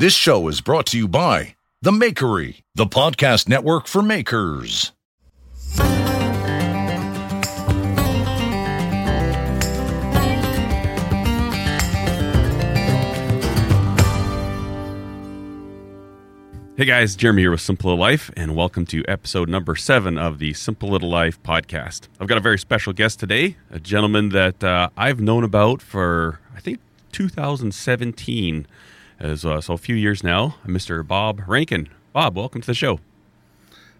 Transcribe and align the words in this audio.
This 0.00 0.14
show 0.14 0.48
is 0.48 0.62
brought 0.62 0.86
to 0.86 0.96
you 0.96 1.06
by 1.06 1.56
The 1.82 1.90
Makery, 1.90 2.62
the 2.74 2.86
podcast 2.86 3.50
network 3.50 3.86
for 3.86 4.00
makers. 4.00 4.92
Hey 16.78 16.86
guys, 16.86 17.14
Jeremy 17.14 17.42
here 17.42 17.50
with 17.50 17.60
Simple 17.60 17.90
Little 17.90 18.00
Life, 18.00 18.30
and 18.34 18.56
welcome 18.56 18.86
to 18.86 19.04
episode 19.06 19.50
number 19.50 19.76
seven 19.76 20.16
of 20.16 20.38
the 20.38 20.54
Simple 20.54 20.88
Little 20.88 21.10
Life 21.10 21.42
podcast. 21.42 22.08
I've 22.18 22.26
got 22.26 22.38
a 22.38 22.40
very 22.40 22.58
special 22.58 22.94
guest 22.94 23.20
today, 23.20 23.56
a 23.70 23.78
gentleman 23.78 24.30
that 24.30 24.64
uh, 24.64 24.88
I've 24.96 25.20
known 25.20 25.44
about 25.44 25.82
for, 25.82 26.40
I 26.56 26.60
think, 26.60 26.80
2017, 27.12 28.66
as, 29.20 29.44
uh, 29.44 29.60
so 29.60 29.74
a 29.74 29.78
few 29.78 29.94
years 29.94 30.24
now, 30.24 30.56
Mr. 30.66 31.06
Bob 31.06 31.42
Rankin. 31.46 31.88
Bob, 32.12 32.36
welcome 32.36 32.62
to 32.62 32.66
the 32.66 32.74
show. 32.74 32.98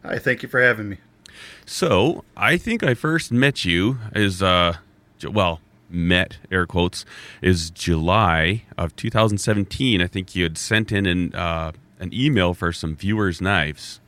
Hi, 0.02 0.18
thank 0.18 0.42
you 0.42 0.48
for 0.48 0.60
having 0.60 0.88
me. 0.88 0.96
So, 1.66 2.24
I 2.36 2.56
think 2.56 2.82
I 2.82 2.94
first 2.94 3.30
met 3.30 3.64
you 3.64 3.98
is, 4.14 4.42
uh, 4.42 4.78
well, 5.22 5.60
met, 5.90 6.38
air 6.50 6.66
quotes, 6.66 7.04
is 7.42 7.70
July 7.70 8.64
of 8.78 8.96
2017. 8.96 10.00
I 10.00 10.06
think 10.06 10.34
you 10.34 10.44
had 10.44 10.56
sent 10.56 10.90
in 10.90 11.06
an, 11.06 11.34
uh, 11.34 11.72
an 11.98 12.12
email 12.14 12.54
for 12.54 12.72
some 12.72 12.96
viewers' 12.96 13.40
knives. 13.40 14.00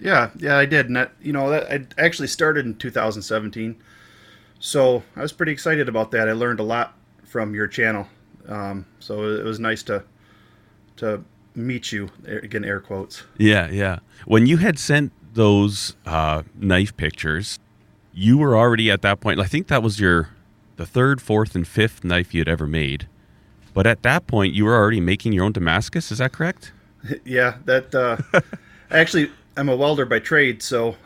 Yeah, 0.00 0.30
yeah, 0.36 0.56
I 0.56 0.64
did. 0.64 0.86
And 0.86 0.96
that, 0.96 1.12
you 1.20 1.32
know, 1.32 1.50
that 1.50 1.70
I 1.70 1.86
actually 2.02 2.28
started 2.28 2.64
in 2.64 2.74
2017. 2.76 3.76
So 4.58 5.02
I 5.14 5.20
was 5.20 5.32
pretty 5.32 5.52
excited 5.52 5.88
about 5.88 6.10
that. 6.12 6.28
I 6.28 6.32
learned 6.32 6.60
a 6.60 6.64
lot 6.64 6.94
from 7.24 7.54
your 7.54 7.66
channel. 7.66 8.08
Um, 8.48 8.86
so 8.98 9.24
it 9.24 9.44
was 9.44 9.60
nice 9.60 9.82
to 9.84 10.02
to 11.00 11.22
meet 11.54 11.92
you 11.92 12.10
again 12.24 12.64
air 12.64 12.80
quotes. 12.80 13.24
Yeah 13.36 13.68
yeah. 13.70 13.98
When 14.24 14.46
you 14.46 14.58
had 14.58 14.78
sent 14.78 15.12
those 15.34 15.96
uh, 16.06 16.42
knife 16.54 16.96
pictures 16.96 17.58
you 18.12 18.36
were 18.38 18.56
already 18.56 18.90
at 18.90 19.02
that 19.02 19.20
point 19.20 19.38
i 19.38 19.44
think 19.44 19.68
that 19.68 19.84
was 19.84 20.00
your 20.00 20.30
the 20.76 20.84
third 20.86 21.22
fourth 21.22 21.54
and 21.54 21.66
fifth 21.66 22.02
knife 22.02 22.34
you 22.34 22.40
had 22.40 22.48
ever 22.48 22.66
made. 22.66 23.06
But 23.72 23.86
at 23.86 24.02
that 24.02 24.26
point 24.26 24.52
you 24.54 24.64
were 24.64 24.74
already 24.74 25.00
making 25.00 25.32
your 25.32 25.44
own 25.44 25.52
damascus 25.52 26.10
is 26.12 26.18
that 26.18 26.32
correct? 26.32 26.72
Yeah 27.24 27.56
that 27.64 27.94
uh, 27.94 28.16
actually 28.90 29.30
i'm 29.56 29.68
a 29.68 29.76
welder 29.76 30.04
by 30.04 30.18
trade 30.18 30.62
so 30.62 30.96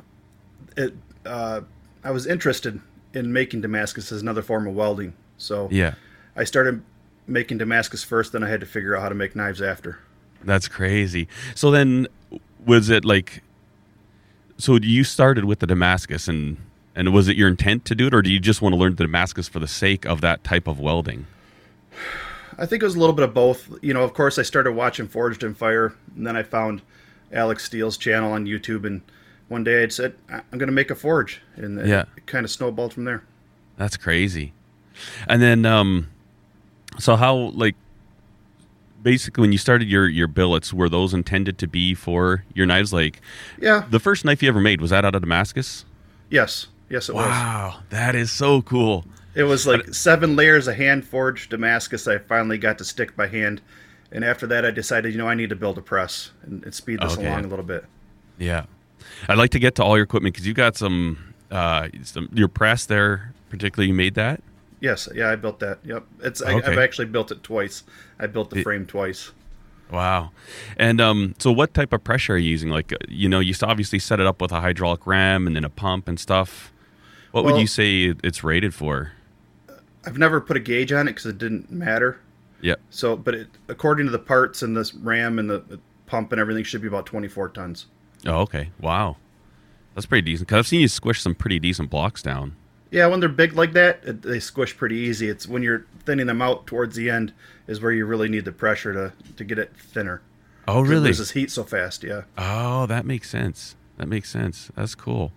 it 0.77 0.95
uh, 1.25 1.61
i 2.03 2.11
was 2.11 2.27
interested 2.27 2.81
in 3.15 3.33
making 3.33 3.61
damascus 3.61 4.11
as 4.13 4.21
another 4.21 4.43
form 4.43 4.67
of 4.67 4.75
welding. 4.75 5.15
So 5.39 5.69
yeah. 5.71 5.95
I 6.37 6.45
started 6.45 6.83
making 7.27 7.59
Damascus 7.59 8.05
first, 8.05 8.33
then 8.33 8.43
I 8.43 8.49
had 8.49 8.61
to 8.61 8.67
figure 8.67 8.97
out 8.97 9.03
how 9.03 9.09
to 9.09 9.15
make 9.15 9.35
knives 9.35 9.63
after. 9.63 9.99
That's 10.43 10.69
crazy. 10.69 11.29
So 11.55 11.71
then, 11.71 12.07
was 12.65 12.91
it 12.91 13.05
like? 13.05 13.43
So 14.57 14.77
you 14.77 15.05
started 15.05 15.45
with 15.45 15.59
the 15.59 15.67
Damascus, 15.67 16.29
and 16.29 16.59
and 16.95 17.13
was 17.13 17.29
it 17.29 17.37
your 17.37 17.49
intent 17.49 17.85
to 17.87 17.95
do 17.95 18.07
it, 18.07 18.15
or 18.15 18.23
do 18.23 18.31
you 18.31 18.39
just 18.39 18.63
want 18.63 18.75
to 18.75 18.77
learn 18.77 18.95
the 18.95 19.05
Damascus 19.05 19.49
for 19.49 19.59
the 19.59 19.67
sake 19.67 20.05
of 20.05 20.21
that 20.21 20.45
type 20.45 20.67
of 20.67 20.79
welding? 20.79 21.27
I 22.57 22.67
think 22.67 22.83
it 22.83 22.87
was 22.87 22.95
a 22.95 23.01
little 23.01 23.15
bit 23.15 23.25
of 23.25 23.35
both. 23.35 23.69
You 23.83 23.95
know, 23.95 24.03
of 24.03 24.15
course, 24.15 24.39
I 24.39 24.43
started 24.43 24.73
watching 24.73 25.09
Forged 25.09 25.43
in 25.43 25.55
Fire, 25.55 25.95
and 26.15 26.27
then 26.27 26.37
I 26.37 26.43
found 26.43 26.83
Alec 27.33 27.59
Steele's 27.59 27.97
channel 27.97 28.33
on 28.33 28.47
YouTube, 28.47 28.85
and 28.85 29.03
one 29.49 29.65
day 29.65 29.83
I 29.83 29.89
said, 29.89 30.15
"I'm 30.29 30.43
going 30.53 30.69
to 30.69 30.73
make 30.73 30.91
a 30.91 30.95
forge," 30.95 31.41
and 31.57 31.85
yeah. 31.87 32.05
it 32.17 32.27
kind 32.27 32.45
of 32.45 32.51
snowballed 32.51 32.93
from 32.93 33.05
there. 33.05 33.25
That's 33.77 33.97
crazy. 33.97 34.53
And 35.27 35.43
then, 35.43 35.67
um, 35.67 36.09
so 36.99 37.17
how 37.17 37.37
like 37.37 37.75
basically 39.05 39.43
when 39.43 39.53
you 39.53 39.59
started 39.59 39.89
your 39.89 40.09
your 40.09 40.27
billets 40.27 40.73
were 40.73 40.89
those 40.89 41.15
intended 41.15 41.59
to 41.59 41.69
be 41.69 41.95
for 41.95 42.45
your 42.55 42.67
knives? 42.67 42.93
Like 42.93 43.21
yeah. 43.61 43.87
the 43.89 44.01
first 44.01 44.25
knife 44.25 44.43
you 44.43 44.49
ever 44.49 44.61
made 44.61 44.81
was 44.81 44.91
that 44.91 45.05
out 45.05 45.15
of 45.15 45.23
damascus? 45.23 45.85
Yes. 46.31 46.67
Yes 46.89 47.09
it 47.09 47.15
wow, 47.15 47.21
was. 47.21 47.31
Wow. 47.31 47.81
That 47.91 48.17
is 48.17 48.33
so 48.33 48.63
cool. 48.63 49.05
It 49.35 49.45
was 49.45 49.67
like 49.67 49.95
seven 49.95 50.37
layers 50.37 50.67
of 50.67 50.77
hand 50.77 51.05
forged 51.05 51.51
damascus 51.51 52.09
i 52.09 52.19
finally 52.19 52.59
got 52.59 52.79
to 52.79 52.85
stick 52.85 53.15
by 53.15 53.29
hand. 53.29 53.61
And 54.11 54.25
after 54.25 54.47
that 54.49 54.65
i 54.65 54.71
decided 54.71 55.13
you 55.13 55.19
know 55.19 55.29
i 55.29 55.35
need 55.35 55.51
to 55.51 55.57
build 55.57 55.79
a 55.79 55.83
press 55.83 56.31
and, 56.43 56.65
and 56.65 56.75
speed 56.75 57.01
this 57.01 57.13
okay. 57.13 57.27
along 57.27 57.45
a 57.45 57.49
little 57.49 57.65
bit. 57.65 57.85
Yeah. 58.39 58.65
I'd 59.29 59.39
like 59.39 59.51
to 59.51 59.59
get 59.59 59.77
to 59.77 59.85
all 59.85 59.97
your 59.97 60.05
equipment 60.05 60.35
because 60.35 60.47
you 60.47 60.55
got 60.55 60.77
some 60.77 61.35
uh 61.51 61.89
some 62.03 62.29
your 62.33 62.49
press 62.49 62.87
there 62.87 63.33
particularly. 63.51 63.89
You 63.89 63.95
made 63.95 64.15
that 64.15 64.41
Yes, 64.81 65.09
yeah, 65.15 65.31
I 65.31 65.37
built 65.37 65.61
that. 65.61 65.79
Yep, 65.85 66.05
it's 66.21 66.43
okay. 66.43 66.53
I, 66.53 66.71
have 66.71 66.79
actually 66.79 67.07
built 67.07 67.31
it 67.31 67.43
twice. 67.43 67.85
I 68.19 68.27
built 68.27 68.51
the 68.51 68.63
frame 68.63 68.87
twice. 68.87 69.33
Wow. 69.91 70.31
And 70.77 71.01
um, 71.01 71.35
so, 71.39 71.53
what 71.53 71.75
type 71.75 71.93
of 71.93 72.03
pressure 72.03 72.35
are 72.35 72.37
you 72.37 72.51
using? 72.51 72.69
Like, 72.71 72.93
uh, 72.93 72.97
you 73.09 73.29
know, 73.29 73.41
you 73.41 73.55
obviously 73.63 73.99
set 73.99 74.21
it 74.21 74.27
up 74.27 74.41
with 74.41 74.53
a 74.53 74.61
hydraulic 74.61 75.07
ram 75.07 75.47
and 75.47 75.55
then 75.55 75.65
a 75.65 75.71
pump 75.71 76.09
and 76.09 76.19
stuff. 76.19 76.73
What 77.31 77.45
well, 77.45 77.55
would 77.55 77.61
you 77.61 77.67
say 77.67 78.15
it's 78.23 78.45
rated 78.45 78.75
for? 78.75 79.13
I've 80.07 80.19
never 80.19 80.41
put 80.41 80.57
a 80.57 80.61
gauge 80.61 80.93
on 80.93 81.09
it 81.09 81.13
because 81.13 81.27
it 81.27 81.39
didn't 81.39 81.71
matter. 81.71 82.21
Yeah. 82.61 82.77
So, 82.91 83.17
but 83.17 83.35
it, 83.35 83.49
according 83.69 84.07
to 84.07 84.13
the 84.13 84.19
parts 84.19 84.63
and 84.63 84.77
this 84.77 84.95
ram 84.95 85.39
and 85.39 85.51
the, 85.51 85.81
pump 86.07 86.33
and 86.33 86.41
everything, 86.41 86.63
should 86.65 86.83
be 86.83 86.89
about 86.89 87.07
24 87.07 87.49
tons. 87.51 87.87
Oh, 88.27 88.41
okay. 88.41 88.71
Wow. 88.81 89.17
That's 89.95 90.07
pretty 90.07 90.23
decent. 90.23 90.49
Because 90.49 90.59
I've 90.59 90.67
seen 90.67 90.81
you 90.81 90.89
squish 90.89 91.23
some 91.23 91.35
pretty 91.35 91.59
decent 91.59 91.91
blocks 91.91 92.23
down. 92.23 92.57
Yeah, 92.95 93.09
when 93.09 93.19
they're 93.19 93.29
big 93.29 93.55
like 93.55 93.73
that, 93.73 94.23
they 94.23 94.39
squish 94.39 94.77
pretty 94.77 94.95
easy. 94.95 95.29
It's 95.29 95.49
when 95.49 95.65
you're 95.65 95.85
thinning 96.05 96.27
them 96.27 96.41
out 96.41 96.65
towards 96.69 96.95
the 96.95 97.11
end 97.11 97.33
is 97.67 97.81
where 97.81 97.91
you 97.91 98.07
really 98.07 98.29
need 98.29 98.45
the 98.45 98.53
pressure 98.53 98.93
to 98.93 99.13
to 99.35 99.43
get 99.43 99.59
it 99.59 99.77
thinner. 99.77 100.23
Oh, 100.69 100.81
really? 100.81 101.07
It 101.07 101.09
loses 101.09 101.33
heat 101.33 101.51
so 101.51 101.65
fast. 101.65 102.05
Yeah. 102.05 102.23
Oh, 102.39 102.87
that 102.87 103.05
makes 103.05 103.29
sense. 103.29 103.75
That 103.97 104.07
makes 104.07 104.31
sense. 104.31 104.71
That's 104.77 104.95
cool. 104.95 105.33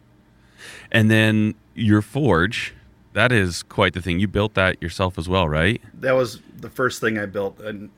And 0.91 1.09
then 1.09 1.55
your 1.73 2.03
forge, 2.03 2.75
that 3.13 3.31
is 3.31 3.63
quite 3.63 3.95
the 3.95 4.03
thing. 4.03 4.19
You 4.19 4.27
built 4.27 4.53
that 4.53 4.79
yourself 4.79 5.17
as 5.17 5.27
well, 5.27 5.49
right? 5.49 5.81
That 5.95 6.11
was 6.11 6.39
the 6.55 6.69
first 6.69 7.01
thing 7.01 7.17
I 7.17 7.25
built, 7.25 7.59
and 7.59 7.89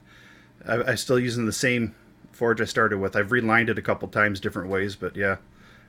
I, 0.65 0.91
I 0.91 0.95
still 0.95 1.19
using 1.19 1.45
the 1.45 1.51
same 1.51 1.93
forge 2.31 2.61
I 2.61 2.65
started 2.65 2.99
with. 2.99 3.13
I've 3.13 3.33
relined 3.33 3.67
it 3.67 3.77
a 3.77 3.81
couple 3.81 4.07
times, 4.07 4.39
different 4.39 4.69
ways, 4.69 4.95
but 4.95 5.17
yeah, 5.17 5.35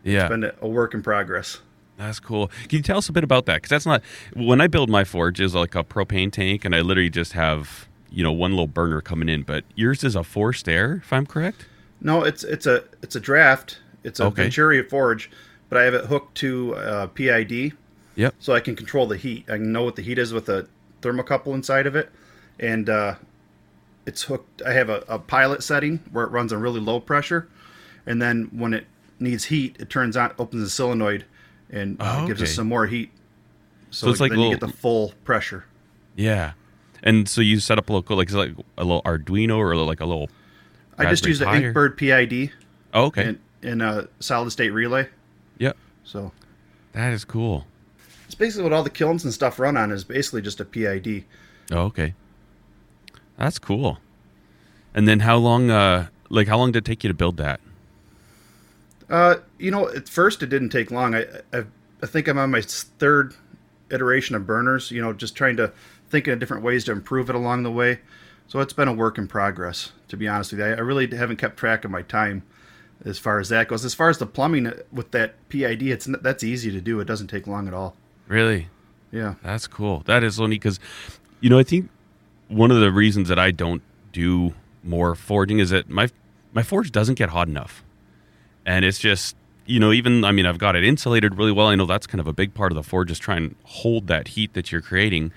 yeah, 0.03 0.23
it's 0.23 0.29
been 0.29 0.51
a 0.61 0.67
work 0.67 0.93
in 0.93 1.05
progress. 1.05 1.61
That's 2.01 2.19
cool. 2.19 2.49
Can 2.69 2.79
you 2.79 2.83
tell 2.83 2.97
us 2.97 3.11
a 3.11 3.13
bit 3.13 3.25
about 3.25 3.45
that? 3.45 3.57
Because 3.57 3.69
that's 3.69 3.85
not 3.85 4.03
when 4.35 4.61
I 4.61 4.69
build 4.69 4.89
my 4.89 5.05
forge 5.05 5.39
is 5.39 5.55
like 5.55 5.75
a 5.75 5.85
propane 5.85 6.33
tank, 6.33 6.65
and 6.65 6.75
I 6.75 6.81
literally 6.81 7.11
just 7.11 7.35
have 7.35 7.89
you 8.11 8.25
know 8.25 8.33
one 8.33 8.53
little 8.53 8.67
burner 8.67 9.03
coming 9.03 9.29
in. 9.29 9.43
But 9.43 9.65
yours 9.75 10.03
is 10.03 10.17
a 10.17 10.25
forced 10.25 10.67
air, 10.67 11.03
if 11.05 11.13
I'm 11.13 11.27
correct. 11.27 11.67
No, 12.01 12.25
it's 12.25 12.43
it's 12.43 12.67
a 12.67 12.85
it's 13.03 13.17
a 13.17 13.21
draft. 13.21 13.81
It's 14.03 14.19
a 14.19 14.25
okay. 14.25 14.45
Venturi 14.45 14.83
forge, 14.83 15.31
but 15.69 15.77
I 15.77 15.85
have 15.85 15.93
it 15.93 16.07
hooked 16.07 16.37
to 16.39 16.75
uh, 16.77 17.07
PID. 17.09 17.73
Yep. 18.17 18.35
So 18.39 18.55
I 18.55 18.61
can 18.61 18.75
control 18.75 19.07
the 19.07 19.19
heat. 19.19 19.45
I 19.51 19.57
can 19.57 19.71
know 19.71 19.85
what 19.85 19.97
the 19.97 20.03
heat 20.03 20.19
is 20.19 20.33
with 20.33 20.49
a 20.49 20.67
thermocouple 21.03 21.53
inside 21.53 21.87
of 21.87 21.97
it, 21.97 22.11
and 22.59 22.89
uh, 22.89 23.17
it's 24.07 24.23
hooked. 24.23 24.63
I 24.63 24.73
have 24.73 24.89
a, 24.89 25.05
a 25.07 25.19
pilot 25.19 25.63
setting 25.63 25.99
where 26.11 26.25
it 26.25 26.31
runs 26.31 26.51
on 26.51 26.63
really 26.63 26.81
low 26.81 26.99
pressure, 26.99 27.47
and 28.07 28.23
then 28.23 28.49
when 28.53 28.73
it 28.73 28.87
needs 29.19 29.45
heat, 29.45 29.77
it 29.79 29.91
turns 29.91 30.17
on, 30.17 30.33
opens 30.39 30.63
the 30.63 30.71
solenoid 30.71 31.27
and 31.71 32.01
uh, 32.01 32.05
oh, 32.05 32.19
okay. 32.19 32.29
gives 32.29 32.43
us 32.43 32.55
some 32.55 32.69
more 32.69 32.87
heat. 32.87 33.11
So, 33.91 34.07
so 34.07 34.11
it's 34.11 34.21
like 34.21 34.31
then 34.31 34.39
little, 34.39 34.53
you 34.53 34.59
get 34.59 34.67
the 34.67 34.73
full 34.73 35.13
pressure. 35.25 35.65
Yeah, 36.17 36.53
and 37.03 37.29
so 37.29 37.41
you 37.41 37.61
set 37.61 37.79
up 37.79 37.89
a 37.89 37.93
little 37.93 38.17
like 38.17 38.31
like 38.33 38.53
a 38.77 38.85
little 38.85 39.03
Arduino 39.03 39.57
or 39.57 39.75
like 39.77 40.01
a 40.01 40.07
little. 40.07 40.29
I 40.99 41.09
just 41.09 41.25
use 41.25 41.39
the 41.39 41.47
Inkbird 41.47 41.97
PID. 41.97 42.53
Oh, 42.93 43.05
okay. 43.07 43.37
In, 43.63 43.81
a 43.81 44.09
solid 44.19 44.51
state 44.51 44.71
relay. 44.71 45.09
Yep. 45.59 45.77
So. 46.05 46.33
That 46.93 47.13
is 47.13 47.25
cool. 47.25 47.67
It's 48.27 48.35
basically 48.35 48.65
what 48.65 48.73
all 48.73 48.83
the 48.83 48.91
kilns 48.91 49.25
and 49.25 49.33
stuff 49.33 49.59
run 49.59 49.77
on 49.77 49.93
is 49.93 50.05
basically 50.05 50.43
just 50.43 50.61
a 50.61 50.65
PID. 50.65 51.25
Oh, 51.71 51.85
okay. 51.85 52.15
That's 53.39 53.59
cool. 53.59 53.99
And 54.95 55.09
then 55.09 55.21
how 55.21 55.37
long? 55.37 55.71
Uh, 55.71 56.09
like 56.29 56.49
how 56.49 56.59
long 56.59 56.73
did 56.73 56.79
it 56.81 56.85
take 56.85 57.03
you 57.03 57.09
to 57.09 57.15
build 57.15 57.39
that? 57.39 57.61
Uh, 59.11 59.37
you 59.59 59.71
know, 59.71 59.89
at 59.89 60.09
first 60.09 60.43
it 60.43 60.47
didn't 60.47 60.71
take 60.71 60.91
long. 60.91 61.15
I, 61.15 61.27
I, 61.53 61.65
I 62.03 62.07
think 62.07 62.29
I'm 62.29 62.39
on 62.39 62.51
my 62.53 62.63
third 62.63 63.35
iteration 63.91 64.37
of 64.37 64.47
burners. 64.47 64.91
You 64.91 65.03
know, 65.03 65.13
just 65.13 65.35
trying 65.35 65.57
to 65.57 65.73
think 66.09 66.29
of 66.29 66.39
different 66.39 66.63
ways 66.63 66.85
to 66.85 66.93
improve 66.93 67.29
it 67.29 67.35
along 67.35 67.65
the 67.65 67.73
way. 67.73 67.99
So 68.47 68.61
it's 68.61 68.73
been 68.73 68.89
a 68.89 68.93
work 68.93 69.19
in 69.19 69.29
progress, 69.29 69.93
to 70.09 70.17
be 70.17 70.27
honest 70.27 70.53
with 70.53 70.61
you. 70.61 70.67
I, 70.67 70.71
I 70.71 70.81
really 70.81 71.09
haven't 71.15 71.37
kept 71.37 71.57
track 71.57 71.85
of 71.85 71.91
my 71.91 72.03
time 72.03 72.45
as 73.05 73.19
far 73.19 73.41
as 73.41 73.49
that 73.49 73.69
goes. 73.69 73.85
As 73.85 73.95
far 73.95 74.09
as 74.11 74.19
the 74.19 74.27
plumbing 74.27 74.67
uh, 74.69 74.77
with 74.93 75.11
that 75.11 75.35
PID, 75.49 75.83
it's 75.83 76.09
that's 76.23 76.45
easy 76.45 76.71
to 76.71 76.81
do. 76.81 77.01
It 77.01 77.07
doesn't 77.07 77.29
take 77.29 77.47
long 77.47 77.67
at 77.67 77.75
all. 77.75 77.97
Really? 78.29 78.69
Yeah. 79.11 79.35
That's 79.43 79.67
cool. 79.67 80.03
That 80.07 80.23
is 80.23 80.37
so 80.37 80.47
neat 80.47 80.61
because, 80.63 80.79
you 81.41 81.51
know, 81.51 81.59
I 81.59 81.65
think 81.65 81.91
one 82.47 82.71
of 82.71 82.79
the 82.81 82.93
reasons 82.93 83.29
that 83.29 83.39
I 83.41 83.51
don't 83.51 83.83
do 84.13 84.55
more 84.85 85.15
forging 85.15 85.59
is 85.59 85.71
that 85.71 85.89
my 85.89 86.09
my 86.53 86.63
forge 86.63 86.91
doesn't 86.91 87.15
get 87.15 87.31
hot 87.31 87.49
enough 87.49 87.85
and 88.71 88.85
it's 88.85 88.99
just 88.99 89.37
you 89.67 89.79
know 89.81 89.93
even 89.93 90.25
i 90.25 90.33
mean 90.33 90.47
i've 90.47 90.59
got 90.59 90.77
it 90.77 90.85
insulated 90.85 91.37
really 91.37 91.53
well 91.53 91.67
i 91.67 91.75
know 91.75 91.87
that's 91.87 92.07
kind 92.07 92.21
of 92.21 92.27
a 92.27 92.33
big 92.33 92.55
part 92.55 92.73
of 92.73 92.77
the 92.77 92.83
forge 92.83 93.11
is 93.11 93.19
try 93.19 93.37
and 93.37 93.55
hold 93.65 94.07
that 94.07 94.29
heat 94.29 94.53
that 94.55 94.71
you're 94.73 94.81
creating 94.81 95.33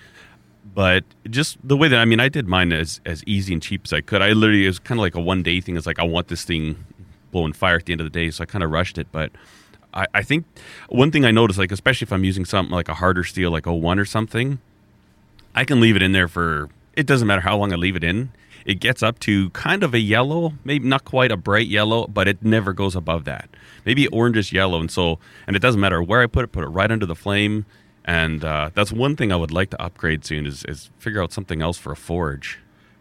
but 0.73 1.03
just 1.29 1.57
the 1.63 1.77
way 1.77 1.87
that 1.87 1.99
I 1.99 2.05
mean, 2.05 2.19
I 2.19 2.29
did 2.29 2.47
mine 2.47 2.71
as 2.71 3.01
as 3.05 3.23
easy 3.25 3.53
and 3.53 3.61
cheap 3.61 3.81
as 3.85 3.93
I 3.93 4.01
could. 4.01 4.21
I 4.21 4.31
literally 4.31 4.65
it 4.65 4.69
was 4.69 4.79
kind 4.79 4.99
of 4.99 5.03
like 5.03 5.15
a 5.15 5.19
one 5.19 5.43
day 5.43 5.61
thing. 5.61 5.77
It's 5.77 5.85
like 5.85 5.99
I 5.99 6.03
want 6.03 6.29
this 6.29 6.43
thing 6.43 6.85
blowing 7.31 7.53
fire 7.53 7.75
at 7.77 7.85
the 7.85 7.91
end 7.91 8.01
of 8.01 8.05
the 8.05 8.11
day, 8.11 8.31
so 8.31 8.43
I 8.43 8.45
kind 8.45 8.63
of 8.63 8.71
rushed 8.71 8.97
it. 8.97 9.07
But 9.11 9.31
I, 9.93 10.07
I 10.13 10.21
think 10.23 10.45
one 10.89 11.11
thing 11.11 11.25
I 11.25 11.31
noticed, 11.31 11.59
like 11.59 11.71
especially 11.71 12.05
if 12.05 12.13
I'm 12.13 12.23
using 12.23 12.45
something 12.45 12.73
like 12.73 12.89
a 12.89 12.95
harder 12.95 13.23
steel, 13.23 13.51
like 13.51 13.65
O1 13.65 13.99
or 13.99 14.05
something, 14.05 14.59
I 15.53 15.65
can 15.65 15.79
leave 15.79 15.95
it 15.95 16.01
in 16.01 16.11
there 16.11 16.27
for. 16.27 16.69
It 16.95 17.07
doesn't 17.07 17.27
matter 17.27 17.41
how 17.41 17.57
long 17.57 17.73
I 17.73 17.75
leave 17.75 17.95
it 17.95 18.03
in. 18.03 18.31
It 18.65 18.75
gets 18.75 19.03
up 19.03 19.19
to 19.19 19.49
kind 19.51 19.83
of 19.83 19.93
a 19.93 19.99
yellow, 19.99 20.53
maybe 20.63 20.87
not 20.87 21.03
quite 21.03 21.31
a 21.31 21.37
bright 21.37 21.67
yellow, 21.67 22.07
but 22.07 22.27
it 22.27 22.43
never 22.43 22.73
goes 22.73 22.95
above 22.95 23.25
that. 23.25 23.49
Maybe 23.85 24.05
orangish 24.07 24.51
yellow, 24.51 24.79
and 24.79 24.89
so 24.89 25.19
and 25.47 25.55
it 25.55 25.59
doesn't 25.59 25.81
matter 25.81 26.01
where 26.01 26.21
I 26.21 26.27
put 26.27 26.45
it. 26.45 26.51
Put 26.51 26.63
it 26.63 26.67
right 26.67 26.91
under 26.91 27.05
the 27.05 27.15
flame 27.15 27.65
and 28.05 28.43
uh, 28.43 28.69
that's 28.73 28.91
one 28.91 29.15
thing 29.15 29.31
I 29.31 29.35
would 29.35 29.51
like 29.51 29.69
to 29.71 29.81
upgrade 29.81 30.25
soon 30.25 30.45
is, 30.45 30.65
is 30.65 30.89
figure 30.97 31.21
out 31.21 31.31
something 31.31 31.61
else 31.61 31.77
for 31.77 31.91
a 31.91 31.95
forge. 31.95 32.59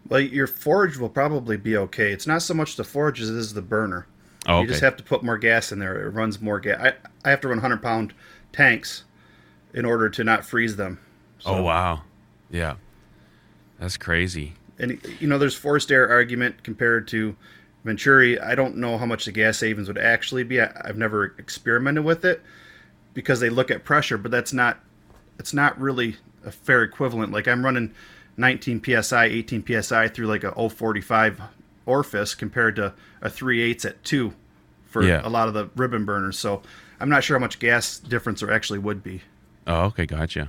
Well, 0.08 0.20
your 0.20 0.46
forge 0.46 0.96
will 0.96 1.08
probably 1.08 1.56
be 1.56 1.76
okay. 1.76 2.12
It's 2.12 2.26
not 2.26 2.42
so 2.42 2.54
much 2.54 2.76
the 2.76 2.84
forge 2.84 3.20
as 3.20 3.30
it 3.30 3.36
is 3.36 3.54
the 3.54 3.62
burner. 3.62 4.06
Oh, 4.46 4.56
okay. 4.56 4.62
You 4.62 4.68
just 4.68 4.80
have 4.80 4.96
to 4.96 5.02
put 5.02 5.22
more 5.22 5.38
gas 5.38 5.72
in 5.72 5.78
there. 5.78 6.06
It 6.06 6.10
runs 6.10 6.40
more 6.40 6.60
gas. 6.60 6.80
I, 6.80 6.92
I 7.24 7.30
have 7.30 7.40
to 7.42 7.48
run 7.48 7.58
100 7.58 7.82
pound 7.82 8.12
tanks 8.52 9.04
in 9.74 9.84
order 9.84 10.08
to 10.10 10.24
not 10.24 10.44
freeze 10.44 10.76
them. 10.76 11.00
So, 11.38 11.50
oh, 11.50 11.62
wow. 11.62 12.02
Yeah. 12.50 12.74
That's 13.78 13.96
crazy. 13.96 14.54
And, 14.78 15.00
you 15.20 15.28
know, 15.28 15.38
there's 15.38 15.54
forced 15.54 15.92
air 15.92 16.08
argument 16.08 16.62
compared 16.64 17.08
to 17.08 17.36
Venturi. 17.84 18.40
I 18.40 18.54
don't 18.54 18.76
know 18.76 18.98
how 18.98 19.06
much 19.06 19.24
the 19.24 19.32
gas 19.32 19.58
savings 19.58 19.88
would 19.88 19.98
actually 19.98 20.44
be. 20.44 20.60
I, 20.60 20.70
I've 20.84 20.96
never 20.96 21.34
experimented 21.38 22.04
with 22.04 22.24
it 22.24 22.42
because 23.14 23.40
they 23.40 23.50
look 23.50 23.70
at 23.70 23.84
pressure, 23.84 24.18
but 24.18 24.30
that's 24.30 24.52
not 24.52 24.78
it's 25.38 25.52
not 25.54 25.78
really 25.80 26.16
a 26.44 26.50
fair 26.50 26.82
equivalent. 26.82 27.32
Like 27.32 27.48
I'm 27.48 27.64
running 27.64 27.94
19 28.36 28.82
psi, 28.84 29.24
18 29.24 29.82
psi 29.82 30.08
through 30.08 30.26
like 30.26 30.44
a 30.44 30.68
045 30.68 31.40
orifice 31.86 32.34
compared 32.34 32.76
to 32.76 32.94
a 33.20 33.28
3 33.28 33.60
8 33.60 33.84
at 33.84 34.04
2 34.04 34.34
for 34.84 35.02
yeah. 35.02 35.20
a 35.24 35.28
lot 35.28 35.48
of 35.48 35.54
the 35.54 35.68
ribbon 35.76 36.04
burners. 36.04 36.38
So 36.38 36.62
I'm 37.00 37.08
not 37.08 37.24
sure 37.24 37.38
how 37.38 37.40
much 37.40 37.58
gas 37.58 37.98
difference 37.98 38.40
there 38.40 38.52
actually 38.52 38.78
would 38.78 39.02
be. 39.02 39.22
Oh, 39.66 39.84
okay, 39.86 40.06
gotcha. 40.06 40.48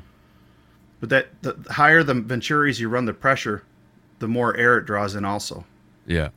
But 1.00 1.10
that 1.10 1.42
the 1.42 1.58
higher 1.72 2.04
the 2.04 2.14
Venturis 2.14 2.80
you 2.80 2.90
run 2.90 3.06
the 3.06 3.14
pressure, 3.14 3.64
the 4.24 4.28
more 4.30 4.56
air 4.56 4.78
it 4.78 4.86
draws 4.86 5.16
in 5.16 5.25
also. 5.25 5.66
Yeah. 6.08 6.30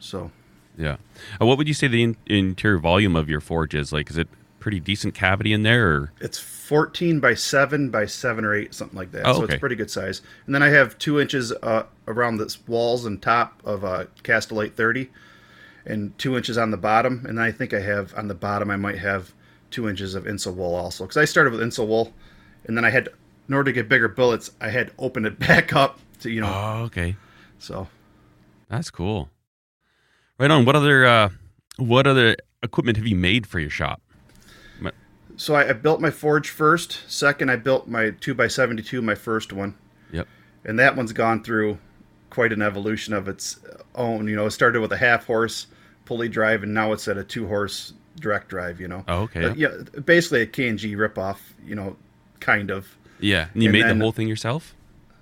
So. 0.00 0.32
Yeah. 0.76 0.96
Uh, 1.40 1.46
what 1.46 1.56
would 1.56 1.68
you 1.68 1.74
say 1.74 1.86
the 1.86 2.02
in- 2.02 2.16
interior 2.26 2.78
volume 2.78 3.14
of 3.14 3.28
your 3.28 3.40
forge 3.40 3.76
is? 3.76 3.92
Like, 3.92 4.10
is 4.10 4.18
it 4.18 4.26
pretty 4.58 4.80
decent 4.80 5.14
cavity 5.14 5.52
in 5.52 5.62
there? 5.62 5.88
Or? 5.88 6.12
It's 6.20 6.36
14 6.36 7.20
by 7.20 7.34
7 7.34 7.90
by 7.90 8.06
7 8.06 8.44
or 8.44 8.56
8, 8.56 8.74
something 8.74 8.98
like 8.98 9.12
that. 9.12 9.24
Oh, 9.24 9.34
so 9.34 9.42
okay. 9.44 9.54
it's 9.54 9.60
pretty 9.60 9.76
good 9.76 9.88
size. 9.88 10.20
And 10.46 10.54
then 10.54 10.64
I 10.64 10.68
have 10.70 10.98
two 10.98 11.20
inches 11.20 11.52
uh, 11.52 11.84
around 12.08 12.38
the 12.38 12.56
walls 12.66 13.04
and 13.04 13.22
top 13.22 13.62
of 13.64 13.84
uh, 13.84 14.06
Kastolite 14.24 14.74
30 14.74 15.08
and 15.86 16.18
two 16.18 16.36
inches 16.36 16.58
on 16.58 16.72
the 16.72 16.76
bottom. 16.76 17.24
And 17.28 17.38
then 17.38 17.44
I 17.44 17.52
think 17.52 17.72
I 17.72 17.80
have 17.80 18.12
on 18.16 18.26
the 18.26 18.34
bottom, 18.34 18.68
I 18.68 18.76
might 18.76 18.98
have 18.98 19.32
two 19.70 19.88
inches 19.88 20.16
of 20.16 20.24
insul 20.24 20.54
wool 20.54 20.74
also. 20.74 21.04
Because 21.04 21.18
I 21.18 21.24
started 21.24 21.52
with 21.52 21.60
insul 21.60 21.86
wool 21.86 22.12
and 22.64 22.76
then 22.76 22.84
I 22.84 22.90
had, 22.90 23.08
in 23.48 23.54
order 23.54 23.70
to 23.70 23.74
get 23.74 23.88
bigger 23.88 24.08
bullets, 24.08 24.50
I 24.60 24.70
had 24.70 24.90
opened 24.98 25.26
it 25.26 25.38
back 25.48 25.72
up 25.72 26.00
to, 26.20 26.30
you 26.30 26.40
know. 26.40 26.52
Oh, 26.52 26.82
okay. 26.86 27.16
So 27.58 27.88
that's 28.68 28.90
cool. 28.90 29.30
Right 30.38 30.50
on. 30.50 30.64
What 30.64 30.76
other, 30.76 31.06
uh, 31.06 31.30
what 31.76 32.06
other 32.06 32.36
equipment 32.62 32.96
have 32.96 33.06
you 33.06 33.16
made 33.16 33.46
for 33.46 33.58
your 33.58 33.70
shop? 33.70 34.00
so 35.38 35.54
I, 35.54 35.70
I, 35.70 35.72
built 35.72 36.00
my 36.00 36.10
forge 36.10 36.50
first. 36.50 37.00
Second, 37.06 37.50
I 37.50 37.56
built 37.56 37.86
my 37.86 38.10
two 38.10 38.38
x 38.38 38.54
seventy 38.54 38.82
two, 38.82 39.00
my 39.00 39.14
first 39.14 39.52
one. 39.52 39.74
Yep. 40.12 40.26
And 40.64 40.78
that 40.78 40.96
one's 40.96 41.12
gone 41.12 41.42
through 41.42 41.78
quite 42.28 42.52
an 42.52 42.60
evolution 42.60 43.14
of 43.14 43.28
its 43.28 43.58
own. 43.94 44.28
You 44.28 44.36
know, 44.36 44.46
it 44.46 44.50
started 44.50 44.80
with 44.80 44.92
a 44.92 44.96
half 44.96 45.26
horse 45.26 45.68
pulley 46.04 46.28
drive, 46.28 46.64
and 46.64 46.74
now 46.74 46.92
it's 46.92 47.06
at 47.06 47.16
a 47.16 47.24
two 47.24 47.46
horse 47.46 47.94
direct 48.16 48.48
drive. 48.48 48.80
You 48.80 48.88
know. 48.88 49.04
Oh, 49.06 49.20
okay. 49.22 49.44
Uh, 49.44 49.54
yeah, 49.54 49.68
basically 50.04 50.42
a 50.42 50.46
KMG 50.46 50.96
ripoff. 50.96 51.38
You 51.64 51.76
know, 51.76 51.96
kind 52.40 52.70
of. 52.70 52.88
Yeah, 53.20 53.48
and 53.54 53.62
you 53.62 53.68
and 53.68 53.72
made 53.72 53.84
then, 53.84 53.98
the 53.98 54.04
whole 54.04 54.12
thing 54.12 54.28
yourself. 54.28 54.74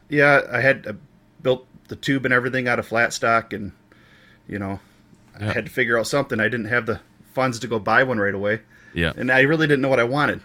Yeah, 0.08 0.40
I 0.50 0.60
had 0.60 0.86
I 0.88 0.94
built 1.42 1.66
the 1.88 1.96
tube 1.96 2.24
and 2.24 2.34
everything 2.34 2.68
out 2.68 2.78
of 2.78 2.86
flat 2.86 3.12
stock, 3.12 3.52
and 3.52 3.72
you 4.48 4.58
know, 4.58 4.80
I 5.38 5.44
had 5.44 5.66
to 5.66 5.72
figure 5.72 5.98
out 5.98 6.06
something. 6.06 6.40
I 6.40 6.44
didn't 6.44 6.66
have 6.66 6.86
the 6.86 7.00
funds 7.32 7.58
to 7.60 7.68
go 7.68 7.78
buy 7.78 8.02
one 8.02 8.18
right 8.18 8.34
away. 8.34 8.60
Yeah. 8.94 9.12
And 9.14 9.30
I 9.30 9.42
really 9.42 9.66
didn't 9.66 9.82
know 9.82 9.88
what 9.88 10.00
I 10.00 10.04
wanted. 10.04 10.40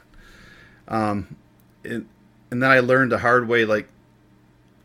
Um, 0.88 1.38
and, 1.86 2.08
and 2.52 2.62
then 2.62 2.70
I 2.70 2.80
learned 2.80 3.12
the 3.12 3.20
hard 3.20 3.48
way, 3.48 3.64
like 3.64 3.88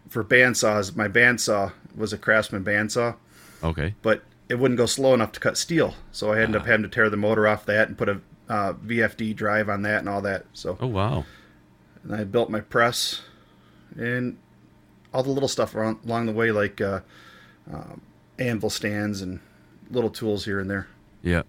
for 0.08 0.23
bandsaws, 0.23 0.94
my 0.94 1.08
bandsaw 1.08 1.73
was 1.97 2.12
a 2.12 2.19
Craftsman 2.19 2.64
bandsaw. 2.64 3.17
Okay. 3.64 3.94
But 4.03 4.23
it 4.49 4.55
wouldn't 4.55 4.79
go 4.79 4.87
slow 4.87 5.14
enough 5.14 5.32
to 5.32 5.41
cut 5.41 5.58
steel. 5.58 5.94
So 6.12 6.32
I 6.32 6.41
ended 6.41 6.61
up 6.61 6.67
having 6.67 6.85
to 6.85 6.88
tear 6.88 7.11
the 7.11 7.17
motor 7.17 7.49
off 7.49 7.67
that 7.67 7.88
and 7.88 7.99
put 7.99 8.08
a 8.08 8.20
uh, 8.49 8.75
VFD 8.75 9.35
drive 9.35 9.69
on 9.69 9.82
that 9.82 9.99
and 9.99 10.08
all 10.08 10.23
that. 10.23 10.47
So. 10.53 10.79
Oh, 10.81 10.87
wow. 10.87 11.25
And 12.05 12.14
I 12.14 12.23
built 12.23 12.50
my 12.50 12.61
press 12.61 13.23
and 13.97 14.38
all 15.17 15.23
the 15.23 15.31
little 15.31 15.49
stuff 15.49 15.75
around, 15.75 15.99
along 16.05 16.27
the 16.27 16.33
way, 16.33 16.53
like 16.53 16.79
uh, 16.81 17.01
um, 17.73 18.03
anvil 18.39 18.69
stands 18.69 19.23
and 19.23 19.41
little 19.91 20.11
tools 20.11 20.45
here 20.45 20.61
and 20.61 20.69
there. 20.69 20.89
Yeah. 21.23 21.43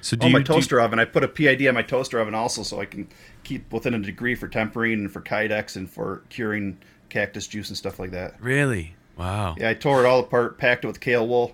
So 0.00 0.16
do 0.16 0.24
oh, 0.24 0.28
you, 0.28 0.32
my 0.32 0.42
toaster 0.42 0.80
oven. 0.80 0.98
I 0.98 1.04
put 1.04 1.22
a 1.22 1.28
PID 1.28 1.66
on 1.68 1.74
my 1.74 1.82
toaster 1.82 2.18
oven 2.18 2.34
also, 2.34 2.64
so 2.64 2.80
I 2.80 2.86
can 2.86 3.06
keep 3.44 3.72
within 3.72 3.94
a 3.94 4.00
degree 4.00 4.34
for 4.34 4.48
tempering 4.48 4.94
and 4.94 5.12
for 5.12 5.20
kydex 5.20 5.76
and 5.76 5.88
for 5.88 6.22
curing 6.28 6.76
cactus 7.08 7.46
juice 7.46 7.68
and 7.68 7.78
stuff 7.78 8.00
like 8.00 8.10
that. 8.10 8.34
Really? 8.40 8.96
Wow. 9.16 9.54
Yeah, 9.56 9.70
I 9.70 9.74
tore 9.74 10.04
it 10.04 10.06
all 10.08 10.20
apart, 10.20 10.58
packed 10.58 10.84
it 10.84 10.88
with 10.88 10.98
Kaowool, 10.98 11.52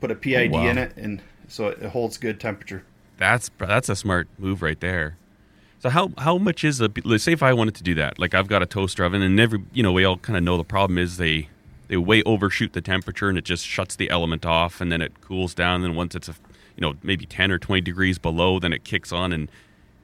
put 0.00 0.12
a 0.12 0.14
PID 0.14 0.54
oh, 0.54 0.58
wow. 0.58 0.66
in 0.68 0.78
it, 0.78 0.96
and 0.96 1.20
so 1.48 1.66
it 1.66 1.82
holds 1.82 2.16
good 2.16 2.38
temperature. 2.38 2.84
That's 3.18 3.50
that's 3.58 3.88
a 3.88 3.96
smart 3.96 4.28
move 4.38 4.62
right 4.62 4.78
there. 4.78 5.16
So 5.82 5.90
how 5.90 6.12
how 6.16 6.38
much 6.38 6.62
is 6.62 6.80
a 6.80 6.88
let's 7.02 7.24
say 7.24 7.32
if 7.32 7.42
I 7.42 7.52
wanted 7.52 7.74
to 7.74 7.82
do 7.82 7.94
that, 7.96 8.16
like 8.16 8.34
I've 8.34 8.46
got 8.46 8.62
a 8.62 8.66
toaster 8.66 9.02
oven, 9.02 9.20
and 9.20 9.40
every 9.40 9.64
you 9.72 9.82
know 9.82 9.90
we 9.90 10.04
all 10.04 10.16
kind 10.16 10.36
of 10.36 10.44
know 10.44 10.56
the 10.56 10.62
problem 10.62 10.96
is 10.96 11.16
they 11.16 11.48
they 11.88 11.96
way 11.96 12.22
overshoot 12.22 12.72
the 12.72 12.80
temperature 12.80 13.28
and 13.28 13.36
it 13.36 13.44
just 13.44 13.66
shuts 13.66 13.96
the 13.96 14.08
element 14.08 14.46
off, 14.46 14.80
and 14.80 14.92
then 14.92 15.02
it 15.02 15.20
cools 15.20 15.54
down, 15.54 15.84
and 15.84 15.96
once 15.96 16.14
it's 16.14 16.28
a 16.28 16.34
you 16.76 16.82
know 16.82 16.94
maybe 17.02 17.26
10 17.26 17.50
or 17.50 17.58
20 17.58 17.80
degrees 17.80 18.16
below 18.16 18.60
then 18.60 18.72
it 18.72 18.84
kicks 18.84 19.12
on 19.12 19.32
and 19.32 19.50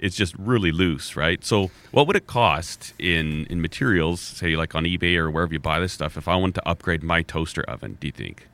it's 0.01 0.17
just 0.17 0.35
really 0.37 0.73
loose 0.73 1.15
right? 1.15 1.45
So 1.45 1.71
what 1.93 2.09
would 2.09 2.17
it 2.17 2.27
cost 2.27 2.93
in 2.99 3.47
in 3.47 3.61
materials 3.61 4.21
say 4.21 4.57
like 4.57 4.75
on 4.75 4.83
ebay 4.83 5.17
or 5.17 5.31
wherever 5.31 5.53
you 5.53 5.61
buy 5.61 5.79
this 5.79 5.93
stuff 5.93 6.17
if 6.17 6.27
i 6.27 6.35
wanted 6.35 6.57
to 6.57 6.69
upgrade 6.69 7.05
my 7.05 7.23
toaster 7.23 7.63
oven 7.63 7.99
do 8.01 8.09
you 8.09 8.13
think? 8.13 8.49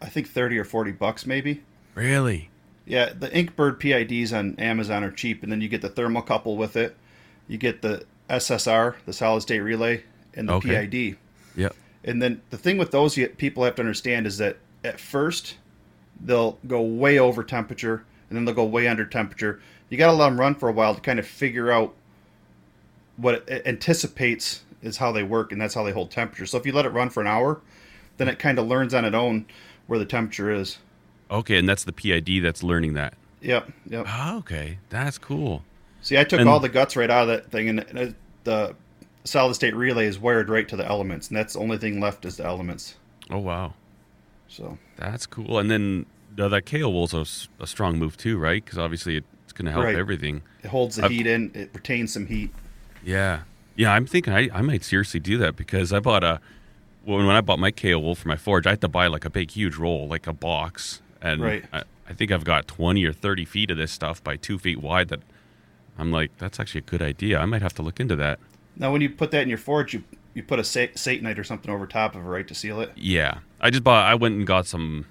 I 0.00 0.08
think 0.08 0.26
30 0.26 0.58
or 0.58 0.64
40 0.64 0.92
bucks 0.92 1.26
maybe. 1.26 1.62
Really 1.94 2.48
yeah 2.90 3.12
the 3.12 3.28
inkbird 3.30 3.78
pids 3.78 4.32
on 4.32 4.54
amazon 4.56 5.04
are 5.04 5.10
cheap 5.10 5.42
and 5.42 5.50
then 5.50 5.60
you 5.60 5.68
get 5.68 5.82
the 5.82 5.90
thermocouple 5.90 6.56
with 6.56 6.76
it 6.76 6.96
you 7.48 7.58
get 7.58 7.82
the 7.82 8.04
ssr 8.28 8.94
the 9.06 9.12
solid 9.12 9.40
state 9.40 9.60
relay 9.60 10.02
and 10.34 10.48
the 10.48 10.54
okay. 10.54 10.86
pid 10.86 11.18
yep 11.56 11.74
and 12.04 12.22
then 12.22 12.40
the 12.50 12.58
thing 12.58 12.78
with 12.78 12.90
those 12.90 13.18
people 13.36 13.64
have 13.64 13.74
to 13.74 13.82
understand 13.82 14.26
is 14.26 14.38
that 14.38 14.56
at 14.84 14.98
first 14.98 15.56
they'll 16.20 16.58
go 16.66 16.80
way 16.80 17.18
over 17.18 17.42
temperature 17.44 18.04
and 18.28 18.36
then 18.36 18.44
they'll 18.44 18.54
go 18.54 18.64
way 18.64 18.88
under 18.88 19.04
temperature. 19.04 19.60
You 19.88 19.98
got 19.98 20.06
to 20.06 20.12
let 20.12 20.28
them 20.28 20.40
run 20.40 20.54
for 20.54 20.68
a 20.68 20.72
while 20.72 20.94
to 20.94 21.00
kind 21.00 21.18
of 21.18 21.26
figure 21.26 21.70
out 21.70 21.94
what 23.16 23.44
it 23.48 23.66
anticipates 23.66 24.62
is 24.82 24.96
how 24.96 25.12
they 25.12 25.22
work, 25.22 25.52
and 25.52 25.60
that's 25.60 25.74
how 25.74 25.82
they 25.82 25.92
hold 25.92 26.10
temperature. 26.10 26.46
So 26.46 26.56
if 26.56 26.64
you 26.64 26.72
let 26.72 26.86
it 26.86 26.90
run 26.90 27.10
for 27.10 27.20
an 27.20 27.26
hour, 27.26 27.60
then 28.16 28.28
it 28.28 28.38
kind 28.38 28.58
of 28.58 28.66
learns 28.66 28.94
on 28.94 29.04
its 29.04 29.14
own 29.14 29.46
where 29.88 29.98
the 29.98 30.06
temperature 30.06 30.50
is. 30.50 30.78
Okay, 31.30 31.56
and 31.56 31.68
that's 31.68 31.84
the 31.84 31.92
PID 31.92 32.42
that's 32.42 32.62
learning 32.62 32.94
that. 32.94 33.14
Yep, 33.40 33.70
yep. 33.88 34.06
Oh, 34.08 34.38
okay, 34.38 34.78
that's 34.88 35.18
cool. 35.18 35.64
See, 36.02 36.18
I 36.18 36.24
took 36.24 36.40
and, 36.40 36.48
all 36.48 36.60
the 36.60 36.68
guts 36.68 36.96
right 36.96 37.10
out 37.10 37.22
of 37.22 37.28
that 37.28 37.50
thing, 37.50 37.68
and 37.68 38.14
the 38.44 38.74
solid 39.24 39.54
state 39.54 39.74
relay 39.74 40.06
is 40.06 40.18
wired 40.18 40.48
right 40.48 40.68
to 40.68 40.76
the 40.76 40.86
elements, 40.86 41.28
and 41.28 41.36
that's 41.36 41.54
the 41.54 41.60
only 41.60 41.78
thing 41.78 42.00
left 42.00 42.24
is 42.24 42.36
the 42.36 42.44
elements. 42.44 42.96
Oh 43.30 43.38
wow! 43.38 43.74
So 44.48 44.78
that's 44.96 45.26
cool. 45.26 45.58
And 45.58 45.70
then 45.70 46.06
uh, 46.38 46.48
that 46.48 46.64
Kaowool's 46.64 47.14
a, 47.14 47.62
a 47.62 47.66
strong 47.66 47.98
move 47.98 48.16
too, 48.16 48.38
right? 48.38 48.64
Because 48.64 48.78
obviously 48.78 49.22
it's 49.44 49.52
going 49.52 49.66
to 49.66 49.72
help 49.72 49.84
right. 49.84 49.96
everything. 49.96 50.42
It 50.62 50.68
holds 50.68 50.96
the 50.96 51.04
I've, 51.04 51.10
heat 51.10 51.26
in. 51.26 51.50
It 51.54 51.70
retains 51.72 52.12
some 52.12 52.26
heat. 52.26 52.50
Yeah, 53.04 53.42
yeah. 53.76 53.92
I'm 53.92 54.06
thinking 54.06 54.32
I, 54.32 54.48
I 54.52 54.62
might 54.62 54.84
seriously 54.84 55.20
do 55.20 55.38
that 55.38 55.56
because 55.56 55.92
I 55.92 56.00
bought 56.00 56.24
a 56.24 56.40
when 57.04 57.26
when 57.26 57.36
I 57.36 57.40
bought 57.40 57.58
my 57.58 57.70
Kaowool 57.70 58.16
for 58.16 58.28
my 58.28 58.36
forge, 58.36 58.66
I 58.66 58.70
had 58.70 58.80
to 58.80 58.88
buy 58.88 59.06
like 59.06 59.24
a 59.24 59.30
big 59.30 59.50
huge 59.50 59.76
roll, 59.76 60.08
like 60.08 60.26
a 60.26 60.32
box, 60.32 61.02
and 61.22 61.42
right. 61.42 61.64
I, 61.72 61.82
I 62.08 62.12
think 62.12 62.32
I've 62.32 62.44
got 62.44 62.66
20 62.66 63.04
or 63.04 63.12
30 63.12 63.44
feet 63.44 63.70
of 63.70 63.76
this 63.76 63.92
stuff 63.92 64.22
by 64.22 64.36
two 64.36 64.58
feet 64.58 64.80
wide. 64.80 65.08
That 65.08 65.20
I'm 65.98 66.10
like, 66.10 66.36
that's 66.38 66.58
actually 66.58 66.80
a 66.80 66.90
good 66.90 67.02
idea. 67.02 67.38
I 67.38 67.46
might 67.46 67.62
have 67.62 67.74
to 67.74 67.82
look 67.82 68.00
into 68.00 68.16
that. 68.16 68.38
Now, 68.76 68.92
when 68.92 69.00
you 69.00 69.10
put 69.10 69.30
that 69.32 69.42
in 69.42 69.48
your 69.48 69.58
forge, 69.58 69.94
you 69.94 70.04
you 70.34 70.42
put 70.42 70.58
a 70.58 70.62
satanite 70.62 71.38
or 71.38 71.44
something 71.44 71.70
over 71.70 71.86
top 71.86 72.14
of 72.14 72.22
it, 72.22 72.28
right, 72.28 72.46
to 72.46 72.54
seal 72.54 72.80
it. 72.80 72.92
Yeah, 72.96 73.38
I 73.60 73.70
just 73.70 73.84
bought. 73.84 74.06
I 74.06 74.14
went 74.14 74.36
and 74.36 74.46
got 74.46 74.66
some 74.66 75.06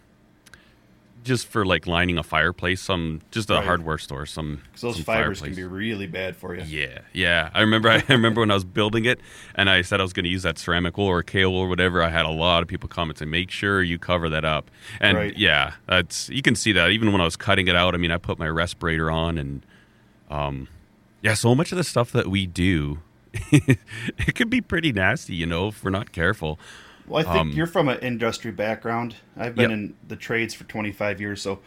just 1.30 1.48
for 1.48 1.66
like 1.66 1.88
lining 1.88 2.18
a 2.18 2.24
fireplace. 2.24 2.82
Some 2.82 3.22
just 3.32 3.50
a 3.50 3.54
Right. 3.54 3.64
hardware 3.66 3.98
store. 3.98 4.26
Some 4.26 4.62
Because 4.66 4.82
those 4.82 4.96
some 4.96 5.06
fibers 5.06 5.40
fireplace. 5.40 5.56
can 5.58 5.70
be 5.70 5.76
really 5.76 6.08
bad 6.08 6.36
for 6.36 6.54
you. 6.56 6.64
Yeah, 6.68 7.00
yeah. 7.14 7.50
I 7.54 7.62
remember. 7.62 7.90
I 7.90 8.04
remember 8.10 8.42
when 8.42 8.52
I 8.52 8.56
was 8.56 8.66
building 8.66 9.06
it, 9.06 9.22
and 9.56 9.70
I 9.70 9.82
said 9.84 10.02
I 10.02 10.04
was 10.04 10.12
going 10.12 10.26
to 10.26 10.30
use 10.30 10.44
that 10.44 10.58
ceramic 10.58 10.98
wool 10.98 11.08
or 11.08 11.24
kale 11.24 11.52
or 11.54 11.70
whatever. 11.70 12.04
I 12.04 12.10
had 12.10 12.26
a 12.26 12.30
lot 12.32 12.62
of 12.62 12.68
people 12.68 12.90
comment 12.90 13.20
saying, 13.20 13.32
"Make 13.32 13.50
sure 13.52 13.82
you 13.82 13.98
cover 13.98 14.28
that 14.30 14.44
up." 14.44 14.70
And 15.00 15.18
Right. 15.18 15.38
yeah, 15.38 15.74
that's 15.88 16.28
you 16.30 16.42
can 16.42 16.56
see 16.56 16.74
that 16.74 16.90
even 16.92 17.12
when 17.14 17.22
I 17.22 17.26
was 17.26 17.38
cutting 17.38 17.68
it 17.70 17.76
out. 17.78 17.94
I 17.94 17.98
mean, 17.98 18.12
I 18.12 18.18
put 18.18 18.38
my 18.40 18.48
respirator 18.50 19.10
on, 19.10 19.38
and 19.38 19.66
um, 20.30 20.68
yeah. 21.22 21.34
So 21.36 21.56
much 21.56 21.72
of 21.72 21.78
the 21.78 21.84
stuff 21.84 22.12
that 22.12 22.28
we 22.28 22.46
do, 22.48 23.00
it 23.52 24.36
can 24.36 24.50
be 24.50 24.62
pretty 24.62 24.92
nasty, 24.92 25.36
you 25.36 25.46
know, 25.46 25.68
if 25.70 25.84
we're 25.84 25.90
not 25.92 26.12
careful. 26.12 26.60
Well, 27.10 27.28
I 27.28 27.34
think 27.34 27.48
Um, 27.48 27.52
you're 27.52 27.68
from 27.68 27.90
an 27.90 28.00
industry 28.00 28.52
background. 28.52 29.16
I've 29.36 29.56
been 29.56 29.72
Yep. 29.72 29.80
in 29.80 29.94
the 30.08 30.16
trades 30.16 30.54
for 30.54 30.64
25 30.66 31.20
years, 31.20 31.42
so 31.42 31.60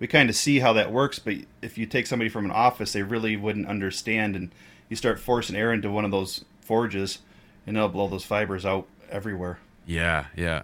we 0.00 0.06
kind 0.06 0.28
of 0.30 0.36
see 0.36 0.58
how 0.60 0.72
that 0.72 0.90
works. 0.90 1.18
But 1.18 1.36
if 1.62 1.76
you 1.78 1.86
take 1.86 2.06
somebody 2.06 2.28
from 2.30 2.46
an 2.46 2.50
office, 2.50 2.92
they 2.94 3.02
really 3.02 3.36
wouldn't 3.36 3.66
understand, 3.66 4.34
and 4.34 4.50
you 4.88 4.96
start 4.96 5.20
forcing 5.20 5.54
air 5.54 5.72
into 5.72 5.90
one 5.90 6.04
of 6.04 6.10
those 6.10 6.44
forges, 6.60 7.18
and 7.66 7.76
they'll 7.76 7.88
blow 7.88 8.08
those 8.08 8.24
fibers 8.24 8.64
out 8.64 8.86
everywhere. 9.10 9.58
Yeah, 9.86 10.26
yeah, 10.34 10.62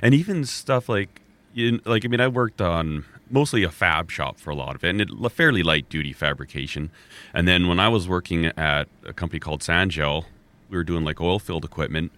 and 0.00 0.14
even 0.14 0.44
stuff 0.44 0.88
like, 0.88 1.20
you, 1.52 1.80
like 1.84 2.04
I 2.04 2.08
mean, 2.08 2.20
I 2.20 2.28
worked 2.28 2.60
on 2.62 3.04
mostly 3.30 3.64
a 3.64 3.70
fab 3.70 4.10
shop 4.10 4.38
for 4.38 4.50
a 4.50 4.54
lot 4.54 4.76
of 4.76 4.84
it, 4.84 4.90
and 4.90 5.00
it 5.00 5.08
fairly 5.32 5.62
light 5.62 5.88
duty 5.88 6.12
fabrication. 6.12 6.90
And 7.34 7.46
then 7.48 7.66
when 7.66 7.80
I 7.80 7.88
was 7.88 8.06
working 8.08 8.46
at 8.46 8.88
a 9.04 9.12
company 9.12 9.40
called 9.40 9.60
Sangel, 9.62 10.26
we 10.70 10.76
were 10.76 10.84
doing 10.84 11.04
like 11.04 11.20
oil 11.20 11.38
field 11.38 11.64
equipment, 11.64 12.12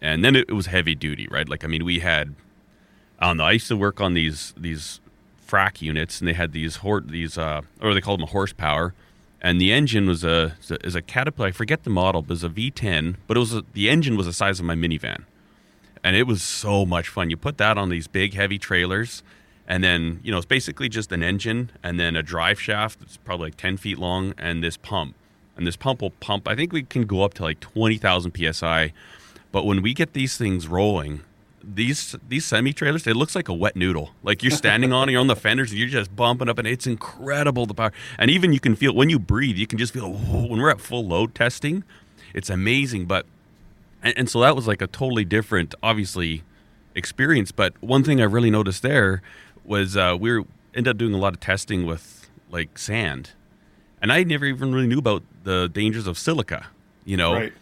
and 0.00 0.24
then 0.24 0.36
it, 0.36 0.52
was 0.52 0.66
heavy 0.66 0.94
duty, 0.94 1.26
right? 1.30 1.48
Like 1.48 1.64
I 1.64 1.66
mean, 1.66 1.84
we 1.84 2.00
had, 2.00 2.34
I 3.18 3.26
don't 3.28 3.36
know. 3.36 3.44
I 3.44 3.52
used 3.52 3.68
to 3.68 3.76
work 3.76 4.00
on 4.00 4.14
these 4.14 4.54
these 4.56 5.00
frac 5.46 5.80
units, 5.82 6.20
and 6.20 6.28
they 6.28 6.34
had 6.34 6.52
these 6.52 6.76
hor- 6.76 7.00
these 7.00 7.38
uh, 7.38 7.62
or 7.80 7.94
they 7.94 8.00
called 8.00 8.20
them 8.20 8.28
a 8.28 8.30
horsepower. 8.30 8.94
And 9.40 9.60
the 9.60 9.72
engine 9.72 10.08
was 10.08 10.24
a 10.24 10.56
is 10.82 10.94
a 10.96 11.02
Caterpillar. 11.02 11.48
I 11.48 11.52
forget 11.52 11.84
the 11.84 11.90
model, 11.90 12.22
but 12.22 12.30
it 12.30 12.42
was 12.42 12.44
a 12.44 12.48
V10. 12.48 13.16
But 13.28 13.36
it 13.36 13.40
was 13.40 13.54
a, 13.54 13.64
the 13.72 13.88
engine 13.88 14.16
was 14.16 14.26
the 14.26 14.32
size 14.32 14.58
of 14.58 14.66
my 14.66 14.74
minivan 14.74 15.24
and 16.04 16.16
it 16.16 16.26
was 16.26 16.42
so 16.42 16.86
much 16.86 17.08
fun. 17.08 17.30
You 17.30 17.36
put 17.36 17.58
that 17.58 17.78
on 17.78 17.88
these 17.88 18.06
big, 18.06 18.34
heavy 18.34 18.58
trailers, 18.58 19.22
and 19.66 19.82
then 19.82 20.20
you 20.22 20.30
know 20.30 20.38
it's 20.38 20.46
basically 20.46 20.88
just 20.88 21.12
an 21.12 21.22
engine 21.22 21.70
and 21.82 21.98
then 21.98 22.16
a 22.16 22.22
drive 22.22 22.60
shaft 22.60 23.00
that's 23.00 23.16
probably 23.18 23.46
like 23.46 23.56
ten 23.56 23.76
feet 23.76 23.98
long, 23.98 24.34
and 24.38 24.62
this 24.62 24.76
pump, 24.76 25.14
and 25.56 25.66
this 25.66 25.76
pump 25.76 26.00
will 26.02 26.10
pump. 26.10 26.48
I 26.48 26.54
think 26.54 26.72
we 26.72 26.82
can 26.82 27.02
go 27.02 27.22
up 27.22 27.34
to 27.34 27.42
like 27.42 27.60
twenty 27.60 27.98
thousand 27.98 28.36
psi, 28.36 28.92
but 29.52 29.64
when 29.66 29.82
we 29.82 29.94
get 29.94 30.12
these 30.12 30.36
things 30.36 30.66
rolling. 30.68 31.22
These 31.70 32.16
these 32.26 32.46
semi 32.46 32.72
trailers, 32.72 33.06
it 33.06 33.16
looks 33.16 33.34
like 33.34 33.48
a 33.48 33.52
wet 33.52 33.74
noodle. 33.76 34.14
Like 34.22 34.42
you're 34.42 34.52
standing 34.52 34.92
on, 34.92 35.10
you're 35.10 35.20
on 35.20 35.26
the 35.26 35.36
fenders, 35.36 35.70
and 35.70 35.78
you're 35.78 35.88
just 35.88 36.14
bumping 36.14 36.48
up, 36.48 36.56
and 36.56 36.66
it's 36.68 36.86
incredible 36.86 37.66
the 37.66 37.74
power. 37.74 37.92
And 38.16 38.30
even 38.30 38.52
you 38.52 38.60
can 38.60 38.74
feel 38.76 38.94
when 38.94 39.10
you 39.10 39.18
breathe, 39.18 39.56
you 39.56 39.66
can 39.66 39.76
just 39.76 39.92
feel 39.92 40.10
when 40.48 40.60
we're 40.60 40.70
at 40.70 40.80
full 40.80 41.04
load 41.04 41.34
testing, 41.34 41.82
it's 42.32 42.48
amazing. 42.48 43.04
But 43.06 43.26
and, 44.02 44.16
and 44.16 44.30
so 44.30 44.40
that 44.40 44.54
was 44.56 44.66
like 44.66 44.80
a 44.80 44.86
totally 44.86 45.24
different 45.24 45.74
obviously 45.82 46.42
experience 46.94 47.52
but 47.52 47.74
one 47.82 48.02
thing 48.02 48.20
i 48.20 48.24
really 48.24 48.50
noticed 48.50 48.82
there 48.82 49.22
was 49.64 49.96
uh, 49.96 50.16
we 50.18 50.32
were 50.32 50.44
ended 50.74 50.88
up 50.92 50.96
doing 50.98 51.14
a 51.14 51.18
lot 51.18 51.32
of 51.32 51.40
testing 51.40 51.86
with 51.86 52.28
like 52.50 52.78
sand 52.78 53.32
and 54.00 54.12
i 54.12 54.22
never 54.24 54.44
even 54.46 54.72
really 54.74 54.86
knew 54.86 54.98
about 54.98 55.22
the 55.44 55.68
dangers 55.72 56.06
of 56.06 56.18
silica 56.18 56.66
you 57.04 57.16
know 57.16 57.34
Right. 57.34 57.52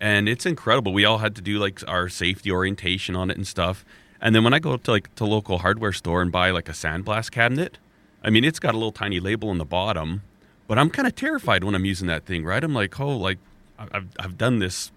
And 0.00 0.28
it's 0.28 0.46
incredible. 0.46 0.92
We 0.92 1.04
all 1.04 1.18
had 1.18 1.34
to 1.36 1.42
do 1.42 1.58
like 1.58 1.80
our 1.88 2.08
safety 2.08 2.50
orientation 2.50 3.16
on 3.16 3.30
it 3.30 3.36
and 3.36 3.46
stuff. 3.46 3.84
And 4.20 4.34
then 4.34 4.42
when 4.42 4.54
i 4.54 4.58
go 4.58 4.76
to 4.76 4.90
like 4.90 5.14
to 5.16 5.26
local 5.26 5.58
hardware 5.58 5.92
store 5.92 6.22
and 6.22 6.32
buy 6.32 6.50
like 6.50 6.68
a 6.70 6.72
sandblast 6.72 7.30
cabinet 7.30 7.76
i 8.22 8.30
mean 8.30 8.42
it's 8.42 8.58
got 8.58 8.72
a 8.72 8.78
little 8.78 8.90
tiny 8.90 9.20
label 9.20 9.50
on 9.50 9.58
the 9.58 9.66
bottom 9.66 10.22
but 10.66 10.78
i'm 10.78 10.88
kind 10.88 11.06
of 11.06 11.14
terrified 11.14 11.62
when 11.62 11.74
i'm 11.74 11.84
using 11.84 12.06
that 12.06 12.24
thing 12.24 12.42
right? 12.42 12.64
I'm 12.64 12.72
like 12.72 12.98
oh 12.98 13.14
like 13.14 13.36
i've, 13.78 14.06
I've 14.18 14.38
done 14.38 14.60
this 14.60 14.90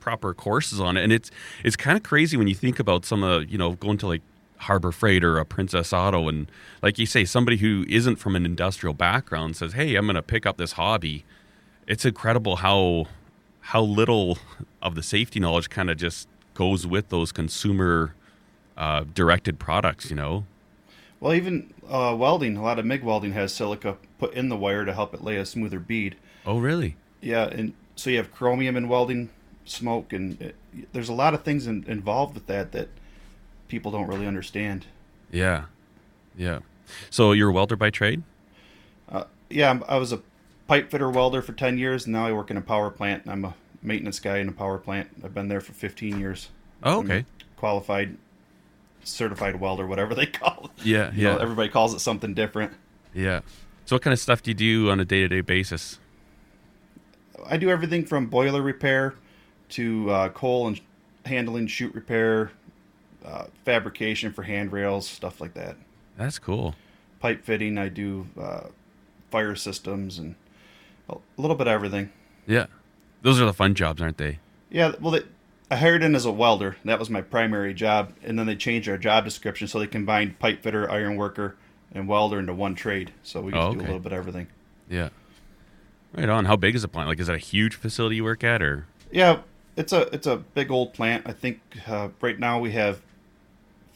proper 0.00 0.34
courses 0.34 0.80
on 0.80 0.96
it. 0.96 1.04
And 1.04 1.12
it's 1.12 1.30
it's 1.62 1.76
kind 1.76 1.96
of 1.96 2.02
crazy 2.02 2.36
when 2.36 2.48
you 2.48 2.54
think 2.54 2.80
about 2.80 3.04
some 3.04 3.22
of 3.22 3.50
you 3.50 3.58
know 3.58 3.72
going 3.72 3.98
to 3.98 4.06
like 4.06 4.22
harbor 4.58 4.92
freight 4.92 5.24
or 5.24 5.38
a 5.38 5.44
princess 5.44 5.92
auto 5.92 6.28
and 6.28 6.46
like 6.82 6.98
you 6.98 7.06
say 7.06 7.24
somebody 7.24 7.56
who 7.58 7.84
isn't 7.88 8.16
from 8.16 8.36
an 8.36 8.44
industrial 8.44 8.92
background 8.92 9.56
says 9.56 9.72
hey 9.72 9.94
i'm 9.94 10.04
going 10.04 10.16
to 10.16 10.22
pick 10.22 10.46
up 10.46 10.56
this 10.56 10.72
hobby. 10.72 11.24
It's 11.86 12.04
incredible 12.04 12.56
how 12.56 13.06
how 13.70 13.82
little 13.82 14.38
of 14.82 14.94
the 14.94 15.02
safety 15.02 15.38
knowledge 15.40 15.70
kind 15.70 15.90
of 15.90 15.96
just 15.96 16.26
goes 16.54 16.86
with 16.86 17.08
those 17.08 17.30
consumer 17.32 18.14
uh, 18.76 19.04
directed 19.14 19.58
products 19.58 20.10
you 20.10 20.16
know 20.16 20.44
Well, 21.20 21.34
even 21.34 21.72
uh, 21.88 22.14
welding, 22.18 22.56
a 22.56 22.62
lot 22.62 22.78
of 22.78 22.84
MIG 22.86 23.02
welding 23.04 23.32
has 23.32 23.52
silica 23.52 23.96
put 24.18 24.34
in 24.34 24.48
the 24.48 24.56
wire 24.56 24.84
to 24.84 24.92
help 24.92 25.14
it 25.14 25.22
lay 25.22 25.36
a 25.36 25.44
smoother 25.46 25.78
bead. 25.80 26.16
oh 26.46 26.58
really 26.58 26.96
Yeah, 27.20 27.44
and 27.46 27.72
so 27.96 28.10
you 28.10 28.16
have 28.16 28.32
chromium 28.32 28.76
in 28.76 28.88
welding, 28.88 29.28
smoke, 29.64 30.12
and 30.12 30.40
it, 30.40 30.54
there's 30.92 31.08
a 31.08 31.12
lot 31.12 31.34
of 31.34 31.42
things 31.42 31.66
in, 31.66 31.84
involved 31.86 32.34
with 32.34 32.46
that 32.46 32.72
that 32.72 32.88
people 33.68 33.90
don't 33.92 34.06
really 34.08 34.26
understand. 34.26 34.86
yeah 35.30 35.64
yeah 36.36 36.58
so 37.10 37.32
you're 37.32 37.50
a 37.50 37.52
welder 37.52 37.76
by 37.76 37.90
trade 37.90 38.22
Uh, 39.08 39.24
yeah, 39.48 39.78
I 39.88 39.96
was 39.96 40.12
a 40.12 40.20
pipe 40.70 40.88
fitter 40.88 41.10
welder 41.10 41.42
for 41.42 41.52
10 41.52 41.78
years, 41.78 42.06
and 42.06 42.12
now 42.12 42.24
I 42.24 42.32
work 42.32 42.48
in 42.48 42.56
a 42.56 42.60
power 42.60 42.90
plant. 42.90 43.24
I'm 43.26 43.44
a 43.44 43.56
maintenance 43.82 44.20
guy 44.20 44.38
in 44.38 44.48
a 44.48 44.52
power 44.52 44.78
plant. 44.78 45.08
I've 45.24 45.34
been 45.34 45.48
there 45.48 45.60
for 45.60 45.72
15 45.72 46.20
years. 46.20 46.48
oh 46.84 47.00
okay 47.00 47.24
qualified, 47.56 48.16
certified 49.02 49.56
welder, 49.60 49.84
whatever 49.84 50.14
they 50.14 50.26
call 50.40 50.70
it. 50.76 50.86
yeah 50.86 51.10
You 51.12 51.24
yeah 51.24 51.32
know, 51.34 51.38
everybody 51.38 51.68
calls 51.70 51.92
it 51.92 51.98
something 51.98 52.34
different. 52.34 52.72
yeah 53.12 53.40
so 53.84 53.96
what 53.96 54.02
kind 54.02 54.12
of 54.12 54.20
stuff 54.20 54.44
do 54.44 54.52
you 54.52 54.54
do 54.54 54.90
on 54.90 55.00
a 55.00 55.04
day-to-day 55.04 55.40
basis 55.40 55.98
I 57.44 57.56
do 57.56 57.68
everything 57.68 58.04
from 58.04 58.26
boiler 58.26 58.62
repair 58.62 59.14
to 59.70 60.08
uh, 60.08 60.28
coal 60.28 60.68
and 60.68 60.80
handling, 61.26 61.66
chute 61.66 61.96
repair, 61.96 62.52
uh, 63.24 63.46
fabrication 63.64 64.32
for 64.32 64.44
handrails, 64.44 65.08
stuff 65.08 65.40
like 65.40 65.54
that. 65.54 65.74
that's 66.16 66.38
cool 66.38 66.76
Pipe 67.18 67.42
fitting, 67.44 67.76
I 67.76 67.88
do 67.88 68.28
uh, 68.40 68.68
fire 69.32 69.56
systems 69.56 70.16
and 70.20 70.36
a 71.36 71.40
little 71.40 71.56
bit 71.56 71.66
of 71.66 71.72
everything. 71.72 72.10
Yeah. 72.46 72.66
Those 73.22 73.40
are 73.40 73.44
the 73.44 73.52
fun 73.52 73.74
jobs, 73.74 74.00
aren't 74.00 74.16
they? 74.18 74.38
Yeah, 74.70 74.92
well, 75.00 75.12
they, 75.12 75.22
I 75.70 75.76
hired 75.76 76.02
in 76.02 76.14
as 76.14 76.24
a 76.24 76.32
welder. 76.32 76.76
That 76.84 76.98
was 76.98 77.10
my 77.10 77.20
primary 77.22 77.74
job, 77.74 78.12
and 78.22 78.38
then 78.38 78.46
they 78.46 78.56
changed 78.56 78.88
our 78.88 78.96
job 78.98 79.24
description 79.24 79.68
so 79.68 79.78
they 79.78 79.86
combined 79.86 80.38
pipe 80.38 80.62
fitter, 80.62 80.90
iron 80.90 81.16
worker, 81.16 81.56
and 81.92 82.08
welder 82.08 82.38
into 82.38 82.54
one 82.54 82.74
trade. 82.74 83.12
So 83.22 83.40
we 83.40 83.52
get 83.52 83.60
Oh, 83.60 83.72
to 83.72 83.78
do 83.78 83.80
a 83.80 83.86
little 83.86 83.98
bit 83.98 84.12
of 84.12 84.18
everything. 84.18 84.46
Yeah. 84.88 85.10
Right 86.14 86.28
on. 86.28 86.44
How 86.46 86.56
big 86.56 86.74
is 86.74 86.82
the 86.82 86.88
plant? 86.88 87.08
Like, 87.08 87.20
is 87.20 87.26
that 87.28 87.36
a 87.36 87.38
huge 87.38 87.74
facility 87.74 88.16
you 88.16 88.24
work 88.24 88.42
at, 88.42 88.62
or? 88.62 88.86
Yeah, 89.12 89.40
it's 89.76 89.92
a 89.92 90.02
it's 90.14 90.26
a 90.26 90.36
big 90.36 90.70
old 90.70 90.92
plant. 90.94 91.24
I 91.26 91.32
think 91.32 91.60
uh, 91.86 92.08
right 92.20 92.38
now 92.38 92.58
we 92.58 92.72
have 92.72 93.00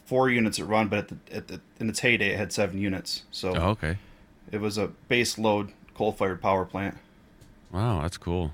four 0.07 0.29
units 0.31 0.59
that 0.59 0.65
run, 0.67 0.89
but 0.89 0.99
at 0.99 1.09
the, 1.09 1.17
at 1.37 1.49
the 1.49 1.61
in 1.81 1.89
its 1.89 2.01
heyday 2.01 2.31
it 2.31 2.39
had 2.39 2.53
seven 2.53 2.79
units. 2.79 3.25
So 3.31 3.55
Oh, 3.57 3.69
okay. 3.71 3.97
it 4.53 4.61
was 4.61 4.77
a 4.79 4.89
base 5.09 5.39
load 5.39 5.73
coal 5.95 6.13
fired 6.13 6.41
power 6.43 6.65
plant. 6.65 6.97
Wow, 7.73 8.03
that's 8.03 8.17
cool. 8.17 8.53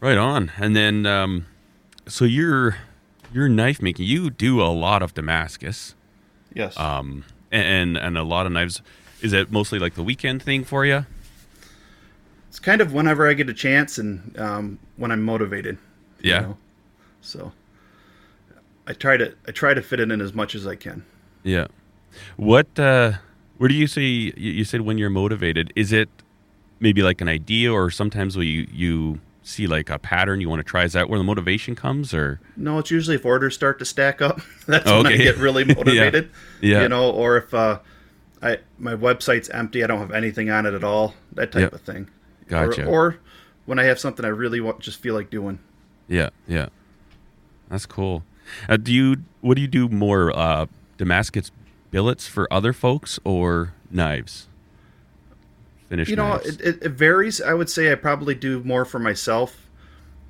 Right 0.00 0.18
on. 0.18 0.50
And 0.56 0.74
then, 0.74 1.06
um, 1.06 1.46
so 2.06 2.24
you're 2.24 2.76
you're 3.32 3.48
knife 3.48 3.80
making. 3.80 4.06
You 4.06 4.30
do 4.30 4.60
a 4.60 4.66
lot 4.72 5.02
of 5.02 5.14
Damascus, 5.14 5.94
Yes. 6.54 6.76
um, 6.78 7.24
and 7.50 7.96
and 7.96 8.18
a 8.18 8.22
lot 8.24 8.46
of 8.46 8.52
knives. 8.52 8.82
Is 9.20 9.32
it 9.32 9.52
mostly 9.52 9.78
like 9.78 9.94
the 9.94 10.02
weekend 10.02 10.42
thing 10.42 10.64
for 10.64 10.84
you? 10.84 11.06
it's 12.48 12.58
kind 12.58 12.82
of 12.82 12.92
whenever 12.92 13.26
I 13.26 13.32
get 13.32 13.48
a 13.48 13.54
chance 13.54 13.96
and 13.96 14.38
um, 14.38 14.78
when 14.96 15.10
I'm 15.10 15.22
motivated. 15.22 15.78
you 16.20 16.30
Yeah. 16.32 16.40
know. 16.40 16.58
So 17.22 17.52
I 18.86 18.92
try 18.92 19.16
to 19.16 19.34
I 19.48 19.52
try 19.52 19.72
to 19.72 19.80
fit 19.80 20.00
it 20.00 20.10
in 20.10 20.20
as 20.20 20.34
much 20.34 20.54
as 20.54 20.66
I 20.66 20.74
can. 20.76 21.04
Yeah. 21.44 21.68
What? 22.36 22.78
uh 22.78 23.12
Where 23.62 23.68
do 23.68 23.76
you 23.76 23.86
say 23.86 24.02
you, 24.02 24.64
said 24.64 24.80
when 24.80 24.98
you're 24.98 25.08
motivated? 25.08 25.72
Is 25.76 25.92
it 25.92 26.08
maybe 26.80 27.00
like 27.00 27.20
an 27.20 27.28
idea, 27.28 27.72
or 27.72 27.92
sometimes 27.92 28.36
when 28.36 28.48
you 28.48 28.66
you 28.72 29.20
see 29.44 29.68
like 29.68 29.88
a 29.88 30.00
pattern 30.00 30.40
you 30.40 30.48
want 30.48 30.58
to 30.58 30.64
try? 30.64 30.82
Is 30.82 30.94
that 30.94 31.08
where 31.08 31.16
the 31.16 31.22
motivation 31.24 31.76
comes, 31.76 32.12
or? 32.12 32.40
No, 32.56 32.80
it's 32.80 32.90
usually 32.90 33.14
if 33.14 33.24
orders 33.24 33.54
start 33.54 33.78
to 33.78 33.84
stack 33.84 34.20
up. 34.20 34.40
That's 34.66 34.90
Oh, 34.90 35.04
when 35.04 35.12
I 35.12 35.16
get 35.16 35.36
really 35.36 35.62
Yeah. 35.68 35.74
motivated. 35.76 36.30
Yeah. 36.60 36.82
You 36.82 36.88
know, 36.88 37.08
or 37.12 37.36
if 37.36 37.54
uh, 37.54 37.78
I 38.42 38.58
my 38.80 38.96
website's 38.96 39.48
empty, 39.50 39.84
I 39.84 39.86
don't 39.86 40.00
have 40.00 40.10
anything 40.10 40.50
on 40.50 40.66
it 40.66 40.74
at 40.74 40.82
all. 40.82 41.14
That 41.34 41.52
type 41.52 41.60
Yep. 41.60 41.72
of 41.74 41.80
thing. 41.82 42.10
Gotcha. 42.48 42.84
Or, 42.84 42.88
or 43.10 43.16
when 43.66 43.78
I 43.78 43.84
have 43.84 44.00
something 44.00 44.24
I 44.24 44.30
really 44.30 44.60
want, 44.60 44.80
just 44.80 44.98
feel 45.00 45.14
like 45.14 45.30
doing. 45.30 45.60
Yeah, 46.08 46.30
yeah. 46.48 46.66
That's 47.68 47.86
cool. 47.86 48.24
Uh, 48.68 48.76
do 48.76 48.92
you 48.92 49.18
what 49.40 49.54
do 49.54 49.60
you 49.60 49.68
do 49.68 49.88
more 49.88 50.36
uh 50.36 50.66
Damascus 50.98 51.52
billets 51.92 52.26
for 52.26 52.52
other 52.52 52.72
folks 52.72 53.20
or 53.22 53.74
knives? 53.92 54.48
Finish 55.88 56.08
You 56.08 56.16
know, 56.16 56.40
it, 56.44 56.60
it 56.60 56.90
varies. 56.90 57.40
I 57.40 57.54
would 57.54 57.70
say 57.70 57.92
I 57.92 57.94
probably 57.94 58.34
do 58.34 58.60
more 58.64 58.84
for 58.84 58.98
myself. 58.98 59.68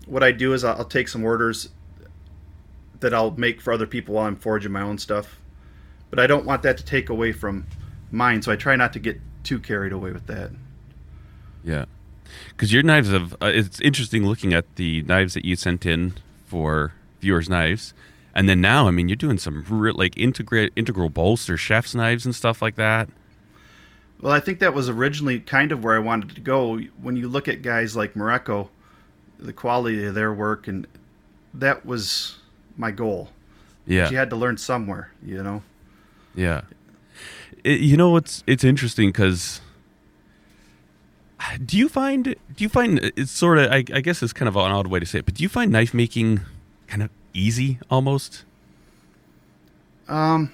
What 0.06 0.22
I 0.22 0.32
do 0.32 0.52
is 0.52 0.64
I'll, 0.64 0.76
I'll 0.76 0.84
take 0.84 1.08
some 1.08 1.24
orders 1.24 1.70
that 3.00 3.14
I'll 3.14 3.30
make 3.30 3.60
for 3.60 3.72
other 3.72 3.86
people 3.86 4.16
while 4.16 4.26
I'm 4.26 4.36
forging 4.36 4.72
my 4.72 4.82
own 4.82 4.98
stuff. 4.98 5.38
but 6.10 6.20
I 6.20 6.26
don't 6.26 6.44
want 6.44 6.62
that 6.62 6.76
to 6.76 6.84
take 6.84 7.08
away 7.08 7.32
from 7.32 7.66
mine. 8.10 8.42
So 8.42 8.52
I 8.52 8.56
try 8.56 8.76
not 8.76 8.92
to 8.92 8.98
get 8.98 9.18
too 9.44 9.58
carried 9.58 9.92
away 9.92 10.12
with 10.12 10.26
that. 10.26 10.50
Yeah, 11.64 11.86
because 12.50 12.72
your 12.72 12.82
knives 12.82 13.10
have. 13.10 13.32
Uh, 13.40 13.46
it's 13.46 13.80
interesting 13.80 14.26
looking 14.26 14.52
at 14.52 14.76
the 14.76 15.02
knives 15.02 15.32
that 15.34 15.44
you 15.46 15.56
sent 15.56 15.86
in 15.86 16.14
for 16.44 16.92
viewers' 17.20 17.48
knives, 17.48 17.94
and 18.34 18.48
then 18.48 18.60
now, 18.60 18.88
I 18.88 18.90
mean, 18.90 19.08
you're 19.08 19.16
doing 19.16 19.38
some 19.38 19.64
real 19.68 19.94
like 19.94 20.16
integrate 20.16 20.72
integral 20.76 21.10
bolster 21.10 21.56
chef's 21.56 21.94
knives 21.94 22.24
and 22.24 22.34
stuff 22.34 22.62
like 22.62 22.76
that. 22.76 23.08
Well, 24.20 24.32
I 24.32 24.40
think 24.40 24.60
that 24.60 24.72
was 24.72 24.88
originally 24.88 25.40
kind 25.40 25.72
of 25.72 25.82
where 25.82 25.96
I 25.96 25.98
wanted 25.98 26.34
to 26.36 26.40
go. 26.40 26.78
When 27.00 27.16
you 27.16 27.28
look 27.28 27.48
at 27.48 27.62
guys 27.62 27.96
like 27.96 28.14
Morocco, 28.14 28.70
the 29.38 29.52
quality 29.52 30.04
of 30.06 30.14
their 30.14 30.32
work, 30.32 30.68
and 30.68 30.86
that 31.52 31.84
was 31.84 32.38
my 32.76 32.90
goal. 32.90 33.30
Yeah, 33.86 34.04
but 34.04 34.12
you 34.12 34.18
had 34.18 34.30
to 34.30 34.36
learn 34.36 34.56
somewhere, 34.56 35.10
you 35.24 35.42
know. 35.42 35.62
Yeah, 36.34 36.62
it, 37.64 37.80
you 37.80 37.96
know 37.96 38.16
it's 38.16 38.44
it's 38.46 38.64
interesting 38.64 39.08
because 39.08 39.60
do 41.64 41.76
you 41.76 41.88
find 41.88 42.24
do 42.24 42.36
you 42.58 42.68
find 42.68 43.00
it's 43.16 43.32
sort 43.32 43.58
of 43.58 43.70
I, 43.70 43.84
I, 43.92 44.00
guess 44.00 44.22
it's 44.22 44.32
kind 44.32 44.48
of 44.48 44.56
an 44.56 44.70
odd 44.70 44.86
way 44.86 45.00
to 45.00 45.06
say 45.06 45.18
it, 45.18 45.24
but 45.24 45.34
do 45.34 45.42
you 45.42 45.48
find 45.48 45.72
knife 45.72 45.92
making 45.92 46.40
kind 46.86 47.02
of 47.02 47.10
easy 47.34 47.78
almost? 47.90 48.44
Um, 50.08 50.52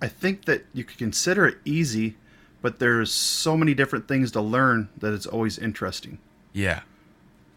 I 0.00 0.08
think 0.08 0.44
that 0.44 0.64
you 0.72 0.84
could 0.84 0.98
consider 0.98 1.46
it 1.46 1.58
easy, 1.64 2.16
but 2.62 2.78
there's 2.78 3.12
so 3.12 3.56
many 3.56 3.74
different 3.74 4.08
things 4.08 4.30
to 4.32 4.40
learn 4.40 4.88
that 4.98 5.12
it's 5.12 5.26
always 5.26 5.58
interesting. 5.58 6.18
Yeah, 6.52 6.80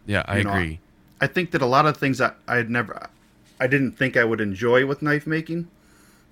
yeah, 0.05 0.23
I 0.27 0.39
you 0.39 0.49
agree. 0.49 0.69
Know, 0.71 0.77
I 1.21 1.27
think 1.27 1.51
that 1.51 1.61
a 1.61 1.65
lot 1.65 1.85
of 1.85 1.97
things 1.97 2.19
I 2.19 2.33
I 2.47 2.55
had 2.57 2.69
never 2.69 3.09
I 3.59 3.67
didn't 3.67 3.93
think 3.93 4.17
I 4.17 4.23
would 4.23 4.41
enjoy 4.41 4.85
with 4.85 5.01
knife 5.01 5.27
making, 5.27 5.67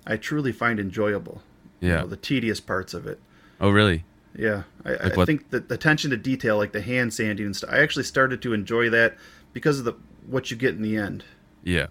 I 0.06 0.16
truly 0.16 0.52
find 0.52 0.78
enjoyable. 0.78 1.42
Yeah, 1.80 1.88
you 1.88 1.96
know, 1.96 2.06
the 2.08 2.16
tedious 2.16 2.60
parts 2.60 2.94
of 2.94 3.06
it. 3.06 3.20
Oh, 3.60 3.70
really? 3.70 4.04
Yeah, 4.36 4.62
I, 4.84 4.90
like 4.90 5.18
I 5.18 5.24
think 5.24 5.50
that 5.50 5.68
the 5.68 5.74
attention 5.74 6.10
to 6.10 6.16
detail, 6.16 6.56
like 6.56 6.72
the 6.72 6.80
hand 6.80 7.12
sanding 7.12 7.46
and 7.46 7.56
stuff, 7.56 7.70
I 7.70 7.80
actually 7.80 8.04
started 8.04 8.40
to 8.42 8.52
enjoy 8.52 8.88
that 8.90 9.16
because 9.52 9.78
of 9.78 9.84
the 9.84 9.94
what 10.26 10.50
you 10.50 10.56
get 10.56 10.74
in 10.74 10.82
the 10.82 10.96
end. 10.96 11.24
Yeah. 11.62 11.86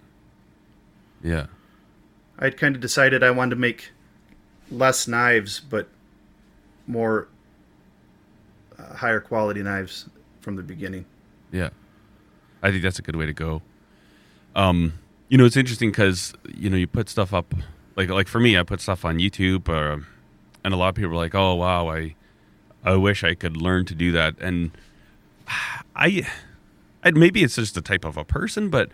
Yeah. 1.23 1.47
I'd 2.39 2.57
kind 2.57 2.75
of 2.75 2.81
decided 2.81 3.23
I 3.23 3.31
wanted 3.31 3.51
to 3.51 3.55
make 3.57 3.91
less 4.71 5.07
knives, 5.07 5.59
but 5.59 5.87
more 6.87 7.27
uh, 8.79 8.95
higher 8.95 9.19
quality 9.19 9.61
knives 9.61 10.09
from 10.41 10.55
the 10.55 10.63
beginning. 10.63 11.05
Yeah, 11.51 11.69
I 12.63 12.71
think 12.71 12.81
that's 12.81 12.99
a 12.99 13.01
good 13.01 13.15
way 13.15 13.25
to 13.25 13.33
go. 13.33 13.61
Um, 14.55 14.93
you 15.29 15.37
know, 15.37 15.45
it's 15.45 15.57
interesting 15.57 15.91
because 15.91 16.33
you 16.55 16.69
know 16.69 16.77
you 16.77 16.87
put 16.87 17.09
stuff 17.09 17.33
up 17.33 17.53
like 17.95 18.09
like 18.09 18.27
for 18.27 18.39
me, 18.39 18.57
I 18.57 18.63
put 18.63 18.81
stuff 18.81 19.05
on 19.05 19.17
YouTube, 19.17 19.69
uh, 19.69 20.03
and 20.63 20.73
a 20.73 20.77
lot 20.77 20.89
of 20.89 20.95
people 20.95 21.11
are 21.11 21.15
like, 21.15 21.35
"Oh 21.35 21.55
wow, 21.55 21.89
I 21.89 22.15
I 22.83 22.95
wish 22.95 23.23
I 23.23 23.35
could 23.35 23.57
learn 23.57 23.85
to 23.85 23.95
do 23.95 24.11
that." 24.13 24.35
And 24.39 24.71
I, 25.95 26.27
I 27.03 27.11
maybe 27.11 27.43
it's 27.43 27.55
just 27.55 27.75
the 27.75 27.81
type 27.81 28.05
of 28.05 28.17
a 28.17 28.23
person, 28.23 28.69
but 28.69 28.89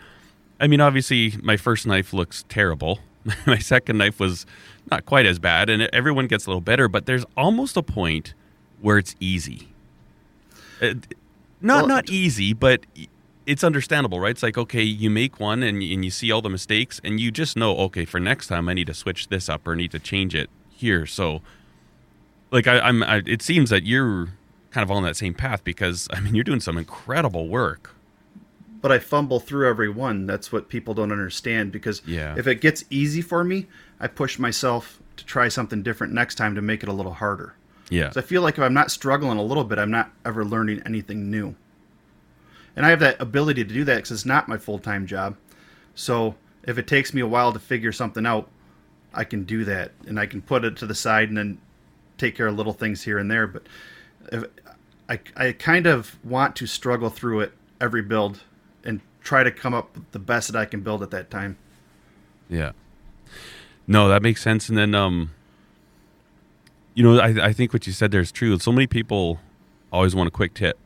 I 0.60 0.66
mean, 0.66 0.80
obviously, 0.80 1.34
my 1.42 1.56
first 1.56 1.86
knife 1.86 2.12
looks 2.12 2.44
terrible. 2.48 3.00
my 3.46 3.58
second 3.58 3.98
knife 3.98 4.18
was 4.20 4.46
not 4.90 5.06
quite 5.06 5.26
as 5.26 5.38
bad, 5.38 5.70
and 5.70 5.82
everyone 5.92 6.26
gets 6.26 6.46
a 6.46 6.50
little 6.50 6.60
better. 6.60 6.88
But 6.88 7.06
there's 7.06 7.24
almost 7.36 7.76
a 7.76 7.82
point 7.82 8.34
where 8.80 8.98
it's 8.98 9.14
easy. 9.20 9.68
It, 10.80 11.14
not 11.60 11.82
well, 11.82 11.88
not 11.88 12.10
easy, 12.10 12.52
but 12.52 12.80
it's 13.46 13.64
understandable, 13.64 14.20
right? 14.20 14.30
It's 14.30 14.42
like 14.42 14.58
okay, 14.58 14.82
you 14.82 15.10
make 15.10 15.40
one 15.40 15.62
and 15.62 15.82
and 15.82 16.04
you 16.04 16.10
see 16.10 16.30
all 16.30 16.42
the 16.42 16.50
mistakes, 16.50 17.00
and 17.02 17.20
you 17.20 17.30
just 17.30 17.56
know 17.56 17.76
okay, 17.78 18.04
for 18.04 18.20
next 18.20 18.48
time 18.48 18.68
I 18.68 18.74
need 18.74 18.86
to 18.86 18.94
switch 18.94 19.28
this 19.28 19.48
up 19.48 19.66
or 19.66 19.74
need 19.74 19.90
to 19.92 19.98
change 19.98 20.34
it 20.34 20.50
here. 20.70 21.06
So, 21.06 21.42
like 22.50 22.66
I, 22.66 22.78
I'm, 22.80 23.02
I, 23.02 23.22
it 23.26 23.42
seems 23.42 23.70
that 23.70 23.84
you're 23.84 24.28
kind 24.70 24.82
of 24.84 24.90
on 24.90 25.02
that 25.02 25.16
same 25.16 25.34
path 25.34 25.64
because 25.64 26.08
I 26.12 26.20
mean 26.20 26.34
you're 26.34 26.44
doing 26.44 26.60
some 26.60 26.78
incredible 26.78 27.48
work. 27.48 27.94
But 28.80 28.92
I 28.92 28.98
fumble 28.98 29.40
through 29.40 29.68
every 29.68 29.88
one. 29.88 30.26
That's 30.26 30.52
what 30.52 30.68
people 30.68 30.94
don't 30.94 31.10
understand 31.10 31.72
because 31.72 32.00
yeah. 32.06 32.34
if 32.38 32.46
it 32.46 32.60
gets 32.60 32.84
easy 32.90 33.20
for 33.20 33.42
me, 33.42 33.66
I 33.98 34.06
push 34.06 34.38
myself 34.38 35.00
to 35.16 35.24
try 35.24 35.48
something 35.48 35.82
different 35.82 36.12
next 36.12 36.36
time 36.36 36.54
to 36.54 36.62
make 36.62 36.84
it 36.84 36.88
a 36.88 36.92
little 36.92 37.14
harder. 37.14 37.54
Yeah. 37.90 38.10
So 38.10 38.20
I 38.20 38.22
feel 38.22 38.42
like 38.42 38.56
if 38.56 38.62
I'm 38.62 38.74
not 38.74 38.90
struggling 38.92 39.38
a 39.38 39.42
little 39.42 39.64
bit, 39.64 39.78
I'm 39.78 39.90
not 39.90 40.12
ever 40.24 40.44
learning 40.44 40.82
anything 40.86 41.30
new 41.30 41.56
and 42.78 42.86
I 42.86 42.90
have 42.90 43.00
that 43.00 43.20
ability 43.20 43.64
to 43.64 43.74
do 43.74 43.82
that 43.86 43.96
because 43.96 44.12
it's 44.12 44.24
not 44.24 44.46
my 44.46 44.56
full 44.56 44.78
time 44.78 45.04
job. 45.04 45.36
So 45.96 46.36
if 46.62 46.78
it 46.78 46.86
takes 46.86 47.12
me 47.12 47.20
a 47.20 47.26
while 47.26 47.52
to 47.52 47.58
figure 47.58 47.90
something 47.90 48.24
out, 48.24 48.48
I 49.12 49.24
can 49.24 49.42
do 49.42 49.64
that, 49.64 49.90
and 50.06 50.20
I 50.20 50.26
can 50.26 50.40
put 50.40 50.64
it 50.64 50.76
to 50.76 50.86
the 50.86 50.94
side 50.94 51.28
and 51.28 51.36
then 51.36 51.58
take 52.18 52.36
care 52.36 52.46
of 52.46 52.56
little 52.56 52.72
things 52.72 53.02
here 53.02 53.18
and 53.18 53.28
there. 53.28 53.48
But 53.48 53.64
if, 54.30 54.44
I 55.08 55.18
I 55.36 55.52
kind 55.52 55.88
of 55.88 56.24
want 56.24 56.54
to 56.54 56.68
struggle 56.68 57.10
through 57.10 57.40
it 57.40 57.52
every 57.80 58.02
build 58.02 58.42
try 59.22 59.42
to 59.42 59.50
come 59.50 59.74
up 59.74 59.94
with 59.94 60.10
the 60.12 60.18
best 60.18 60.52
that 60.52 60.58
I 60.58 60.64
can 60.64 60.80
build 60.80 61.02
at 61.02 61.10
that 61.10 61.30
time. 61.30 61.56
Yeah. 62.48 62.72
No, 63.86 64.08
that 64.08 64.22
makes 64.22 64.42
sense. 64.42 64.68
And 64.68 64.76
then, 64.76 64.94
um, 64.94 65.30
you 66.94 67.02
know, 67.02 67.18
I, 67.18 67.46
I 67.46 67.52
think 67.52 67.72
what 67.72 67.86
you 67.86 67.92
said 67.92 68.10
there 68.10 68.20
is 68.20 68.32
true. 68.32 68.58
So 68.58 68.72
many 68.72 68.86
people 68.86 69.40
always 69.92 70.14
want 70.14 70.28
a 70.28 70.30
quick 70.30 70.54
tip. 70.54 70.78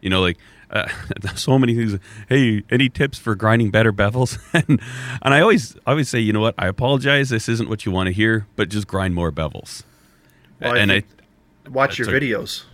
You 0.00 0.10
know, 0.10 0.20
like 0.20 0.38
uh, 0.70 0.88
so 1.34 1.58
many 1.58 1.74
things. 1.74 1.98
Hey, 2.28 2.64
any 2.70 2.88
tips 2.88 3.18
for 3.18 3.34
grinding 3.34 3.70
better 3.70 3.92
bevels? 3.92 4.38
and 4.68 4.80
and 5.22 5.34
I 5.34 5.40
always 5.40 5.76
I 5.86 5.92
always 5.92 6.08
say, 6.08 6.18
you 6.18 6.32
know 6.32 6.40
what? 6.40 6.54
I 6.58 6.66
apologize. 6.66 7.30
This 7.30 7.48
isn't 7.48 7.68
what 7.68 7.86
you 7.86 7.92
want 7.92 8.08
to 8.08 8.12
hear, 8.12 8.46
but 8.56 8.68
just 8.68 8.86
grind 8.86 9.14
more 9.14 9.30
bevels. 9.30 9.84
Well, 10.60 10.76
and 10.76 10.92
I, 10.92 11.04
I 11.66 11.68
watch 11.68 11.98
your 11.98 12.08
videos. 12.08 12.64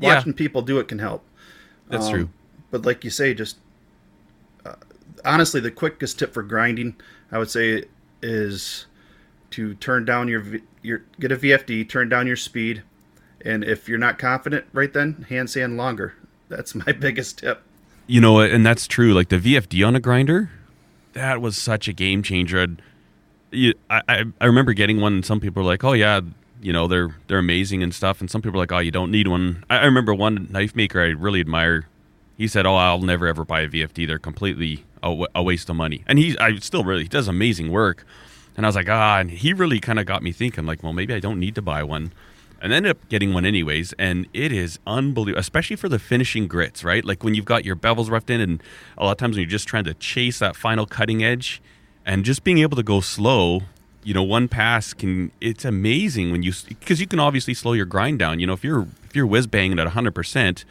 Watching 0.00 0.32
yeah. 0.32 0.36
people 0.36 0.62
do 0.62 0.78
it 0.78 0.88
can 0.88 1.00
help. 1.00 1.24
That's 1.88 2.06
um, 2.06 2.12
true. 2.12 2.28
But 2.70 2.86
like 2.86 3.04
you 3.04 3.10
say, 3.10 3.34
just 3.34 3.58
honestly, 5.24 5.60
the 5.60 5.70
quickest 5.70 6.18
tip 6.18 6.32
for 6.32 6.42
grinding, 6.42 6.96
I 7.30 7.38
would 7.38 7.50
say, 7.50 7.84
is 8.22 8.86
to 9.50 9.74
turn 9.74 10.04
down 10.04 10.28
your 10.28 10.44
your 10.82 11.02
get 11.18 11.32
a 11.32 11.36
VFD, 11.36 11.88
turn 11.88 12.08
down 12.08 12.26
your 12.26 12.36
speed, 12.36 12.82
and 13.44 13.64
if 13.64 13.88
you're 13.88 13.98
not 13.98 14.18
confident 14.18 14.66
right 14.72 14.92
then, 14.92 15.26
hand 15.28 15.50
sand 15.50 15.76
longer. 15.76 16.14
That's 16.48 16.74
my 16.74 16.92
biggest 17.00 17.38
tip. 17.38 17.62
You 18.06 18.20
know, 18.20 18.40
and 18.40 18.64
that's 18.64 18.86
true. 18.86 19.12
Like 19.12 19.28
the 19.28 19.38
VFD 19.38 19.86
on 19.86 19.94
a 19.94 20.00
grinder, 20.00 20.50
that 21.12 21.40
was 21.40 21.56
such 21.56 21.88
a 21.88 21.92
game 21.92 22.22
changer. 22.22 22.66
I, 23.52 23.74
I, 23.90 24.24
I 24.40 24.46
remember 24.46 24.72
getting 24.72 25.00
one, 25.00 25.14
and 25.14 25.24
some 25.24 25.40
people 25.40 25.62
were 25.62 25.68
like, 25.68 25.84
"Oh 25.84 25.92
yeah, 25.92 26.20
you 26.60 26.72
know 26.72 26.88
they're 26.88 27.14
they're 27.26 27.38
amazing 27.38 27.82
and 27.82 27.94
stuff," 27.94 28.20
and 28.20 28.30
some 28.30 28.40
people 28.40 28.58
were 28.58 28.62
like, 28.62 28.72
"Oh, 28.72 28.78
you 28.78 28.90
don't 28.90 29.10
need 29.10 29.28
one." 29.28 29.64
I, 29.68 29.78
I 29.78 29.84
remember 29.84 30.14
one 30.14 30.48
knife 30.50 30.74
maker 30.74 31.02
I 31.02 31.08
really 31.08 31.40
admire. 31.40 31.86
He 32.36 32.48
said, 32.48 32.66
"Oh, 32.66 32.76
I'll 32.76 33.00
never 33.00 33.26
ever 33.26 33.44
buy 33.44 33.60
a 33.60 33.68
VFD. 33.68 34.06
They're 34.06 34.18
completely 34.18 34.84
a, 35.02 35.26
a 35.34 35.42
waste 35.42 35.68
of 35.68 35.76
money." 35.76 36.04
And 36.06 36.18
he, 36.18 36.38
I 36.38 36.56
still 36.56 36.84
really 36.84 37.02
he 37.02 37.08
does 37.08 37.28
amazing 37.28 37.70
work. 37.70 38.04
And 38.56 38.66
I 38.66 38.68
was 38.68 38.76
like, 38.76 38.88
ah, 38.88 39.18
and 39.18 39.30
he 39.30 39.52
really 39.52 39.78
kind 39.78 40.00
of 40.00 40.06
got 40.06 40.20
me 40.20 40.32
thinking, 40.32 40.66
like, 40.66 40.82
well, 40.82 40.92
maybe 40.92 41.14
I 41.14 41.20
don't 41.20 41.38
need 41.38 41.54
to 41.54 41.62
buy 41.62 41.84
one 41.84 42.10
and 42.60 42.72
ended 42.72 42.90
up 42.90 43.08
getting 43.08 43.32
one 43.32 43.44
anyways 43.44 43.92
and 43.98 44.26
it 44.32 44.52
is 44.52 44.78
unbelievable 44.86 45.38
especially 45.38 45.76
for 45.76 45.88
the 45.88 45.98
finishing 45.98 46.46
grits 46.46 46.82
right 46.82 47.04
like 47.04 47.22
when 47.22 47.34
you've 47.34 47.44
got 47.44 47.64
your 47.64 47.76
bevels 47.76 48.10
roughed 48.10 48.30
in 48.30 48.40
and 48.40 48.62
a 48.96 49.04
lot 49.04 49.12
of 49.12 49.16
times 49.18 49.36
when 49.36 49.42
you're 49.42 49.50
just 49.50 49.68
trying 49.68 49.84
to 49.84 49.94
chase 49.94 50.38
that 50.38 50.56
final 50.56 50.86
cutting 50.86 51.22
edge 51.22 51.62
and 52.04 52.24
just 52.24 52.44
being 52.44 52.58
able 52.58 52.76
to 52.76 52.82
go 52.82 53.00
slow 53.00 53.62
you 54.02 54.14
know 54.14 54.22
one 54.22 54.48
pass 54.48 54.92
can 54.92 55.30
it's 55.40 55.64
amazing 55.64 56.32
when 56.32 56.42
you 56.42 56.52
because 56.68 57.00
you 57.00 57.06
can 57.06 57.20
obviously 57.20 57.54
slow 57.54 57.72
your 57.72 57.86
grind 57.86 58.18
down 58.18 58.40
you 58.40 58.46
know 58.46 58.52
if 58.52 58.64
you're 58.64 58.86
if 59.04 59.14
you're 59.14 59.26
whiz 59.26 59.46
banging 59.46 59.78
at 59.78 59.86
100% 59.86 60.64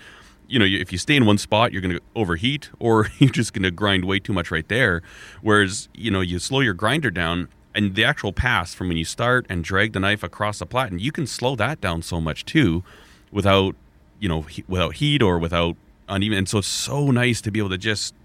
you 0.48 0.58
know 0.58 0.66
if 0.66 0.92
you 0.92 0.98
stay 0.98 1.16
in 1.16 1.26
one 1.26 1.38
spot 1.38 1.72
you're 1.72 1.82
going 1.82 1.96
to 1.96 2.02
overheat 2.16 2.70
or 2.80 3.08
you're 3.20 3.30
just 3.30 3.54
going 3.54 3.64
to 3.64 3.72
grind 3.72 4.06
way 4.06 4.20
too 4.20 4.34
much 4.34 4.52
right 4.52 4.68
there 4.70 5.02
whereas 5.42 5.90
you 5.94 6.10
know 6.10 6.22
you 6.22 6.40
slow 6.40 6.60
your 6.60 6.74
grinder 6.74 7.12
down 7.12 7.48
and 7.78 7.94
the 7.94 8.04
actual 8.04 8.34
pass 8.34 8.74
from 8.74 8.88
when 8.88 8.98
you 8.98 9.06
start 9.06 9.46
and 9.50 9.64
drag 9.64 9.94
the 9.94 10.00
knife 10.00 10.24
across 10.24 10.58
the 10.58 10.66
platen, 10.66 10.98
you 10.98 11.12
can 11.12 11.28
slow 11.28 11.56
that 11.56 11.80
down 11.80 12.02
so 12.02 12.20
much 12.20 12.44
too, 12.44 12.84
without 13.32 13.76
you 14.20 14.28
know 14.28 14.42
he, 14.42 14.64
without 14.68 14.96
heat 14.96 15.22
or 15.22 15.38
without 15.38 15.78
uneven. 16.10 16.40
And 16.40 16.50
so 16.50 16.58
it's 16.58 16.68
so 16.68 17.12
nice 17.12 17.40
to 17.42 17.52
be 17.52 17.60
able 17.60 17.70
to 17.70 17.78
just 17.78 18.16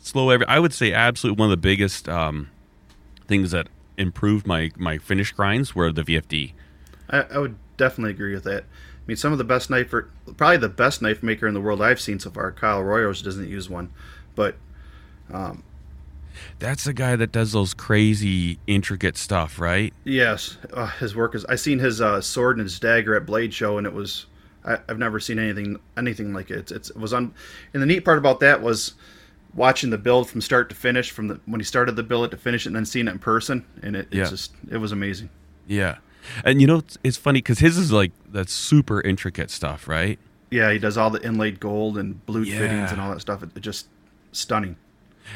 slow 0.00 0.30
every. 0.30 0.46
I 0.48 0.58
would 0.58 0.74
say 0.74 0.92
absolutely 0.92 1.38
one 1.38 1.46
of 1.46 1.52
the 1.52 1.62
biggest 1.62 2.08
um, 2.08 2.50
things 3.28 3.52
that 3.52 3.68
improved 3.96 4.48
my 4.48 4.72
my 4.76 4.98
finish 4.98 5.30
grinds 5.30 5.76
were 5.76 5.92
the 5.92 6.02
VFD. 6.02 6.54
I, 7.08 7.20
I 7.20 7.38
would 7.38 7.56
definitely 7.76 8.10
agree 8.10 8.34
with 8.34 8.44
that. 8.44 8.64
I 9.08 9.12
mean, 9.12 9.16
some 9.16 9.32
of 9.32 9.38
the 9.38 9.44
best 9.44 9.70
knife, 9.70 9.94
probably 10.36 10.58
the 10.58 10.68
best 10.68 11.00
knife 11.00 11.22
maker 11.22 11.48
in 11.48 11.54
the 11.54 11.62
world 11.62 11.80
I've 11.80 11.98
seen 11.98 12.20
so 12.20 12.30
far. 12.30 12.52
Kyle 12.52 12.82
Royer 12.82 13.10
doesn't 13.14 13.48
use 13.48 13.70
one, 13.70 13.90
but 14.34 14.56
um, 15.32 15.62
that's 16.58 16.84
the 16.84 16.92
guy 16.92 17.16
that 17.16 17.32
does 17.32 17.52
those 17.52 17.72
crazy 17.72 18.58
intricate 18.66 19.16
stuff, 19.16 19.58
right? 19.58 19.94
Yes, 20.04 20.58
uh, 20.74 20.88
his 20.88 21.16
work 21.16 21.34
is. 21.34 21.46
I 21.46 21.54
seen 21.54 21.78
his 21.78 22.02
uh, 22.02 22.20
sword 22.20 22.58
and 22.58 22.66
his 22.66 22.78
dagger 22.78 23.16
at 23.16 23.24
Blade 23.24 23.54
Show, 23.54 23.78
and 23.78 23.86
it 23.86 23.94
was. 23.94 24.26
I, 24.62 24.78
have 24.88 24.98
never 24.98 25.18
seen 25.20 25.38
anything 25.38 25.78
anything 25.96 26.34
like 26.34 26.50
it. 26.50 26.58
It's, 26.58 26.72
it's, 26.72 26.90
it 26.90 26.98
was 26.98 27.14
on. 27.14 27.32
And 27.72 27.82
the 27.82 27.86
neat 27.86 28.04
part 28.04 28.18
about 28.18 28.40
that 28.40 28.60
was 28.60 28.92
watching 29.54 29.88
the 29.88 29.96
build 29.96 30.28
from 30.28 30.42
start 30.42 30.68
to 30.68 30.74
finish, 30.74 31.10
from 31.10 31.28
the 31.28 31.40
when 31.46 31.60
he 31.60 31.64
started 31.64 31.96
the 31.96 32.02
build 32.02 32.30
to 32.32 32.36
finish 32.36 32.66
it, 32.66 32.68
and 32.68 32.76
then 32.76 32.84
seeing 32.84 33.08
it 33.08 33.12
in 33.12 33.18
person, 33.18 33.64
and 33.82 33.96
it, 33.96 34.08
it's 34.10 34.14
yeah. 34.14 34.28
just 34.28 34.52
it 34.70 34.76
was 34.76 34.92
amazing. 34.92 35.30
Yeah. 35.66 35.96
And 36.44 36.60
you 36.60 36.66
know, 36.66 36.78
it's, 36.78 36.98
it's 37.04 37.16
funny 37.16 37.38
because 37.40 37.58
his 37.60 37.76
is 37.78 37.92
like 37.92 38.12
that 38.32 38.48
super 38.48 39.00
intricate 39.00 39.50
stuff, 39.50 39.88
right? 39.88 40.18
Yeah, 40.50 40.72
he 40.72 40.78
does 40.78 40.96
all 40.96 41.10
the 41.10 41.22
inlaid 41.24 41.60
gold 41.60 41.98
and 41.98 42.24
blue 42.26 42.42
Yeah. 42.42 42.58
fittings 42.58 42.90
and 42.92 43.00
all 43.00 43.10
that 43.10 43.20
stuff. 43.20 43.42
It, 43.42 43.50
it 43.56 43.60
just 43.60 43.88
stunning. 44.32 44.76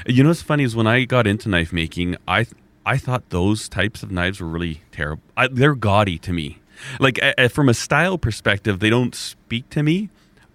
You 0.06 0.22
know 0.22 0.30
what's 0.30 0.42
funny 0.42 0.64
is 0.64 0.74
when 0.74 0.86
I 0.86 1.04
got 1.04 1.26
into 1.26 1.48
knife 1.48 1.72
making, 1.72 2.16
I 2.26 2.46
I 2.84 2.96
thought 2.98 3.28
those 3.30 3.68
types 3.68 4.02
of 4.02 4.10
knives 4.10 4.40
were 4.40 4.48
really 4.48 4.82
terrible. 4.90 5.22
I, 5.36 5.48
they're 5.48 5.74
gaudy 5.74 6.18
to 6.20 6.32
me. 6.32 6.58
Like 6.98 7.18
a- 7.22 7.48
from 7.48 7.68
a 7.68 7.74
style 7.74 8.18
perspective, 8.18 8.80
they 8.80 8.90
don't 8.90 9.14
speak 9.14 9.68
to 9.70 9.82
me. 9.82 10.08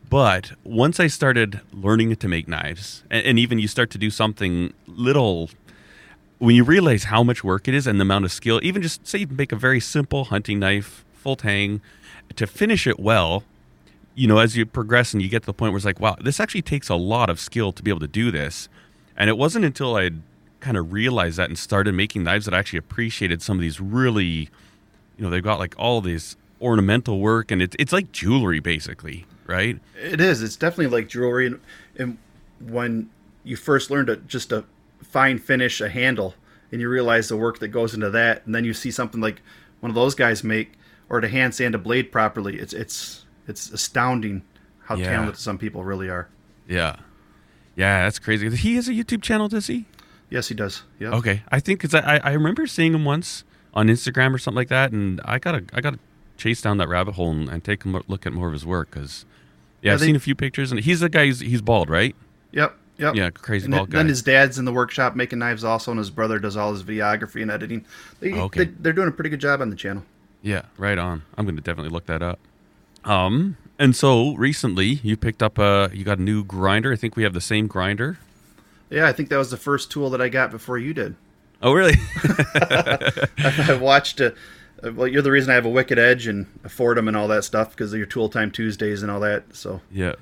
But 0.10 0.54
once 0.64 1.00
I 1.00 1.08
started 1.08 1.60
learning 1.72 2.16
to 2.16 2.28
make 2.28 2.48
knives, 2.48 3.04
and, 3.12 3.26
and 3.26 3.40
even 3.40 3.60
you 3.60 3.68
start 3.68 3.90
to 3.92 3.98
do 3.98 4.10
something 4.10 4.74
little, 4.88 5.50
when 6.40 6.56
you 6.56 6.64
realize 6.64 7.06
how 7.06 7.24
much 7.24 7.44
work 7.44 7.68
it 7.68 7.74
is 7.74 7.88
and 7.88 8.00
the 8.00 8.04
amount 8.04 8.26
of 8.26 8.32
skill, 8.32 8.60
even 8.64 8.82
just 8.82 9.06
say 9.08 9.20
you 9.20 9.28
make 9.28 9.52
a 9.52 9.56
very 9.56 9.80
simple 9.80 10.26
hunting 10.26 10.60
knife, 10.60 11.04
full 11.14 11.36
tang, 11.36 11.82
to 12.36 12.46
finish 12.46 12.86
it 12.86 13.00
well, 13.00 13.44
you 14.14 14.28
know, 14.28 14.40
as 14.40 14.56
you 14.58 14.66
progress 14.66 15.14
and 15.14 15.22
you 15.22 15.30
get 15.30 15.44
to 15.44 15.46
the 15.46 15.54
point 15.54 15.72
where 15.72 15.78
it's 15.78 15.86
like, 15.86 16.00
wow, 16.00 16.16
this 16.22 16.40
actually 16.40 16.62
takes 16.62 16.90
a 16.90 16.96
lot 16.96 17.30
of 17.30 17.40
skill 17.40 17.72
to 17.72 17.84
be 17.84 17.92
able 17.92 18.00
to 18.00 18.08
do 18.08 18.32
this. 18.32 18.70
And 19.16 19.30
it 19.30 19.38
wasn't 19.38 19.66
until 19.66 19.96
I 19.96 20.12
kind 20.60 20.78
of 20.78 20.92
realized 20.92 21.38
that 21.38 21.50
and 21.50 21.58
started 21.58 21.94
making 21.94 22.24
knives 22.24 22.46
that 22.46 22.54
I 22.54 22.60
actually 22.60 22.80
appreciated 22.80 23.42
some 23.42 23.58
of 23.58 23.62
these 23.62 23.80
really, 23.80 24.50
you 25.18 25.20
know, 25.20 25.30
they've 25.30 25.44
got 25.44 25.60
like 25.60 25.76
all 25.78 26.02
this 26.02 26.36
ornamental 26.60 27.20
work 27.20 27.52
and 27.52 27.62
it's 27.62 27.76
it's 27.78 27.94
like 27.94 28.12
jewelry 28.12 28.60
basically, 28.60 29.26
right? 29.46 29.80
It 30.00 30.20
is. 30.20 30.42
It's 30.42 30.56
definitely 30.56 30.88
like 30.88 31.08
jewelry. 31.08 31.48
And, 31.48 31.60
and 31.98 32.18
when 32.60 33.10
you 33.44 33.56
first 33.56 33.92
learn 33.92 34.08
to 34.08 34.18
just 34.18 34.52
a 34.52 34.66
fine 35.18 35.40
finish 35.40 35.82
a 35.82 35.90
handle, 35.90 36.36
and 36.72 36.80
you 36.80 36.88
realize 36.88 37.28
the 37.28 37.38
work 37.38 37.58
that 37.58 37.70
goes 37.70 37.96
into 37.96 38.10
that, 38.12 38.46
and 38.46 38.54
then 38.54 38.64
you 38.64 38.74
see 38.74 38.92
something 38.92 39.20
like 39.20 39.42
one 39.80 39.90
of 39.90 39.96
those 39.96 40.14
guys 40.14 40.44
make, 40.44 40.74
or 41.10 41.20
to 41.22 41.28
hand 41.28 41.56
sand 41.56 41.74
a 41.74 41.78
blade 41.80 42.12
properly, 42.12 42.60
it's 42.60 42.72
it's 42.74 43.26
it's 43.48 43.72
astounding 43.72 44.44
how 44.86 44.96
Yeah. 44.96 45.10
talented 45.10 45.38
some 45.38 45.58
people 45.58 45.84
really 45.84 46.08
are. 46.10 46.28
Yeah. 46.68 46.98
Yeah, 47.76 48.04
that's 48.04 48.20
crazy. 48.20 48.50
He 48.56 48.76
has 48.76 48.88
a 48.88 48.92
YouTube 48.92 49.22
channel, 49.24 49.48
does 49.48 49.68
he? 49.68 49.86
Yes, 50.30 50.50
he 50.50 50.56
does. 50.56 50.84
Yeah. 51.00 51.10
Okay, 51.16 51.42
I 51.52 51.60
think 51.60 51.80
because 51.82 51.96
I, 51.96 52.18
I 52.24 52.34
remember 52.34 52.68
seeing 52.68 52.94
him 52.94 53.06
once 53.06 53.44
on 53.74 53.88
Instagram 53.88 54.34
or 54.36 54.38
something 54.38 54.58
like 54.58 54.70
that, 54.70 54.92
and 54.92 55.20
I 55.26 55.40
gotta 55.40 55.64
I 55.74 55.82
gotta 55.82 56.00
chase 56.38 56.62
down 56.62 56.78
that 56.78 56.90
rabbit 56.90 57.16
hole 57.16 57.32
and, 57.32 57.50
and 57.50 57.64
take 57.64 57.86
a 57.86 57.90
look 58.08 58.28
at 58.28 58.34
more 58.34 58.48
of 58.48 58.54
his 58.54 58.66
work 58.66 58.92
because 58.92 59.26
yeah, 59.82 59.90
Yeah, 59.90 59.94
I've 59.96 60.02
seen 60.02 60.16
a 60.16 60.20
few 60.20 60.36
pictures 60.36 60.72
and 60.72 60.80
he's 60.82 61.00
the 61.00 61.10
guy 61.10 61.26
who's, 61.26 61.40
he's 61.40 61.62
bald, 61.64 61.90
right? 61.90 62.16
Yep. 62.52 62.78
Yep. 62.98 63.16
Yeah, 63.16 63.30
crazy 63.30 63.66
And 63.66 63.74
bald 63.76 63.92
then 63.92 64.06
guy. 64.06 64.10
his 64.10 64.22
dad's 64.24 64.58
in 64.58 64.66
the 64.66 64.74
workshop 64.74 65.16
making 65.16 65.40
knives 65.40 65.64
also, 65.64 65.92
and 65.92 65.98
his 66.00 66.10
brother 66.10 66.40
does 66.40 66.58
all 66.58 66.72
his 66.74 66.82
videography 66.84 67.42
and 67.44 67.52
editing. 67.52 67.86
They, 68.20 68.34
Okay. 68.34 68.66
they, 68.66 68.72
they're 68.80 68.94
doing 68.94 69.08
a 69.08 69.12
pretty 69.12 69.30
good 69.30 69.40
job 69.42 69.62
on 69.62 69.70
the 69.70 69.76
channel. 69.76 70.04
Yeah, 70.42 70.64
right 70.78 70.98
on. 70.98 71.22
I'm 71.38 71.46
going 71.46 71.56
to 71.58 71.62
definitely 71.62 71.92
look 71.92 72.06
that 72.08 72.22
up. 72.22 72.40
Um, 73.06 73.58
and 73.80 73.96
so 73.96 74.34
recently 74.36 74.86
you 75.04 75.16
picked 75.16 75.44
up 75.44 75.58
a 75.60 75.90
you 75.94 76.04
got 76.04 76.18
a 76.18 76.22
new 76.22 76.44
grinder. 76.44 76.92
I 76.92 76.96
think 76.96 77.16
we 77.16 77.24
have 77.24 77.34
the 77.34 77.42
same 77.42 77.68
grinder. 77.68 78.18
Yeah, 78.90 79.08
I 79.08 79.14
think 79.14 79.30
that 79.30 79.38
was 79.38 79.52
the 79.52 79.58
first 79.58 79.92
tool 79.92 80.10
that 80.12 80.22
I 80.22 80.30
got 80.30 80.50
before 80.50 80.78
you 80.78 80.94
did. 80.94 81.16
Oh, 81.62 81.74
really? 81.74 81.96
I 83.38 83.78
watched. 83.82 84.22
Uh, 84.22 84.32
uh, 84.84 84.92
well, 84.94 85.08
you're 85.08 85.22
the 85.22 85.32
reason 85.32 85.52
I 85.52 85.56
have 85.56 85.66
a 85.66 85.70
Wicked 85.70 85.98
Edge 85.98 86.28
and 86.28 86.46
a 86.64 86.70
Foredom 86.70 87.08
and 87.08 87.18
all 87.18 87.28
that 87.30 87.44
stuff 87.44 87.72
because 87.72 87.92
of 87.94 87.98
your 87.98 88.06
Tool 88.08 88.30
Time 88.30 88.52
Tuesdays 88.52 89.02
and 89.02 89.12
all 89.12 89.20
that. 89.22 89.44
So 89.56 89.82
yeah. 89.92 90.14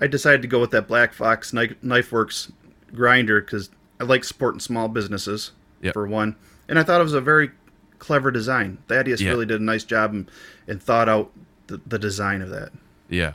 I 0.00 0.06
decided 0.06 0.42
to 0.42 0.48
go 0.48 0.60
with 0.60 0.70
that 0.72 0.88
Black 0.88 1.12
Fox 1.12 1.52
Knife, 1.52 1.74
Knife 1.82 2.10
Works 2.12 2.50
grinder 2.94 3.40
because 3.40 3.70
I 4.00 4.04
like 4.04 4.24
supporting 4.24 4.60
small 4.60 4.88
businesses 4.88 5.52
Yep. 5.82 5.92
for 5.94 6.06
one, 6.06 6.36
and 6.68 6.78
I 6.78 6.82
thought 6.82 7.00
it 7.00 7.04
was 7.04 7.12
a 7.14 7.20
very 7.20 7.50
clever 7.98 8.30
design. 8.30 8.78
Thaddeus 8.88 9.20
Yeah. 9.20 9.30
really 9.30 9.46
did 9.46 9.60
a 9.60 9.64
nice 9.64 9.84
job 9.84 10.12
and, 10.12 10.30
and 10.66 10.82
thought 10.82 11.08
out 11.08 11.30
the, 11.66 11.80
the 11.86 11.98
design 11.98 12.40
of 12.42 12.50
that. 12.50 12.70
Yeah, 13.08 13.34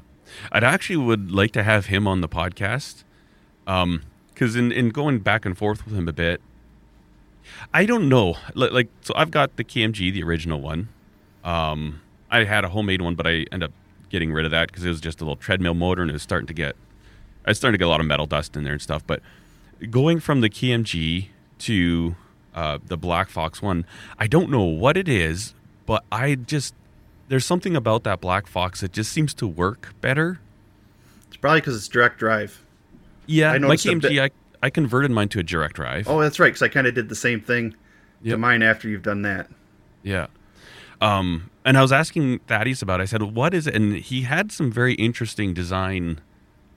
I'd 0.52 0.64
actually 0.64 0.98
would 0.98 1.32
like 1.32 1.52
to 1.52 1.64
have 1.64 1.88
him 1.88 2.08
on 2.08 2.22
the 2.22 2.28
podcast, 2.30 3.04
um, 3.68 4.02
because 4.34 4.56
in 4.56 4.72
in 4.72 4.90
going 4.90 5.20
back 5.20 5.46
and 5.46 5.58
forth 5.58 5.86
with 5.86 5.94
him 5.96 6.08
a 6.08 6.14
bit, 6.14 6.42
I 7.74 7.86
don't 7.86 8.10
know. 8.10 8.36
Like, 8.54 8.72
like 8.72 8.88
so, 9.02 9.14
I've 9.16 9.32
got 9.32 9.56
the 9.58 9.64
KMG, 9.64 10.12
the 10.12 10.24
original 10.24 10.60
one. 10.62 10.90
Um, 11.44 12.02
I 12.32 12.44
had 12.44 12.64
a 12.64 12.70
homemade 12.70 13.02
one, 13.02 13.16
but 13.16 13.26
I 13.28 13.46
ended 13.52 13.64
up 13.64 13.72
getting 14.10 14.32
rid 14.32 14.46
of 14.46 14.52
that 14.52 14.68
because 14.70 14.84
it 14.86 14.90
was 14.90 15.02
just 15.02 15.22
a 15.22 15.24
little 15.24 15.36
treadmill 15.36 15.74
motor, 15.74 16.02
and 16.02 16.10
it 16.10 16.14
was 16.14 16.22
starting 16.24 16.48
to 16.48 16.54
get, 16.54 16.76
I 17.46 17.52
was 17.52 17.58
starting 17.58 17.74
to 17.74 17.78
get 17.78 17.86
a 17.88 17.90
lot 17.90 18.00
of 18.00 18.06
metal 18.06 18.26
dust 18.26 18.56
in 18.56 18.64
there 18.64 18.74
and 18.74 18.82
stuff. 18.82 19.06
But 19.06 19.22
going 19.90 20.20
from 20.20 20.42
the 20.42 20.50
KMG 20.50 21.28
to 21.60 22.16
uh, 22.56 22.80
the 22.86 22.98
Black 22.98 23.30
Fox 23.30 23.62
one, 23.62 23.86
I 24.18 24.28
don't 24.28 24.50
know 24.50 24.64
what 24.64 24.98
it 24.98 25.08
is, 25.08 25.54
but 25.86 26.04
I 26.12 26.36
just 26.36 26.74
there's 27.28 27.46
something 27.46 27.76
about 27.76 28.04
that 28.04 28.20
Black 28.22 28.48
Fox 28.48 28.82
that 28.82 28.92
just 28.92 29.12
seems 29.12 29.34
to 29.36 29.48
work 29.48 29.94
better. 30.02 30.40
It's 31.28 31.38
probably 31.38 31.62
because 31.62 31.76
it's 31.76 31.88
direct 31.88 32.18
drive. 32.18 32.64
Yeah, 33.28 33.52
I 33.52 33.60
my 33.60 33.76
KMG, 33.76 34.20
I, 34.20 34.32
I 34.64 34.72
converted 34.72 35.12
mine 35.12 35.30
to 35.30 35.40
a 35.40 35.44
direct 35.44 35.76
drive. 35.76 36.08
Oh, 36.08 36.20
that's 36.20 36.40
right. 36.40 36.48
Because 36.48 36.64
I 36.64 36.68
kind 36.70 36.88
of 36.88 36.96
did 36.96 37.08
the 37.10 37.16
same 37.16 37.40
thing 37.40 37.76
Yep. 38.22 38.34
to 38.34 38.38
mine 38.38 38.64
after 38.64 38.90
you've 38.90 39.04
done 39.04 39.22
that. 39.22 39.48
Yeah. 40.04 40.28
Um, 41.02 41.50
and 41.64 41.78
I 41.78 41.82
was 41.82 41.92
asking 41.92 42.40
Thaddeus 42.40 42.82
about 42.82 43.00
it. 43.00 43.04
I 43.04 43.06
said, 43.06 43.22
what 43.22 43.54
is 43.54 43.68
it? 43.68 43.76
And 43.76 43.96
he 43.96 44.22
had 44.24 44.52
some 44.52 44.72
very 44.72 44.96
interesting 44.96 45.54
design 45.54 46.20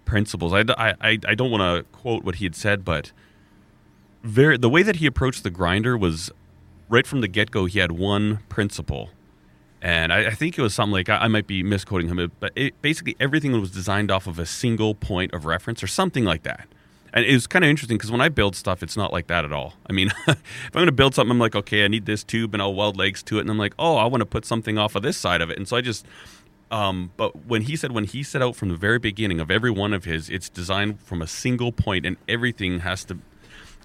principles. 0.04 0.52
I, 0.52 0.64
I, 0.78 1.18
I 1.26 1.34
don't 1.34 1.50
want 1.50 1.62
to 1.62 1.90
quote 1.96 2.24
what 2.24 2.36
he 2.36 2.44
had 2.44 2.54
said, 2.54 2.84
but 2.84 3.12
very, 4.22 4.56
the 4.56 4.68
way 4.68 4.82
that 4.82 4.96
he 4.96 5.06
approached 5.06 5.42
the 5.42 5.50
grinder 5.50 5.96
was 5.96 6.30
right 6.88 7.06
from 7.06 7.20
the 7.20 7.28
get 7.28 7.50
go, 7.50 7.64
he 7.64 7.78
had 7.78 7.92
one 7.92 8.40
principle. 8.48 9.10
And 9.80 10.12
I, 10.12 10.26
I 10.26 10.30
think 10.30 10.56
it 10.56 10.62
was 10.62 10.74
something 10.74 10.92
like, 10.92 11.08
I, 11.08 11.16
I 11.16 11.28
might 11.28 11.46
be 11.48 11.62
misquoting 11.64 12.08
him, 12.08 12.30
but 12.38 12.52
it, 12.54 12.80
basically 12.82 13.16
everything 13.18 13.58
was 13.60 13.70
designed 13.70 14.12
off 14.12 14.26
of 14.28 14.38
a 14.38 14.46
single 14.46 14.94
point 14.94 15.34
of 15.34 15.44
reference 15.44 15.82
or 15.82 15.88
something 15.88 16.24
like 16.24 16.44
that. 16.44 16.68
And 17.14 17.24
it 17.26 17.32
was 17.32 17.46
kind 17.46 17.62
of 17.64 17.68
interesting 17.70 17.98
because 17.98 18.10
when 18.10 18.20
I 18.22 18.28
build 18.30 18.56
stuff, 18.56 18.82
it's 18.82 18.96
not 18.96 19.12
like 19.12 19.26
that 19.26 19.44
at 19.44 19.52
all. 19.52 19.74
I 19.88 19.92
mean, 19.92 20.08
if 20.26 20.36
I'm 20.66 20.72
going 20.72 20.86
to 20.86 20.92
build 20.92 21.14
something, 21.14 21.30
I'm 21.30 21.38
like, 21.38 21.54
okay, 21.54 21.84
I 21.84 21.88
need 21.88 22.06
this 22.06 22.24
tube 22.24 22.54
and 22.54 22.62
I'll 22.62 22.74
weld 22.74 22.96
legs 22.96 23.22
to 23.24 23.36
it. 23.38 23.42
And 23.42 23.50
I'm 23.50 23.58
like, 23.58 23.74
oh, 23.78 23.96
I 23.96 24.06
want 24.06 24.22
to 24.22 24.26
put 24.26 24.46
something 24.46 24.78
off 24.78 24.94
of 24.94 25.02
this 25.02 25.16
side 25.18 25.42
of 25.42 25.50
it. 25.50 25.58
And 25.58 25.68
so 25.68 25.76
I 25.76 25.82
just, 25.82 26.06
um, 26.70 27.10
but 27.18 27.44
when 27.46 27.62
he 27.62 27.76
said, 27.76 27.92
when 27.92 28.04
he 28.04 28.22
set 28.22 28.40
out 28.40 28.56
from 28.56 28.70
the 28.70 28.76
very 28.76 28.98
beginning 28.98 29.40
of 29.40 29.50
every 29.50 29.70
one 29.70 29.92
of 29.92 30.04
his, 30.04 30.30
it's 30.30 30.48
designed 30.48 31.00
from 31.00 31.20
a 31.20 31.26
single 31.26 31.70
point 31.70 32.06
and 32.06 32.16
everything 32.28 32.80
has 32.80 33.04
to, 33.04 33.18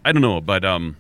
I 0.06 0.14
don't 0.14 0.22
know, 0.22 0.40
but 0.40 0.64
um, 0.64 0.96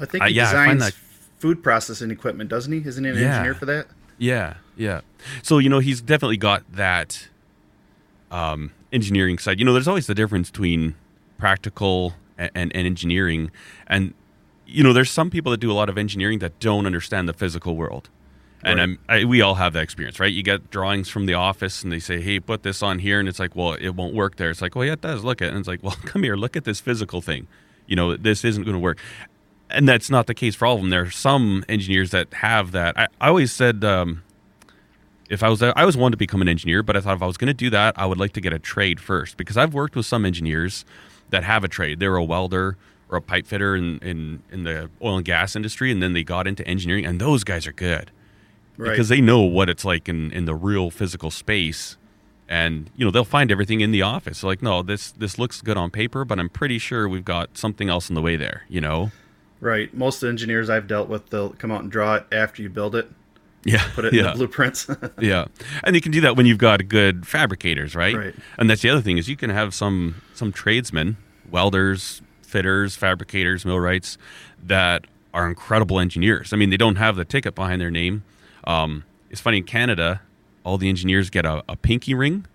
I 0.00 0.04
think 0.06 0.24
Uh, 0.24 0.26
he 0.26 0.34
yeah, 0.34 0.48
I 0.48 0.52
find 0.52 0.78
designs 0.80 0.94
that- 0.94 1.00
food 1.38 1.62
processing 1.62 2.10
equipment, 2.10 2.50
doesn't 2.50 2.72
he? 2.72 2.78
Isn't 2.88 3.04
he 3.04 3.10
an 3.10 3.16
Yeah. 3.16 3.28
engineer 3.34 3.54
for 3.54 3.66
that? 3.66 3.86
Yeah, 4.18 4.54
yeah. 4.76 5.00
So 5.42 5.58
you 5.58 5.68
know, 5.68 5.78
he's 5.78 6.00
definitely 6.00 6.36
got 6.38 6.62
that 6.72 7.28
um, 8.32 8.72
engineering 8.92 9.38
side. 9.38 9.58
You 9.58 9.64
know, 9.64 9.72
there's 9.72 9.88
always 9.88 10.06
the 10.06 10.14
difference 10.14 10.50
between 10.50 10.94
practical 11.42 12.14
and, 12.38 12.50
and, 12.54 12.76
and 12.76 12.86
engineering, 12.86 13.50
and 13.88 14.14
you 14.64 14.84
know, 14.84 14.92
there's 14.92 15.10
some 15.10 15.28
people 15.28 15.50
that 15.50 15.58
do 15.58 15.72
a 15.72 15.74
lot 15.74 15.88
of 15.88 15.98
engineering 15.98 16.38
that 16.38 16.60
don't 16.60 16.86
understand 16.86 17.28
the 17.28 17.32
physical 17.32 17.74
world. 17.74 18.08
And 18.62 18.78
Right. 18.78 18.82
I'm, 18.84 18.98
I, 19.08 19.24
we 19.24 19.42
all 19.42 19.56
have 19.56 19.72
that 19.72 19.82
experience, 19.82 20.20
right? 20.20 20.32
You 20.32 20.44
get 20.44 20.70
drawings 20.70 21.08
from 21.08 21.26
the 21.26 21.34
office, 21.34 21.82
and 21.82 21.90
they 21.90 21.98
say, 21.98 22.20
"Hey, 22.20 22.38
put 22.38 22.62
this 22.62 22.80
on 22.80 23.00
here," 23.00 23.18
and 23.18 23.28
it's 23.28 23.40
like, 23.40 23.56
"Well, 23.56 23.72
it 23.72 23.90
won't 23.96 24.14
work 24.14 24.36
there." 24.36 24.50
It's 24.50 24.62
like, 24.62 24.76
"Well, 24.76 24.84
yeah, 24.84 24.92
it 24.92 25.00
does. 25.00 25.24
Look 25.24 25.42
at," 25.42 25.46
it. 25.46 25.50
and 25.50 25.58
it's 25.58 25.66
like, 25.68 25.82
"Well, 25.82 25.96
come 26.04 26.22
here, 26.22 26.36
look 26.36 26.56
at 26.56 26.62
this 26.62 26.78
physical 26.78 27.20
thing. 27.20 27.48
You 27.88 27.96
know, 27.96 28.16
this 28.16 28.44
isn't 28.44 28.62
going 28.62 28.74
to 28.74 28.78
work." 28.80 28.98
and 29.74 29.88
that's 29.88 30.10
not 30.10 30.26
the 30.26 30.34
case 30.34 30.54
for 30.54 30.66
all 30.66 30.74
of 30.76 30.80
them. 30.82 30.90
There 30.90 31.02
are 31.02 31.10
some 31.10 31.64
engineers 31.68 32.10
that 32.10 32.32
have 32.34 32.72
that. 32.72 32.96
I, 32.98 33.08
I 33.20 33.28
always 33.28 33.52
said 33.52 33.82
um, 33.84 34.22
if 35.28 35.42
I 35.42 35.48
was 35.48 35.62
I 35.62 35.84
was 35.84 35.96
one 35.96 36.12
to 36.12 36.18
become 36.18 36.42
an 36.42 36.48
engineer, 36.48 36.82
but 36.82 36.96
I 36.96 37.00
thought 37.00 37.16
if 37.16 37.22
I 37.22 37.26
was 37.26 37.36
going 37.38 37.48
to 37.48 37.54
do 37.54 37.70
that, 37.70 37.98
I 37.98 38.06
would 38.06 38.18
like 38.18 38.32
to 38.34 38.40
get 38.40 38.52
a 38.52 38.58
trade 38.58 39.00
first 39.00 39.36
because 39.36 39.56
I've 39.56 39.74
worked 39.74 39.96
with 39.96 40.06
some 40.06 40.24
engineers 40.26 40.84
that 41.32 41.42
have 41.42 41.64
a 41.64 41.68
trade. 41.68 41.98
They're 41.98 42.14
a 42.16 42.24
welder 42.24 42.76
or 43.08 43.18
a 43.18 43.20
pipe 43.20 43.46
fitter 43.46 43.74
in, 43.74 43.98
in, 43.98 44.42
in 44.50 44.62
the 44.64 44.88
oil 45.02 45.16
and 45.16 45.24
gas 45.24 45.56
industry, 45.56 45.90
and 45.90 46.00
then 46.02 46.12
they 46.12 46.22
got 46.22 46.46
into 46.46 46.66
engineering, 46.66 47.04
and 47.04 47.20
those 47.20 47.42
guys 47.44 47.66
are 47.66 47.72
good 47.72 48.10
Right. 48.78 48.90
because 48.90 49.08
they 49.10 49.20
know 49.20 49.40
what 49.42 49.68
it's 49.68 49.84
like 49.84 50.08
in, 50.08 50.32
in 50.32 50.46
the 50.46 50.54
real 50.54 50.90
physical 50.90 51.30
space. 51.30 51.98
And 52.48 52.90
you 52.96 53.04
know 53.04 53.10
they'll 53.10 53.24
find 53.24 53.50
everything 53.50 53.80
in 53.80 53.92
the 53.92 54.02
office. 54.02 54.42
Like, 54.42 54.62
no, 54.62 54.82
this 54.82 55.12
this 55.12 55.38
looks 55.38 55.60
good 55.62 55.76
on 55.76 55.90
paper, 55.90 56.24
but 56.24 56.38
I'm 56.38 56.48
pretty 56.50 56.78
sure 56.78 57.08
we've 57.08 57.24
got 57.24 57.56
something 57.56 57.88
else 57.88 58.08
in 58.10 58.14
the 58.14 58.22
way 58.22 58.36
there. 58.36 58.64
You 58.68 58.80
know? 58.80 59.10
right. 59.60 59.92
Most 59.94 60.20
the 60.20 60.28
engineers 60.28 60.68
I've 60.68 60.86
dealt 60.86 61.08
with, 61.08 61.30
they'll 61.30 61.50
come 61.50 61.70
out 61.70 61.82
and 61.82 61.90
draw 61.90 62.16
it 62.16 62.26
after 62.32 62.62
you 62.62 62.68
build 62.68 62.94
it, 62.96 63.10
Yeah. 63.64 63.86
put 63.94 64.04
it 64.04 64.12
in 64.12 64.24
yeah. 64.24 64.32
the 64.32 64.38
blueprints. 64.38 64.88
yeah 65.20 65.46
and 65.84 65.94
you 65.94 66.02
can 66.02 66.12
do 66.12 66.20
that 66.22 66.36
when 66.36 66.46
you've 66.46 66.58
got 66.58 66.86
good 66.88 67.26
fabricators 67.26 67.94
right? 67.94 68.14
Right. 68.14 68.34
and 68.58 68.68
that's 68.68 68.82
the 68.82 68.90
other 68.90 69.00
thing 69.00 69.18
is 69.18 69.28
you 69.28 69.36
can 69.36 69.50
have 69.50 69.74
some 69.74 70.22
some 70.34 70.52
tradesmen 70.52 71.16
welders 71.50 72.22
fitters 72.42 72.96
fabricators 72.96 73.64
millwrights 73.64 74.18
that 74.62 75.06
are 75.32 75.48
incredible 75.48 75.98
engineers 75.98 76.52
i 76.52 76.56
mean 76.56 76.70
they 76.70 76.76
don't 76.76 76.96
have 76.96 77.16
the 77.16 77.24
ticket 77.24 77.54
behind 77.54 77.80
their 77.80 77.90
name 77.90 78.24
um, 78.64 79.04
it's 79.30 79.40
funny 79.40 79.58
in 79.58 79.64
canada 79.64 80.20
all 80.64 80.78
the 80.78 80.88
engineers 80.88 81.30
get 81.30 81.44
a, 81.44 81.62
a 81.68 81.76
pinky 81.76 82.14
ring 82.14 82.46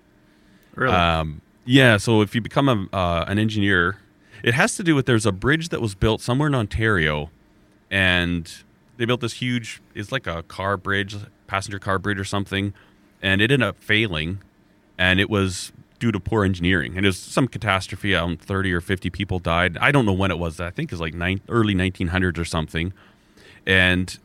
really? 0.76 0.94
um, 0.94 1.42
yeah, 1.68 1.98
so 1.98 2.22
if 2.22 2.34
you 2.34 2.40
become 2.40 2.70
a, 2.70 2.96
uh, 2.96 3.26
an 3.28 3.38
engineer, 3.38 3.98
it 4.42 4.54
has 4.54 4.78
to 4.78 4.84
do 4.84 4.96
with 4.96 5.06
there's 5.06 5.26
a 5.26 5.34
bridge 5.34 5.68
that 5.70 5.82
was 5.82 5.96
built 5.96 6.22
somewhere 6.22 6.48
in 6.48 6.56
Ontario, 6.56 7.30
and 7.92 8.50
they 8.98 9.06
built 9.06 9.22
this 9.22 9.34
huge. 9.34 9.82
It's 9.96 10.12
like 10.12 10.28
a 10.28 10.44
car 10.44 10.78
bridge, 10.78 11.16
passenger 11.48 11.80
car 11.80 12.00
bridge 12.00 12.20
or 12.20 12.26
something, 12.26 12.74
and 13.22 13.42
it 13.42 13.52
ended 13.52 13.68
up 13.68 13.78
failing, 13.78 14.42
and 14.98 15.20
it 15.20 15.30
was 15.30 15.72
due 16.00 16.12
to 16.12 16.20
poor 16.20 16.44
engineering. 16.44 16.96
And 16.96 17.06
it 17.06 17.10
was 17.10 17.18
some 17.18 17.48
catastrophe. 17.48 18.16
Um, 18.16 18.38
thirty 18.38 18.74
or 18.74 18.82
fifty 18.82 19.10
people 19.10 19.40
died. 19.40 19.78
I 19.80 19.92
don't 19.92 20.06
know 20.06 20.14
when 20.14 20.32
it 20.32 20.40
was. 20.40 20.60
I 20.60 20.72
think 20.72 20.92
it's 20.92 21.02
like 21.02 21.14
nine, 21.14 21.42
early 21.48 21.76
1900s 21.76 22.38
or 22.38 22.46
something. 22.46 22.94
And 23.66 24.18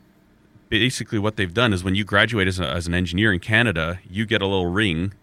basically, 0.69 1.19
what 1.19 1.35
they've 1.35 1.53
done 1.53 1.73
is 1.73 1.83
when 1.83 1.95
you 1.95 2.03
graduate 2.03 2.47
as, 2.47 2.59
a, 2.59 2.67
as 2.67 2.87
an 2.87 2.93
engineer 2.93 3.31
in 3.33 3.39
Canada, 3.39 3.99
you 4.09 4.25
get 4.25 4.41
a 4.41 4.47
little 4.47 4.67
ring, 4.67 5.13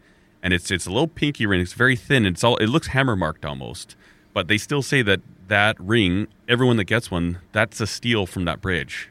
and 0.43 0.53
it's 0.53 0.71
it's 0.71 0.87
a 0.87 0.91
little 0.91 1.09
pinky 1.09 1.47
ring. 1.47 1.61
It's 1.61 1.73
very 1.73 1.97
thin. 1.97 2.27
It's 2.27 2.45
all 2.45 2.57
it 2.57 2.67
looks 2.67 2.89
hammer 2.89 3.17
marked 3.17 3.45
almost, 3.45 3.97
but 4.33 4.49
they 4.49 4.59
still 4.59 4.83
say 4.83 5.03
that 5.03 5.21
that 5.49 5.79
ring, 5.81 6.29
everyone 6.49 6.77
that 6.77 6.85
gets 6.85 7.11
one, 7.11 7.41
that's 7.53 7.81
a 7.81 7.87
steal 7.87 8.27
from 8.27 8.45
that 8.45 8.61
bridge. 8.61 9.11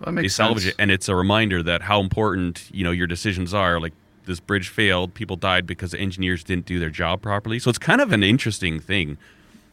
That 0.00 0.14
They 0.14 0.28
salvage 0.28 0.62
sense. 0.64 0.74
it, 0.74 0.82
and 0.82 0.90
it's 0.90 1.08
a 1.08 1.14
reminder 1.14 1.62
that 1.62 1.82
how 1.82 2.00
important 2.00 2.68
you 2.72 2.84
know 2.84 2.90
your 2.90 3.06
decisions 3.06 3.52
are. 3.52 3.78
Like 3.80 3.92
this 4.24 4.40
bridge 4.40 4.68
failed, 4.68 5.14
people 5.14 5.36
died 5.36 5.66
because 5.66 5.90
the 5.92 5.98
engineers 5.98 6.44
didn't 6.44 6.66
do 6.66 6.78
their 6.78 6.90
job 6.90 7.20
properly. 7.22 7.58
So 7.58 7.68
it's 7.70 7.78
kind 7.78 8.00
of 8.00 8.12
an 8.12 8.22
interesting 8.22 8.80
thing, 8.80 9.18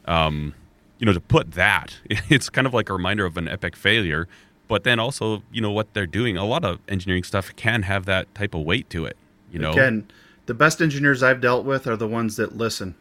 um, 0.05 0.53
you 0.99 1.05
know, 1.05 1.13
to 1.13 1.19
put 1.21 1.51
that. 1.53 1.97
It's 2.29 2.49
kind 2.49 2.67
of 2.67 2.73
like 2.73 2.89
a 2.89 2.93
reminder 2.93 3.25
of 3.25 3.37
an 3.37 3.47
epic 3.47 3.75
failure, 3.75 4.27
but 4.67 4.83
then 4.83 4.99
also 4.99 5.43
you 5.51 5.61
know 5.61 5.71
what 5.71 5.93
they're 5.93 6.05
doing. 6.07 6.37
A 6.37 6.45
lot 6.45 6.65
of 6.65 6.79
engineering 6.89 7.23
stuff 7.23 7.55
can 7.55 7.83
have 7.83 8.05
that 8.05 8.33
type 8.35 8.53
of 8.53 8.61
weight 8.63 8.89
to 8.91 9.05
it. 9.05 9.15
You 9.51 9.59
know, 9.59 9.71
Again, 9.71 10.09
the 10.45 10.53
best 10.53 10.81
engineers 10.81 11.23
I've 11.23 11.39
dealt 11.39 11.65
with 11.65 11.87
are 11.87 11.95
the 11.95 12.07
ones 12.07 12.35
that 12.35 12.57
listen. 12.57 12.95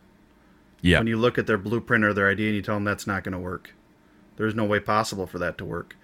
yeah, 0.81 0.99
When 0.99 1.09
you 1.09 1.17
look 1.17 1.39
at 1.39 1.47
their 1.49 1.59
blueprint 1.59 2.05
or 2.05 2.13
their 2.15 2.31
idea 2.31 2.47
and 2.49 2.57
you 2.57 2.63
tell 2.63 2.77
them 2.77 2.85
that's 2.85 3.07
not 3.07 3.25
going 3.25 3.33
to 3.33 3.39
work, 3.39 3.75
there's 4.37 4.55
no 4.55 4.65
way 4.65 4.79
possible 4.79 5.27
for 5.27 5.39
that 5.39 5.59
to 5.59 5.65
work. 5.65 5.97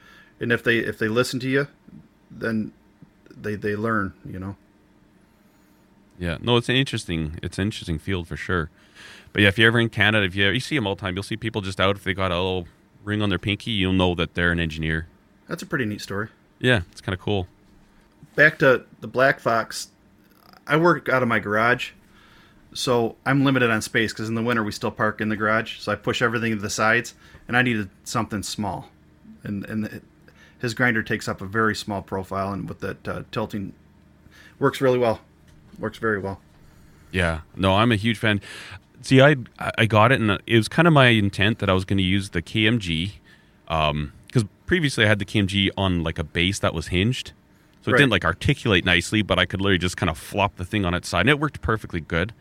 And 0.43 0.53
if 0.53 0.63
they 0.63 0.79
if 0.79 0.99
they 0.99 1.09
listen 1.09 1.41
to 1.41 1.49
you, 1.49 1.69
then 2.31 2.73
they 3.35 3.55
they 3.55 3.77
learn. 3.77 4.13
You 4.27 4.39
know. 4.41 4.57
Yeah, 6.19 6.39
no, 6.41 6.57
it's 6.57 6.69
an 6.69 6.77
interesting, 6.77 7.39
it's 7.43 7.59
an 7.59 7.63
interesting 7.63 7.99
field 7.99 8.29
for 8.29 8.37
sure. 8.37 8.71
But 9.33 9.43
yeah, 9.43 9.49
if 9.49 9.59
you're 9.59 9.69
ever 9.69 9.81
in 9.81 9.89
Canada, 9.89 10.27
if 10.27 10.35
you 10.35 10.49
you 10.51 10.61
see 10.61 10.77
them 10.77 10.87
all 10.87 10.95
the 10.95 11.01
time, 11.01 11.15
you'll 11.15 11.23
see 11.23 11.37
people 11.37 11.63
just 11.63 11.81
out 11.81 11.97
if 11.97 12.05
they 12.05 12.13
got 12.13 12.31
a 12.31 12.37
little 12.37 12.67
ring 13.03 13.23
on 13.23 13.29
their 13.29 13.39
pinky, 13.39 13.71
you'll 13.71 13.93
know 13.93 14.15
that 14.17 14.35
they're 14.35 14.53
an 14.53 14.61
engineer. 14.61 15.07
That's 15.49 15.63
a 15.63 15.67
pretty 15.67 15.85
neat 15.85 16.01
story. 16.01 16.29
Yeah, 16.59 16.83
it's 16.91 17.01
kind 17.01 17.15
of 17.15 17.21
cool. 17.21 17.47
Back 18.37 18.59
to 18.59 18.85
the 19.01 19.09
Black 19.09 19.41
Fox. 19.41 19.89
I 20.67 20.77
work 20.77 21.09
out 21.09 21.23
of 21.23 21.29
my 21.29 21.39
garage, 21.39 21.91
so 22.73 23.17
I'm 23.27 23.45
limited 23.45 23.71
on 23.71 23.83
space 23.83 24.13
because 24.13 24.29
in 24.29 24.35
the 24.35 24.43
winter 24.43 24.63
we 24.63 24.73
still 24.73 24.93
park 24.93 25.21
in 25.21 25.29
the 25.29 25.37
garage. 25.37 25.79
So 25.79 25.93
I 25.93 25.95
push 25.97 26.23
everything 26.23 26.53
to 26.53 26.61
the 26.61 26.71
sides, 26.71 27.15
and 27.49 27.57
I 27.57 27.63
needed 27.63 27.91
something 28.05 28.43
small, 28.43 28.91
and 29.43 29.65
and 29.65 30.03
his 30.63 30.73
grinder 30.73 31.03
takes 31.03 31.29
up 31.29 31.43
a 31.43 31.47
very 31.47 31.75
small 31.75 32.01
profile, 32.01 32.53
and 32.53 32.67
with 32.69 32.81
that 32.81 33.07
uh, 33.07 33.23
tilting, 33.31 33.75
works 34.59 34.81
really 34.81 34.99
well. 34.99 35.21
Works 35.79 35.99
very 35.99 36.19
well. 36.19 36.41
Yeah, 37.11 37.41
no, 37.55 37.75
I'm 37.75 37.93
a 37.93 37.97
huge 37.97 38.17
fan. 38.17 38.41
See, 39.03 39.21
I 39.21 39.37
I 39.59 39.85
got 39.87 40.13
it, 40.13 40.21
and 40.21 40.39
it 40.47 40.57
was 40.57 40.69
kind 40.69 40.89
of 40.89 40.95
my 40.95 41.09
intent 41.09 41.59
that 41.59 41.69
I 41.69 41.73
was 41.75 41.85
going 41.85 41.99
to 41.99 42.05
use 42.05 42.31
the 42.31 42.41
KMG, 42.41 43.13
because 43.67 44.45
previously 44.67 45.05
I 45.05 45.09
had 45.09 45.19
the 45.19 45.25
KMG 45.25 45.71
on 45.77 46.03
like 46.03 46.19
a 46.19 46.25
base 46.25 46.59
that 46.61 46.73
was 46.73 46.89
hinged, 46.89 47.33
so 47.83 47.89
it 47.89 47.93
Right. 47.93 47.99
didn't 47.99 48.13
like 48.13 48.25
articulate 48.25 48.85
nicely, 48.85 49.21
but 49.23 49.39
I 49.39 49.45
could 49.45 49.61
literally 49.61 49.79
just 49.79 49.97
kind 49.97 50.09
of 50.09 50.17
flop 50.17 50.57
the 50.57 50.65
thing 50.65 50.85
on 50.85 50.95
its 50.95 51.09
side, 51.09 51.23
and 51.23 51.31
it 51.31 51.41
worked 51.41 51.61
perfectly 51.61 52.01
good. 52.01 52.33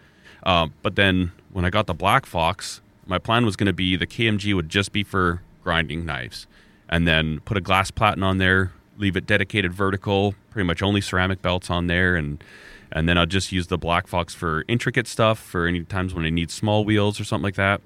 Um, 0.43 0.73
but 0.83 0.95
then 0.95 1.31
when 1.51 1.65
I 1.65 1.69
got 1.69 1.87
the 1.87 1.93
Black 1.93 2.25
Fox, 2.25 2.81
my 3.05 3.17
plan 3.17 3.45
was 3.45 3.55
going 3.55 3.67
to 3.67 3.73
be 3.73 3.95
the 3.95 4.07
KMG 4.07 4.53
would 4.55 4.69
just 4.69 4.91
be 4.91 5.03
for 5.03 5.41
grinding 5.63 6.05
knives, 6.05 6.47
and 6.91 7.07
then 7.07 7.39
put 7.41 7.57
a 7.57 7.61
glass 7.61 7.89
platen 7.89 8.21
on 8.21 8.37
there, 8.37 8.71
leave 8.97 9.15
it 9.15 9.25
dedicated 9.25 9.73
vertical, 9.73 10.35
pretty 10.51 10.67
much 10.67 10.83
only 10.83 11.01
ceramic 11.01 11.41
belts 11.41 11.69
on 11.69 11.87
there, 11.87 12.15
and 12.15 12.43
and 12.91 13.07
then 13.07 13.17
I'll 13.17 13.25
just 13.25 13.51
use 13.53 13.67
the 13.67 13.77
Black 13.77 14.05
Fox 14.05 14.35
for 14.35 14.65
intricate 14.67 15.07
stuff 15.07 15.39
for 15.39 15.65
any 15.65 15.83
times 15.85 16.13
when 16.13 16.25
I 16.25 16.29
need 16.29 16.51
small 16.51 16.83
wheels 16.83 17.21
or 17.21 17.23
something 17.23 17.43
like 17.45 17.55
that. 17.55 17.79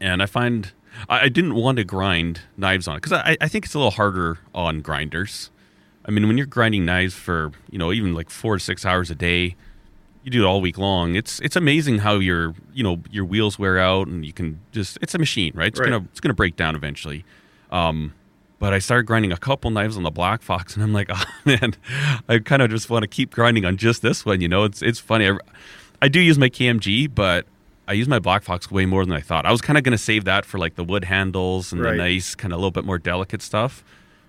And 0.00 0.20
I 0.22 0.26
find 0.26 0.72
I, 1.08 1.20
I 1.20 1.28
didn't 1.28 1.54
want 1.54 1.78
to 1.78 1.84
grind 1.84 2.40
knives 2.56 2.88
on 2.88 2.96
it 2.96 3.02
because 3.02 3.12
I, 3.12 3.36
I 3.40 3.46
think 3.48 3.64
it's 3.64 3.74
a 3.74 3.78
little 3.78 3.92
harder 3.92 4.38
on 4.54 4.80
grinders. 4.80 5.50
I 6.04 6.10
mean, 6.10 6.26
when 6.26 6.36
you're 6.38 6.46
grinding 6.46 6.84
knives 6.84 7.14
for 7.14 7.52
you 7.70 7.78
know 7.78 7.92
even 7.92 8.12
like 8.14 8.28
four 8.30 8.56
to 8.58 8.64
six 8.64 8.84
hours 8.84 9.10
a 9.10 9.14
day, 9.14 9.54
you 10.24 10.30
do 10.32 10.42
it 10.42 10.46
all 10.46 10.60
week 10.60 10.78
long. 10.78 11.14
It's 11.14 11.38
it's 11.40 11.54
amazing 11.54 11.98
how 11.98 12.14
your 12.14 12.54
you 12.72 12.82
know 12.82 13.00
your 13.10 13.24
wheels 13.24 13.56
wear 13.58 13.78
out 13.78 14.08
and 14.08 14.26
you 14.26 14.32
can 14.32 14.58
just 14.72 14.98
it's 15.00 15.14
a 15.14 15.18
machine, 15.18 15.52
right? 15.54 15.68
It's 15.68 15.78
Right. 15.78 15.90
gonna 15.90 16.04
it's 16.10 16.18
gonna 16.20 16.34
break 16.34 16.56
down 16.56 16.74
eventually. 16.74 17.24
Um, 17.70 18.14
but 18.58 18.72
I 18.72 18.80
started 18.80 19.04
grinding 19.04 19.32
a 19.32 19.36
couple 19.36 19.70
knives 19.70 19.96
on 19.96 20.02
the 20.02 20.10
Black 20.10 20.42
Fox, 20.42 20.74
and 20.74 20.82
I'm 20.82 20.92
like, 20.92 21.08
oh 21.12 21.24
man, 21.44 21.74
I 22.28 22.38
kind 22.38 22.62
of 22.62 22.70
just 22.70 22.90
want 22.90 23.02
to 23.02 23.08
keep 23.08 23.30
grinding 23.32 23.64
on 23.64 23.76
just 23.76 24.02
this 24.02 24.24
one. 24.26 24.40
You 24.40 24.48
know, 24.48 24.64
it's 24.64 24.82
it's 24.82 24.98
funny. 24.98 25.28
I, 25.28 25.38
I 26.02 26.08
do 26.08 26.20
use 26.20 26.38
my 26.38 26.48
KMG, 26.48 27.12
but 27.12 27.46
I 27.86 27.92
use 27.92 28.08
my 28.08 28.18
Black 28.18 28.42
Fox 28.42 28.70
way 28.70 28.86
more 28.86 29.04
than 29.04 29.14
I 29.14 29.20
thought. 29.20 29.46
I 29.46 29.52
was 29.52 29.60
kind 29.60 29.78
of 29.78 29.84
going 29.84 29.92
to 29.92 29.98
save 29.98 30.24
that 30.24 30.44
for 30.44 30.58
like 30.58 30.74
the 30.74 30.84
wood 30.84 31.04
handles 31.04 31.72
and 31.72 31.82
the 31.82 31.92
nice 31.92 32.34
kind 32.34 32.52
of 32.52 32.56
a 32.56 32.60
little 32.60 32.70
bit 32.70 32.84
more 32.84 32.98
delicate 32.98 33.42
stuff. 33.42 33.82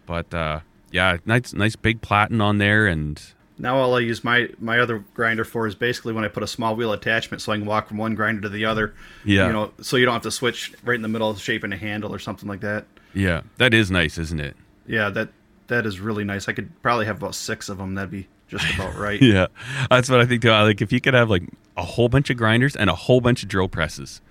But 0.05 0.33
uh, 0.33 0.61
yeah, 0.91 1.17
nice 1.25 1.53
nice 1.53 1.75
big 1.75 2.01
platen 2.01 2.41
on 2.41 2.57
there, 2.57 2.87
and 2.87 3.21
Now 3.57 3.77
all 3.77 3.95
I 3.95 3.99
use 3.99 4.23
my 4.23 4.49
my 4.59 4.79
other 4.79 5.03
grinder 5.13 5.43
for 5.43 5.67
is 5.67 5.75
basically 5.75 6.13
when 6.13 6.23
I 6.23 6.27
put 6.29 6.41
a 6.43 6.47
small 6.47 6.75
wheel 6.75 6.93
attachment, 6.93 7.41
so 7.41 7.51
I 7.51 7.57
can 7.57 7.65
walk 7.65 7.87
from 7.89 7.97
one 7.97 8.15
grinder 8.15 8.41
to 8.41 8.49
the 8.49 8.65
other. 8.65 8.93
Yeah. 9.25 9.47
You 9.47 9.53
know, 9.53 9.71
so 9.81 9.97
you 9.97 10.05
don't 10.05 10.13
have 10.13 10.23
to 10.23 10.31
switch 10.31 10.73
right 10.83 10.95
in 10.95 11.01
the 11.01 11.07
middle 11.09 11.29
of 11.29 11.41
shaping 11.41 11.73
a 11.73 11.77
handle 11.77 12.13
or 12.13 12.19
something 12.19 12.47
like 12.47 12.61
that. 12.61 12.85
Yeah, 13.13 13.41
that 13.57 13.73
is 13.73 13.89
nice, 13.91 14.17
isn't 14.17 14.39
it? 14.39 14.55
Yeah, 14.87 15.09
that 15.09 15.29
that 15.67 15.85
is 15.85 15.99
really 15.99 16.23
nice. 16.23 16.47
I 16.47 16.53
could 16.53 16.69
probably 16.81 17.05
have 17.05 17.17
about 17.17 17.35
six 17.35 17.69
of 17.69 17.77
them. 17.77 17.95
That'd 17.95 18.11
be 18.11 18.27
just 18.47 18.73
about 18.75 18.95
right. 18.95 19.21
Yeah, 19.21 19.47
that's 19.89 20.09
what 20.09 20.19
I 20.19 20.25
think 20.25 20.41
too. 20.41 20.49
I 20.51 20.63
Like 20.63 20.81
if 20.81 20.91
you 20.91 20.99
could 21.01 21.13
have 21.13 21.29
like 21.29 21.43
a 21.77 21.83
whole 21.83 22.09
bunch 22.09 22.29
of 22.29 22.37
grinders 22.37 22.75
and 22.75 22.89
a 22.89 22.95
whole 22.95 23.21
bunch 23.21 23.43
of 23.43 23.49
drill 23.49 23.67
presses. 23.69 24.21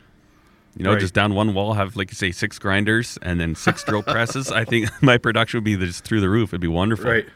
You 0.76 0.84
know, 0.84 0.92
Right. 0.92 1.00
just 1.00 1.14
down 1.14 1.34
one 1.34 1.54
wall, 1.54 1.74
have 1.74 1.96
like 1.96 2.10
you 2.10 2.14
say 2.14 2.30
six 2.30 2.58
grinders 2.58 3.18
and 3.22 3.40
then 3.40 3.54
six 3.56 3.82
drill 3.82 4.02
presses. 4.14 4.52
I 4.52 4.64
think 4.64 4.88
my 5.02 5.18
production 5.18 5.58
would 5.58 5.64
be 5.64 5.76
just 5.76 6.04
through 6.04 6.20
the 6.20 6.28
roof. 6.28 6.50
It'd 6.50 6.60
be 6.60 6.68
wonderful. 6.68 7.10
Right. 7.10 7.26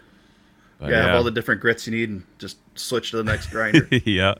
But 0.79 0.91
yeah, 0.91 1.07
have 1.07 1.15
all 1.17 1.25
the 1.25 1.31
different 1.31 1.61
grits 1.61 1.87
you 1.87 1.93
need 1.97 2.09
and 2.11 2.25
just 2.39 2.59
switch 2.77 3.11
to 3.13 3.17
the 3.17 3.25
next 3.25 3.51
grinder. 3.51 3.89
yeah, 4.05 4.35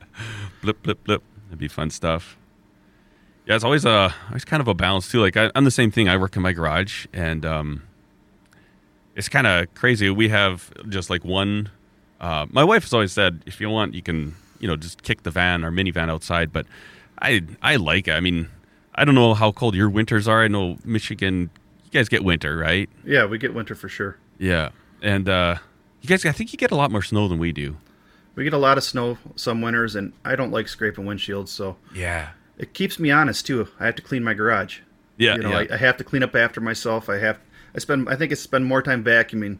blip 0.61 0.83
blip 0.83 1.03
blip. 1.05 1.23
That'd 1.47 1.59
be 1.59 1.69
fun 1.69 1.91
stuff. 1.91 2.37
Yeah, 3.47 3.57
it's 3.57 3.65
always 3.65 3.85
a 3.85 4.15
it's 4.33 4.45
kind 4.45 4.61
of 4.61 4.69
a 4.69 4.75
balance 4.75 5.11
too. 5.11 5.21
Like 5.21 5.37
I, 5.37 5.51
I'm 5.55 5.65
the 5.65 5.71
same 5.71 5.91
thing. 5.91 6.09
I 6.09 6.17
work 6.17 6.37
in 6.37 6.43
my 6.43 6.53
garage, 6.53 7.07
and 7.13 7.45
um, 7.45 7.83
it's 9.17 9.29
kind 9.29 9.47
of 9.47 9.73
crazy. 9.75 10.09
We 10.11 10.29
have 10.29 10.73
just 10.89 11.11
like 11.11 11.25
one. 11.25 11.71
Uh, 12.21 12.47
my 12.51 12.63
wife 12.63 12.85
has 12.85 12.93
always 12.93 13.13
said, 13.13 13.43
if 13.47 13.61
you 13.61 13.69
want, 13.69 13.95
you 13.95 14.03
can 14.03 14.37
you 14.61 14.69
know 14.69 14.77
just 14.77 15.03
kick 15.03 15.25
the 15.25 15.31
van 15.31 15.65
or 15.65 15.73
minivan 15.73 16.09
outside. 16.09 16.53
But 16.53 16.67
I 17.21 17.43
I 17.61 17.77
like 17.77 18.07
it. 18.09 18.13
I 18.13 18.21
mean, 18.21 18.49
I 18.95 19.05
don't 19.05 19.17
know 19.17 19.35
how 19.35 19.51
cold 19.53 19.75
your 19.75 19.91
winters 19.91 20.29
are. 20.29 20.45
I 20.45 20.49
know 20.49 20.79
Michigan. 20.85 21.51
You 21.85 21.91
guys 21.91 22.09
get 22.09 22.25
winter, 22.25 22.57
right? 22.57 22.89
yeah, 23.05 23.27
we 23.27 23.39
get 23.39 23.53
winter 23.55 23.75
for 23.75 23.89
sure. 23.89 24.17
Yeah, 24.39 24.71
and 25.03 25.29
uh, 25.29 25.57
you 26.01 26.09
guys, 26.09 26.25
I 26.25 26.33
think 26.33 26.53
you 26.53 26.57
get 26.57 26.71
a 26.71 26.77
lot 26.77 26.91
more 26.91 27.03
snow 27.03 27.29
than 27.29 27.39
we 27.39 27.53
do. 27.53 27.77
We 28.35 28.45
get 28.45 28.55
a 28.55 28.59
lot 28.59 28.79
of 28.79 28.85
snow 28.85 29.19
some 29.37 29.61
winters, 29.61 29.95
and 29.95 30.13
I 30.25 30.37
don't 30.37 30.53
like 30.53 30.69
scraping 30.69 31.05
windshields, 31.05 31.49
so 31.49 31.77
Yeah. 31.95 32.31
It 32.59 32.75
keeps 32.75 32.99
me 32.99 33.11
honest 33.11 33.47
too. 33.47 33.69
I 33.81 33.87
have 33.87 33.97
to 33.97 34.03
clean 34.03 34.25
my 34.25 34.35
garage. 34.35 34.81
Yeah, 35.17 35.37
you 35.37 35.43
know, 35.43 35.51
yeah. 35.51 35.67
I, 35.71 35.75
I 35.75 35.77
have 35.77 35.97
to 35.99 36.05
clean 36.05 36.23
up 36.23 36.35
after 36.35 36.61
myself. 36.61 37.09
I 37.09 37.19
have. 37.19 37.39
I 37.75 37.79
spend. 37.79 38.09
I 38.09 38.17
think 38.17 38.33
I 38.33 38.35
spend 38.35 38.67
more 38.67 38.83
time 38.83 39.05
vacuuming 39.05 39.59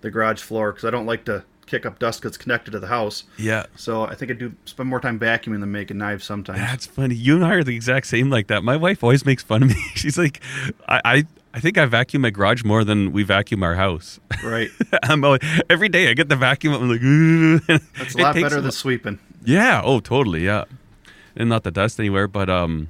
the 0.00 0.10
garage 0.10 0.40
floor 0.40 0.72
because 0.72 0.84
I 0.84 0.90
don't 0.90 1.06
like 1.06 1.24
to 1.26 1.44
kick 1.66 1.86
up 1.86 1.98
dust 1.98 2.22
that's 2.22 2.36
connected 2.36 2.72
to 2.72 2.78
the 2.78 2.86
house. 2.86 3.24
yeah. 3.38 3.64
So 3.76 4.02
I 4.04 4.14
think 4.14 4.30
I 4.30 4.34
do 4.34 4.54
spend 4.64 4.88
more 4.88 5.00
time 5.00 5.18
vacuuming 5.18 5.60
than 5.60 5.72
making 5.72 5.98
knives 5.98 6.24
sometimes. 6.24 6.58
That's 6.58 6.86
funny. 6.86 7.14
You 7.14 7.36
and 7.36 7.44
I 7.44 7.54
are 7.54 7.64
the 7.64 7.74
exact 7.74 8.06
same 8.06 8.30
like 8.30 8.48
that. 8.48 8.62
My 8.62 8.76
wife 8.76 9.02
always 9.02 9.24
makes 9.24 9.42
fun 9.42 9.62
of 9.62 9.68
me. 9.70 9.82
She's 9.94 10.18
like, 10.18 10.42
I, 10.88 11.00
I, 11.04 11.24
I 11.54 11.60
think 11.60 11.78
I 11.78 11.86
vacuum 11.86 12.22
my 12.22 12.30
garage 12.30 12.64
more 12.64 12.84
than 12.84 13.12
we 13.12 13.22
vacuum 13.22 13.62
our 13.62 13.74
house. 13.74 14.20
right. 14.44 14.70
I'm 15.04 15.24
always, 15.24 15.40
every 15.70 15.88
day 15.88 16.10
I 16.10 16.14
get 16.14 16.28
the 16.28 16.36
vacuum. 16.36 16.74
And 16.74 16.82
I'm 16.82 16.90
like, 16.90 17.02
"Ooh." 17.02 17.58
That's 17.98 18.14
a 18.14 18.18
lot 18.18 18.34
better 18.34 18.60
than 18.60 18.72
sweeping. 18.72 19.18
Yeah. 19.44 19.80
Oh, 19.82 20.00
totally. 20.00 20.44
Yeah. 20.44 20.64
And 21.36 21.48
not 21.48 21.64
the 21.64 21.70
dust 21.70 21.98
anywhere, 21.98 22.28
but 22.28 22.48
um, 22.48 22.88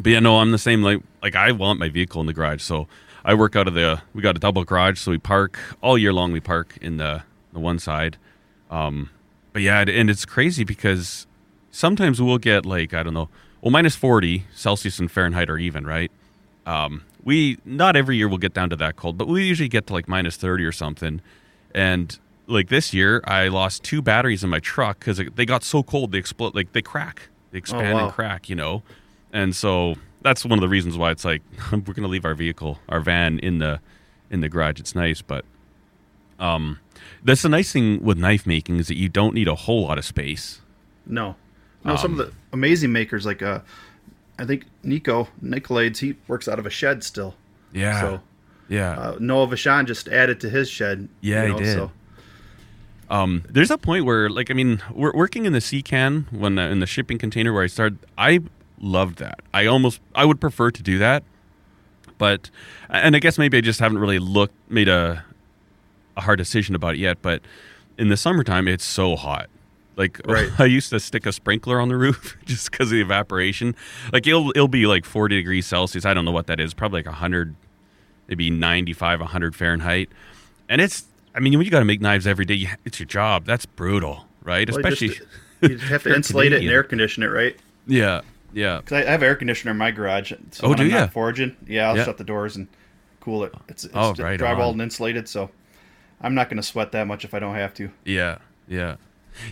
but 0.00 0.10
yeah, 0.10 0.20
no, 0.20 0.38
I'm 0.38 0.52
the 0.52 0.58
same. 0.58 0.82
Like, 0.82 1.02
like 1.22 1.36
I 1.36 1.52
want 1.52 1.78
my 1.78 1.88
vehicle 1.88 2.20
in 2.20 2.26
the 2.26 2.32
garage, 2.32 2.62
so 2.62 2.88
I 3.24 3.34
work 3.34 3.56
out 3.56 3.68
of 3.68 3.74
the. 3.74 4.02
We 4.14 4.22
got 4.22 4.36
a 4.36 4.40
double 4.40 4.64
garage, 4.64 4.98
so 4.98 5.10
we 5.10 5.18
park 5.18 5.58
all 5.80 5.98
year 5.98 6.12
long. 6.12 6.32
We 6.32 6.40
park 6.40 6.78
in 6.80 6.96
the 6.96 7.22
the 7.52 7.60
one 7.60 7.78
side. 7.78 8.16
Um, 8.70 9.10
but 9.52 9.62
yeah, 9.62 9.84
and 9.86 10.08
it's 10.08 10.24
crazy 10.24 10.64
because 10.64 11.26
sometimes 11.70 12.20
we'll 12.20 12.38
get 12.38 12.64
like 12.64 12.94
I 12.94 13.02
don't 13.02 13.14
know, 13.14 13.28
well, 13.60 13.70
minus 13.70 13.94
forty 13.94 14.44
Celsius 14.54 14.98
and 14.98 15.10
Fahrenheit 15.10 15.50
are 15.50 15.58
even, 15.58 15.86
right? 15.86 16.10
Um, 16.66 17.04
we 17.22 17.58
not 17.64 17.96
every 17.96 18.16
year 18.16 18.28
we'll 18.28 18.38
get 18.38 18.54
down 18.54 18.70
to 18.70 18.76
that 18.76 18.96
cold, 18.96 19.18
but 19.18 19.28
we 19.28 19.44
usually 19.44 19.68
get 19.68 19.86
to 19.88 19.92
like 19.92 20.08
minus 20.08 20.36
thirty 20.36 20.64
or 20.64 20.72
something. 20.72 21.20
And 21.74 22.18
like 22.46 22.68
this 22.68 22.92
year, 22.92 23.22
I 23.24 23.48
lost 23.48 23.82
two 23.82 24.02
batteries 24.02 24.42
in 24.42 24.50
my 24.50 24.60
truck 24.60 24.98
because 24.98 25.20
they 25.34 25.46
got 25.46 25.62
so 25.62 25.82
cold 25.82 26.12
they 26.12 26.18
explode, 26.18 26.54
like 26.54 26.72
they 26.72 26.82
crack, 26.82 27.28
expand 27.58 27.94
wow. 27.98 28.04
and 28.06 28.12
crack, 28.12 28.48
you 28.48 28.56
know. 28.56 28.82
And 29.32 29.54
so 29.56 29.94
that's 30.22 30.44
one 30.44 30.58
of 30.58 30.60
the 30.60 30.68
reasons 30.68 30.96
why 30.96 31.10
it's 31.10 31.24
like 31.24 31.42
we're 31.72 31.94
gonna 31.94 32.08
leave 32.08 32.24
our 32.24 32.34
vehicle, 32.34 32.78
our 32.88 33.00
van, 33.00 33.38
in 33.38 33.58
the 33.58 33.80
in 34.30 34.40
the 34.40 34.48
garage. 34.48 34.80
It's 34.80 34.94
nice, 34.94 35.22
but 35.22 35.44
Um, 36.38 36.78
that's 37.24 37.42
the 37.42 37.48
nice 37.48 37.72
thing 37.72 38.02
with 38.02 38.18
knife 38.18 38.46
making 38.46 38.78
is 38.78 38.88
that 38.88 38.96
you 38.96 39.08
don't 39.08 39.34
need 39.34 39.46
a 39.48 39.54
whole 39.54 39.82
lot 39.82 39.98
of 39.98 40.04
space. 40.04 40.60
No, 41.06 41.36
no. 41.84 41.96
some 41.96 42.12
of 42.12 42.18
the 42.18 42.32
amazing 42.52 42.92
makers, 42.92 43.24
like 43.26 43.42
uh, 43.42 43.60
I 44.38 44.44
think 44.44 44.66
Nico 44.82 45.28
Nicolaides, 45.42 45.98
he 45.98 46.16
works 46.28 46.48
out 46.48 46.58
of 46.58 46.66
a 46.66 46.70
shed 46.70 47.04
still. 47.04 47.34
Yeah. 47.72 48.00
So 48.00 48.20
Yeah. 48.68 48.92
uh, 48.98 49.16
Noah 49.20 49.46
Vachon 49.48 49.86
just 49.86 50.08
added 50.08 50.40
to 50.40 50.50
his 50.50 50.68
shed. 50.68 51.08
Yeah, 51.20 51.44
you 51.44 51.54
he 51.54 51.64
did. 51.64 51.74
So, 51.74 51.92
Um, 53.12 53.44
there's 53.46 53.70
a 53.70 53.76
point 53.76 54.06
where, 54.06 54.30
like, 54.30 54.50
I 54.50 54.54
mean, 54.54 54.82
we're 54.90 55.12
working 55.12 55.44
in 55.44 55.52
the 55.52 55.60
sea 55.60 55.82
can 55.82 56.26
when 56.30 56.58
uh, 56.58 56.68
in 56.70 56.80
the 56.80 56.86
shipping 56.86 57.18
container 57.18 57.52
where 57.52 57.62
I 57.62 57.66
started. 57.66 57.98
I 58.16 58.40
loved 58.80 59.18
that. 59.18 59.40
I 59.52 59.66
almost, 59.66 60.00
I 60.14 60.24
would 60.24 60.40
prefer 60.40 60.70
to 60.70 60.82
do 60.82 60.98
that, 60.98 61.22
but, 62.16 62.50
and 62.88 63.14
I 63.14 63.18
guess 63.18 63.36
maybe 63.36 63.58
I 63.58 63.60
just 63.60 63.80
haven't 63.80 63.98
really 63.98 64.18
looked, 64.18 64.54
made 64.70 64.88
a, 64.88 65.24
a 66.16 66.22
hard 66.22 66.38
decision 66.38 66.74
about 66.74 66.94
it 66.94 67.00
yet. 67.00 67.20
But 67.20 67.42
in 67.98 68.08
the 68.08 68.16
summertime, 68.16 68.66
it's 68.66 68.84
so 68.84 69.14
hot. 69.14 69.50
Like 69.96 70.18
Right. 70.26 70.48
I 70.58 70.64
used 70.64 70.88
to 70.88 70.98
stick 70.98 71.26
a 71.26 71.32
sprinkler 71.32 71.78
on 71.80 71.88
the 71.88 71.96
roof 71.98 72.38
just 72.46 72.70
because 72.70 72.86
of 72.86 72.92
the 72.92 73.02
evaporation. 73.02 73.76
Like 74.10 74.26
it'll 74.26 74.50
it'll 74.52 74.68
be 74.68 74.86
like 74.86 75.04
40 75.04 75.36
degrees 75.36 75.66
Celsius. 75.66 76.06
I 76.06 76.14
don't 76.14 76.24
know 76.24 76.32
what 76.32 76.46
that 76.46 76.60
is. 76.60 76.72
Probably 76.72 77.00
like 77.00 77.06
100, 77.06 77.54
maybe 78.26 78.48
95, 78.48 79.20
100 79.20 79.54
Fahrenheit. 79.54 80.08
And 80.66 80.80
it's 80.80 81.04
I 81.34 81.40
mean 81.40 81.56
when 81.58 81.64
you 81.64 81.70
got 81.70 81.78
to 81.80 81.84
make 81.84 82.00
knives 82.00 82.26
every 82.26 82.44
day, 82.44 82.54
you, 82.54 82.68
it's 82.84 82.98
your 83.00 83.06
job. 83.06 83.44
That's 83.46 83.66
brutal, 83.66 84.26
right? 84.42 84.68
well, 84.68 84.78
Especially 84.78 85.08
just, 85.08 85.22
you 85.62 85.78
have 85.78 86.02
to 86.04 86.14
insulate 86.14 86.52
it 86.52 86.60
and 86.60 86.68
air 86.70 86.82
condition 86.82 87.22
it, 87.22 87.28
right? 87.28 87.56
yeah, 87.86 88.20
yeah. 88.52 88.78
Because 88.78 89.04
I, 89.06 89.10
have 89.10 89.22
air 89.22 89.34
conditioner 89.34 89.70
in 89.72 89.78
my 89.78 89.90
garage. 89.90 90.32
So 90.50 90.66
Oh, 90.68 90.74
do 90.74 90.94
I'm 90.94 91.08
foraging, 91.08 91.56
yeah, 91.66 91.88
I'll 91.88 91.96
Yeah. 91.96 92.04
shut 92.04 92.18
the 92.18 92.24
doors 92.24 92.56
and 92.56 92.68
cool 93.20 93.44
it. 93.44 93.54
It's, 93.68 93.84
it's 93.84 93.94
Oh, 93.94 94.12
right 94.18 94.38
drywalled 94.38 94.60
on. 94.68 94.72
and 94.72 94.82
insulated, 94.82 95.28
so 95.28 95.50
I'm 96.20 96.34
not 96.34 96.48
going 96.48 96.58
to 96.58 96.62
sweat 96.62 96.92
that 96.92 97.06
much 97.06 97.24
if 97.24 97.34
I 97.34 97.38
don't 97.38 97.54
have 97.54 97.72
to. 97.74 97.90
Yeah, 98.04 98.38
yeah. 98.68 98.96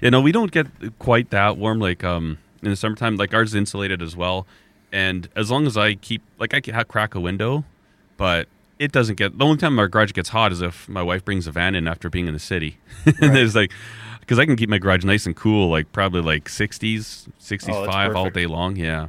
You 0.03 0.11
know, 0.11 0.21
we 0.21 0.33
don't 0.33 0.51
get 0.53 0.67
quite 0.99 1.31
that 1.31 1.57
warm 1.57 1.79
like 1.81 2.05
um 2.05 2.39
in 2.63 2.69
the 2.71 2.77
summertime. 2.77 3.17
Like 3.17 3.33
ours 3.33 3.51
is 3.51 3.55
insulated 3.55 4.03
as 4.03 4.15
well, 4.15 4.47
and 4.93 5.29
as 5.35 5.51
long 5.51 5.67
as 5.67 5.77
I 5.79 5.95
keep 5.95 6.21
like 6.39 6.53
I 6.53 6.61
can 6.61 6.85
crack 6.85 7.15
a 7.15 7.21
window, 7.21 7.65
but 8.19 8.47
it 8.81 8.93
doesn't 8.93 9.17
get. 9.17 9.39
The 9.39 9.45
only 9.45 9.59
time 9.59 9.79
our 9.79 9.87
garage 9.87 10.13
gets 10.13 10.31
hot 10.31 10.53
is 10.53 10.63
if 10.63 10.89
my 10.89 11.03
wife 11.03 11.23
brings 11.23 11.47
a 11.47 11.53
van 11.53 11.75
in 11.75 11.87
after 11.87 12.09
being 12.09 12.27
in 12.27 12.33
the 12.33 12.41
city, 12.41 12.79
and 13.05 13.37
there's 13.37 13.55
like 13.55 13.73
because 14.21 14.39
I 14.39 14.47
can 14.47 14.57
keep 14.57 14.71
my 14.71 14.79
garage 14.79 15.05
nice 15.05 15.27
and 15.27 15.37
cool, 15.37 15.69
like 15.69 15.93
probably 15.93 16.23
like 16.23 16.45
60s, 16.49 17.29
65 17.39 18.17
all 18.17 18.31
day 18.31 18.47
long. 18.47 18.77
Yeah, 18.77 19.09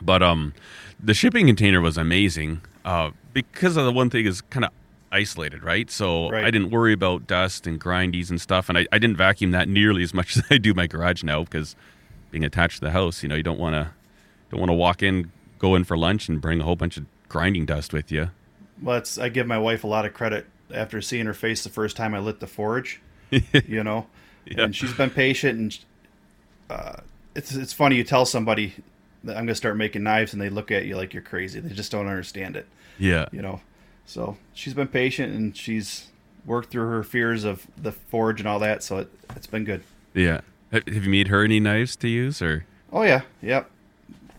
but 0.00 0.22
um, 0.22 0.54
the 1.02 1.12
shipping 1.12 1.46
container 1.46 1.80
was 1.80 1.98
amazing. 1.98 2.62
Uh, 2.84 3.10
because 3.34 3.76
of 3.76 3.84
the 3.84 3.92
one 3.92 4.10
thing 4.10 4.24
is 4.24 4.40
kind 4.42 4.64
of 4.64 4.70
isolated, 5.10 5.62
right? 5.62 5.90
So 5.90 6.30
Right. 6.30 6.44
I 6.44 6.50
didn't 6.50 6.70
worry 6.70 6.92
about 6.92 7.26
dust 7.26 7.66
and 7.66 7.80
grindies 7.80 8.30
and 8.30 8.40
stuff, 8.40 8.68
and 8.68 8.78
I, 8.78 8.86
I 8.92 8.98
didn't 8.98 9.16
vacuum 9.16 9.50
that 9.50 9.68
nearly 9.68 10.04
as 10.04 10.14
much 10.14 10.36
as 10.36 10.44
I 10.50 10.58
do 10.58 10.72
my 10.72 10.86
garage 10.86 11.24
now 11.24 11.42
because 11.42 11.74
being 12.30 12.44
attached 12.44 12.76
to 12.76 12.82
the 12.82 12.92
house, 12.92 13.24
you 13.24 13.28
know, 13.28 13.34
you 13.34 13.42
don't 13.42 13.58
want 13.58 13.74
to 13.74 13.90
don't 14.50 14.60
want 14.60 14.70
to 14.70 14.74
walk 14.74 15.02
in, 15.02 15.32
go 15.58 15.74
in 15.74 15.82
for 15.82 15.98
lunch, 15.98 16.28
and 16.28 16.40
bring 16.40 16.60
a 16.60 16.64
whole 16.64 16.76
bunch 16.76 16.96
of 16.96 17.06
grinding 17.28 17.66
dust 17.66 17.92
with 17.92 18.12
you. 18.12 18.30
Well, 18.82 18.96
it's, 18.98 19.18
I 19.18 19.28
give 19.28 19.46
my 19.46 19.58
wife 19.58 19.84
a 19.84 19.86
lot 19.88 20.04
of 20.06 20.14
credit 20.14 20.46
after 20.72 21.00
seeing 21.00 21.26
her 21.26 21.34
face 21.34 21.64
the 21.64 21.70
first 21.70 21.96
time 21.96 22.14
I 22.14 22.18
lit 22.18 22.40
the 22.40 22.46
forge. 22.46 23.00
you 23.30 23.82
know, 23.84 24.06
Yeah. 24.46 24.64
and 24.64 24.76
she's 24.76 24.92
been 24.94 25.10
patient. 25.10 25.58
And 25.58 25.78
uh, 26.70 27.00
it's 27.34 27.54
it's 27.54 27.72
funny 27.72 27.96
you 27.96 28.04
tell 28.04 28.24
somebody 28.26 28.74
that 29.24 29.32
I'm 29.32 29.38
going 29.44 29.48
to 29.48 29.54
start 29.54 29.76
making 29.76 30.02
knives, 30.04 30.32
and 30.32 30.40
they 30.40 30.48
look 30.48 30.70
at 30.70 30.86
you 30.86 30.96
like 30.96 31.12
you're 31.12 31.22
crazy. 31.22 31.60
They 31.60 31.74
just 31.74 31.90
don't 31.92 32.06
understand 32.06 32.56
it. 32.56 32.66
Yeah, 32.98 33.26
You 33.32 33.42
know, 33.42 33.60
so 34.06 34.36
she's 34.54 34.74
been 34.74 34.88
patient 34.88 35.32
and 35.34 35.56
she's 35.56 36.08
worked 36.44 36.70
through 36.70 36.88
her 36.88 37.02
fears 37.04 37.44
of 37.44 37.66
the 37.80 37.92
forge 37.92 38.40
and 38.40 38.48
all 38.48 38.58
that. 38.58 38.82
So 38.82 38.98
it, 38.98 39.10
it's 39.36 39.46
been 39.46 39.64
good. 39.64 39.82
yeah. 40.14 40.40
Have 40.72 40.82
you 40.86 41.08
made 41.10 41.28
her 41.28 41.44
any 41.44 41.60
knives 41.60 41.96
to 41.96 42.08
use, 42.08 42.42
or 42.42 42.66
Oh 42.92 43.02
yeah, 43.02 43.22
yep, 43.40 43.70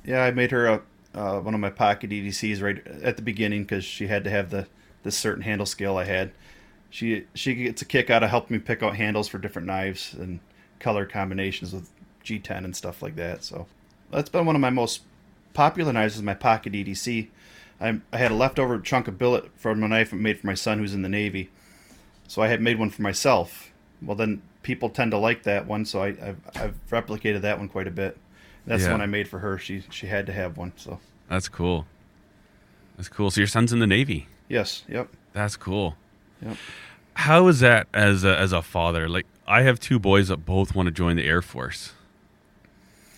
yeah. 0.06 0.24
I 0.24 0.32
made 0.32 0.52
her 0.52 0.68
a 0.68 0.82
uh, 1.20 1.40
one 1.40 1.54
of 1.54 1.60
my 1.60 1.70
pocket 1.70 2.10
EDCs 2.12 2.62
right 2.62 2.86
at 3.04 3.18
the 3.18 3.22
beginning 3.22 3.64
because 3.64 3.84
she 3.84 4.08
had 4.08 4.24
to 4.24 4.30
have 4.30 4.50
the 4.50 4.68
this 5.04 5.18
certain 5.18 5.44
handle 5.44 5.66
scale 5.66 5.98
I 5.98 6.06
had. 6.06 6.32
She 6.90 7.26
she 7.36 7.54
gets 7.56 7.82
a 7.82 7.86
kick 7.86 8.10
out 8.10 8.24
of 8.24 8.30
helping 8.30 8.56
me 8.58 8.60
pick 8.64 8.82
out 8.82 8.96
handles 8.96 9.28
for 9.28 9.38
different 9.38 9.68
knives 9.68 10.14
and 10.14 10.40
color 10.80 11.06
combinations 11.06 11.74
with 11.74 11.90
G10 12.24 12.64
and 12.64 12.76
stuff 12.76 13.02
like 13.02 13.16
that. 13.18 13.44
So 13.44 13.68
that's 14.12 14.30
been 14.30 14.46
one 14.46 14.56
of 14.56 14.62
my 14.62 14.70
most 14.70 15.02
popular 15.54 15.92
knives 15.94 16.16
is 16.16 16.22
my 16.22 16.34
pocket 16.34 16.74
EDC. 16.74 17.28
I, 17.82 18.00
I 18.12 18.18
had 18.18 18.32
a 18.32 18.36
leftover 18.36 18.80
chunk 18.80 19.08
of 19.08 19.18
billet 19.18 19.50
from 19.58 19.84
a 19.84 19.88
knife 19.88 20.14
I 20.14 20.18
made 20.18 20.40
for 20.40 20.48
my 20.48 20.54
son 20.54 20.80
who's 20.80 20.94
in 20.94 21.02
the 21.02 21.10
Navy, 21.10 21.50
so 22.28 22.42
I 22.42 22.48
had 22.48 22.62
made 22.62 22.78
one 22.80 22.90
for 22.90 23.02
myself. 23.02 23.72
Well, 24.02 24.16
then 24.16 24.42
people 24.64 24.90
tend 24.90 25.12
to 25.12 25.18
like 25.18 25.44
that 25.44 25.66
one, 25.66 25.86
so 25.86 26.02
I, 26.04 26.08
I've, 26.08 26.38
I've 26.56 26.76
replicated 26.90 27.42
that 27.42 27.58
one 27.58 27.70
quite 27.70 27.88
a 27.88 27.92
bit. 27.92 28.18
That's 28.66 28.82
Yeah. 28.82 28.88
the 28.90 28.94
one 28.96 29.02
I 29.02 29.06
made 29.06 29.28
for 29.28 29.40
her. 29.40 29.58
She 29.58 29.84
she 29.90 30.08
had 30.08 30.26
to 30.26 30.34
have 30.34 30.58
one. 30.58 30.74
So 30.76 31.00
that's 31.30 31.48
cool. 31.50 31.86
That's 32.98 33.08
cool. 33.10 33.32
So 33.32 33.40
your 33.42 33.48
son's 33.48 33.72
in 33.72 33.80
the 33.80 33.88
Navy. 33.88 34.28
yes, 34.50 34.84
yep, 34.90 35.08
That's 35.34 35.56
cool. 35.56 35.96
yep. 36.42 36.58
How 37.14 37.48
is 37.48 37.60
that 37.62 37.88
as 37.94 38.24
a, 38.24 38.38
as 38.38 38.52
a 38.54 38.62
father? 38.62 39.08
Like 39.10 39.26
I 39.48 39.62
have 39.64 39.80
two 39.80 40.00
boys 40.00 40.28
that 40.30 40.46
both 40.46 40.76
want 40.76 40.88
to 40.88 40.92
join 40.92 41.16
the 41.16 41.26
Air 41.26 41.42
Force, 41.42 41.94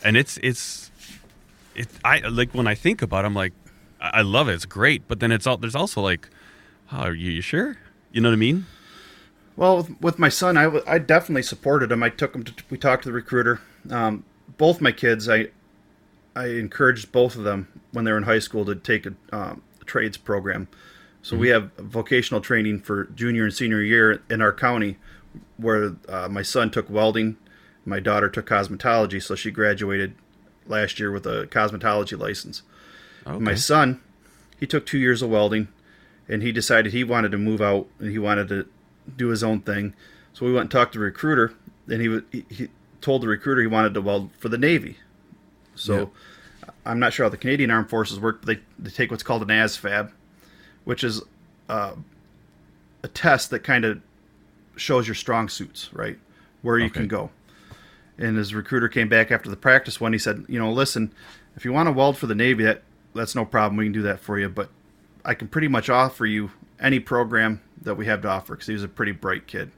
and 0.04 0.15
it's 0.17 0.38
it's 0.43 0.91
it. 1.76 1.88
I 2.04 2.19
like 2.19 2.52
when 2.54 2.67
I 2.67 2.76
think 2.76 3.02
about, 3.02 3.24
it, 3.24 3.28
I'm 3.28 3.34
like, 3.36 3.54
I 4.00 4.21
love 4.21 4.50
it. 4.50 4.54
It's 4.54 4.65
great, 4.65 5.08
but 5.08 5.19
then 5.19 5.32
it's 5.32 5.45
all 5.47 5.58
there's 5.58 5.76
also 5.76 6.02
like, 6.02 6.30
oh, 6.91 6.97
are 6.97 7.13
you, 7.13 7.32
you 7.32 7.41
sure? 7.41 7.78
You 8.12 8.21
know 8.21 8.30
what 8.30 8.34
I 8.34 8.38
mean? 8.38 8.65
Well, 9.56 9.78
with, 9.78 10.02
with 10.02 10.19
my 10.19 10.30
son, 10.30 10.58
I, 10.58 10.63
w- 10.63 10.84
I 10.88 10.97
definitely 10.97 11.43
supported 11.43 11.91
him. 11.91 12.02
I 12.04 12.10
took 12.10 12.34
him 12.34 12.43
to 12.43 12.54
we 12.69 12.78
talked 12.78 13.04
to 13.04 13.10
the 13.10 13.13
recruiter. 13.13 13.62
Um, 13.89 14.24
both 14.58 14.82
my 14.82 14.91
kids, 14.91 15.30
I 15.30 15.50
I 16.35 16.47
encouraged 16.47 17.11
both 17.11 17.35
of 17.35 17.43
them 17.43 17.67
when 17.91 18.05
they 18.05 18.11
were 18.11 18.17
in 18.17 18.23
high 18.23 18.39
school 18.39 18.65
to 18.65 18.75
take 18.75 19.05
a, 19.05 19.13
um, 19.31 19.61
a 19.81 19.85
trades 19.85 20.17
program. 20.17 20.67
So 21.23 21.37
we 21.37 21.49
have 21.49 21.71
vocational 21.73 22.41
training 22.41 22.79
for 22.79 23.05
junior 23.05 23.43
and 23.43 23.53
senior 23.53 23.81
year 23.81 24.23
in 24.29 24.41
our 24.41 24.51
county, 24.51 24.97
where 25.57 25.95
uh, 26.09 26.27
my 26.29 26.41
son 26.41 26.71
took 26.71 26.89
welding, 26.89 27.37
my 27.85 27.99
daughter 27.99 28.27
took 28.27 28.47
cosmetology. 28.47 29.21
So 29.21 29.35
she 29.35 29.51
graduated 29.51 30.15
last 30.65 30.99
year 30.99 31.11
with 31.11 31.27
a 31.27 31.45
cosmetology 31.47 32.17
license. 32.17 32.63
Okay. 33.27 33.37
My 33.37 33.53
son, 33.53 34.01
he 34.59 34.65
took 34.65 34.85
two 34.85 34.97
years 34.97 35.21
of 35.21 35.29
welding, 35.29 35.67
and 36.27 36.41
he 36.41 36.51
decided 36.51 36.91
he 36.91 37.03
wanted 37.03 37.31
to 37.33 37.37
move 37.37 37.61
out 37.61 37.87
and 37.99 38.11
he 38.11 38.17
wanted 38.17 38.47
to 38.47 38.67
do 39.15 39.27
his 39.27 39.43
own 39.43 39.59
thing. 39.59 39.93
So 40.33 40.45
we 40.45 40.53
went 40.53 40.63
and 40.63 40.71
talked 40.71 40.93
to 40.93 40.99
the 40.99 41.05
recruiter, 41.05 41.53
and 41.87 42.01
he 42.01 42.21
he, 42.31 42.45
he 42.49 42.69
told 42.99 43.21
the 43.21 43.27
recruiter 43.27 43.61
he 43.61 43.67
wanted 43.67 43.93
to 43.93 44.01
weld 44.01 44.31
for 44.39 44.49
the 44.49 44.57
Navy. 44.57 44.97
So 45.81 46.11
I'm 46.85 46.99
not 46.99 47.13
sure 47.13 47.25
how 47.25 47.29
the 47.29 47.37
Canadian 47.37 47.71
Armed 47.71 47.89
Forces 47.89 48.19
work, 48.19 48.41
but 48.41 48.47
they, 48.55 48.61
they 48.79 48.89
take 48.91 49.11
what's 49.11 49.23
called 49.23 49.41
an 49.41 49.49
ASVAB, 49.49 50.11
which 50.83 51.03
is 51.03 51.21
uh, 51.69 51.93
a 53.03 53.07
test 53.07 53.49
that 53.49 53.59
kind 53.59 53.85
of 53.85 54.01
shows 54.75 55.07
your 55.07 55.15
strong 55.15 55.49
suits, 55.49 55.89
right? 55.93 56.17
Where 56.61 56.77
you 56.77 56.85
Okay. 56.85 56.93
can 57.01 57.07
go. 57.07 57.31
And 58.17 58.37
his 58.37 58.53
recruiter 58.53 58.87
came 58.87 59.09
back 59.09 59.31
after 59.31 59.49
the 59.49 59.55
practice 59.55 59.99
one. 59.99 60.13
He 60.13 60.19
said, 60.19 60.45
"You 60.47 60.59
know, 60.59 60.71
listen, 60.71 61.11
if 61.55 61.65
you 61.65 61.73
want 61.73 61.87
to 61.87 61.91
weld 61.91 62.17
for 62.17 62.27
the 62.27 62.35
Navy, 62.35 62.63
that 62.65 62.83
that's 63.15 63.33
no 63.35 63.45
problem. 63.45 63.77
We 63.77 63.85
can 63.85 63.93
do 63.93 64.03
that 64.03 64.19
for 64.19 64.37
you. 64.37 64.47
But 64.47 64.69
I 65.25 65.33
can 65.33 65.47
pretty 65.47 65.67
much 65.67 65.89
offer 65.89 66.25
you 66.25 66.51
any 66.79 66.99
program 66.99 67.61
that 67.81 67.95
we 67.95 68.05
have 68.05 68.21
to 68.21 68.27
offer 68.29 68.53
because 68.53 68.67
he 68.67 68.73
was 68.73 68.83
a 68.83 68.87
pretty 68.87 69.11
bright 69.11 69.47
kid. 69.47 69.71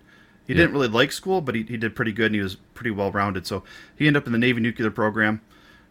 He 0.45 0.53
didn't 0.53 0.73
really 0.73 0.89
like 0.89 1.13
school, 1.13 1.39
but 1.39 1.55
he, 1.55 1.63
he 1.63 1.77
did 1.77 1.95
pretty 1.95 2.11
good 2.11 2.27
and 2.27 2.35
he 2.35 2.41
was 2.41 2.55
pretty 2.73 2.91
well 2.91 3.11
rounded. 3.11 3.47
So 3.47 3.63
he 3.95 4.07
ended 4.07 4.21
up 4.23 4.27
in 4.27 4.33
the 4.33 4.37
Navy 4.37 4.59
nuclear 4.59 4.91
program 4.91 5.39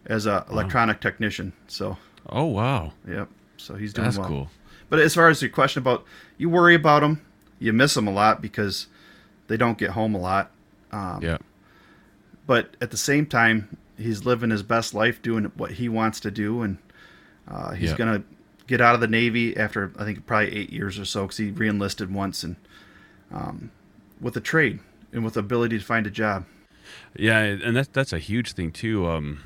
as 0.05 0.25
a 0.25 0.45
electronic 0.49 0.99
technician. 1.01 1.53
So 1.67 1.97
Oh 2.29 2.45
wow, 2.45 2.93
yep. 3.07 3.29
So 3.57 3.75
he's 3.75 3.93
doing 3.93 4.03
well. 4.05 4.11
that's 4.11 4.17
well. 4.19 4.27
cool. 4.27 4.49
But 4.89 4.99
as 4.99 5.15
far 5.15 5.29
as 5.29 5.41
your 5.41 5.49
question 5.49 5.81
about, 5.81 6.05
you 6.37 6.49
worry 6.49 6.75
about 6.75 7.01
them, 7.01 7.21
you 7.59 7.73
miss 7.73 7.93
them 7.95 8.07
a 8.07 8.11
lot 8.11 8.41
because 8.41 8.87
they 9.47 9.57
don't 9.57 9.77
get 9.77 9.91
home 9.91 10.13
a 10.15 10.19
lot. 10.19 10.51
Um, 10.91 11.19
Yeah, 11.23 11.37
But 12.45 12.75
at 12.81 12.91
the 12.91 12.97
same 12.97 13.25
time, 13.25 13.77
he's 13.97 14.25
living 14.25 14.49
his 14.51 14.63
best 14.63 14.93
life 14.93 15.21
doing 15.21 15.45
what 15.55 15.71
he 15.71 15.89
wants 15.89 16.19
to 16.21 16.31
do, 16.31 16.61
and 16.61 16.77
uh, 17.47 17.71
he's 17.73 17.91
Yeah. 17.91 17.97
gonna 17.97 18.23
get 18.67 18.81
out 18.81 18.95
of 18.95 19.01
the 19.01 19.07
Navy 19.07 19.55
after 19.57 19.91
I 19.97 20.03
think 20.05 20.25
probably 20.25 20.55
eight 20.55 20.71
years 20.71 20.99
or 20.99 21.05
so 21.05 21.23
because 21.23 21.37
he 21.37 21.51
reenlisted 21.51 22.11
once 22.11 22.43
and 22.43 22.55
um, 23.31 23.71
with 24.21 24.35
a 24.37 24.41
trade 24.41 24.79
and 25.11 25.23
with 25.25 25.33
the 25.35 25.39
ability 25.39 25.77
to 25.79 25.83
find 25.83 26.05
a 26.07 26.11
job. 26.11 26.45
yeah, 27.17 27.39
and 27.39 27.75
that's 27.75 27.89
that's 27.89 28.13
a 28.13 28.19
huge 28.19 28.53
thing 28.53 28.71
too. 28.71 29.07
Um, 29.07 29.39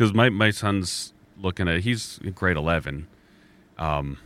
because 0.00 0.14
my 0.14 0.30
my 0.30 0.50
son's 0.50 1.12
looking 1.36 1.68
at 1.68 1.80
he's 1.80 2.18
in 2.24 2.32
grade 2.32 2.56
eleven, 2.56 3.06
um, 3.76 4.16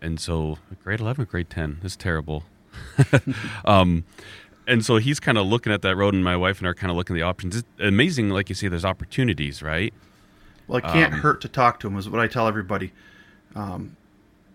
and 0.00 0.20
so 0.20 0.58
grade 0.84 1.00
eleven, 1.00 1.24
grade 1.24 1.50
ten 1.50 1.80
is 1.82 1.96
terrible. 1.96 2.44
um, 3.64 4.04
and 4.68 4.84
so 4.84 4.98
he's 4.98 5.18
kind 5.18 5.36
of 5.36 5.48
looking 5.48 5.72
at 5.72 5.82
that 5.82 5.96
road, 5.96 6.14
and 6.14 6.22
my 6.22 6.36
wife 6.36 6.58
and 6.58 6.68
I 6.68 6.70
are 6.70 6.74
kind 6.74 6.92
of 6.92 6.96
looking 6.96 7.16
at 7.16 7.18
the 7.18 7.24
options. 7.24 7.56
It's 7.56 7.68
amazing, 7.80 8.28
like 8.30 8.48
you 8.50 8.54
say, 8.54 8.68
there's 8.68 8.84
opportunities, 8.84 9.64
right? 9.64 9.92
Well, 10.68 10.78
it 10.78 10.84
can't 10.84 11.14
Um, 11.14 11.20
hurt 11.20 11.40
to 11.40 11.48
talk 11.48 11.80
to 11.80 11.88
him, 11.88 11.96
is 11.96 12.08
what 12.08 12.20
I 12.20 12.28
tell 12.28 12.46
everybody. 12.46 12.92
Um, 13.56 13.96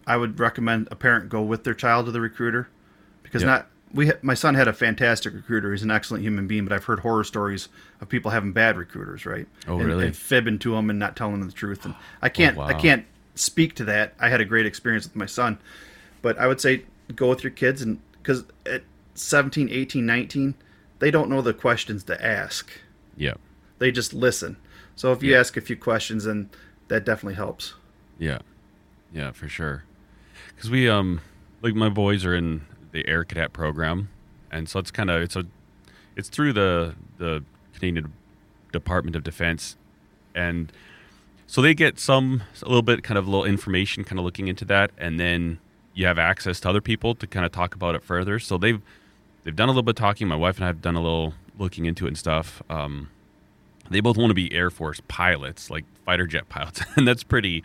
I 0.08 0.16
would 0.16 0.40
recommend 0.40 0.88
a 0.90 0.96
parent 0.96 1.28
go 1.28 1.42
with 1.42 1.66
their 1.66 1.74
child 1.74 2.06
to 2.06 2.14
the 2.14 2.22
recruiter 2.22 2.70
because 3.24 3.42
Yeah. 3.42 3.48
not 3.48 3.68
we 3.94 4.08
ha- 4.08 4.18
my 4.22 4.34
son 4.34 4.56
had 4.56 4.68
a 4.68 4.74
fantastic 4.74 5.34
recruiter. 5.34 5.72
He's 5.72 5.84
an 5.84 5.92
excellent 5.92 6.24
human 6.24 6.48
being, 6.48 6.66
but 6.66 6.74
I've 6.74 6.86
heard 6.86 7.02
horror 7.02 7.24
stories 7.24 7.70
of 8.02 8.10
people 8.10 8.32
having 8.32 8.52
bad 8.52 8.78
recruiters, 8.78 9.26
right? 9.26 9.48
Oh, 9.68 9.78
and, 9.78 9.86
really? 9.86 10.08
And 10.08 10.16
fibbing 10.16 10.60
to 10.60 10.72
them 10.72 10.90
and 10.90 10.98
not 10.98 11.16
telling 11.16 11.40
them 11.40 11.48
the 11.48 11.54
truth. 11.56 11.86
And 11.86 11.96
I 12.22 12.30
can't 12.30 12.58
I 12.58 12.74
wow. 12.74 12.80
can't 12.80 13.06
speak 13.36 13.76
to 13.76 13.84
that. 13.86 14.14
I 14.20 14.30
had 14.30 14.42
a 14.42 14.46
great 14.46 14.66
experience 14.66 15.06
with 15.06 15.16
my 15.16 15.26
son, 15.26 15.60
but 16.22 16.38
I 16.38 16.48
would 16.48 16.60
say 16.60 16.84
go 17.16 17.30
with 17.30 17.44
your 17.44 17.52
kids 17.52 17.82
and 17.82 18.00
because 18.22 18.46
at 18.66 18.84
17, 19.16 19.70
18, 19.70 20.06
19, 20.06 20.56
they 21.00 21.12
don't 21.12 21.30
know 21.30 21.42
the 21.42 21.54
questions 21.54 22.04
to 22.06 22.26
ask. 22.26 22.72
Yeah. 23.18 23.34
They 23.80 23.92
just 23.92 24.14
listen. 24.14 24.58
So 24.96 25.12
if 25.12 25.22
you 25.22 25.34
Yeah. 25.34 25.40
ask 25.40 25.58
a 25.58 25.62
few 25.62 25.76
questions, 25.76 26.24
then 26.24 26.50
that 26.88 27.06
definitely 27.06 27.36
helps. 27.36 27.74
Yeah, 28.18 28.40
yeah, 29.12 29.32
for 29.32 29.50
sure. 29.50 29.84
Because 30.56 30.70
we, 30.70 30.88
um, 30.88 31.20
like 31.62 31.76
my 31.76 31.90
boys 31.90 32.24
are 32.26 32.36
in 32.36 32.62
the 32.94 33.06
Air 33.08 33.26
Cadet 33.26 33.52
program, 33.52 34.10
and 34.50 34.70
so 34.70 34.80
it's 34.80 34.92
kind 34.92 35.10
of 35.10 35.22
it's 35.22 35.36
a, 35.36 35.46
it's 36.16 36.30
through 36.30 36.54
the 36.54 36.96
the 37.18 37.44
Canadian 37.74 38.14
Department 38.72 39.16
of 39.18 39.24
Defense, 39.24 39.76
and 40.34 40.72
so 41.46 41.62
they 41.62 41.74
get 41.74 42.00
some 42.00 42.44
a 42.62 42.66
little 42.66 42.82
bit 42.82 43.04
kind 43.04 43.18
of 43.18 43.28
little 43.28 43.46
information, 43.46 44.04
kind 44.04 44.18
of 44.18 44.26
looking 44.26 44.48
into 44.48 44.64
that, 44.66 44.92
and 44.98 45.20
then 45.20 45.60
you 45.94 46.06
have 46.06 46.18
access 46.18 46.60
to 46.62 46.70
other 46.70 46.82
people 46.82 47.14
to 47.16 47.28
kind 47.28 47.46
of 47.46 47.52
talk 47.52 47.76
about 47.76 47.96
it 47.96 48.04
further. 48.04 48.40
So 48.40 48.58
they've 48.58 48.82
they've 49.44 49.56
done 49.56 49.70
a 49.70 49.72
little 49.72 49.84
bit 49.84 49.96
talking. 49.96 50.28
My 50.28 50.36
wife 50.36 50.56
and 50.56 50.64
I 50.64 50.68
have 50.68 50.82
done 50.82 50.96
a 50.96 51.02
little 51.02 51.34
looking 51.58 51.86
into 51.86 52.06
it 52.06 52.10
and 52.10 52.18
stuff. 52.18 52.64
Um, 52.70 53.10
they 53.90 54.00
both 54.00 54.18
want 54.18 54.30
to 54.30 54.36
be 54.36 54.54
Air 54.54 54.70
Force 54.70 55.02
pilots, 55.08 55.70
like 55.70 55.86
fighter 56.06 56.26
jet 56.26 56.50
pilots, 56.50 56.82
and 56.96 57.08
that's 57.08 57.24
pretty. 57.24 57.64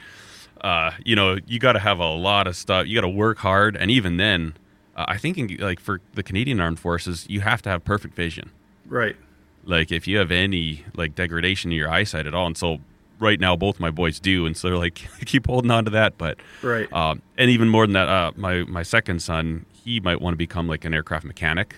Uh, 0.60 0.90
you 1.04 1.14
know, 1.14 1.38
you 1.46 1.60
got 1.60 1.74
to 1.74 1.78
have 1.78 2.00
a 2.00 2.10
lot 2.10 2.48
of 2.48 2.56
stuff. 2.56 2.86
You 2.88 2.96
got 2.96 3.02
to 3.02 3.08
work 3.08 3.38
hard, 3.38 3.76
and 3.76 3.92
even 3.92 4.16
then, 4.16 4.54
uh, 4.98 5.04
I 5.08 5.16
think 5.16 5.38
in, 5.38 5.56
like 5.58 5.80
for 5.80 6.00
the 6.14 6.22
Canadian 6.22 6.60
Armed 6.60 6.80
Forces, 6.80 7.24
you 7.28 7.40
have 7.40 7.62
to 7.62 7.70
have 7.70 7.84
perfect 7.84 8.14
vision. 8.14 8.50
Right. 8.86 9.16
Like 9.64 9.92
if 9.92 10.06
you 10.08 10.18
have 10.18 10.30
any 10.30 10.84
like 10.94 11.14
degradation 11.14 11.70
in 11.70 11.78
your 11.78 11.90
eyesight 11.90 12.26
at 12.26 12.34
all, 12.34 12.46
and 12.46 12.56
so 12.56 12.78
right 13.20 13.38
now 13.38 13.54
both 13.56 13.78
my 13.80 13.90
boys 13.90 14.18
do, 14.18 14.44
and 14.46 14.56
so 14.56 14.68
they're 14.68 14.78
like 14.78 14.94
keep 15.26 15.46
holding 15.46 15.70
on 15.70 15.84
to 15.84 15.90
that. 15.92 16.18
But 16.18 16.38
Right. 16.62 16.92
um, 16.92 17.22
and 17.36 17.50
even 17.50 17.68
more 17.68 17.86
than 17.86 17.92
that, 17.94 18.08
uh, 18.08 18.32
my 18.36 18.64
my 18.64 18.82
second 18.82 19.20
son, 19.22 19.64
he 19.72 20.00
might 20.00 20.20
want 20.20 20.34
to 20.34 20.38
become 20.38 20.66
like 20.68 20.84
an 20.84 20.92
aircraft 20.94 21.24
mechanic, 21.24 21.76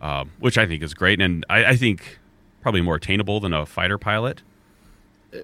um, 0.00 0.30
which 0.38 0.56
I 0.56 0.66
think 0.66 0.82
is 0.82 0.94
great, 0.94 1.20
and 1.20 1.44
I, 1.50 1.64
I 1.66 1.76
think 1.76 2.18
probably 2.62 2.80
more 2.80 2.96
attainable 2.96 3.40
than 3.40 3.52
a 3.52 3.66
fighter 3.66 3.98
pilot. 3.98 4.42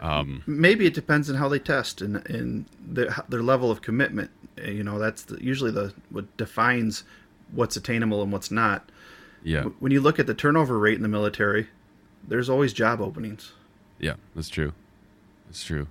Um, 0.00 0.42
maybe 0.46 0.84
it 0.86 0.94
depends 0.94 1.30
on 1.30 1.36
how 1.36 1.48
they 1.48 1.58
test 1.60 2.00
and 2.02 2.16
and 2.28 2.64
their, 2.80 3.14
their 3.28 3.42
level 3.42 3.70
of 3.70 3.82
commitment. 3.82 4.30
You 4.64 4.82
know, 4.84 4.98
that's 4.98 5.24
the, 5.24 5.42
usually 5.42 5.70
the 5.70 5.92
what 6.10 6.34
defines 6.36 7.04
what's 7.52 7.76
attainable 7.76 8.22
and 8.22 8.32
what's 8.32 8.50
not. 8.50 8.90
yeah, 9.42 9.64
When 9.80 9.92
you 9.92 10.00
look 10.00 10.18
at 10.18 10.26
the 10.26 10.34
turnover 10.34 10.78
rate 10.78 10.96
in 10.96 11.02
the 11.02 11.08
military, 11.08 11.68
there's 12.26 12.48
always 12.48 12.72
job 12.72 13.00
openings. 13.00 13.52
yeah, 13.98 14.14
that's 14.34 14.48
true. 14.48 14.72
That's 15.46 15.62
true. 15.64 15.86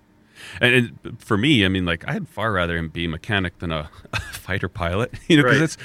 And, 0.59 0.91
and 1.03 1.19
for 1.21 1.37
me, 1.37 1.63
I 1.63 1.69
mean, 1.69 1.85
like 1.85 2.03
I'd 2.09 2.27
far 2.27 2.51
rather 2.51 2.75
him 2.77 2.89
be 2.89 3.05
a 3.05 3.09
mechanic 3.09 3.59
than 3.59 3.71
a, 3.71 3.89
fighter 4.33 4.67
pilot, 4.67 5.13
you 5.27 5.37
know, 5.37 5.43
because 5.43 5.59
Right. 5.59 5.63
it's 5.63 5.77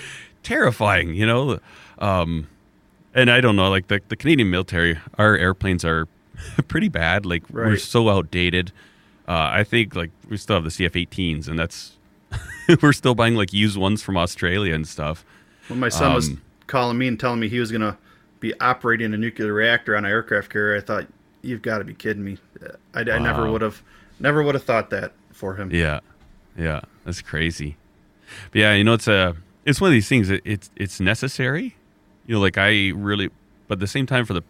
terrifying, 0.43 1.15
you 1.15 1.27
know. 1.27 1.61
Um, 1.99 2.49
and 3.15 3.31
I 3.31 3.41
don't 3.41 3.57
know, 3.57 3.71
like 3.71 3.87
the, 3.89 4.01
the 4.09 4.17
Canadian 4.17 4.51
military, 4.51 4.99
our 5.19 5.37
airplanes 5.37 5.85
are 5.85 6.09
pretty 6.69 6.89
bad. 6.89 7.27
Like 7.27 7.49
we're 7.51 7.77
so 7.77 8.09
outdated. 8.09 8.73
Uh, 9.29 9.51
I 9.53 9.63
think 9.65 9.95
like 9.95 10.11
we 10.29 10.37
still 10.37 10.57
have 10.57 10.65
the 10.65 10.71
CF-18s, 10.71 11.47
and 11.47 11.57
that's 11.59 11.97
we're 12.83 12.93
still 12.93 13.15
buying 13.15 13.35
like 13.35 13.53
used 13.53 13.77
ones 13.77 14.03
from 14.03 14.17
Australia 14.17 14.75
and 14.75 14.87
stuff. 14.87 15.25
When 15.69 15.81
my 15.81 15.89
son 15.89 16.15
was 16.15 16.29
Um, 16.29 16.41
calling 16.67 16.99
me 16.99 17.09
and 17.09 17.19
telling 17.19 17.41
me 17.41 17.49
he 17.49 17.61
was 17.61 17.71
going 17.71 17.83
to 17.83 17.97
be 18.41 18.59
operating 18.61 19.13
a 19.13 19.17
nuclear 19.17 19.53
reactor 19.53 19.97
on 19.97 20.05
an 20.05 20.11
aircraft 20.11 20.51
carrier, 20.51 20.77
I 20.77 20.81
thought, 20.81 21.07
"You've 21.43 21.63
got 21.63 21.79
to 21.79 21.85
be 21.85 21.95
kidding 21.95 22.25
me." 22.25 22.39
Uh, 22.63 22.73
I, 22.95 23.01
I 23.01 23.19
never 23.19 23.51
would 23.51 23.63
have, 23.63 23.83
never 24.19 24.43
would 24.43 24.55
have 24.55 24.65
thought 24.65 24.91
that 24.91 25.13
for 25.33 25.57
him. 25.57 25.71
Yeah, 25.73 26.01
yeah, 26.57 26.81
that's 27.05 27.23
crazy. 27.23 27.77
But 28.53 28.61
yeah, 28.61 28.75
you 28.75 28.85
know, 28.85 28.95
it's 28.95 29.09
a 29.09 29.37
it's 29.65 29.81
one 29.81 29.89
of 29.89 29.93
these 29.93 30.09
things. 30.09 30.31
It, 30.31 30.43
it's 30.45 30.71
it's 30.77 31.01
necessary. 31.01 31.77
You 32.27 32.37
know, 32.37 32.41
like 32.41 32.59
I 32.59 32.91
really, 32.95 33.31
but 33.69 33.75
at 33.75 33.81
the 33.81 33.87
same 33.87 34.07
time, 34.07 34.25
for 34.25 34.35
the 34.35 34.43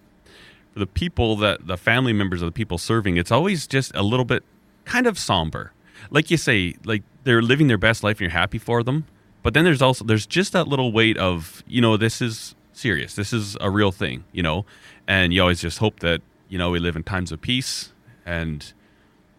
for 0.73 0.79
the 0.79 0.87
people 0.87 1.37
that 1.37 1.67
the 1.67 1.77
family 1.77 2.13
members 2.13 2.43
of 2.43 2.47
the 2.47 2.53
people 2.53 2.79
serving, 2.79 3.17
it's 3.17 3.33
always 3.33 3.67
just 3.67 3.95
a 3.95 4.03
little 4.03 4.25
bit 4.25 4.45
kind 4.85 5.07
of 5.07 5.19
somber. 5.19 5.73
Like 6.11 6.31
you 6.31 6.37
say, 6.37 6.75
like 6.85 7.03
they're 7.25 7.43
living 7.43 7.67
their 7.69 7.79
best 7.79 8.03
life 8.03 8.17
and 8.17 8.23
you're 8.23 8.31
happy 8.31 8.59
for 8.59 8.83
them. 8.83 9.05
But 9.43 9.55
then 9.55 9.65
there's 9.65 9.83
also 9.83 10.05
there's 10.05 10.27
just 10.27 10.53
that 10.53 10.69
little 10.69 10.93
weight 10.93 11.17
of 11.17 11.63
you 11.67 11.81
know 11.81 11.97
this 11.97 12.21
is 12.21 12.55
serious. 12.73 13.15
This 13.15 13.33
is 13.33 13.57
a 13.61 13.71
real 13.71 13.93
thing. 13.93 14.25
You 14.33 14.43
know, 14.43 14.67
and 15.09 15.33
you 15.33 15.41
always 15.41 15.61
just 15.61 15.79
hope 15.79 16.01
that 16.01 16.21
you 16.49 16.59
know 16.59 16.71
we 16.71 16.79
live 16.79 16.97
in 16.97 17.03
times 17.03 17.33
of 17.33 17.41
peace 17.41 17.93
and 18.27 18.73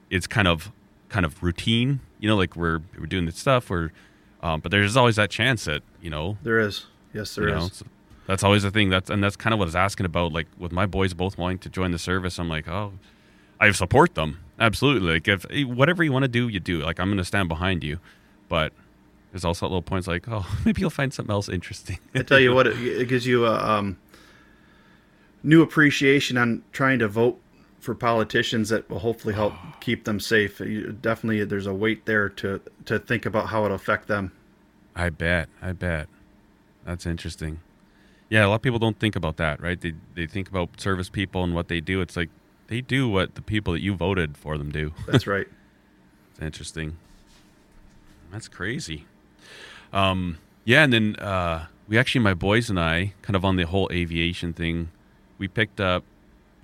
it's 0.10 0.28
kind 0.28 0.48
of 0.48 0.72
kind 1.10 1.26
of 1.26 1.42
routine. 1.44 2.00
You 2.20 2.30
know, 2.30 2.36
like 2.38 2.56
we're 2.56 2.80
we're 2.98 3.06
doing 3.06 3.26
this 3.26 3.38
stuff. 3.38 3.70
We're 3.70 3.92
um, 4.42 4.60
but 4.60 4.72
there's 4.72 4.98
always 4.98 5.18
that 5.18 5.30
chance 5.30 5.66
that 5.66 5.84
you 6.02 6.10
know 6.10 6.38
There 6.42 6.60
is, 6.60 6.88
yes, 7.14 7.36
there 7.36 7.50
you 7.50 7.56
is. 7.56 7.62
know, 7.62 7.70
so 7.70 7.86
that's 8.26 8.44
always 8.44 8.64
the 8.64 8.72
thing. 8.72 8.90
That's 8.90 9.10
and 9.10 9.24
that's 9.24 9.36
kind 9.36 9.54
of 9.54 9.60
what 9.60 9.66
I 9.66 9.68
was 9.68 9.76
asking 9.76 10.06
about. 10.08 10.34
Like 10.34 10.48
with 10.58 10.72
my 10.72 10.86
boys 10.88 11.14
both 11.14 11.38
wanting 11.38 11.60
to 11.60 11.70
join 11.70 11.92
the 11.92 12.00
service, 12.00 12.40
I'm 12.40 12.50
like, 12.50 12.68
oh, 12.68 12.94
I 13.60 13.70
support 13.72 14.16
them 14.16 14.40
absolutely. 14.62 15.14
Like 15.14 15.28
if 15.28 15.46
eh, 15.50 15.64
whatever 15.64 16.04
you 16.04 16.12
want 16.12 16.24
to 16.24 16.30
do, 16.30 16.48
you 16.48 16.60
do. 16.60 16.80
Like 16.80 17.00
I'm 17.00 17.08
going 17.08 17.18
to 17.18 17.26
stand 17.26 17.50
behind 17.50 17.84
you. 17.84 18.00
But 18.48 18.74
there's 19.32 19.46
also 19.46 19.66
little 19.66 19.82
points 19.82 20.08
like, 20.08 20.28
oh, 20.28 20.46
maybe 20.66 20.82
you'll 20.82 20.90
find 20.90 21.14
something 21.14 21.32
else 21.32 21.50
interesting. 21.50 22.00
I 22.16 22.24
tell 22.24 22.40
you 22.40 22.54
what, 22.54 22.68
it, 22.68 22.78
it 22.80 23.08
gives 23.08 23.26
you 23.26 23.46
a 23.46 23.58
um, 23.58 23.98
new 25.44 25.62
appreciation 25.62 26.38
on 26.38 26.64
trying 26.72 27.00
to 27.00 27.08
vote 27.08 27.40
for 27.80 27.96
politicians 27.96 28.70
that 28.70 28.88
will 28.90 29.00
hopefully 29.00 29.34
help 29.34 29.54
keep 29.80 30.06
them 30.06 30.20
safe. 30.20 30.60
You, 30.60 30.92
definitely, 30.92 31.44
there's 31.46 31.68
a 31.68 31.74
weight 31.74 32.06
there 32.06 32.30
to 32.30 32.62
to 32.86 33.00
think 33.00 33.26
about 33.26 33.48
how 33.48 33.66
it'll 33.66 33.76
affect 33.76 34.08
them. 34.08 34.32
I 34.96 35.10
bet. 35.10 35.50
I 35.62 35.72
bet. 35.72 36.08
That's 36.86 37.06
interesting. 37.06 37.60
Yeah, 38.30 38.46
a 38.46 38.48
lot 38.48 38.56
of 38.56 38.62
people 38.62 38.80
don't 38.80 39.00
think 39.00 39.16
about 39.16 39.38
that, 39.38 39.62
right? 39.62 39.80
They 39.80 39.94
they 40.16 40.28
think 40.28 40.50
about 40.50 40.80
service 40.80 41.10
people 41.10 41.44
and 41.44 41.54
what 41.54 41.68
they 41.68 41.82
do. 41.82 42.02
It's 42.02 42.16
like 42.16 42.30
they 42.72 42.80
do 42.80 43.10
what 43.10 43.36
the 43.36 43.42
people 43.42 43.74
that 43.74 43.82
you 43.82 43.94
voted 43.94 44.38
for 44.38 44.58
them 44.58 44.72
do. 44.72 44.94
That's 45.06 45.28
right. 45.28 45.48
It's 46.32 46.42
interesting. 46.42 46.96
That's 48.32 48.48
crazy. 48.48 49.06
Um, 49.92 50.38
yeah, 50.64 50.84
and 50.86 50.94
then 50.94 51.16
uh, 51.18 51.66
we 51.90 51.98
actually, 51.98 52.22
my 52.22 52.34
boys 52.34 52.70
and 52.70 52.80
I, 52.80 53.14
kind 53.22 53.36
of 53.36 53.44
on 53.44 53.58
the 53.58 53.66
whole 53.66 53.90
aviation 53.92 54.54
thing, 54.54 54.92
we 55.38 55.50
picked 55.50 55.82
up. 55.82 56.06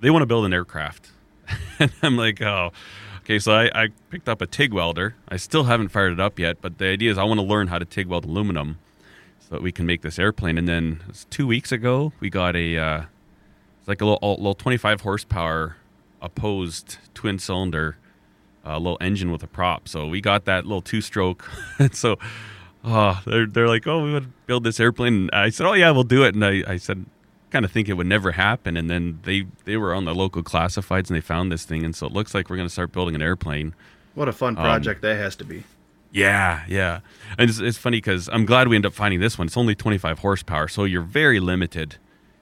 They 0.00 0.08
want 0.08 0.22
to 0.22 0.26
build 0.26 0.46
an 0.46 0.54
aircraft, 0.54 1.10
and 1.78 1.92
I'm 2.02 2.16
like, 2.16 2.40
oh, 2.40 2.72
okay. 3.18 3.38
So 3.38 3.52
I, 3.52 3.70
I 3.74 3.88
picked 4.08 4.26
up 4.26 4.40
a 4.40 4.46
TIG 4.46 4.72
welder. 4.72 5.14
I 5.28 5.36
still 5.36 5.64
haven't 5.64 5.88
fired 5.88 6.14
it 6.14 6.20
up 6.20 6.38
yet, 6.38 6.62
but 6.62 6.78
the 6.78 6.86
idea 6.86 7.10
is 7.10 7.18
I 7.18 7.24
want 7.24 7.38
to 7.38 7.46
learn 7.46 7.66
how 7.66 7.78
to 7.78 7.84
TIG 7.84 8.06
weld 8.06 8.24
aluminum 8.24 8.78
so 9.40 9.48
that 9.50 9.62
we 9.62 9.70
can 9.70 9.84
make 9.84 10.00
this 10.00 10.18
airplane. 10.18 10.56
And 10.56 10.66
then 10.66 11.00
it 11.02 11.08
was 11.08 11.26
two 11.28 11.46
weeks 11.46 11.72
ago, 11.72 12.14
we 12.20 12.30
got 12.30 12.56
a 12.56 12.78
uh, 12.78 13.02
it's 13.80 13.88
like 13.88 14.00
a 14.00 14.06
little, 14.06 14.18
a 14.22 14.28
little 14.30 14.54
25 14.54 15.02
horsepower 15.02 15.76
opposed 16.20 16.98
twin 17.14 17.38
cylinder 17.38 17.96
a 18.64 18.78
little 18.78 18.98
engine 19.00 19.32
with 19.32 19.42
a 19.42 19.46
prop. 19.46 19.88
So 19.88 20.06
we 20.06 20.20
got 20.20 20.44
that 20.44 20.64
little 20.64 20.82
two 20.82 21.00
stroke. 21.00 21.48
and 21.78 21.94
so 21.94 22.18
uh, 22.84 23.20
they're, 23.26 23.46
they're 23.46 23.68
like, 23.68 23.86
oh, 23.86 24.04
we 24.04 24.12
would 24.12 24.32
build 24.46 24.64
this 24.64 24.78
airplane. 24.78 25.28
And 25.32 25.34
I 25.34 25.50
said, 25.50 25.66
oh, 25.66 25.72
yeah, 25.72 25.90
we'll 25.90 26.04
do 26.04 26.24
it. 26.24 26.34
And 26.34 26.44
I, 26.44 26.62
I 26.66 26.76
said, 26.76 27.06
kind 27.50 27.64
of 27.64 27.72
think 27.72 27.88
it 27.88 27.94
would 27.94 28.06
never 28.06 28.32
happen. 28.32 28.76
And 28.76 28.90
then 28.90 29.20
they, 29.22 29.46
they 29.64 29.76
were 29.76 29.94
on 29.94 30.04
the 30.04 30.14
local 30.14 30.42
classifieds 30.42 31.08
and 31.08 31.16
they 31.16 31.20
found 31.20 31.50
this 31.50 31.64
thing. 31.64 31.84
And 31.84 31.96
so 31.96 32.06
it 32.06 32.12
looks 32.12 32.34
like 32.34 32.50
we're 32.50 32.56
going 32.56 32.68
to 32.68 32.72
start 32.72 32.92
building 32.92 33.14
an 33.14 33.22
airplane. 33.22 33.74
What 34.14 34.28
a 34.28 34.32
fun 34.32 34.56
project 34.56 35.02
that 35.02 35.16
has 35.16 35.36
to 35.36 35.44
be. 35.44 35.64
Yeah, 36.10 36.64
yeah. 36.68 37.00
And 37.36 37.50
it's, 37.50 37.58
it's 37.58 37.78
funny 37.78 37.98
because 37.98 38.28
I'm 38.32 38.46
glad 38.46 38.68
we 38.68 38.76
end 38.76 38.86
up 38.86 38.94
finding 38.94 39.20
this 39.20 39.38
one. 39.38 39.46
It's 39.46 39.56
only 39.56 39.74
25 39.74 40.20
horsepower, 40.20 40.66
so 40.68 40.84
you're 40.84 41.02
very 41.02 41.38
limited. 41.38 41.96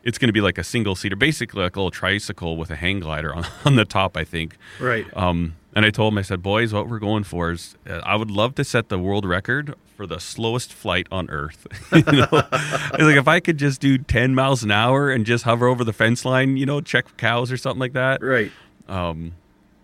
It's 0.07 0.19
going 0.19 0.29
to 0.29 0.33
be 0.33 0.41
like 0.41 0.57
a 0.57 0.63
single 0.65 0.95
seater, 0.95 1.17
basically 1.17 1.63
like 1.65 1.75
a 1.75 1.81
little 1.81 1.91
tricycle 1.91 2.57
with 2.57 2.71
a 2.71 2.77
hang 2.77 3.01
glider 3.01 3.35
on, 3.35 3.45
on 3.65 3.75
the 3.75 3.85
top, 3.85 4.17
I 4.17 4.23
think. 4.23 4.57
Right. 4.79 5.05
Um, 5.17 5.57
and 5.75 5.85
I 5.85 5.91
told 5.91 6.15
him, 6.15 6.19
I 6.19 6.23
said, 6.23 6.43
boys, 6.43 6.73
what 6.73 6.89
we're 6.89 7.01
going 7.01 7.25
for 7.25 7.51
is 7.51 7.75
uh, 7.91 8.01
I 8.05 8.15
would 8.15 8.31
love 8.31 8.55
to 8.55 8.65
set 8.65 8.89
the 8.89 9.01
world 9.01 9.27
record 9.27 9.75
for 9.97 10.07
the 10.07 10.21
slowest 10.21 10.73
flight 10.73 11.09
on 11.11 11.29
Earth. 11.29 11.67
you 11.93 12.03
know, 12.03 12.29
It's 12.33 13.03
like 13.03 13.17
if 13.17 13.27
I 13.27 13.41
could 13.41 13.59
just 13.59 13.81
do 13.81 13.99
10 13.99 14.33
miles 14.35 14.63
an 14.63 14.71
hour 14.71 15.11
and 15.11 15.27
just 15.27 15.43
hover 15.43 15.67
over 15.67 15.83
the 15.83 15.93
fence 15.93 16.25
line, 16.25 16.57
you 16.57 16.67
know, 16.67 16.81
check 16.81 17.17
cows 17.17 17.51
or 17.51 17.57
something 17.57 17.81
like 17.81 17.95
that. 17.95 18.23
Right. 18.23 18.53
Um, 18.89 19.33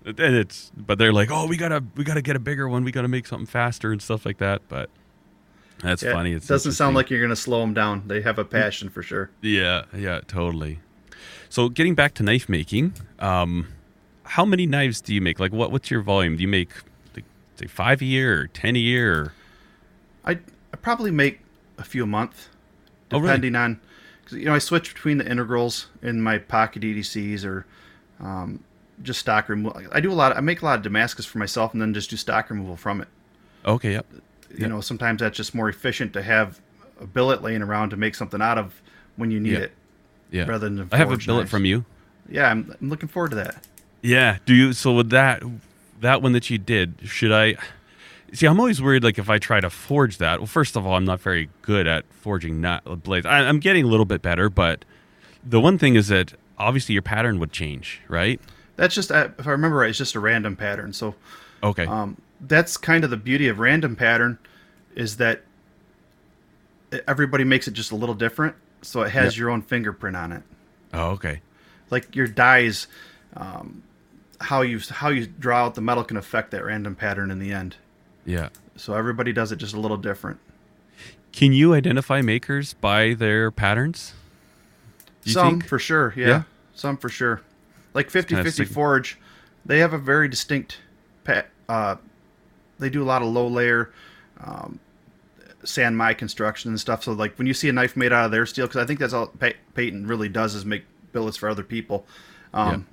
and 0.05 0.19
it's, 0.19 0.71
but 0.77 0.99
they're 0.99 1.13
like, 1.13 1.33
oh, 1.33 1.49
we 1.49 1.57
gotta, 1.57 1.83
we 1.97 2.05
gotta 2.05 2.23
get 2.23 2.37
a 2.37 2.41
bigger 2.41 2.69
one. 2.69 2.85
We 2.85 2.93
gotta 2.93 3.09
make 3.09 3.27
something 3.27 3.47
faster 3.47 3.91
and 3.91 4.01
stuff 4.01 4.25
like 4.25 4.39
that. 4.39 4.63
But 4.69 4.89
that's 5.83 6.03
Yeah, 6.03 6.13
funny. 6.13 6.33
It 6.33 6.47
doesn't 6.47 6.73
sound 6.73 6.95
like 6.97 7.11
you're 7.11 7.21
going 7.21 7.31
to 7.31 7.37
slow 7.37 7.61
them 7.61 7.75
down. 7.75 8.05
They 8.07 8.23
have 8.23 8.39
a 8.39 8.45
passion 8.45 8.89
for 8.89 9.03
sure. 9.03 9.31
Yeah, 9.41 9.85
yeah, 9.95 10.21
totally. 10.27 10.79
So 11.49 11.69
getting 11.69 11.95
back 11.95 12.15
to 12.15 12.23
knife 12.23 12.49
making, 12.49 12.95
um, 13.19 13.69
how 14.25 14.45
many 14.45 14.67
knives 14.67 15.01
do 15.01 15.15
you 15.15 15.21
make? 15.21 15.39
Like, 15.39 15.53
what 15.53 15.71
what's 15.71 15.91
your 15.91 16.01
volume? 16.03 16.37
Do 16.37 16.43
you 16.43 16.49
make 16.49 16.71
like, 17.15 17.25
say 17.57 17.67
five 17.67 18.01
a 18.01 18.05
year 18.07 18.41
or 18.43 18.47
ten 18.47 18.77
a 18.77 18.79
year? 18.79 19.21
Or, 19.21 19.33
I 20.25 20.33
I 20.33 20.77
probably 20.81 21.11
make 21.11 21.41
a 21.79 21.85
few 21.85 22.05
a 22.05 22.07
month. 22.07 22.49
Oh, 23.11 23.19
really? 23.19 23.29
depending 23.29 23.57
on, 23.57 23.81
cause, 24.25 24.39
you 24.39 24.47
know, 24.47 24.55
I 24.55 24.59
switch 24.59 24.95
between 24.95 25.19
the 25.19 25.31
integrals 25.31 25.89
in 26.01 26.23
my 26.23 26.39
pocket 26.39 26.83
EDCs 26.83 27.45
or 27.45 27.67
um, 28.21 28.65
just 29.03 29.21
stock 29.21 29.51
removal. 29.51 29.83
I 29.93 30.01
do 30.01 30.11
a 30.11 30.15
lot. 30.15 30.35
I 30.35 30.41
make 30.41 30.63
a 30.63 30.65
lot 30.65 30.79
of 30.79 30.83
Damascus 30.83 31.27
for 31.27 31.37
myself, 31.37 31.75
and 31.75 31.83
then 31.83 31.93
just 31.93 32.09
do 32.09 32.17
stock 32.17 32.49
removal 32.49 32.77
from 32.77 33.03
it. 33.03 33.09
Okay, 33.67 33.93
yep. 33.93 34.07
You 34.53 34.61
Yep. 34.61 34.71
know, 34.71 34.81
sometimes 34.81 35.21
that's 35.21 35.37
just 35.37 35.55
more 35.55 35.69
efficient 35.69 36.13
to 36.15 36.23
have 36.23 36.61
a 37.01 37.07
billet 37.07 37.43
laying 37.43 37.63
around 37.63 37.91
to 37.91 37.97
make 37.97 38.15
something 38.15 38.41
out 38.43 38.59
of 38.59 38.81
when 39.17 39.31
you 39.31 39.41
need 39.41 39.53
Yeah. 39.53 39.59
it, 39.59 39.73
Yeah. 40.31 40.45
rather 40.47 40.69
than. 40.69 40.89
I 40.93 40.97
have 40.99 41.11
a 41.11 41.17
billet 41.17 41.41
knives. 41.43 41.51
from 41.51 41.65
you. 41.65 41.85
Yeah, 42.29 42.51
I'm, 42.51 42.75
I'm 42.81 42.89
looking 42.89 43.09
forward 43.09 43.31
to 43.31 43.37
that. 43.37 43.67
Yeah. 44.03 44.39
Do 44.47 44.55
you? 44.55 44.73
So 44.73 44.93
with 44.95 45.11
that, 45.11 45.43
that 46.01 46.23
one 46.23 46.33
that 46.33 46.51
you 46.51 46.59
did, 46.59 46.95
should 47.05 47.33
I? 47.33 47.57
See, 48.33 48.47
I'm 48.47 48.59
always 48.59 48.81
worried. 48.81 49.05
Like 49.05 49.19
if 49.19 49.29
I 49.29 49.39
try 49.39 49.61
to 49.61 49.69
forge 49.71 50.19
that, 50.19 50.39
well, 50.41 50.47
first 50.47 50.77
of 50.77 50.87
all, 50.87 50.95
I'm 50.95 51.05
not 51.05 51.21
very 51.21 51.51
good 51.63 51.87
at 51.87 52.05
forging 52.13 52.61
nut 52.61 53.03
blades. 53.03 53.27
I, 53.27 53.41
I'm 53.41 53.59
getting 53.59 53.85
a 53.85 53.89
little 53.89 54.07
bit 54.07 54.23
better, 54.23 54.49
but 54.49 54.85
the 55.45 55.61
one 55.61 55.77
thing 55.79 55.97
is 55.97 56.09
that 56.09 56.35
obviously 56.59 56.93
your 56.95 57.03
pattern 57.03 57.39
would 57.41 57.53
change, 57.53 58.01
right? 58.09 58.41
That's 58.77 58.95
just, 58.95 59.13
uh, 59.13 59.29
if 59.39 59.47
I 59.47 59.51
remember 59.51 59.77
right, 59.79 59.91
it's 59.91 59.99
just 59.99 60.15
a 60.15 60.21
random 60.21 60.57
pattern. 60.57 60.93
So 60.95 61.15
Okay. 61.63 61.85
um, 61.87 62.17
that's 62.43 62.77
kind 62.77 63.05
of 63.05 63.11
the 63.11 63.17
beauty 63.17 63.49
of 63.49 63.59
random 63.59 63.97
pattern, 63.97 64.39
is 64.95 65.17
that 65.19 65.43
everybody 67.07 67.45
makes 67.45 67.67
it 67.69 67.75
just 67.75 67.91
a 67.93 67.97
little 67.97 68.15
different, 68.15 68.55
so 68.83 69.03
it 69.03 69.11
has 69.13 69.35
Yep. 69.35 69.39
your 69.41 69.51
own 69.51 69.63
fingerprint 69.63 70.17
on 70.17 70.33
it. 70.33 70.43
oh, 70.95 71.11
okay. 71.11 71.41
Like 71.91 72.15
your 72.17 72.27
dies, 72.27 72.87
um, 73.37 73.83
how 74.41 74.63
you 74.63 74.81
how 74.91 75.09
you 75.09 75.27
draw 75.27 75.65
out 75.65 75.75
the 75.75 75.81
metal 75.81 76.05
can 76.05 76.17
affect 76.17 76.51
that 76.51 76.65
random 76.65 76.95
pattern 76.95 77.31
in 77.31 77.39
the 77.39 77.53
end. 77.53 77.77
Yeah. 78.27 78.49
So 78.77 78.95
everybody 78.95 79.33
does 79.33 79.53
it 79.53 79.57
just 79.57 79.75
a 79.75 79.81
little 79.81 79.97
different. 79.99 80.39
Can 81.33 81.53
you 81.53 81.75
identify 81.75 82.21
makers 82.23 82.75
by 82.75 83.15
their 83.15 83.51
patterns? 83.51 84.15
You 85.25 85.33
Some 85.33 85.49
think? 85.61 85.67
for 85.69 85.79
sure, 85.79 86.13
yeah. 86.17 86.27
Yeah? 86.27 86.43
Some 86.75 86.97
for 86.97 87.09
sure. 87.09 87.41
Like 87.95 88.11
50 88.11 88.35
50 88.43 88.65
Forge, 88.65 89.19
they 89.65 89.79
have 89.79 89.93
a 89.93 89.99
very 89.99 90.29
distinct 90.29 90.79
pa- 91.25 91.45
uh 91.69 91.97
they 92.83 92.91
do 92.91 93.03
a 93.03 93.05
lot 93.05 93.23
of 93.23 93.29
low 93.29 93.47
layer 93.47 93.91
um 94.41 94.79
san 95.65 95.95
mai 95.95 96.13
construction 96.15 96.71
and 96.71 96.81
stuff. 96.81 97.05
So 97.05 97.13
like 97.13 97.39
when 97.39 97.47
you 97.47 97.55
see 97.55 97.69
a 97.69 97.73
knife 97.73 97.97
made 97.97 98.13
out 98.13 98.25
of 98.27 98.31
their 98.33 98.47
steel 98.47 98.67
cuz 98.67 98.77
I 98.77 98.85
think 98.85 98.99
that's 98.99 99.13
all 99.13 99.33
Peyton 99.75 100.07
really 100.07 100.29
does 100.29 100.55
is 100.55 100.65
make 100.65 100.85
billets 101.13 101.37
for 101.37 101.49
other 101.49 101.63
people. 101.63 102.07
Um 102.53 102.87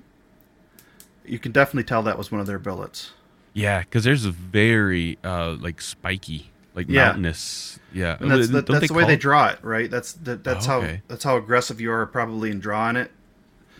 you 1.24 1.38
can 1.38 1.52
definitely 1.52 1.84
tell 1.84 2.02
that 2.04 2.18
was 2.18 2.30
one 2.32 2.40
of 2.40 2.46
their 2.46 2.58
billets. 2.58 3.12
Yeah, 3.52 3.80
because 3.80 4.04
there's 4.04 4.24
a 4.24 4.30
very 4.30 5.18
uh, 5.24 5.56
like 5.60 5.80
spiky, 5.80 6.50
like 6.74 6.86
Yeah. 6.88 7.06
mountainous. 7.06 7.78
Yeah, 7.92 8.16
And 8.20 8.30
that's 8.30 8.48
the, 8.48 8.62
that's 8.62 8.88
the 8.88 8.94
way 8.94 9.04
they 9.04 9.14
it- 9.14 9.20
draw 9.20 9.48
it, 9.48 9.58
right? 9.62 9.90
That's 9.90 10.12
that, 10.12 10.44
that's 10.44 10.66
Oh, 10.68 10.80
how 10.80 10.96
that's 11.08 11.24
how 11.24 11.36
aggressive 11.36 11.80
you 11.80 11.90
are 11.92 12.06
probably 12.06 12.50
in 12.50 12.60
drawing 12.60 12.96
it. 12.96 13.10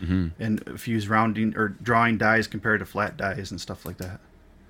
Mm-hmm. 0.01 0.27
And 0.39 0.63
if 0.67 0.87
you 0.87 0.95
use 0.95 1.07
rounding 1.07 1.55
or 1.55 1.69
drawing 1.69 2.17
dies 2.17 2.47
compared 2.47 2.79
to 2.79 2.85
flat 2.85 3.17
dies 3.17 3.51
and 3.51 3.61
stuff 3.61 3.85
like 3.85 3.97
that. 3.97 4.19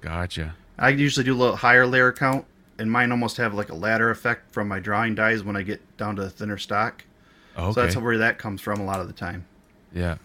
Gotcha. 0.02 0.56
I 0.82 0.90
usually 0.90 1.24
do 1.24 1.34
a 1.34 1.38
little 1.38 1.56
higher 1.56 1.86
layer 1.88 2.12
count, 2.12 2.46
and 2.80 2.92
mine 2.92 3.12
almost 3.12 3.38
have 3.38 3.54
like 3.54 3.70
a 3.70 3.76
ladder 3.76 4.10
effect 4.10 4.52
from 4.54 4.68
my 4.68 4.80
drawing 4.80 5.16
dies 5.16 5.44
when 5.44 5.56
I 5.56 5.62
get 5.62 5.80
down 5.98 6.16
to 6.18 6.24
the 6.24 6.30
thinner 6.30 6.58
stock. 6.58 7.06
Okay. 7.58 7.72
So 7.74 7.82
that's 7.82 7.96
where 7.98 8.18
that 8.18 8.38
comes 8.38 8.60
from 8.62 8.80
a 8.80 8.84
lot 8.84 9.00
of 9.00 9.08
the 9.08 9.14
time. 9.14 9.46
yeah. 9.94 10.18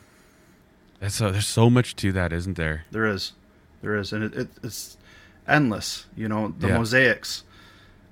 That's 0.99 1.15
so, 1.15 1.31
there's 1.31 1.47
so 1.47 1.69
much 1.69 1.95
to 1.97 2.11
that, 2.13 2.33
isn't 2.33 2.57
there? 2.57 2.87
There 2.91 3.05
is, 3.05 3.33
there 3.83 3.97
is, 3.97 4.15
and 4.15 4.25
it, 4.25 4.35
it, 4.35 4.49
it's 4.63 4.97
endless. 5.47 6.07
You 6.17 6.27
know, 6.27 6.55
the 6.59 6.69
Yeah. 6.69 6.79
mosaics, 6.79 7.45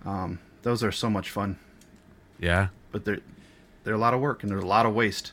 um, 0.05 0.39
those 0.63 0.85
are 0.85 0.93
so 0.93 1.09
much 1.09 1.31
fun, 1.31 1.59
Yeah. 2.39 2.69
but 2.93 3.07
they're 3.07 3.21
they're 3.85 3.95
a 3.95 3.99
lot 3.99 4.13
of 4.13 4.21
work 4.21 4.43
and 4.43 4.53
there's 4.53 4.63
a 4.63 4.67
lot 4.67 4.85
of 4.85 4.95
waste. 4.95 5.33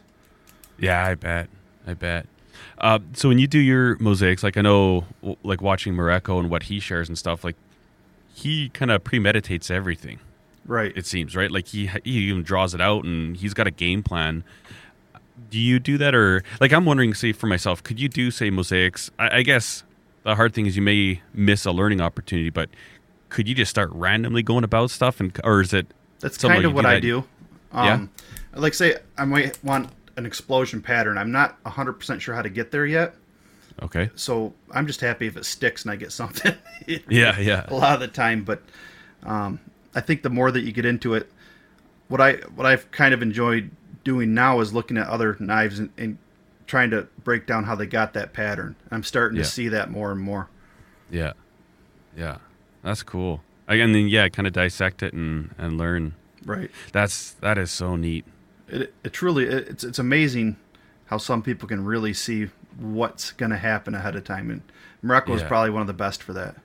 Yeah, 0.78 1.06
I 1.06 1.16
bet. 1.16 1.50
I 1.86 1.94
bet. 1.94 2.26
Uh, 2.78 3.00
so 3.14 3.30
when 3.30 3.40
you 3.40 3.48
do 3.48 3.60
your 3.60 3.98
mosaics, 4.00 4.44
like 4.44 4.58
I 4.58 4.62
know, 4.62 5.06
like 5.44 5.62
watching 5.62 5.94
Morocco 5.94 6.40
and 6.40 6.50
what 6.50 6.64
he 6.64 6.80
shares 6.80 7.08
and 7.08 7.18
stuff, 7.18 7.44
like 7.44 7.56
he 8.34 8.70
kind 8.70 8.92
of 8.92 9.04
premeditates 9.04 9.70
everything. 9.70 10.20
Right. 10.66 10.96
It 10.96 11.06
seems 11.06 11.36
right. 11.36 11.52
Like 11.52 11.68
he 11.68 11.88
he 12.04 12.12
even 12.30 12.44
draws 12.44 12.74
it 12.74 12.82
out 12.82 13.04
and 13.04 13.36
he's 13.38 13.54
got 13.54 13.68
a 13.68 13.72
game 13.72 14.04
plan. 14.04 14.44
Do 15.50 15.60
you 15.60 15.80
do 15.80 15.98
that 15.98 16.14
or 16.14 16.44
like 16.60 16.72
I'm 16.72 16.86
wondering? 16.86 17.14
Say 17.14 17.32
for 17.34 17.48
myself, 17.48 17.84
could 17.84 18.00
you 18.00 18.08
do 18.08 18.32
say 18.32 18.50
mosaics? 18.50 19.10
I, 19.18 19.38
I 19.38 19.42
guess 19.42 19.84
the 20.24 20.36
hard 20.36 20.54
thing 20.54 20.66
is 20.68 20.76
you 20.76 20.82
may 20.82 21.22
miss 21.34 21.66
a 21.66 21.72
learning 21.72 22.00
opportunity, 22.00 22.50
but 22.52 22.70
could 23.30 23.48
you 23.48 23.56
just 23.56 23.72
start 23.72 23.90
randomly 23.92 24.44
going 24.44 24.64
about 24.64 24.92
stuff 24.92 25.20
and 25.20 25.38
or 25.44 25.62
is 25.62 25.74
it? 25.74 25.88
That's 26.20 26.38
kind 26.38 26.64
of 26.64 26.74
what 26.74 26.86
I 26.86 27.00
do. 27.00 27.24
Um, 27.72 28.12
Like, 28.54 28.74
say, 28.74 28.98
I 29.18 29.26
might 29.26 29.64
want 29.64 29.90
an 30.22 30.26
explosion 30.28 30.82
pattern. 30.82 31.18
I'm 31.18 31.32
not 31.32 31.62
100% 31.66 32.20
sure 32.22 32.34
how 32.36 32.42
to 32.42 32.50
get 32.50 32.72
there 32.72 32.86
yet. 32.86 33.16
Okay. 33.82 34.10
So 34.16 34.54
I'm 34.72 34.86
just 34.88 35.02
happy 35.02 35.28
if 35.28 35.36
it 35.36 35.46
sticks 35.46 35.84
and 35.84 35.92
I 35.92 35.96
get 35.96 36.12
something. 36.12 36.56
Yeah, 37.08 37.40
yeah. 37.40 37.66
A 37.68 37.76
lot 37.76 37.94
of 37.94 38.00
the 38.00 38.08
time. 38.08 38.44
But 38.44 38.64
um, 39.24 39.60
I 39.94 40.02
think 40.02 40.24
the 40.24 40.32
more 40.32 40.50
that 40.50 40.62
you 40.62 40.72
get 40.72 40.84
into 40.84 41.14
it, 41.14 41.32
what, 42.08 42.20
I, 42.20 42.34
what 42.56 42.66
I've 42.66 42.90
kind 42.90 43.14
of 43.14 43.22
enjoyed 43.22 43.70
doing 44.04 44.34
now 44.34 44.60
is 44.62 44.74
looking 44.74 44.98
at 44.98 45.08
other 45.08 45.38
knives 45.40 45.78
and, 45.78 45.92
and 45.96 46.18
trying 46.66 46.90
to 46.90 47.08
break 47.24 47.46
down 47.46 47.66
how 47.66 47.76
they 47.76 47.86
got 47.86 48.14
that 48.14 48.34
pattern. 48.34 48.76
I'm 48.90 49.04
starting 49.04 49.38
Yeah. 49.38 49.44
to 49.44 49.50
see 49.50 49.68
that 49.68 49.92
more 49.92 50.12
and 50.12 50.20
more. 50.20 50.50
Yeah, 51.12 51.34
yeah, 52.18 52.38
that's 52.84 53.04
cool. 53.04 53.42
And 53.68 53.94
then 53.94 54.08
yeah, 54.08 54.28
kind 54.30 54.48
of 54.48 54.54
dissect 54.54 55.04
it 55.04 55.14
and 55.14 55.54
and 55.58 55.78
learn. 55.78 56.16
Right. 56.46 56.72
That's 56.94 57.32
that 57.42 57.58
is 57.60 57.70
so 57.70 57.96
neat. 57.96 58.26
It, 58.72 58.94
it 59.04 59.14
truly 59.14 59.46
it, 59.46 59.68
it's 59.70 59.84
it's 59.84 60.00
amazing 60.00 60.58
how 61.06 61.18
some 61.18 61.42
people 61.42 61.68
can 61.68 61.84
really 61.86 62.14
see 62.14 62.50
what's 62.80 63.32
going 63.34 63.52
to 63.52 63.58
happen 63.58 63.94
ahead 63.94 64.16
of 64.16 64.24
time 64.24 64.50
and 64.50 64.62
Morocco 65.02 65.34
is 65.34 65.42
Yeah. 65.42 65.48
probably 65.48 65.70
one 65.72 65.82
of 65.82 65.88
the 65.88 65.94
best 65.94 66.24
for 66.24 66.34
that 66.34 66.56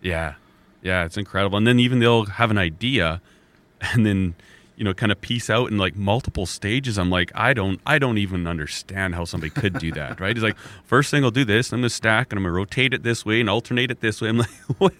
Yeah, 0.00 0.34
yeah, 0.82 1.04
it's 1.04 1.16
incredible. 1.16 1.56
And 1.58 1.66
then 1.66 1.78
even 1.78 2.00
they'll 2.00 2.24
have 2.24 2.50
an 2.50 2.58
idea, 2.58 3.20
and 3.80 4.04
then 4.04 4.34
you 4.82 4.84
know, 4.84 4.92
kind 4.92 5.12
of 5.12 5.20
piece 5.20 5.48
out 5.48 5.70
in 5.70 5.78
like 5.78 5.94
multiple 5.94 6.44
stages. 6.44 6.98
I'm 6.98 7.08
like, 7.08 7.30
I 7.36 7.52
don't, 7.54 7.80
I 7.86 8.00
don't 8.00 8.18
even 8.18 8.48
understand 8.48 9.14
how 9.14 9.24
somebody 9.24 9.50
could 9.50 9.78
do 9.78 9.92
that. 9.92 10.18
Right? 10.18 10.34
he's 10.34 10.42
like 10.42 10.56
first 10.86 11.08
thing 11.12 11.22
I'll 11.22 11.30
do 11.30 11.44
this. 11.44 11.72
I'm 11.72 11.78
gonna 11.78 11.88
stack 11.88 12.32
and 12.32 12.38
I'm 12.38 12.42
gonna 12.42 12.52
rotate 12.52 12.92
it 12.92 13.04
this 13.04 13.24
way 13.24 13.38
and 13.38 13.48
alternate 13.48 13.92
it 13.92 14.00
this 14.00 14.20
way. 14.20 14.30
I'm 14.30 14.38
like, 14.38 14.50
what? 14.78 14.92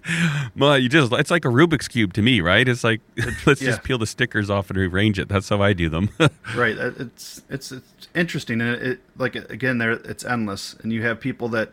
Well, 0.56 0.78
you 0.78 0.88
just, 0.88 1.12
it's 1.14 1.32
like 1.32 1.44
a 1.44 1.48
Rubik's 1.48 1.88
cube 1.88 2.12
to 2.12 2.22
me, 2.22 2.40
right? 2.40 2.68
It's 2.68 2.84
like 2.84 3.00
let's 3.44 3.60
Yeah. 3.60 3.70
just 3.70 3.82
peel 3.82 3.98
the 3.98 4.06
stickers 4.06 4.48
off 4.50 4.70
and 4.70 4.78
rearrange 4.78 5.18
it. 5.18 5.28
That's 5.28 5.48
how 5.48 5.60
I 5.60 5.72
do 5.72 5.88
them. 5.88 6.10
right 6.54 6.76
it's 6.78 7.42
it's 7.50 7.72
it's 7.72 8.06
interesting 8.14 8.60
and 8.60 8.70
it, 8.76 8.82
it 8.86 9.00
like 9.16 9.34
again 9.34 9.78
there 9.78 9.90
it's 9.90 10.24
endless 10.24 10.74
and 10.82 10.92
you 10.92 11.02
have 11.02 11.18
people 11.18 11.48
that 11.48 11.72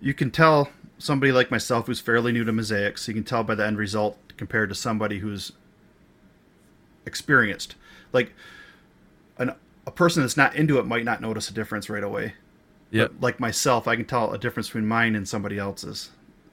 you 0.00 0.14
can 0.14 0.30
tell 0.30 0.68
somebody 0.98 1.32
like 1.32 1.50
myself 1.50 1.88
who's 1.88 1.98
fairly 1.98 2.30
new 2.30 2.44
to 2.44 2.52
mosaics 2.52 3.08
you 3.08 3.14
can 3.14 3.24
tell 3.24 3.42
by 3.42 3.54
the 3.56 3.66
end 3.66 3.78
result 3.78 4.16
compared 4.36 4.68
to 4.68 4.74
somebody 4.76 5.18
who's 5.18 5.50
experienced 7.06 7.76
like 8.12 8.34
an, 9.38 9.54
a 9.86 9.90
person 9.90 10.22
that's 10.22 10.36
not 10.36 10.54
into 10.56 10.78
it 10.78 10.86
might 10.86 11.04
not 11.04 11.20
notice 11.20 11.48
a 11.48 11.54
difference 11.54 11.88
right 11.88 12.02
away. 12.04 12.34
But 12.92 13.20
like 13.20 13.40
myself, 13.40 13.86
I 13.88 13.96
can 13.96 14.04
tell 14.04 14.32
a 14.32 14.38
difference 14.38 14.68
between 14.68 14.86
mine 14.86 15.14
and 15.16 15.28
somebody 15.28 15.58
else's. 15.58 16.10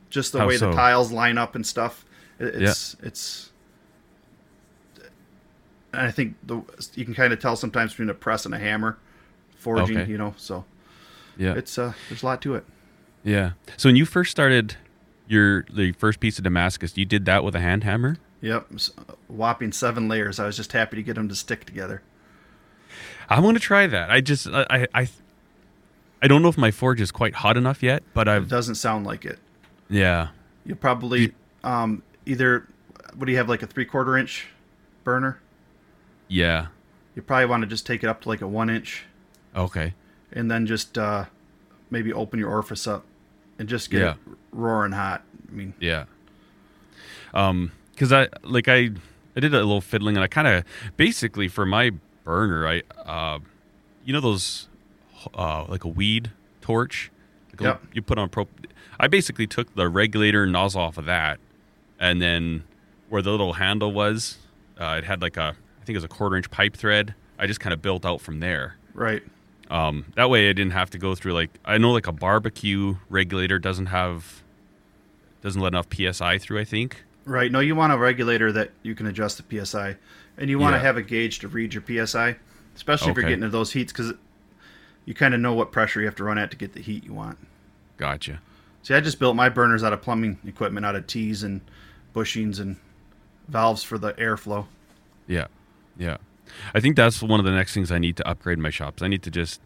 Just 0.09 0.31
the 0.33 0.39
How 0.39 0.47
way 0.47 0.57
so? 0.57 0.69
the 0.69 0.75
tiles 0.75 1.11
line 1.11 1.37
up 1.37 1.55
and 1.55 1.65
stuff. 1.65 2.05
It- 2.39 2.55
It's 2.61 2.95
it's. 3.01 3.51
And 5.93 6.01
I 6.07 6.11
think 6.11 6.35
the 6.43 6.61
you 6.95 7.05
can 7.05 7.13
kind 7.13 7.31
of 7.33 7.39
tell 7.39 7.55
sometimes 7.55 7.91
between 7.91 8.09
a 8.09 8.13
press 8.15 8.45
and 8.45 8.53
a 8.55 8.59
hammer, 8.59 8.97
forging. 9.55 9.97
Okay. 9.97 10.11
You 10.11 10.17
know, 10.17 10.33
so 10.37 10.65
yeah. 11.37 11.53
it's 11.53 11.77
uh 11.77 11.93
there's 12.09 12.23
a 12.23 12.25
lot 12.25 12.41
to 12.41 12.55
it. 12.55 12.65
Yeah. 13.23 13.51
So 13.77 13.89
when 13.89 13.95
you 13.95 14.05
first 14.05 14.31
started 14.31 14.75
your 15.27 15.65
the 15.71 15.91
first 15.93 16.19
piece 16.19 16.37
of 16.39 16.43
Damascus, 16.43 16.97
you 16.97 17.05
did 17.05 17.25
that 17.25 17.43
with 17.43 17.55
a 17.55 17.59
hand 17.59 17.83
hammer? 17.83 18.17
Yep, 18.43 18.71
whopping 19.29 19.71
seven 19.71 20.07
layers. 20.09 20.37
I 20.39 20.45
was 20.45 20.57
just 20.57 20.73
happy 20.73 20.97
to 20.97 21.03
get 21.03 21.15
them 21.15 21.29
to 21.29 21.35
stick 21.35 21.63
together. 21.65 22.01
I 23.29 23.39
want 23.39 23.55
to 23.55 23.61
try 23.61 23.87
that. 23.87 24.11
I 24.11 24.19
just 24.19 24.47
I 24.47 24.65
I 24.69 24.87
I, 24.93 25.07
I 26.21 26.27
don't 26.27 26.41
know 26.41 26.49
if 26.49 26.57
my 26.57 26.69
forge 26.69 26.99
is 26.99 27.09
quite 27.09 27.35
hot 27.35 27.55
enough 27.55 27.81
yet, 27.81 28.03
but 28.13 28.27
It 28.27 28.31
I've 28.31 28.49
doesn't 28.49 28.75
sound 28.75 29.05
like 29.05 29.23
it. 29.25 29.39
yeah. 29.89 30.27
You 30.65 30.75
probably 30.75 31.33
um 31.63 32.03
either 32.25 32.67
what 33.15 33.25
do 33.27 33.31
you 33.31 33.37
have 33.37 33.47
like 33.47 33.63
a 33.63 33.67
three 33.67 33.85
quarter 33.85 34.17
inch 34.17 34.47
burner? 35.05 35.39
Yeah. 36.27 36.67
You 37.15 37.21
probably 37.21 37.45
want 37.45 37.61
to 37.61 37.67
just 37.67 37.85
take 37.85 38.03
it 38.03 38.07
up 38.07 38.21
to 38.23 38.29
like 38.29 38.41
a 38.41 38.47
one 38.47 38.69
inch. 38.69 39.05
Okay. 39.55 39.93
and 40.33 40.49
then 40.51 40.65
just 40.65 40.97
uh, 40.97 41.25
maybe 41.91 42.11
open 42.11 42.39
your 42.39 42.49
orifice 42.49 42.87
up 42.87 43.05
and 43.59 43.69
just 43.69 43.89
get 43.91 44.01
Yeah. 44.01 44.11
it 44.11 44.17
roaring 44.51 44.91
hot. 44.91 45.21
I 45.47 45.51
mean, 45.53 45.73
Yeah. 45.79 46.05
Um 47.33 47.71
cuz 47.97 48.11
I 48.11 48.27
like 48.43 48.67
I 48.67 48.89
I 49.35 49.39
did 49.39 49.53
a 49.53 49.57
little 49.57 49.81
fiddling 49.81 50.15
and 50.15 50.23
I 50.23 50.27
kind 50.27 50.47
of 50.47 50.63
basically 50.97 51.47
for 51.47 51.65
my 51.65 51.91
burner 52.23 52.67
I 52.67 52.81
uh 53.05 53.39
you 54.05 54.13
know 54.13 54.21
those 54.21 54.67
uh 55.33 55.65
like 55.67 55.83
a 55.83 55.87
weed 55.89 56.31
torch 56.61 57.11
like 57.51 57.61
a- 57.61 57.79
you 57.93 58.01
put 58.01 58.17
on 58.17 58.29
pro 58.29 58.47
I 58.99 59.07
basically 59.07 59.47
took 59.47 59.73
the 59.75 59.87
regulator 59.89 60.45
nozzle 60.45 60.81
off 60.81 60.97
of 60.97 61.05
that 61.05 61.39
and 61.99 62.21
then 62.21 62.63
where 63.09 63.21
the 63.21 63.31
little 63.31 63.53
handle 63.53 63.91
was 63.91 64.37
uh, 64.79 64.95
it 64.97 65.03
had 65.03 65.21
like 65.21 65.37
a 65.37 65.55
I 65.81 65.85
think 65.85 65.95
it 65.95 65.97
was 65.97 66.03
a 66.05 66.07
quarter 66.07 66.35
inch 66.37 66.49
pipe 66.49 66.75
thread. 66.77 67.13
I 67.37 67.45
just 67.45 67.59
kind 67.59 67.73
of 67.73 67.81
built 67.81 68.05
out 68.05 68.21
from 68.21 68.39
there. 68.39 68.77
Right. 68.93 69.21
Um, 69.69 70.05
that 70.15 70.29
way, 70.29 70.49
I 70.49 70.53
didn't 70.53 70.71
have 70.71 70.89
to 70.91 70.97
go 70.97 71.13
through 71.13 71.33
like 71.33 71.49
I 71.65 71.77
know 71.77 71.91
like 71.91 72.07
a 72.07 72.11
barbecue 72.13 72.95
regulator 73.09 73.59
doesn't 73.59 73.87
have 73.87 74.41
doesn't 75.41 75.61
let 75.61 75.73
enough 75.73 75.87
psi 75.93 76.37
through. 76.37 76.59
I 76.59 76.63
think. 76.63 77.03
Right. 77.25 77.51
No, 77.51 77.59
you 77.59 77.75
want 77.75 77.93
a 77.93 77.97
regulator 77.97 78.51
that 78.51 78.71
you 78.81 78.95
can 78.95 79.07
adjust 79.07 79.41
the 79.47 79.65
psi, 79.65 79.95
and 80.37 80.49
you 80.49 80.59
want 80.59 80.73
Yeah. 80.73 80.79
to 80.79 80.85
have 80.85 80.97
a 80.97 81.01
gauge 81.01 81.39
to 81.39 81.47
read 81.47 81.73
your 81.73 81.83
psi, 82.07 82.35
especially 82.75 83.11
if 83.11 83.17
you're 83.17 83.23
getting 83.25 83.41
to 83.41 83.49
those 83.49 83.71
heats 83.73 83.93
because 83.93 84.13
you 85.05 85.13
kind 85.13 85.33
of 85.33 85.39
know 85.39 85.53
what 85.53 85.71
pressure 85.71 85.99
you 85.99 86.05
have 86.05 86.15
to 86.15 86.23
run 86.23 86.37
at 86.37 86.51
to 86.51 86.57
get 86.57 86.73
the 86.73 86.81
heat 86.81 87.03
you 87.05 87.13
want. 87.13 87.37
Gotcha. 87.97 88.41
See, 88.81 88.93
I 88.93 88.99
just 88.99 89.19
built 89.19 89.35
my 89.35 89.47
burners 89.49 89.83
out 89.83 89.93
of 89.93 90.01
plumbing 90.01 90.37
equipment, 90.45 90.85
out 90.85 90.95
of 90.95 91.07
tees 91.07 91.43
and 91.43 91.61
bushings 92.13 92.59
and 92.59 92.75
valves 93.47 93.83
for 93.83 93.97
the 93.97 94.13
airflow. 94.13 94.65
Yeah, 95.27 95.47
yeah. 95.97 96.17
I 96.75 96.79
think 96.81 96.95
that's 96.97 97.21
one 97.21 97.39
of 97.39 97.45
the 97.45 97.51
next 97.51 97.73
things 97.73 97.91
I 97.91 97.97
need 97.99 98.17
to 98.17 98.27
upgrade 98.27 98.59
my 98.59 98.69
shops. 98.69 99.01
I 99.01 99.07
need 99.07 99.23
to 99.23 99.31
just 99.31 99.61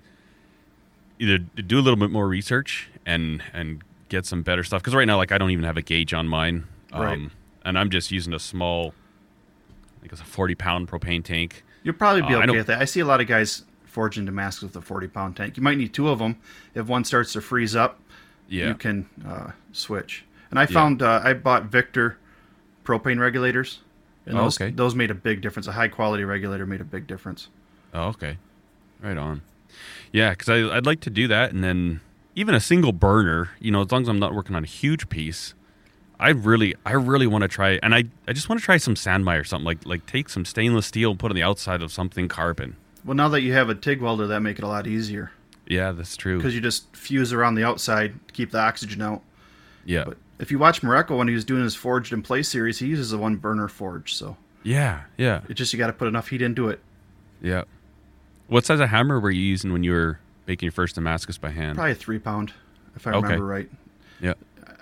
either 1.20 1.40
do 1.40 1.80
a 1.80 1.82
little 1.82 1.98
bit 1.98 2.12
more 2.12 2.28
research 2.28 2.90
and 3.06 3.42
and 3.54 3.82
get 4.10 4.26
some 4.26 4.44
better 4.44 4.64
stuff 4.64 4.82
because 4.84 4.94
right 4.96 5.06
now, 5.08 5.18
like 5.18 5.32
I 5.32 5.38
don't 5.40 5.50
even 5.52 5.66
have 5.66 5.78
a 5.78 5.82
gauge 5.82 6.14
on 6.14 6.28
mine, 6.28 6.66
um, 6.94 7.02
Right. 7.02 7.20
And 7.68 7.78
I'm 7.78 7.90
just 7.90 8.12
using 8.12 8.34
a 8.34 8.40
small, 8.40 8.94
I 9.98 10.00
think 10.02 10.12
it's 10.14 10.22
a 10.22 10.26
40 10.26 10.56
pound 10.56 10.88
propane 10.88 11.24
tank. 11.24 11.64
You'll 11.84 11.96
probably 11.96 12.22
be 12.22 12.34
Uh, 12.34 12.42
okay 12.44 12.58
with 12.58 12.68
that. 12.68 12.82
I 12.82 12.86
see 12.86 13.00
a 13.02 13.06
lot 13.06 13.22
of 13.22 13.28
guys 13.28 13.66
forging 13.86 14.26
Damascus 14.26 14.64
with 14.64 14.76
a 14.76 14.82
40 14.82 15.08
pound 15.08 15.36
tank. 15.36 15.58
You 15.58 15.64
might 15.64 15.78
need 15.78 15.94
two 15.94 16.10
of 16.10 16.20
them. 16.20 16.38
If 16.74 16.88
one 16.88 17.04
starts 17.04 17.34
to 17.34 17.42
freeze 17.42 17.76
up, 17.76 18.00
Yeah, 18.48 18.70
you 18.70 18.76
can 18.76 19.08
uh, 19.28 19.52
switch. 19.74 20.24
And 20.50 20.58
I 20.60 20.66
found 20.66 21.02
uh, 21.02 21.22
I 21.24 21.34
bought 21.34 21.66
Victor 21.66 22.18
propane 22.86 23.20
regulators, 23.20 23.82
and 24.26 24.38
Oh, 24.38 24.44
those 24.44 24.60
okay. 24.62 24.72
those 24.72 24.96
made 24.96 25.12
a 25.12 25.16
big 25.16 25.42
difference. 25.42 25.68
A 25.68 25.74
high 25.74 25.90
quality 25.90 26.24
regulator 26.24 26.66
made 26.66 26.80
a 26.80 26.86
big 26.86 27.06
difference. 27.08 27.50
Oh, 27.94 28.08
okay. 28.10 28.38
Right 29.02 29.18
on. 29.18 29.42
Yeah, 30.14 30.30
because 30.32 30.48
I'd 30.50 30.86
like 30.86 31.02
to 31.02 31.10
do 31.10 31.28
that, 31.28 31.52
and 31.52 31.62
then 31.64 32.00
even 32.36 32.56
a 32.56 32.62
single 32.62 32.94
burner. 32.94 33.50
You 33.60 33.72
know, 33.72 33.82
as 33.82 33.92
long 33.92 34.04
as 34.04 34.08
I'm 34.08 34.20
not 34.20 34.34
working 34.34 34.56
on 34.56 34.64
a 34.64 34.68
huge 34.68 35.10
piece, 35.10 35.54
I 36.20 36.30
really, 36.30 36.74
I 36.86 36.94
really 36.94 37.28
want 37.28 37.44
to 37.44 37.48
try, 37.48 37.80
and 37.84 37.94
I, 37.94 38.06
I 38.28 38.34
just 38.34 38.50
want 38.50 38.60
to 38.60 38.66
try 38.66 38.78
some 38.78 38.96
san 38.96 39.24
mai 39.24 39.36
or 39.36 39.44
something 39.44 39.66
like, 39.66 39.86
like 39.86 40.06
take 40.08 40.30
some 40.30 40.46
stainless 40.46 40.88
steel 40.88 41.12
and 41.12 41.20
put 41.20 41.32
on 41.32 41.36
the 41.36 41.44
outside 41.44 41.82
of 41.82 41.92
something 41.92 42.28
carbon. 42.28 42.76
Well, 43.06 43.16
now 43.16 43.30
that 43.30 43.42
you 43.42 43.54
have 43.54 43.70
a 43.70 43.76
TIG 43.76 44.02
welder, 44.02 44.26
that 44.28 44.40
make 44.42 44.58
it 44.58 44.64
a 44.64 44.68
lot 44.68 44.88
easier 44.88 45.32
Yeah, 45.68 45.92
that's 45.92 46.18
true. 46.18 46.38
because 46.38 46.56
you 46.56 46.62
just 46.62 46.94
fuse 46.96 47.32
around 47.34 47.56
the 47.56 47.64
outside 47.64 48.14
to 48.28 48.34
keep 48.34 48.52
the 48.52 48.60
oxygen 48.60 49.02
out. 49.02 49.22
Yeah, 49.86 50.06
But 50.06 50.18
if 50.40 50.52
you 50.52 50.58
watch 50.60 50.82
Morocco 50.84 51.18
when 51.18 51.28
he 51.28 51.34
was 51.36 51.46
doing 51.46 51.64
his 51.64 51.76
forged 51.76 52.12
in 52.12 52.22
place 52.24 52.48
series, 52.50 52.80
he 52.80 52.88
uses 52.88 53.14
a 53.14 53.18
one 53.18 53.36
burner 53.36 53.68
forge. 53.68 54.16
So 54.16 54.38
yeah, 54.64 55.04
yeah, 55.18 55.42
it's 55.48 55.58
just 55.58 55.72
you 55.72 55.78
got 55.80 55.88
to 55.88 55.94
put 55.94 56.08
enough 56.08 56.28
heat 56.30 56.42
into 56.42 56.68
it. 56.70 56.80
yeah. 57.42 57.64
What 58.48 58.66
size 58.66 58.80
of 58.80 58.90
hammer 58.90 59.20
were 59.20 59.30
you 59.32 59.42
using 59.42 59.72
when 59.74 59.84
you 59.84 59.92
were 59.92 60.20
making 60.48 60.66
your 60.68 60.72
first 60.72 60.96
Damascus 60.96 61.38
by 61.38 61.50
hand? 61.52 61.76
Probably 61.76 61.92
a 61.92 61.96
three 61.96 62.18
pound, 62.20 62.54
if 62.96 63.06
I 63.06 63.12
Okay. 63.12 63.22
remember 63.28 63.46
right. 63.46 63.70
Yeah, 64.22 64.34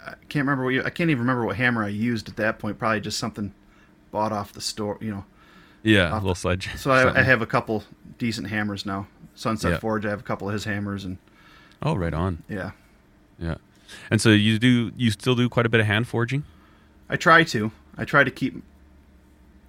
I 0.05 0.13
can't 0.29 0.43
remember 0.45 0.63
what 0.65 0.73
you, 0.73 0.83
I 0.83 0.89
can't 0.89 1.09
even 1.09 1.21
remember 1.21 1.45
what 1.45 1.55
hammer 1.55 1.83
I 1.83 1.87
used 1.89 2.29
at 2.29 2.35
that 2.37 2.59
point. 2.59 2.77
Probably 2.79 2.99
just 3.01 3.17
something 3.17 3.53
bought 4.11 4.31
off 4.31 4.53
the 4.53 4.61
store, 4.61 4.97
you 5.01 5.11
know. 5.11 5.25
yeah, 5.83 6.13
a 6.13 6.15
little 6.15 6.35
sledge. 6.35 6.69
So 6.77 6.91
I, 6.91 7.19
I 7.19 7.23
have 7.23 7.41
a 7.41 7.45
couple 7.45 7.83
decent 8.17 8.47
hammers 8.47 8.85
now. 8.85 9.07
Sunset 9.35 9.71
Yeah. 9.73 9.79
Forge, 9.79 10.05
I 10.05 10.09
have 10.09 10.19
a 10.21 10.23
couple 10.23 10.47
of 10.47 10.53
his 10.53 10.63
hammers, 10.65 11.03
and 11.05 11.17
Oh, 11.81 11.95
right 11.95 12.13
on. 12.13 12.43
yeah, 12.47 12.71
Yeah, 13.39 13.55
and 14.09 14.21
so 14.21 14.29
you 14.29 14.57
do, 14.59 14.91
you 14.95 15.11
still 15.11 15.35
do 15.35 15.49
quite 15.49 15.65
a 15.65 15.69
bit 15.69 15.79
of 15.81 15.85
hand 15.87 16.07
forging. 16.07 16.43
I 17.09 17.17
try 17.17 17.43
to. 17.45 17.71
I 17.97 18.05
try 18.05 18.23
to 18.23 18.31
keep. 18.31 18.63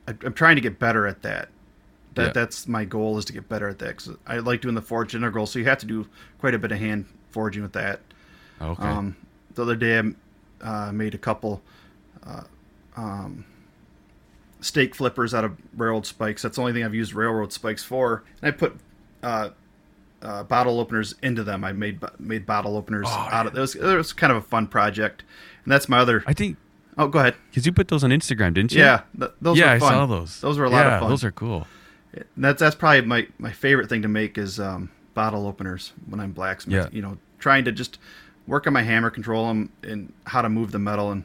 I, 0.08 0.14
I'm 0.24 0.32
trying 0.32 0.56
to 0.56 0.62
get 0.62 0.78
better 0.78 1.06
at 1.06 1.22
that. 1.22 1.48
That 2.14 2.26
Yeah. 2.28 2.32
that's 2.32 2.66
my 2.68 2.84
goal 2.84 3.18
is 3.18 3.24
to 3.26 3.32
get 3.32 3.48
better 3.48 3.68
at 3.68 3.78
that. 3.80 3.96
Cause 3.96 4.16
I 4.26 4.38
like 4.38 4.60
doing 4.62 4.74
the 4.74 4.82
forge 4.82 5.14
integral, 5.14 5.46
so 5.46 5.58
you 5.58 5.64
have 5.66 5.78
to 5.78 5.86
do 5.86 6.06
quite 6.38 6.54
a 6.54 6.58
bit 6.58 6.72
of 6.72 6.78
hand 6.78 7.06
forging 7.30 7.62
with 7.62 7.72
that. 7.74 8.00
Okay. 8.60 8.82
Um, 8.82 9.16
the 9.54 9.62
other 9.62 9.76
day, 9.76 9.98
I 9.98 10.02
uh, 10.60 10.90
made 10.92 11.14
a 11.14 11.18
couple 11.18 11.62
uh, 12.26 12.42
um, 12.96 13.44
stake 14.60 14.94
flippers 14.94 15.34
out 15.34 15.44
of 15.44 15.56
railroad 15.76 16.06
spikes. 16.06 16.42
That's 16.42 16.56
the 16.56 16.62
only 16.62 16.72
thing 16.72 16.84
I've 16.84 16.94
used 16.94 17.14
railroad 17.14 17.52
spikes 17.52 17.84
for. 17.84 18.24
And 18.42 18.48
I 18.52 18.56
put 18.56 18.76
uh, 19.22 19.50
uh, 20.22 20.44
bottle 20.44 20.80
openers 20.80 21.14
into 21.22 21.44
them. 21.44 21.64
I 21.64 21.72
made 21.72 22.00
made 22.18 22.46
bottle 22.46 22.76
openers 22.76 23.06
Oh, 23.08 23.28
out 23.30 23.46
of 23.46 23.56
it. 23.56 23.76
It 23.76 23.96
was 23.96 24.12
kind 24.12 24.30
of 24.32 24.38
a 24.38 24.42
fun 24.46 24.66
project. 24.66 25.22
And 25.64 25.72
that's 25.72 25.88
my 25.88 25.98
other. 25.98 26.22
I 26.26 26.32
think 26.32 26.56
Oh, 26.98 27.08
go 27.08 27.18
ahead. 27.18 27.34
because 27.50 27.66
you 27.66 27.72
put 27.72 27.88
those 27.88 28.02
on 28.02 28.10
Instagram, 28.10 28.54
didn't 28.54 28.72
you? 28.72 28.80
Yeah, 28.80 29.02
th- 29.18 29.32
those 29.42 29.58
yeah, 29.58 29.78
fun. 29.78 29.92
I 29.92 29.96
saw 29.96 30.06
those. 30.06 30.40
Those 30.40 30.58
were 30.58 30.64
a 30.64 30.70
lot 30.70 30.86
Yeah, 30.86 30.94
of 30.94 31.00
fun. 31.00 31.10
Those 31.10 31.24
are 31.24 31.30
cool. 31.32 31.66
And 32.14 32.24
that's 32.38 32.58
that's 32.60 32.74
probably 32.74 33.02
my, 33.02 33.26
my 33.38 33.52
favorite 33.52 33.90
thing 33.90 34.00
to 34.00 34.08
make 34.08 34.38
is 34.38 34.58
um, 34.58 34.90
bottle 35.12 35.46
openers 35.46 35.92
when 36.08 36.20
I'm 36.20 36.32
blacksmith. 36.32 36.84
Yeah. 36.84 36.88
You 36.90 37.02
know, 37.02 37.18
trying 37.38 37.66
to 37.66 37.72
just 37.72 37.98
work 38.46 38.66
on 38.66 38.72
my 38.72 38.82
hammer 38.82 39.10
control 39.10 39.48
them 39.48 39.70
and 39.82 40.12
how 40.24 40.42
to 40.42 40.48
move 40.48 40.72
the 40.72 40.78
metal 40.78 41.10
and 41.10 41.24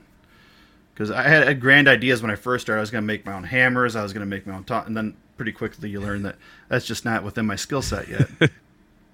because 0.94 1.10
I 1.12 1.24
had, 1.24 1.48
had 1.48 1.60
grand 1.62 1.88
ideas 1.88 2.22
when 2.22 2.30
I 2.30 2.36
first 2.36 2.64
started. 2.66 2.80
I 2.80 2.82
was 2.82 2.92
going 2.92 3.02
to 3.02 3.08
make 3.08 3.26
my 3.26 3.34
own 3.34 3.44
hammers. 3.44 3.96
I 3.96 4.04
was 4.04 4.14
going 4.14 4.22
to 4.22 4.30
make 4.30 4.46
my 4.46 4.56
own 4.56 4.64
top, 4.66 4.88
and 4.88 4.96
then 4.96 5.16
pretty 5.38 5.52
quickly 5.52 5.90
you 5.90 6.00
learn 6.00 6.24
that 6.24 6.36
that's 6.68 6.86
just 6.86 7.06
not 7.06 7.24
within 7.24 7.46
my 7.46 7.56
skill 7.56 7.82
set 7.82 8.08
yet. 8.08 8.30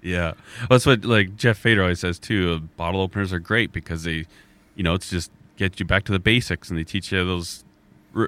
Yeah, 0.01 0.33
well, 0.61 0.67
that's 0.77 0.85
what 0.85 1.03
like 1.03 1.35
Jeff 1.35 1.57
Fader 1.57 1.81
always 1.81 1.99
says 1.99 2.19
too. 2.19 2.53
uh, 2.53 2.65
Bottle 2.77 3.01
openers 3.01 3.33
are 3.33 3.39
great 3.39 3.73
because 3.73 4.03
they, 4.03 4.25
you 4.75 4.83
know, 4.83 4.93
it's 4.93 5.09
just 5.09 5.31
get 5.57 5.79
you 5.79 5.85
back 5.85 6.03
to 6.05 6.11
the 6.11 6.19
basics 6.19 6.69
and 6.69 6.77
they 6.77 6.83
teach 6.83 7.11
you 7.11 7.25
those 7.25 7.65
re- 8.13 8.27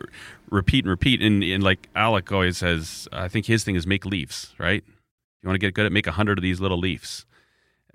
repeat 0.49 0.83
and 0.83 0.89
repeat. 0.89 1.21
And, 1.21 1.43
and 1.43 1.63
like 1.63 1.87
Alec 1.95 2.31
always 2.31 2.57
says, 2.57 3.07
I 3.13 3.27
think 3.27 3.45
his 3.45 3.63
thing 3.63 3.75
is 3.75 3.85
make 3.85 4.03
leaves. 4.03 4.53
Right? 4.57 4.83
You 5.41 5.47
want 5.47 5.55
to 5.55 5.59
get 5.59 5.73
good 5.73 5.85
at 5.85 5.91
make 5.91 6.07
a 6.07 6.11
hundred 6.11 6.37
of 6.37 6.41
these 6.41 6.59
little 6.59 6.79
leaves, 6.79 7.25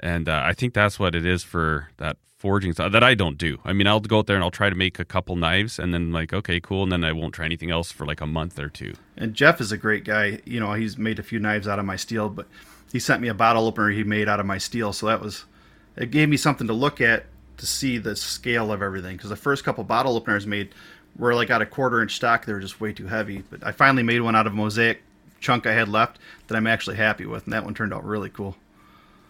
and 0.04 0.28
uh, 0.28 0.42
I 0.44 0.52
think 0.52 0.74
that's 0.74 0.98
what 0.98 1.14
it 1.14 1.24
is 1.24 1.42
for 1.42 1.88
that 1.96 2.18
forging 2.36 2.74
stuff 2.74 2.92
that 2.92 3.02
I 3.02 3.14
don't 3.14 3.38
do. 3.38 3.58
I 3.64 3.72
mean, 3.72 3.86
I'll 3.86 4.00
go 4.00 4.18
out 4.18 4.26
there 4.26 4.36
and 4.36 4.44
I'll 4.44 4.50
try 4.50 4.68
to 4.68 4.76
make 4.76 4.98
a 4.98 5.04
couple 5.04 5.34
knives, 5.34 5.78
and 5.78 5.94
then 5.94 6.12
like 6.12 6.32
okay, 6.32 6.60
cool, 6.60 6.82
and 6.82 6.92
then 6.92 7.02
I 7.02 7.12
won't 7.12 7.34
try 7.34 7.46
anything 7.46 7.70
else 7.70 7.90
for 7.90 8.06
like 8.06 8.20
a 8.20 8.26
month 8.26 8.58
or 8.58 8.68
two. 8.68 8.92
And 9.16 9.34
Jeff 9.34 9.60
is 9.60 9.72
a 9.72 9.78
great 9.78 10.04
guy. 10.04 10.40
You 10.44 10.60
know, 10.60 10.74
he's 10.74 10.98
made 10.98 11.18
a 11.18 11.22
few 11.22 11.38
knives 11.40 11.66
out 11.66 11.78
of 11.78 11.86
my 11.86 11.96
steel, 11.96 12.28
but 12.28 12.46
he 12.92 13.00
sent 13.00 13.22
me 13.22 13.28
a 13.28 13.34
bottle 13.34 13.66
opener 13.66 13.90
he 13.90 14.04
made 14.04 14.28
out 14.28 14.38
of 14.38 14.46
my 14.46 14.58
steel. 14.58 14.92
So 14.92 15.06
that 15.06 15.20
was, 15.20 15.46
it 15.96 16.12
gave 16.12 16.28
me 16.28 16.36
something 16.36 16.68
to 16.68 16.72
look 16.72 17.00
at 17.00 17.24
to 17.56 17.66
see 17.66 17.98
the 17.98 18.14
scale 18.14 18.70
of 18.70 18.82
everything. 18.82 19.16
Because 19.16 19.30
the 19.30 19.36
first 19.36 19.64
couple 19.64 19.82
bottle 19.82 20.16
openers 20.16 20.46
made 20.46 20.74
were 21.18 21.34
like 21.34 21.50
out 21.50 21.60
of 21.60 21.70
quarter 21.70 22.02
inch 22.02 22.14
stock. 22.14 22.44
They 22.44 22.52
were 22.52 22.60
just 22.60 22.80
way 22.80 22.92
too 22.92 23.06
heavy. 23.06 23.42
But 23.50 23.66
I 23.66 23.72
finally 23.72 24.04
made 24.04 24.20
one 24.20 24.36
out 24.36 24.46
of 24.46 24.54
mosaic 24.54 25.02
chunk 25.40 25.66
I 25.66 25.72
had 25.72 25.88
left 25.88 26.18
that 26.46 26.56
I'm 26.56 26.68
actually 26.68 26.96
happy 26.96 27.26
with. 27.26 27.44
And 27.44 27.52
that 27.52 27.64
one 27.64 27.74
turned 27.74 27.92
out 27.92 28.04
really 28.04 28.30
cool. 28.30 28.56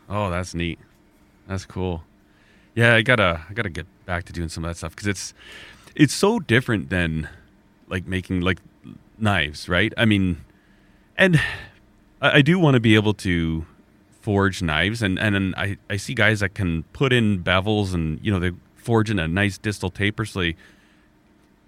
Oh, 0.08 0.30
that's 0.30 0.54
neat. 0.54 0.78
That's 1.46 1.64
cool. 1.64 2.02
Yeah, 2.74 2.94
I 2.94 3.02
gotta 3.02 3.42
I 3.48 3.52
gotta 3.54 3.70
get 3.70 3.86
back 4.06 4.24
to 4.24 4.32
doing 4.32 4.48
some 4.48 4.64
of 4.64 4.70
that 4.70 4.76
stuff 4.76 4.94
because 4.94 5.06
it's 5.06 5.34
it's 5.94 6.14
so 6.14 6.38
different 6.38 6.90
than 6.90 7.28
like 7.88 8.06
making 8.06 8.40
like 8.40 8.58
knives, 9.18 9.68
right? 9.68 9.92
I 9.96 10.04
mean, 10.04 10.44
and 11.16 11.40
I, 12.20 12.38
I 12.38 12.42
do 12.42 12.58
want 12.58 12.74
to 12.74 12.80
be 12.80 12.94
able 12.94 13.14
to 13.14 13.64
forge 14.20 14.62
knives, 14.62 15.02
and 15.02 15.18
and 15.18 15.34
then 15.34 15.54
I 15.56 15.76
I 15.88 15.96
see 15.96 16.14
guys 16.14 16.40
that 16.40 16.54
can 16.54 16.82
put 16.92 17.12
in 17.12 17.42
bevels 17.42 17.94
and 17.94 18.18
you 18.22 18.32
know 18.32 18.40
they 18.40 18.52
forge 18.74 19.10
in 19.10 19.18
a 19.18 19.28
nice 19.28 19.58
distal 19.58 19.90
taper, 19.90 20.24
so 20.24 20.40
they 20.40 20.56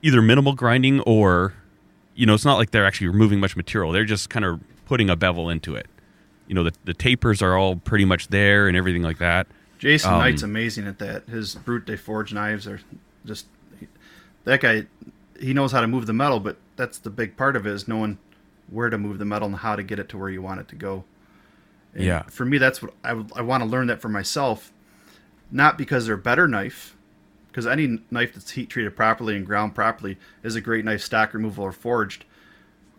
either 0.03 0.21
minimal 0.21 0.55
grinding 0.55 1.01
or 1.01 1.55
you 2.15 2.27
know 2.27 2.35
it's 2.35 2.45
not 2.45 2.57
like 2.57 2.71
they're 2.71 2.87
actually 2.87 3.09
removing 3.09 3.41
much 3.41 3.57
material; 3.57 3.93
they're 3.93 4.05
just 4.05 4.31
kind 4.31 4.45
of 4.45 4.61
putting 4.87 5.09
a 5.11 5.17
bevel 5.17 5.49
into 5.51 5.75
it. 5.77 5.87
You 6.47 6.55
know, 6.55 6.65
the 6.65 6.73
the 6.85 6.95
tapers 6.95 7.43
are 7.43 7.57
all 7.57 7.77
pretty 7.77 8.05
much 8.05 8.29
there 8.29 8.69
and 8.69 8.77
everything 8.77 9.03
like 9.03 9.19
that. 9.19 9.47
Jason 9.79 10.13
Um, 10.13 10.21
Knight's 10.21 10.43
amazing 10.43 10.87
at 10.87 10.99
that. 10.99 11.27
His 11.29 11.55
brute 11.55 11.85
de 11.87 11.97
forge 11.97 12.33
knives 12.33 12.67
are 12.67 12.81
just 13.25 13.47
that 14.45 14.61
guy. 14.61 14.87
He 15.39 15.53
knows 15.53 15.73
how 15.73 15.81
to 15.81 15.87
move 15.87 16.07
the 16.07 16.15
metal, 16.15 16.41
but 16.41 16.57
that's 16.77 16.99
the 16.99 17.11
big 17.11 17.37
part 17.37 17.57
of 17.57 17.67
it 17.67 17.73
is 17.73 17.87
knowing 17.87 18.19
where 18.71 18.89
to 18.89 18.97
move 18.99 19.19
the 19.19 19.25
metal 19.25 19.49
and 19.49 19.57
how 19.57 19.77
to 19.77 19.83
get 19.83 19.99
it 19.99 20.09
to 20.11 20.19
where 20.19 20.31
you 20.31 20.41
want 20.41 20.61
it 20.61 20.69
to 20.69 20.77
go. 20.77 21.05
And 21.95 22.05
Yeah. 22.05 22.23
For 22.25 22.45
me, 22.45 22.59
that's 22.59 22.81
what 22.83 22.95
I 23.05 23.11
I 23.35 23.43
want 23.43 23.63
to 23.63 23.69
learn 23.69 23.89
that 23.89 24.01
for 24.01 24.09
myself, 24.09 24.73
not 25.51 25.77
because 25.77 26.07
they're 26.07 26.15
a 26.15 26.19
better 26.19 26.49
knife, 26.49 26.97
because 27.49 27.67
any 27.67 28.01
knife 28.11 28.35
that's 28.35 28.53
heat 28.53 28.71
treated 28.71 28.97
properly 28.97 29.37
and 29.37 29.45
ground 29.45 29.75
properly 29.75 30.17
is 30.43 30.55
a 30.57 30.61
great 30.61 30.85
knife, 30.85 31.03
stock 31.03 31.35
removal 31.35 31.65
or 31.65 31.73
forged. 31.73 32.25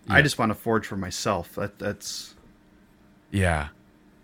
I 0.09 0.21
just 0.21 0.39
want 0.39 0.51
to 0.51 0.55
forge 0.55 0.87
for 0.87 0.95
myself. 0.95 1.55
That 1.55 1.79
that's 1.79 2.35
Yeah, 3.31 3.69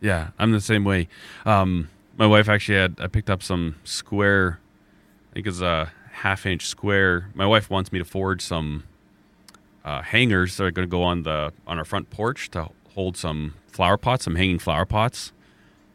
yeah, 0.01 0.29
I'm 0.39 0.51
the 0.51 0.61
same 0.61 0.83
way. 0.83 1.07
Um, 1.45 1.89
my 2.17 2.27
wife 2.27 2.49
actually 2.49 2.77
had 2.77 2.95
I 2.99 3.07
picked 3.07 3.29
up 3.29 3.43
some 3.43 3.75
square, 3.83 4.59
I 5.31 5.33
think 5.33 5.47
it's 5.47 5.61
a 5.61 5.91
half 6.11 6.45
inch 6.45 6.67
square. 6.67 7.29
My 7.33 7.45
wife 7.45 7.69
wants 7.69 7.91
me 7.91 7.99
to 7.99 8.05
forge 8.05 8.41
some 8.41 8.83
uh, 9.83 10.01
hangers 10.01 10.57
that 10.57 10.63
are 10.65 10.71
going 10.71 10.87
to 10.87 10.91
go 10.91 11.03
on 11.03 11.23
the 11.23 11.53
on 11.67 11.77
our 11.77 11.85
front 11.85 12.09
porch 12.09 12.49
to 12.51 12.69
hold 12.93 13.17
some 13.17 13.55
flower 13.67 13.97
pots, 13.97 14.25
some 14.25 14.35
hanging 14.35 14.59
flower 14.59 14.85
pots, 14.85 15.31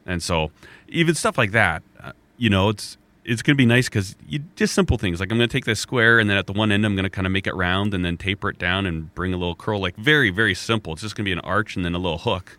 and 0.05 0.23
so 0.23 0.51
even 0.89 1.15
stuff 1.15 1.39
like 1.39 1.53
that, 1.53 1.83
uh, 2.01 2.13
you 2.37 2.51
know, 2.51 2.69
it's 2.71 2.97
it's 3.25 3.43
going 3.43 3.55
to 3.55 3.59
be 3.59 3.67
nice 3.67 3.89
because 3.89 4.17
you 4.27 4.41
just 4.57 4.75
simple 4.75 4.97
things 4.97 5.21
like 5.21 5.31
I'm 5.31 5.37
going 5.37 5.49
to 5.49 5.53
take 5.53 5.67
this 5.67 5.79
square 5.79 6.19
and 6.19 6.31
then 6.31 6.39
at 6.39 6.47
the 6.47 6.55
one 6.55 6.73
end 6.73 6.87
I'm 6.87 6.97
going 6.97 7.05
to 7.05 7.11
kind 7.11 7.27
of 7.27 7.33
make 7.33 7.47
it 7.47 7.55
round 7.55 7.93
and 7.93 8.03
then 8.03 8.17
taper 8.17 8.49
it 8.49 8.59
down 8.59 8.87
and 8.87 9.15
bring 9.15 9.35
a 9.35 9.37
little 9.37 9.55
curl. 9.55 9.81
Like 9.81 9.97
very 9.97 10.31
very 10.31 10.55
simple. 10.55 10.95
It's 10.95 11.03
just 11.03 11.15
going 11.15 11.27
to 11.27 11.29
be 11.29 11.33
an 11.33 11.41
arch 11.41 11.77
and 11.77 11.85
then 11.85 11.95
a 11.95 11.99
little 11.99 12.19
hook. 12.19 12.59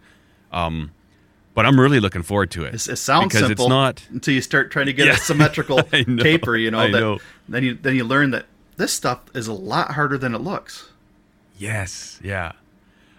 Um, 0.52 0.91
but 1.56 1.66
I'm 1.66 1.80
really 1.80 2.00
looking 2.00 2.24
forward 2.24 2.52
to 2.52 2.64
it. 2.64 2.74
It, 2.74 2.88
it 2.88 2.95
sounds 2.97 3.28
because 3.34 3.47
simple 3.47 3.66
it's 3.66 3.70
not. 3.70 4.04
until 4.12 4.34
you 4.34 4.41
start 4.41 4.72
trying 4.72 4.86
to 4.86 4.93
get 4.93 5.08
Yeah. 5.08 5.14
a 5.14 5.18
symmetrical 5.32 5.78
know, 6.08 6.24
taper. 6.24 6.56
You 6.56 6.72
know, 6.72 6.80
I 6.80 6.91
that, 6.91 7.00
know. 7.00 7.20
then 7.50 7.64
you 7.64 7.74
then 7.76 7.95
you 7.95 8.04
learn 8.06 8.32
that 8.32 8.45
this 8.78 8.93
stuff 8.93 9.20
is 9.36 9.47
a 9.47 9.54
lot 9.54 9.91
harder 9.91 10.18
than 10.18 10.34
it 10.34 10.39
looks. 10.39 10.89
Yes, 11.58 12.20
yeah. 12.24 12.54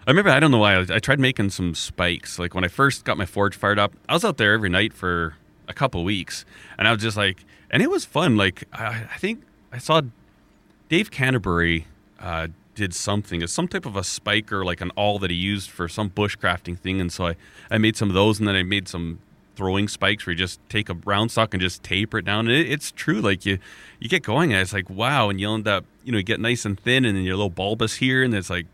I 0.07 0.09
remember 0.09 0.31
I 0.31 0.39
don't 0.39 0.49
know 0.51 0.57
why 0.57 0.75
I, 0.75 0.85
I 0.95 0.99
tried 0.99 1.19
making 1.19 1.51
some 1.51 1.75
spikes. 1.75 2.39
Like 2.39 2.55
when 2.55 2.63
I 2.63 2.67
first 2.67 3.05
got 3.05 3.17
my 3.17 3.25
forge 3.25 3.55
fired 3.55 3.77
up, 3.77 3.93
I 4.09 4.13
was 4.13 4.25
out 4.25 4.37
there 4.37 4.53
every 4.53 4.69
night 4.69 4.93
for 4.93 5.35
a 5.67 5.73
couple 5.73 6.03
weeks, 6.03 6.43
and 6.79 6.87
I 6.87 6.91
was 6.91 7.01
just 7.03 7.15
like, 7.17 7.45
and 7.69 7.83
it 7.83 7.89
was 7.91 8.03
fun. 8.05 8.35
Like 8.37 8.63
I, 8.73 9.05
I 9.13 9.17
think 9.17 9.43
I 9.71 9.77
saw 9.77 10.01
Dave 10.89 11.11
Canterbury 11.11 11.85
uh, 12.19 12.47
did 12.75 12.93
something, 12.93 13.41
it's 13.41 13.53
some 13.53 13.67
type 13.67 13.85
of 13.85 13.95
a 13.95 14.03
spike 14.03 14.51
or 14.51 14.63
like 14.65 14.81
an 14.81 14.91
awl 14.95 15.19
that 15.19 15.29
he 15.29 15.35
used 15.35 15.69
for 15.69 15.87
some 15.87 16.09
bushcrafting 16.09 16.77
thing, 16.77 17.01
and 17.01 17.11
so 17.11 17.27
I 17.27 17.35
I 17.69 17.77
made 17.77 17.97
some 17.97 18.09
of 18.09 18.15
those, 18.15 18.39
and 18.39 18.47
then 18.47 18.55
I 18.55 18.63
made 18.63 18.87
some 18.87 19.19
throwing 19.55 19.87
spikes 19.87 20.25
where 20.25 20.31
you 20.31 20.37
just 20.37 20.59
take 20.69 20.89
a 20.89 20.93
round 21.05 21.31
stock 21.31 21.53
and 21.53 21.61
just 21.61 21.83
taper 21.83 22.17
it 22.17 22.25
down. 22.25 22.47
And 22.47 22.55
it, 22.55 22.71
it's 22.71 22.91
true, 22.91 23.21
like 23.21 23.45
you 23.45 23.59
you 23.99 24.09
get 24.09 24.23
going, 24.23 24.53
and 24.53 24.61
it's 24.61 24.73
like 24.73 24.89
wow, 24.89 25.29
and 25.29 25.39
you 25.39 25.51
end 25.51 25.67
up 25.67 25.85
you 26.03 26.11
know 26.11 26.17
you 26.17 26.23
get 26.23 26.39
nice 26.39 26.65
and 26.65 26.79
thin, 26.79 27.05
and 27.05 27.17
then 27.17 27.23
you're 27.23 27.35
a 27.35 27.37
little 27.37 27.49
bulbous 27.49 27.95
here, 27.95 28.23
and 28.23 28.33
it's 28.33 28.49
like 28.49 28.65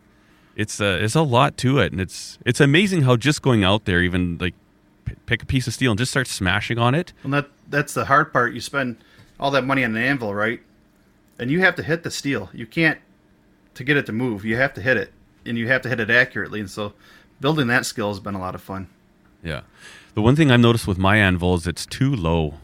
it's 0.55 0.79
a 0.79 1.03
it's 1.03 1.15
a 1.15 1.21
lot 1.21 1.57
to 1.57 1.79
it, 1.79 1.91
and 1.91 2.01
it's 2.01 2.39
it's 2.45 2.59
amazing 2.59 3.03
how 3.03 3.15
just 3.15 3.41
going 3.41 3.63
out 3.63 3.85
there, 3.85 4.01
even 4.01 4.37
like 4.39 4.53
p- 5.05 5.15
pick 5.25 5.43
a 5.43 5.45
piece 5.45 5.67
of 5.67 5.73
steel 5.73 5.91
and 5.91 5.99
just 5.99 6.11
start 6.11 6.27
smashing 6.27 6.77
on 6.77 6.95
it. 6.95 7.13
And 7.23 7.33
that 7.33 7.49
that's 7.69 7.93
the 7.93 8.05
hard 8.05 8.31
part. 8.31 8.53
You 8.53 8.61
spend 8.61 8.97
all 9.39 9.51
that 9.51 9.63
money 9.63 9.83
on 9.83 9.95
an 9.95 10.01
anvil, 10.01 10.33
right? 10.33 10.61
And 11.39 11.51
you 11.51 11.59
have 11.59 11.75
to 11.75 11.83
hit 11.83 12.03
the 12.03 12.11
steel. 12.11 12.49
You 12.53 12.65
can't 12.65 12.99
to 13.77 13.83
get 13.83 13.95
it 13.95 14.05
to 14.07 14.11
move. 14.11 14.43
You 14.43 14.57
have 14.57 14.73
to 14.73 14.81
hit 14.81 14.97
it, 14.97 15.13
and 15.45 15.57
you 15.57 15.67
have 15.67 15.81
to 15.83 15.89
hit 15.89 15.99
it 15.99 16.09
accurately. 16.09 16.59
And 16.59 16.69
so, 16.69 16.93
building 17.39 17.67
that 17.67 17.85
skill 17.85 18.09
has 18.09 18.19
been 18.19 18.35
a 18.35 18.39
lot 18.39 18.55
of 18.55 18.61
fun. 18.61 18.87
Yeah. 19.43 19.61
The 20.15 20.21
one 20.21 20.35
thing 20.35 20.51
I've 20.51 20.59
noticed 20.59 20.87
with 20.87 20.97
my 20.97 21.17
anvil 21.17 21.55
is 21.55 21.67
it's 21.67 21.85
too 21.85 22.15
low. 22.15 22.55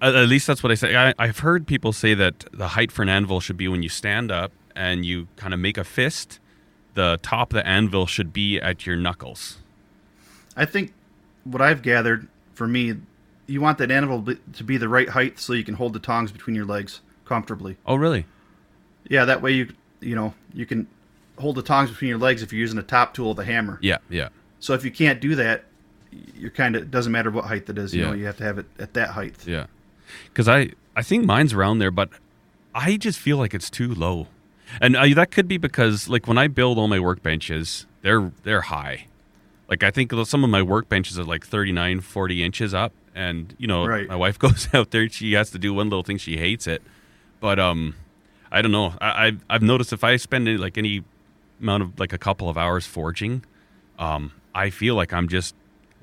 At, 0.00 0.14
at 0.14 0.28
least 0.28 0.46
that's 0.46 0.62
what 0.62 0.72
I 0.72 0.76
say. 0.76 0.96
I, 0.96 1.14
I've 1.18 1.40
heard 1.40 1.66
people 1.66 1.92
say 1.92 2.14
that 2.14 2.46
the 2.52 2.68
height 2.68 2.90
for 2.90 3.02
an 3.02 3.10
anvil 3.10 3.40
should 3.40 3.58
be 3.58 3.68
when 3.68 3.82
you 3.82 3.90
stand 3.90 4.30
up 4.30 4.50
and 4.74 5.04
you 5.04 5.28
kind 5.36 5.52
of 5.52 5.60
make 5.60 5.76
a 5.76 5.84
fist. 5.84 6.40
The 6.94 7.18
top 7.22 7.52
of 7.52 7.56
the 7.56 7.66
anvil 7.66 8.06
should 8.06 8.32
be 8.32 8.58
at 8.58 8.86
your 8.86 8.96
knuckles. 8.96 9.58
I 10.56 10.64
think 10.64 10.94
what 11.44 11.60
I've 11.60 11.82
gathered 11.82 12.28
for 12.54 12.66
me, 12.66 12.94
you 13.46 13.60
want 13.60 13.78
that 13.78 13.90
anvil 13.90 14.34
to 14.54 14.64
be 14.64 14.78
the 14.78 14.88
right 14.88 15.10
height 15.10 15.38
so 15.38 15.52
you 15.52 15.64
can 15.64 15.74
hold 15.74 15.92
the 15.92 16.00
tongs 16.00 16.32
between 16.32 16.56
your 16.56 16.64
legs 16.64 17.02
comfortably. 17.26 17.76
Oh, 17.86 17.94
really? 17.94 18.24
Yeah, 19.08 19.26
that 19.26 19.42
way 19.42 19.52
you 19.52 19.68
you 20.00 20.14
know 20.14 20.34
you 20.52 20.66
can 20.66 20.86
hold 21.38 21.56
the 21.56 21.62
tongs 21.62 21.90
between 21.90 22.08
your 22.08 22.18
legs 22.18 22.42
if 22.42 22.52
you're 22.52 22.60
using 22.60 22.78
a 22.78 22.82
top 22.82 23.14
tool 23.14 23.28
with 23.30 23.38
a 23.38 23.44
hammer. 23.44 23.78
Yeah, 23.80 23.98
yeah, 24.10 24.28
So 24.60 24.74
if 24.74 24.84
you 24.84 24.90
can't 24.90 25.20
do 25.20 25.34
that, 25.36 25.64
you're 26.34 26.50
kind 26.50 26.74
of 26.76 26.82
it 26.82 26.90
doesn't 26.90 27.12
matter 27.12 27.30
what 27.30 27.44
height 27.44 27.68
it 27.68 27.78
is. 27.78 27.94
You 27.94 28.02
Yeah. 28.02 28.08
know, 28.08 28.14
you 28.14 28.26
have 28.26 28.36
to 28.38 28.44
have 28.44 28.58
it 28.58 28.66
at 28.78 28.94
that 28.94 29.10
height. 29.10 29.36
yeah. 29.46 29.66
Because 30.24 30.48
I 30.48 30.70
I 30.96 31.02
think 31.02 31.24
mine's 31.24 31.52
around 31.52 31.78
there, 31.78 31.90
but 31.90 32.08
I 32.74 32.96
just 32.96 33.18
feel 33.18 33.36
like 33.36 33.54
it's 33.54 33.70
too 33.70 33.94
low, 33.94 34.26
and 34.80 34.96
uh, 34.96 35.06
that 35.14 35.30
could 35.30 35.46
be 35.48 35.58
because 35.58 36.08
like 36.08 36.26
when 36.26 36.38
I 36.38 36.48
build 36.48 36.78
all 36.78 36.88
my 36.88 36.98
workbenches, 36.98 37.86
they're 38.02 38.32
they're 38.42 38.62
high. 38.62 39.06
Like 39.68 39.82
I 39.82 39.90
think 39.90 40.12
some 40.24 40.44
of 40.44 40.50
my 40.50 40.62
workbenches 40.62 41.18
are 41.18 41.24
like 41.24 41.46
39, 41.46 42.00
40 42.00 42.42
inches 42.42 42.72
up, 42.74 42.92
and 43.14 43.54
you 43.58 43.66
know 43.66 43.86
Right. 43.86 44.08
my 44.08 44.16
wife 44.16 44.38
goes 44.46 44.66
out 44.72 44.90
there, 44.92 45.08
she 45.10 45.34
has 45.34 45.50
to 45.50 45.58
do 45.58 45.74
one 45.74 45.88
little 45.90 46.02
thing, 46.02 46.16
she 46.18 46.36
hates 46.38 46.66
it, 46.66 46.82
but 47.40 47.58
um, 47.60 47.94
I 48.50 48.62
don't 48.62 48.72
know. 48.72 48.94
I 49.00 49.26
I've, 49.26 49.44
I've 49.50 49.62
noticed 49.62 49.92
if 49.92 50.02
I 50.04 50.16
spend 50.16 50.48
any- 50.48 50.56
like 50.58 50.78
any 50.78 51.04
amount 51.60 51.82
of 51.82 51.98
like 52.00 52.12
a 52.12 52.18
couple 52.18 52.48
of 52.48 52.56
hours 52.56 52.86
forging, 52.86 53.44
um, 53.98 54.32
I 54.54 54.70
feel 54.70 54.94
like 54.94 55.12
I'm 55.12 55.28
just 55.28 55.54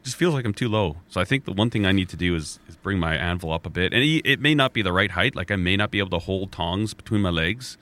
just 0.04 0.16
feels 0.18 0.34
like 0.36 0.46
I'm 0.46 0.54
too 0.54 0.70
low. 0.70 0.98
So 1.10 1.20
I 1.20 1.26
think 1.26 1.46
the 1.46 1.52
one 1.54 1.70
thing 1.72 1.86
I 1.86 1.92
need 1.92 2.10
to 2.10 2.16
do 2.18 2.36
is, 2.36 2.60
is 2.70 2.76
bring 2.76 3.00
my 3.00 3.16
anvil 3.16 3.52
up 3.52 3.66
a 3.66 3.70
bit, 3.72 3.92
and 3.94 4.04
it, 4.04 4.22
it 4.24 4.40
may 4.40 4.54
not 4.54 4.72
be 4.74 4.82
the 4.84 4.94
right 4.94 5.10
height. 5.12 5.36
Like 5.36 5.50
I 5.50 5.56
may 5.56 5.76
not 5.76 5.90
be 5.90 5.98
able 6.00 6.12
to 6.12 6.20
hold 6.20 6.52
tongs 6.52 6.94
between 6.94 7.22
my 7.22 7.32
legs, 7.32 7.78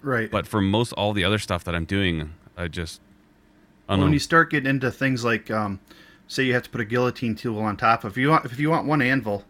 Right. 0.00 0.30
but 0.30 0.46
for 0.46 0.60
most 0.62 0.92
all 0.92 1.12
the 1.12 1.24
other 1.24 1.38
stuff 1.38 1.64
that 1.64 1.74
I'm 1.74 1.84
doing, 1.84 2.32
I 2.56 2.68
just 2.68 3.00
I 3.88 3.92
don't 3.94 4.00
when 4.00 4.10
know. 4.10 4.14
you 4.14 4.18
start 4.18 4.50
getting 4.50 4.68
into 4.70 4.90
things 4.90 5.24
like, 5.24 5.50
um, 5.50 5.80
say, 6.26 6.44
you 6.44 6.54
have 6.54 6.62
to 6.62 6.70
put 6.70 6.80
a 6.80 6.84
guillotine 6.86 7.34
tool 7.34 7.58
on 7.58 7.76
top. 7.76 8.04
If 8.04 8.16
you 8.16 8.30
want, 8.30 8.44
if 8.46 8.58
you 8.58 8.70
want 8.70 8.86
one 8.86 9.02
anvil, 9.02 9.44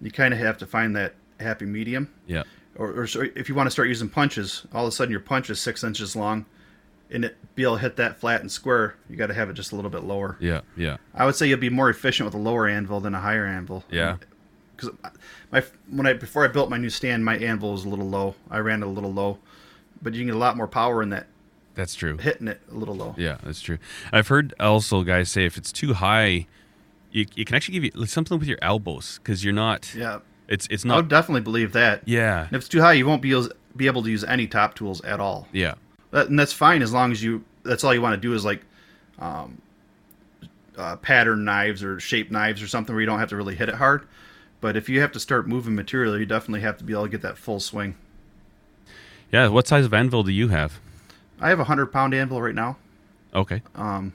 you 0.00 0.10
kind 0.12 0.32
of 0.34 0.38
have 0.40 0.58
to 0.58 0.66
find 0.66 0.94
that 0.94 1.14
happy 1.40 1.64
medium. 1.64 2.12
yeah, 2.26 2.42
Or, 2.78 2.90
or 2.90 3.04
if 3.34 3.48
you 3.48 3.54
want 3.54 3.66
to 3.66 3.70
start 3.70 3.88
using 3.88 4.08
punches, 4.08 4.64
all 4.72 4.84
of 4.84 4.88
a 4.88 4.92
sudden 4.92 5.10
your 5.10 5.20
punch 5.20 5.50
is 5.50 5.60
six 5.60 5.82
inches 5.82 6.14
long, 6.14 6.46
and 7.10 7.24
it 7.24 7.36
be 7.56 7.64
able 7.64 7.74
to 7.74 7.82
hit 7.82 7.96
that 7.96 8.20
flat 8.20 8.40
and 8.40 8.50
square. 8.50 8.94
You 9.10 9.16
got 9.16 9.26
to 9.26 9.34
have 9.34 9.50
it 9.50 9.54
just 9.54 9.72
a 9.72 9.76
little 9.76 9.90
bit 9.90 10.04
lower. 10.04 10.36
yeah, 10.40 10.60
yeah, 10.76 10.98
I 11.14 11.26
would 11.26 11.34
say 11.34 11.48
you'll 11.48 11.58
be 11.58 11.70
more 11.70 11.90
efficient 11.90 12.26
with 12.26 12.34
a 12.34 12.38
lower 12.38 12.68
anvil 12.68 13.00
than 13.00 13.14
a 13.14 13.20
higher 13.20 13.46
anvil. 13.46 13.84
yeah, 13.90 14.16
because 14.76 14.90
my 15.50 15.62
when 15.90 16.06
I 16.06 16.12
before 16.12 16.44
I 16.44 16.48
built 16.48 16.70
my 16.70 16.78
new 16.78 16.90
stand, 16.90 17.24
my 17.24 17.36
anvil 17.36 17.72
was 17.72 17.84
a 17.84 17.88
little 17.88 18.08
low. 18.08 18.36
I 18.50 18.58
ran 18.58 18.82
it 18.82 18.86
a 18.86 18.90
little 18.90 19.12
low, 19.12 19.38
but 20.00 20.14
you 20.14 20.20
can 20.20 20.28
get 20.28 20.36
a 20.36 20.38
lot 20.38 20.56
more 20.56 20.68
power 20.68 21.02
in 21.02 21.10
that 21.10 21.26
that's 21.74 21.94
true. 21.94 22.16
hitting 22.16 22.48
it 22.48 22.60
a 22.70 22.74
little 22.74 22.96
low. 22.96 23.14
Yeah, 23.16 23.38
that's 23.42 23.60
true. 23.60 23.78
I've 24.12 24.28
heard 24.28 24.52
also 24.58 25.02
guys 25.02 25.30
say 25.30 25.46
if 25.46 25.56
it's 25.56 25.70
too 25.70 25.94
high, 25.94 26.46
you, 27.12 27.26
you 27.34 27.44
can 27.44 27.54
actually 27.54 27.74
give 27.74 27.84
you 27.84 27.90
like, 27.94 28.08
something 28.08 28.38
with 28.38 28.48
your 28.48 28.58
elbows 28.60 29.18
because 29.22 29.44
you're 29.44 29.54
not. 29.54 29.94
Yeah, 29.94 30.18
It's 30.48 30.66
it's 30.70 30.84
I 30.84 30.88
not. 30.88 30.96
would 30.96 31.08
definitely 31.08 31.42
believe 31.42 31.72
that. 31.74 32.02
yeah, 32.06 32.44
And 32.46 32.52
if 32.54 32.60
it's 32.62 32.68
too 32.68 32.80
high, 32.80 32.94
you 32.94 33.06
won't 33.06 33.20
be 33.22 33.30
able, 33.32 33.48
be 33.76 33.86
able 33.86 34.02
to 34.02 34.10
use 34.10 34.24
any 34.24 34.46
top 34.46 34.74
tools 34.74 35.00
at 35.04 35.20
all. 35.20 35.46
yeah, 35.52 35.74
That, 36.10 36.28
and 36.28 36.38
that's 36.38 36.52
fine 36.52 36.82
as 36.82 36.92
long 36.92 37.12
as 37.12 37.22
you. 37.22 37.44
That's 37.64 37.84
all 37.84 37.92
you 37.92 38.00
want 38.00 38.14
to 38.14 38.20
do 38.20 38.32
is 38.34 38.44
like, 38.44 38.62
um, 39.18 39.60
uh, 40.76 40.96
pattern 40.96 41.44
knives 41.44 41.82
or 41.84 42.00
shape 42.00 42.30
knives 42.30 42.62
or 42.62 42.66
something 42.68 42.94
where 42.94 43.00
you 43.00 43.06
don't 43.06 43.18
have 43.18 43.28
to 43.28 43.36
really 43.36 43.54
hit 43.56 43.68
it 43.68 43.74
hard. 43.74 44.06
But 44.60 44.76
if 44.76 44.88
you 44.88 45.00
have 45.02 45.12
to 45.12 45.20
start 45.20 45.46
moving 45.46 45.74
material, 45.74 46.18
you 46.18 46.24
definitely 46.26 46.60
have 46.62 46.78
to 46.78 46.84
be 46.84 46.92
able 46.92 47.04
to 47.04 47.08
get 47.10 47.20
that 47.22 47.36
full 47.36 47.60
swing. 47.60 47.94
yeah. 49.30 49.48
What 49.48 49.66
size 49.68 49.84
of 49.84 49.92
anvil 49.94 50.22
do 50.22 50.32
you 50.32 50.48
have? 50.48 50.80
I 51.40 51.50
have 51.50 51.60
a 51.60 51.64
hundred 51.64 51.86
pound 51.92 52.14
anvil 52.14 52.40
right 52.42 52.54
now. 52.54 52.76
Okay. 53.34 53.62
um, 53.74 54.14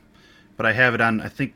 but 0.57 0.65
I 0.65 0.73
have 0.73 0.93
it 0.95 1.01
on 1.01 1.21
I 1.21 1.29
think 1.29 1.53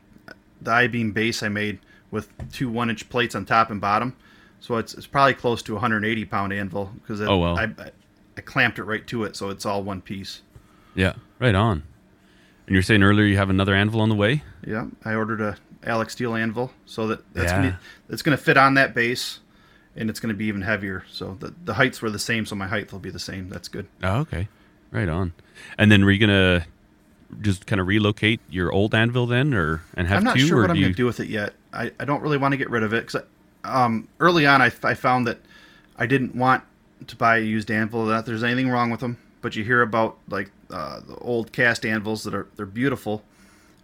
the 0.62 0.70
I 0.70 0.86
beam 0.86 1.12
base 1.12 1.42
I 1.42 1.48
made 1.48 1.78
with 2.10 2.30
two 2.52 2.68
one 2.68 2.88
inch 2.90 3.08
plates 3.08 3.34
on 3.34 3.44
top 3.44 3.70
and 3.70 3.80
bottom, 3.80 4.16
so 4.60 4.76
it's 4.76 4.94
it's 4.94 5.06
probably 5.06 5.34
close 5.34 5.62
to 5.62 5.72
a 5.72 5.76
180 5.76 6.24
pound 6.26 6.52
anvil 6.52 6.90
because 7.00 7.20
Oh, 7.20 7.38
well. 7.38 7.58
I, 7.58 7.64
I 7.78 7.90
I 8.36 8.40
clamped 8.40 8.78
it 8.78 8.84
right 8.84 9.04
to 9.08 9.24
it, 9.24 9.34
so 9.36 9.50
it's 9.50 9.66
all 9.66 9.82
one 9.82 10.00
piece. 10.00 10.42
Yeah. 10.94 11.14
Right 11.40 11.54
on. 11.56 11.82
And 12.66 12.74
you're 12.74 12.82
saying 12.82 13.02
earlier 13.02 13.26
you 13.26 13.36
have 13.36 13.50
another 13.50 13.74
anvil 13.74 14.00
on 14.00 14.08
the 14.08 14.14
way? 14.14 14.42
Yeah, 14.66 14.86
I 15.04 15.14
ordered 15.14 15.40
a 15.40 15.56
Alec 15.84 16.10
Steele 16.10 16.34
anvil 16.36 16.72
so 16.86 17.06
that 17.08 17.32
that's 17.34 17.50
Yeah. 17.50 17.56
gonna, 17.62 17.80
it's 18.08 18.22
going 18.22 18.36
to 18.36 18.42
fit 18.42 18.56
on 18.56 18.74
that 18.74 18.94
base, 18.94 19.40
and 19.96 20.10
it's 20.10 20.20
going 20.20 20.32
to 20.32 20.36
be 20.36 20.44
even 20.46 20.62
heavier. 20.62 21.04
So 21.10 21.36
the 21.40 21.52
the 21.64 21.74
heights 21.74 22.00
were 22.02 22.10
the 22.10 22.18
same, 22.18 22.46
so 22.46 22.54
my 22.54 22.66
height 22.68 22.92
will 22.92 22.98
be 23.00 23.10
the 23.10 23.18
same. 23.18 23.48
That's 23.48 23.68
good. 23.68 23.86
Oh, 24.02 24.18
okay. 24.20 24.48
Right 24.92 25.08
on. 25.08 25.32
And 25.78 25.90
then 25.90 26.04
were 26.04 26.10
you 26.12 26.18
gonna 26.20 26.66
just 27.40 27.66
kind 27.66 27.80
of 27.80 27.86
relocate 27.86 28.40
your 28.50 28.70
old 28.72 28.94
anvil 28.94 29.26
then, 29.26 29.52
or 29.54 29.82
and 29.94 30.06
have 30.08 30.18
I'm 30.18 30.24
not 30.24 30.36
two, 30.36 30.46
sure 30.46 30.60
what 30.62 30.70
I'm 30.70 30.76
you? 30.76 30.82
going 30.82 30.94
to 30.94 30.96
do 30.96 31.06
with 31.06 31.20
it 31.20 31.28
yet. 31.28 31.54
I, 31.72 31.90
I 31.98 32.04
don't 32.04 32.22
really 32.22 32.38
want 32.38 32.52
to 32.52 32.56
get 32.58 32.70
rid 32.70 32.82
of 32.82 32.92
it 32.92 33.06
because 33.06 33.22
um, 33.64 34.08
early 34.20 34.46
on 34.46 34.62
I, 34.62 34.70
I 34.82 34.94
found 34.94 35.26
that 35.26 35.38
I 35.96 36.06
didn't 36.06 36.34
want 36.34 36.62
to 37.06 37.16
buy 37.16 37.38
a 37.38 37.40
used 37.40 37.70
anvil. 37.70 38.06
That 38.06 38.26
there's 38.26 38.42
anything 38.44 38.68
wrong 38.70 38.90
with 38.90 39.00
them, 39.00 39.18
but 39.40 39.56
you 39.56 39.64
hear 39.64 39.82
about 39.82 40.16
like 40.28 40.50
uh, 40.70 41.00
the 41.00 41.16
old 41.16 41.52
cast 41.52 41.84
anvils 41.86 42.22
that 42.24 42.34
are 42.34 42.46
they're 42.56 42.66
beautiful, 42.66 43.22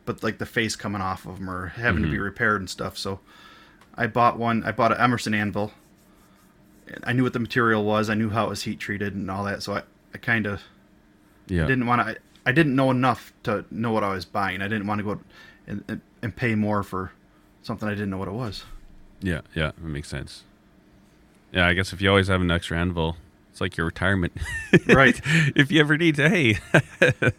but 0.04 0.22
like 0.22 0.38
the 0.38 0.46
face 0.46 0.76
coming 0.76 1.00
off 1.00 1.26
of 1.26 1.38
them 1.38 1.48
or 1.50 1.68
having 1.68 2.02
to 2.02 2.08
be 2.08 2.14
Mm-hmm. 2.16 2.24
repaired 2.24 2.60
and 2.60 2.70
stuff. 2.70 2.96
So 2.98 3.20
I 3.96 4.06
bought 4.06 4.38
one. 4.38 4.64
I 4.64 4.72
bought 4.72 4.92
an 4.92 5.00
Emerson 5.00 5.34
anvil. 5.34 5.72
I 7.04 7.12
knew 7.12 7.22
what 7.22 7.32
the 7.32 7.38
material 7.40 7.82
was. 7.84 8.10
I 8.10 8.14
knew 8.14 8.28
how 8.30 8.44
it 8.46 8.50
was 8.50 8.62
heat 8.62 8.78
treated 8.78 9.14
and 9.14 9.30
all 9.30 9.44
that. 9.44 9.62
So 9.62 9.74
I, 9.74 9.82
I 10.12 10.18
kind 10.18 10.46
of 10.46 10.60
Yeah. 11.48 11.66
didn't 11.66 11.86
want 11.86 12.06
to. 12.06 12.16
I 12.46 12.52
didn't 12.52 12.76
know 12.76 12.90
enough 12.90 13.32
to 13.44 13.64
know 13.70 13.90
what 13.92 14.04
I 14.04 14.12
was 14.12 14.26
buying. 14.26 14.60
I 14.60 14.68
didn't 14.68 14.86
want 14.86 14.98
to 14.98 15.02
go 15.04 15.20
and, 15.66 15.82
and, 15.88 16.00
and 16.20 16.36
pay 16.36 16.54
more 16.54 16.82
for 16.82 17.12
something 17.62 17.88
I 17.88 17.92
didn't 17.92 18.10
know 18.10 18.18
what 18.18 18.28
it 18.28 18.34
was. 18.34 18.64
Yeah. 19.20 19.40
Yeah. 19.54 19.72
That 19.76 19.84
makes 19.84 20.08
sense. 20.08 20.42
Yeah. 21.52 21.66
I 21.66 21.74
guess 21.74 21.92
if 21.92 22.00
you 22.02 22.08
always 22.10 22.28
have 22.28 22.40
an 22.40 22.50
extra 22.50 22.78
anvil, 22.78 23.16
it's 23.50 23.60
like 23.60 23.76
your 23.76 23.86
retirement. 23.86 24.32
Right. 24.88 25.20
if 25.56 25.70
you 25.70 25.80
ever 25.80 25.96
need 25.96 26.16
to, 26.16 26.28
hey. 26.28 26.58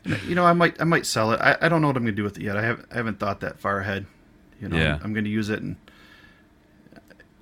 you 0.28 0.36
know, 0.36 0.46
I 0.46 0.54
might 0.54 0.80
I 0.82 0.86
might 0.86 1.06
sell 1.06 1.32
it. 1.34 1.40
I, 1.42 1.58
I 1.62 1.70
don't 1.70 1.82
know 1.82 1.88
what 1.88 1.98
I'm 1.98 2.04
going 2.04 2.16
to 2.16 2.20
do 2.20 2.24
with 2.24 2.38
it 2.38 2.44
yet. 2.44 2.56
I 2.58 2.64
haven't 2.64 2.88
I 2.92 2.96
haven't 2.96 3.20
thought 3.20 3.42
that 3.42 3.60
far 3.60 3.80
ahead. 3.80 4.06
You 4.62 4.70
know, 4.70 4.78
Yeah. 4.78 4.98
I'm 5.04 5.14
going 5.14 5.26
to 5.26 5.30
use 5.30 5.50
it 5.50 5.62
and 5.62 5.76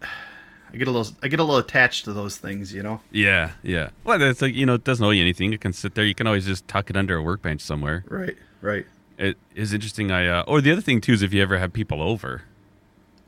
I 0.02 0.78
get 0.78 0.88
a 0.88 0.92
little 0.92 1.16
I 1.22 1.28
get 1.28 1.40
a 1.40 1.44
little 1.44 1.60
attached 1.60 2.06
to 2.06 2.14
those 2.14 2.38
things. 2.38 2.74
You 2.74 2.82
know. 2.84 3.02
yeah. 3.12 3.52
Yeah. 3.62 3.90
Well, 4.04 4.22
it's 4.24 4.42
like 4.42 4.56
you 4.56 4.66
know, 4.66 4.74
it 4.76 4.84
doesn't 4.84 5.06
owe 5.06 5.12
you 5.12 5.22
anything. 5.22 5.54
It 5.54 5.62
can 5.62 5.74
sit 5.74 5.94
there. 5.96 6.04
You 6.06 6.16
can 6.16 6.26
always 6.26 6.46
just 6.46 6.68
tuck 6.68 6.90
it 6.90 6.98
under 6.98 7.16
a 7.18 7.22
workbench 7.22 7.62
somewhere. 7.62 8.04
Right. 8.10 8.36
Right. 8.62 8.86
It 9.20 9.38
is 9.54 9.74
interesting. 9.74 10.10
I 10.10 10.28
uh, 10.28 10.44
or 10.48 10.60
the 10.62 10.72
other 10.72 10.82
thing 10.82 11.00
too 11.00 11.14
is 11.14 11.22
if 11.22 11.32
you 11.34 11.42
ever 11.44 11.60
have 11.60 11.72
people 11.74 12.02
over, 12.02 12.42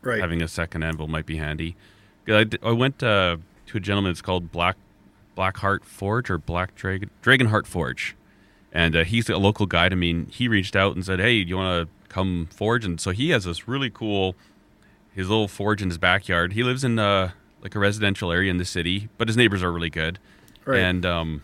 Right. 0.05 0.21
having 0.21 0.41
a 0.41 0.47
second 0.47 0.83
anvil 0.83 1.07
might 1.07 1.25
be 1.25 1.37
handy. 1.37 1.75
I 2.27 2.71
went 2.71 3.03
uh, 3.03 3.37
to 3.67 3.77
a 3.77 3.79
gentleman. 3.79 4.11
It's 4.11 4.21
called 4.21 4.51
Black 4.51 4.77
Blackheart 5.37 5.83
Forge 5.83 6.29
or 6.29 6.37
Black 6.37 6.75
Dragon 6.75 7.09
Dragonheart 7.21 7.67
Forge, 7.67 8.15
and 8.71 8.95
uh, 8.95 9.03
he's 9.03 9.29
a 9.29 9.37
local 9.37 9.65
guide. 9.65 9.91
I 9.91 9.95
mean, 9.95 10.27
he 10.27 10.47
reached 10.47 10.75
out 10.75 10.95
and 10.95 11.05
said, 11.05 11.19
"Hey, 11.19 11.43
do 11.43 11.49
you 11.49 11.57
want 11.57 11.87
to 11.87 12.13
come 12.13 12.47
forge?" 12.51 12.85
And 12.85 12.99
so 12.99 13.11
he 13.11 13.31
has 13.31 13.43
this 13.43 13.67
really 13.67 13.89
cool 13.89 14.35
his 15.15 15.29
little 15.29 15.47
forge 15.47 15.81
in 15.81 15.89
his 15.89 15.97
backyard. 15.97 16.53
He 16.53 16.61
lives 16.61 16.83
in 16.83 16.99
uh, 16.99 17.31
like 17.61 17.73
a 17.73 17.79
residential 17.79 18.31
area 18.31 18.51
in 18.51 18.57
the 18.57 18.65
city, 18.65 19.07
but 19.17 19.29
his 19.29 19.37
neighbors 19.37 19.63
are 19.63 19.71
really 19.71 19.89
good. 19.89 20.19
Right. 20.65 20.79
And 20.79 21.05
um, 21.05 21.41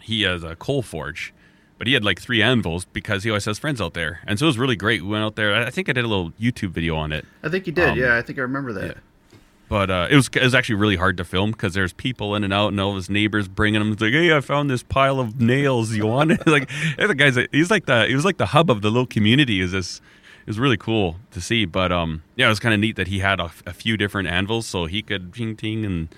he 0.00 0.22
has 0.22 0.42
a 0.42 0.56
coal 0.56 0.80
forge, 0.82 1.34
but 1.78 1.86
he 1.86 1.94
had 1.94 2.04
like 2.04 2.20
three 2.20 2.42
anvils 2.42 2.84
because 2.84 3.24
he 3.24 3.30
always 3.30 3.44
has 3.46 3.58
friends 3.58 3.80
out 3.80 3.94
there, 3.94 4.20
and 4.26 4.38
so 4.38 4.46
it 4.46 4.48
was 4.48 4.58
really 4.58 4.76
great. 4.76 5.02
We 5.02 5.08
went 5.08 5.24
out 5.24 5.36
there. 5.36 5.54
I 5.54 5.70
think 5.70 5.88
I 5.88 5.92
did 5.92 6.04
a 6.04 6.08
little 6.08 6.32
YouTube 6.32 6.70
video 6.70 6.96
on 6.96 7.12
it. 7.12 7.24
I 7.42 7.48
think 7.48 7.66
you 7.66 7.72
did. 7.72 7.90
Um, 7.90 7.98
yeah, 7.98 8.16
I 8.16 8.22
think 8.22 8.38
I 8.38 8.42
remember 8.42 8.72
that. 8.74 8.86
yeah. 8.86 9.38
But 9.68 9.90
uh, 9.90 10.08
it 10.10 10.16
was 10.16 10.28
it 10.28 10.42
was 10.42 10.54
actually 10.54 10.76
really 10.76 10.96
hard 10.96 11.18
to 11.18 11.24
film 11.24 11.52
because 11.52 11.74
there's 11.74 11.92
people 11.92 12.34
in 12.34 12.42
and 12.42 12.52
out, 12.52 12.68
and 12.68 12.80
all 12.80 12.90
of 12.90 12.96
his 12.96 13.10
neighbors 13.10 13.48
bringing 13.48 13.80
him. 13.80 13.92
It's 13.92 14.00
like, 14.00 14.12
hey, 14.12 14.34
I 14.34 14.40
found 14.40 14.70
this 14.70 14.82
pile 14.82 15.20
of 15.20 15.40
nails. 15.40 15.92
You 15.92 16.06
want 16.06 16.32
it? 16.32 16.46
like, 16.46 16.70
the 16.96 17.14
guy's 17.14 17.36
he's 17.52 17.70
like 17.70 17.86
the 17.86 18.06
he 18.06 18.14
was 18.14 18.24
like 18.24 18.38
the 18.38 18.46
hub 18.46 18.70
of 18.70 18.80
the 18.80 18.90
little 18.90 19.06
community. 19.06 19.60
Is 19.60 19.72
this? 19.72 20.00
It 20.40 20.46
was 20.46 20.58
really 20.58 20.78
cool 20.78 21.16
to 21.32 21.42
see. 21.42 21.66
But 21.66 21.92
um, 21.92 22.22
yeah, 22.34 22.46
it 22.46 22.48
was 22.48 22.60
kind 22.60 22.72
of 22.72 22.80
neat 22.80 22.96
that 22.96 23.08
he 23.08 23.18
had 23.18 23.40
a, 23.40 23.50
a 23.66 23.74
few 23.74 23.98
different 23.98 24.28
anvils, 24.28 24.66
so 24.66 24.86
he 24.86 25.02
could 25.02 25.34
ting 25.34 25.54
ting, 25.54 25.84
and 25.84 26.08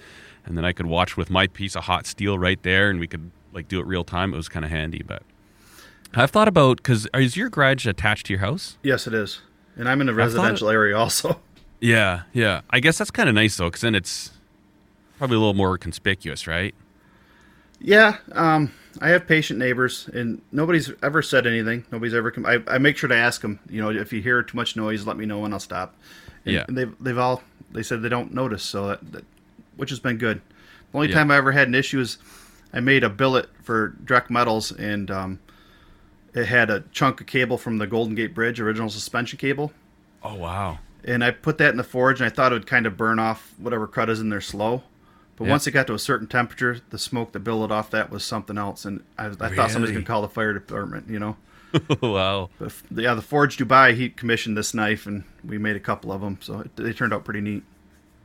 and 0.47 0.57
then 0.57 0.65
I 0.65 0.73
could 0.73 0.87
watch 0.87 1.17
with 1.17 1.29
my 1.29 1.49
piece 1.49 1.75
of 1.75 1.85
hot 1.85 2.07
steel 2.07 2.39
right 2.39 2.63
there, 2.63 2.89
and 2.89 3.01
we 3.01 3.09
could 3.09 3.33
like 3.53 3.67
do 3.67 3.81
it 3.81 3.87
real 3.87 4.05
time. 4.05 4.33
It 4.33 4.37
was 4.37 4.49
kind 4.49 4.65
of 4.65 4.71
handy. 4.71 5.03
But 5.05 5.25
I've 6.15 6.31
thought 6.31 6.49
about 6.49 6.79
because 6.79 7.07
is 7.15 7.37
your 7.37 7.49
garage 7.49 7.87
attached 7.87 8.27
to 8.27 8.33
your 8.33 8.41
house? 8.41 8.79
Yes, 8.83 9.07
it 9.07 9.15
is. 9.15 9.41
And 9.77 9.89
I'm 9.89 10.01
in 10.01 10.09
a 10.09 10.15
residential 10.15 10.69
area 10.69 10.97
also. 10.97 11.41
Yeah, 11.81 12.23
yeah. 12.33 12.61
I 12.71 12.81
guess 12.81 12.99
that's 12.99 13.11
kind 13.11 13.29
of 13.29 13.35
nice 13.35 13.57
though, 13.57 13.69
because 13.69 13.81
then 13.81 13.95
it's 13.95 14.33
probably 15.19 15.37
a 15.37 15.39
little 15.39 15.55
more 15.55 15.79
conspicuous, 15.79 16.47
right? 16.47 16.75
Yeah, 17.81 18.19
um, 18.33 18.73
I 19.01 19.09
have 19.11 19.27
patient 19.27 19.59
neighbors, 19.59 20.07
and 20.13 20.43
nobody's 20.53 20.93
ever 21.03 21.23
said 21.23 21.47
anything. 21.47 21.87
Nobody's 21.91 22.13
ever 22.13 22.31
come. 22.31 22.45
I, 22.45 22.63
I 22.67 22.77
make 22.77 22.99
sure 22.99 23.09
to 23.09 23.17
ask 23.17 23.41
them. 23.41 23.59
You 23.71 23.81
know, 23.81 23.91
if 23.91 24.13
you 24.13 24.21
hear 24.21 24.43
too 24.43 24.57
much 24.57 24.77
noise, 24.77 25.07
let 25.07 25.17
me 25.17 25.25
know 25.25 25.45
and 25.47 25.55
I'll 25.55 25.61
stop. 25.61 25.95
And, 26.45 26.55
Yeah. 26.55 26.65
and 26.69 26.77
they've 26.77 26.95
they've 27.01 27.17
all 27.19 27.43
they 27.73 27.83
said 27.83 28.03
they 28.03 28.09
don't 28.11 28.35
notice, 28.35 28.63
so 28.63 28.89
that, 28.89 29.13
that 29.13 29.25
which 29.77 29.89
has 29.91 30.01
been 30.01 30.19
good. 30.19 30.43
The 30.93 30.99
only 30.99 31.09
Yeah. 31.09 31.15
time 31.15 31.31
I 31.31 31.37
ever 31.37 31.53
had 31.53 31.69
an 31.69 31.75
issue 31.75 32.01
is 32.01 32.19
I 32.75 32.81
made 32.81 33.05
a 33.05 33.09
billet 33.09 33.49
for 33.63 33.95
Drek 34.05 34.29
Metals, 34.29 34.73
and 34.73 35.11
um, 35.11 35.39
it 36.35 36.47
had 36.47 36.71
a 36.71 36.81
chunk 36.93 37.21
of 37.21 37.27
cable 37.27 37.59
from 37.59 37.79
the 37.79 37.87
Golden 37.87 38.15
Gate 38.15 38.35
Bridge, 38.35 38.61
original 38.61 38.89
suspension 38.89 39.39
cable, 39.39 39.73
Oh 40.23 40.35
wow. 40.35 40.79
and 41.05 41.25
I 41.25 41.31
put 41.31 41.59
that 41.59 41.71
in 41.71 41.77
the 41.77 41.85
forge, 41.85 42.21
and 42.21 42.27
I 42.27 42.35
thought 42.35 42.53
it 42.53 42.55
would 42.57 42.67
kind 42.67 42.87
of 42.87 42.97
burn 42.97 43.19
off 43.19 43.53
whatever 43.59 43.87
crud 43.89 44.09
is 44.09 44.21
in 44.21 44.29
there 44.29 44.41
slow. 44.41 44.83
But 45.37 45.45
Yeah. 45.47 45.51
once 45.53 45.67
it 45.67 45.71
got 45.71 45.87
to 45.87 45.95
a 45.95 45.99
certain 45.99 46.27
temperature, 46.27 46.81
the 46.91 46.99
smoke 46.99 47.33
that 47.33 47.41
billowed 47.41 47.73
off 47.73 47.91
that 47.91 48.11
was 48.11 48.25
something 48.25 48.59
else, 48.59 48.85
and 48.85 49.03
I, 49.19 49.27
I 49.27 49.31
thought 49.49 49.71
somebody's 49.71 49.95
gonna 49.95 50.05
call 50.05 50.23
the 50.23 50.29
fire 50.29 50.53
department, 50.53 51.09
you 51.09 51.19
know. 51.19 51.37
wow. 52.03 52.51
But 52.59 52.73
yeah, 52.95 53.15
the 53.15 53.23
Forge 53.23 53.57
Dubai, 53.57 53.95
he 53.95 54.09
commissioned 54.11 54.57
this 54.57 54.75
knife, 54.75 55.07
and 55.07 55.25
we 55.45 55.57
made 55.57 55.77
a 55.77 55.81
couple 55.81 56.13
of 56.13 56.21
them, 56.21 56.39
so 56.41 56.61
it, 56.61 56.77
they 56.77 56.93
turned 56.93 57.15
out 57.15 57.25
pretty 57.25 57.41
neat. 57.41 57.63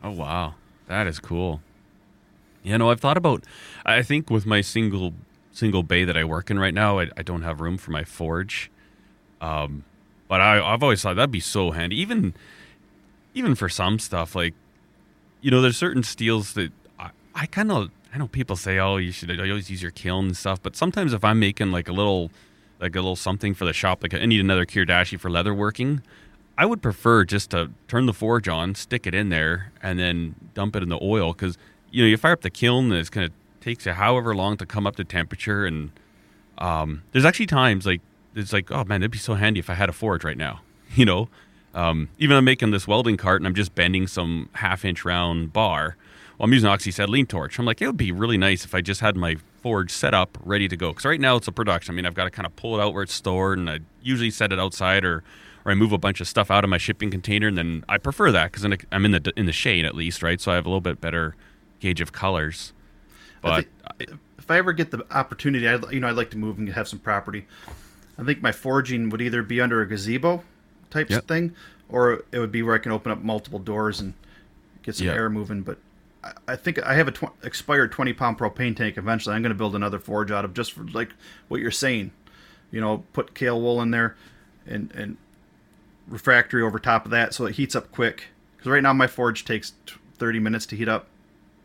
Oh 0.03 0.11
wow. 0.11 0.55
That 0.87 1.07
is 1.07 1.19
cool. 1.19 1.61
You 2.63 2.77
know, 2.77 2.89
I've 2.89 2.99
thought 2.99 3.17
about. 3.17 3.43
I 3.85 4.01
think 4.01 4.29
with 4.29 4.45
my 4.45 4.61
single 4.61 5.13
single 5.55 5.83
bay 5.83 6.03
that 6.03 6.17
I 6.17 6.23
work 6.23 6.51
in 6.51 6.59
right 6.59 6.73
now, 6.73 6.99
I, 6.99 7.09
I 7.17 7.23
don't 7.23 7.41
have 7.41 7.61
room 7.61 7.77
for 7.77 7.91
my 7.91 8.03
forge. 8.03 8.69
Um, 9.41 9.83
but 10.27 10.41
I, 10.41 10.73
I've 10.73 10.83
always 10.83 11.01
thought 11.01 11.15
that'd 11.15 11.31
be 11.31 11.39
so 11.39 11.71
handy, 11.71 11.99
even 11.99 12.33
even 13.33 13.55
for 13.55 13.69
some 13.69 13.99
stuff. 13.99 14.35
Like, 14.35 14.53
you 15.41 15.51
know, 15.51 15.61
there's 15.61 15.77
certain 15.77 16.03
steels 16.03 16.53
that 16.53 16.71
I, 16.99 17.09
I 17.33 17.45
kind 17.45 17.71
of. 17.71 17.91
I 18.13 18.17
know 18.17 18.27
people 18.27 18.55
say, 18.55 18.79
"Oh, 18.79 18.95
you 18.97 19.11
should 19.11 19.29
always 19.39 19.69
use 19.69 19.81
your 19.81 19.91
kiln 19.91 20.27
and 20.27 20.37
stuff," 20.37 20.61
but 20.63 20.75
sometimes 20.75 21.11
if 21.13 21.23
I'm 21.23 21.37
making 21.39 21.71
like 21.71 21.89
a 21.89 21.91
little, 21.91 22.31
like 22.79 22.95
a 22.95 22.99
little 22.99 23.17
something 23.17 23.53
for 23.53 23.65
the 23.65 23.73
shop, 23.73 24.03
like 24.03 24.13
I 24.13 24.25
need 24.25 24.39
another 24.39 24.65
kiridashi 24.65 25.19
for 25.19 25.29
leather 25.29 25.53
working, 25.53 26.01
I 26.57 26.65
would 26.65 26.81
prefer 26.81 27.25
just 27.25 27.51
to 27.51 27.71
turn 27.89 28.05
the 28.05 28.13
forge 28.13 28.47
on, 28.47 28.73
stick 28.75 29.05
it 29.05 29.13
in 29.13 29.29
there, 29.29 29.73
and 29.83 29.99
then 29.99 30.35
dump 30.53 30.77
it 30.77 30.83
in 30.83 30.87
the 30.87 30.99
oil 31.01 31.33
because 31.33 31.57
you 31.91 32.03
know 32.03 32.07
you 32.07 32.15
fire 32.15 32.31
up 32.31 32.41
the 32.41 32.49
kiln, 32.49 32.85
and 32.85 32.95
it's 32.95 33.09
gonna 33.09 33.31
takes 33.65 33.85
however 33.85 34.35
long 34.35 34.57
to 34.57 34.65
come 34.65 34.85
up 34.85 34.95
to 34.97 35.03
temperature, 35.03 35.65
and 35.65 35.91
um, 36.59 37.01
there's 37.11 37.25
actually 37.25 37.47
times 37.47 37.85
like 37.85 38.01
it's 38.35 38.53
like 38.53 38.71
oh 38.71 38.83
man, 38.85 39.01
it'd 39.01 39.11
be 39.11 39.17
so 39.17 39.33
handy 39.33 39.59
if 39.59 39.69
I 39.69 39.73
had 39.73 39.89
a 39.89 39.93
forge 39.93 40.23
right 40.23 40.37
now, 40.37 40.61
you 40.95 41.05
know. 41.05 41.29
Um, 41.73 42.07
even 42.17 42.37
I'm 42.37 42.45
making 42.45 42.71
this 42.71 42.87
welding 42.87 43.17
cart 43.17 43.41
and 43.41 43.47
I'm 43.47 43.55
just 43.55 43.75
bending 43.75 44.07
some 44.07 44.49
half 44.53 44.85
inch 44.85 45.03
round 45.03 45.51
bar. 45.51 45.97
Well, 46.37 46.45
I'm 46.45 46.53
using 46.53 46.69
oxyacetylene 46.69 47.27
torch. 47.27 47.59
I'm 47.59 47.65
like, 47.65 47.81
it 47.81 47.87
would 47.87 47.97
be 47.97 48.13
really 48.13 48.37
nice 48.37 48.63
if 48.63 48.73
I 48.73 48.79
just 48.79 49.01
had 49.01 49.17
my 49.17 49.35
forge 49.61 49.91
set 49.91 50.13
up, 50.13 50.37
ready 50.43 50.69
to 50.69 50.77
go. 50.77 50.91
Because 50.91 51.03
right 51.03 51.19
now 51.19 51.35
it's 51.35 51.49
a 51.49 51.51
production. 51.51 51.93
I 51.93 51.95
mean, 51.95 52.05
I've 52.05 52.13
got 52.13 52.25
to 52.25 52.29
kind 52.29 52.45
of 52.45 52.55
pull 52.55 52.79
it 52.79 52.81
out 52.81 52.93
where 52.93 53.03
it's 53.03 53.13
stored, 53.13 53.57
and 53.57 53.69
I 53.69 53.79
usually 54.01 54.31
set 54.31 54.53
it 54.53 54.59
outside, 54.59 55.03
or 55.03 55.23
or 55.65 55.71
I 55.71 55.75
move 55.75 55.91
a 55.91 55.97
bunch 55.97 56.21
of 56.21 56.27
stuff 56.27 56.51
out 56.51 56.63
of 56.63 56.69
my 56.69 56.77
shipping 56.77 57.09
container, 57.09 57.47
and 57.47 57.57
then 57.57 57.83
I 57.89 57.97
prefer 57.97 58.31
that 58.31 58.51
because 58.51 58.61
then 58.61 58.77
I'm 58.91 59.03
in 59.03 59.11
the 59.11 59.33
in 59.35 59.47
the 59.47 59.51
shade 59.51 59.83
at 59.83 59.95
least, 59.95 60.23
right? 60.23 60.39
So 60.39 60.51
I 60.51 60.55
have 60.55 60.65
a 60.65 60.69
little 60.69 60.81
bit 60.81 61.01
better 61.01 61.35
gauge 61.79 61.99
of 61.99 62.11
colors. 62.13 62.71
I 63.45 63.65
But 63.83 63.97
think 63.97 64.11
if 64.37 64.51
I 64.51 64.57
ever 64.57 64.73
get 64.73 64.91
the 64.91 65.05
opportunity, 65.11 65.67
I 65.67 65.75
you 65.91 65.99
know 65.99 66.07
I'd 66.07 66.15
like 66.15 66.31
to 66.31 66.37
move 66.37 66.57
and 66.57 66.69
have 66.69 66.87
some 66.87 66.99
property. 66.99 67.45
I 68.17 68.23
think 68.23 68.41
my 68.41 68.51
forging 68.51 69.09
would 69.09 69.21
either 69.21 69.43
be 69.43 69.59
under 69.61 69.81
a 69.81 69.87
gazebo 69.87 70.43
type 70.89 71.09
Yep. 71.09 71.27
thing, 71.27 71.55
or 71.89 72.23
it 72.31 72.39
would 72.39 72.51
be 72.51 72.63
where 72.63 72.75
I 72.75 72.77
can 72.77 72.91
open 72.91 73.11
up 73.11 73.21
multiple 73.21 73.59
doors 73.59 73.99
and 73.99 74.13
get 74.83 74.95
some 74.95 75.07
Yeah. 75.07 75.13
air 75.13 75.29
moving. 75.29 75.61
But 75.63 75.77
I, 76.23 76.31
I 76.49 76.55
think 76.55 76.81
I 76.85 76.93
have 76.93 77.07
a 77.07 77.11
tw- 77.11 77.33
expired 77.43 77.91
twenty 77.91 78.13
pound 78.13 78.37
propane 78.37 78.75
tank. 78.75 78.97
Eventually, 78.97 79.35
I'm 79.35 79.41
going 79.41 79.49
to 79.51 79.57
build 79.57 79.75
another 79.75 79.99
forge 79.99 80.31
out 80.31 80.45
of 80.45 80.53
just 80.53 80.71
for 80.73 80.83
like 80.85 81.09
what 81.47 81.59
you're 81.61 81.71
saying. 81.71 82.11
You 82.71 82.81
know, 82.81 83.03
put 83.13 83.33
Kaowool 83.33 83.81
in 83.81 83.91
there, 83.91 84.15
and 84.65 84.91
and 84.95 85.17
refractory 86.07 86.61
over 86.61 86.77
top 86.79 87.05
of 87.05 87.11
that, 87.11 87.33
so 87.33 87.45
it 87.45 87.55
heats 87.55 87.75
up 87.75 87.91
quick. 87.91 88.25
Because 88.57 88.71
right 88.71 88.83
now 88.83 88.93
my 88.93 89.07
forge 89.07 89.43
takes 89.45 89.73
t- 89.85 89.95
thirty 90.17 90.39
minutes 90.39 90.65
to 90.67 90.75
heat 90.75 90.87
up. 90.87 91.07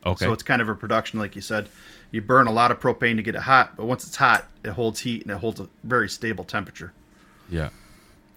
Okay, 0.05 0.25
So 0.25 0.33
it's 0.33 0.43
kind 0.43 0.63
of 0.63 0.69
a 0.69 0.75
production, 0.75 1.19
like 1.19 1.37
you 1.37 1.43
said. 1.43 1.69
You 2.11 2.21
burn 2.23 2.47
a 2.47 2.53
lot 2.53 2.71
of 2.71 2.81
propane 2.81 3.17
to 3.17 3.23
get 3.23 3.35
it 3.35 3.43
hot, 3.43 3.77
but 3.77 3.87
once 3.87 4.07
it's 4.07 4.17
hot, 4.17 4.47
it 4.65 4.71
holds 4.71 5.01
heat 5.01 5.23
and 5.23 5.31
it 5.31 5.39
holds 5.39 5.61
a 5.61 5.69
very 5.85 6.09
stable 6.09 6.45
temperature. 6.45 6.93
yeah, 7.49 7.69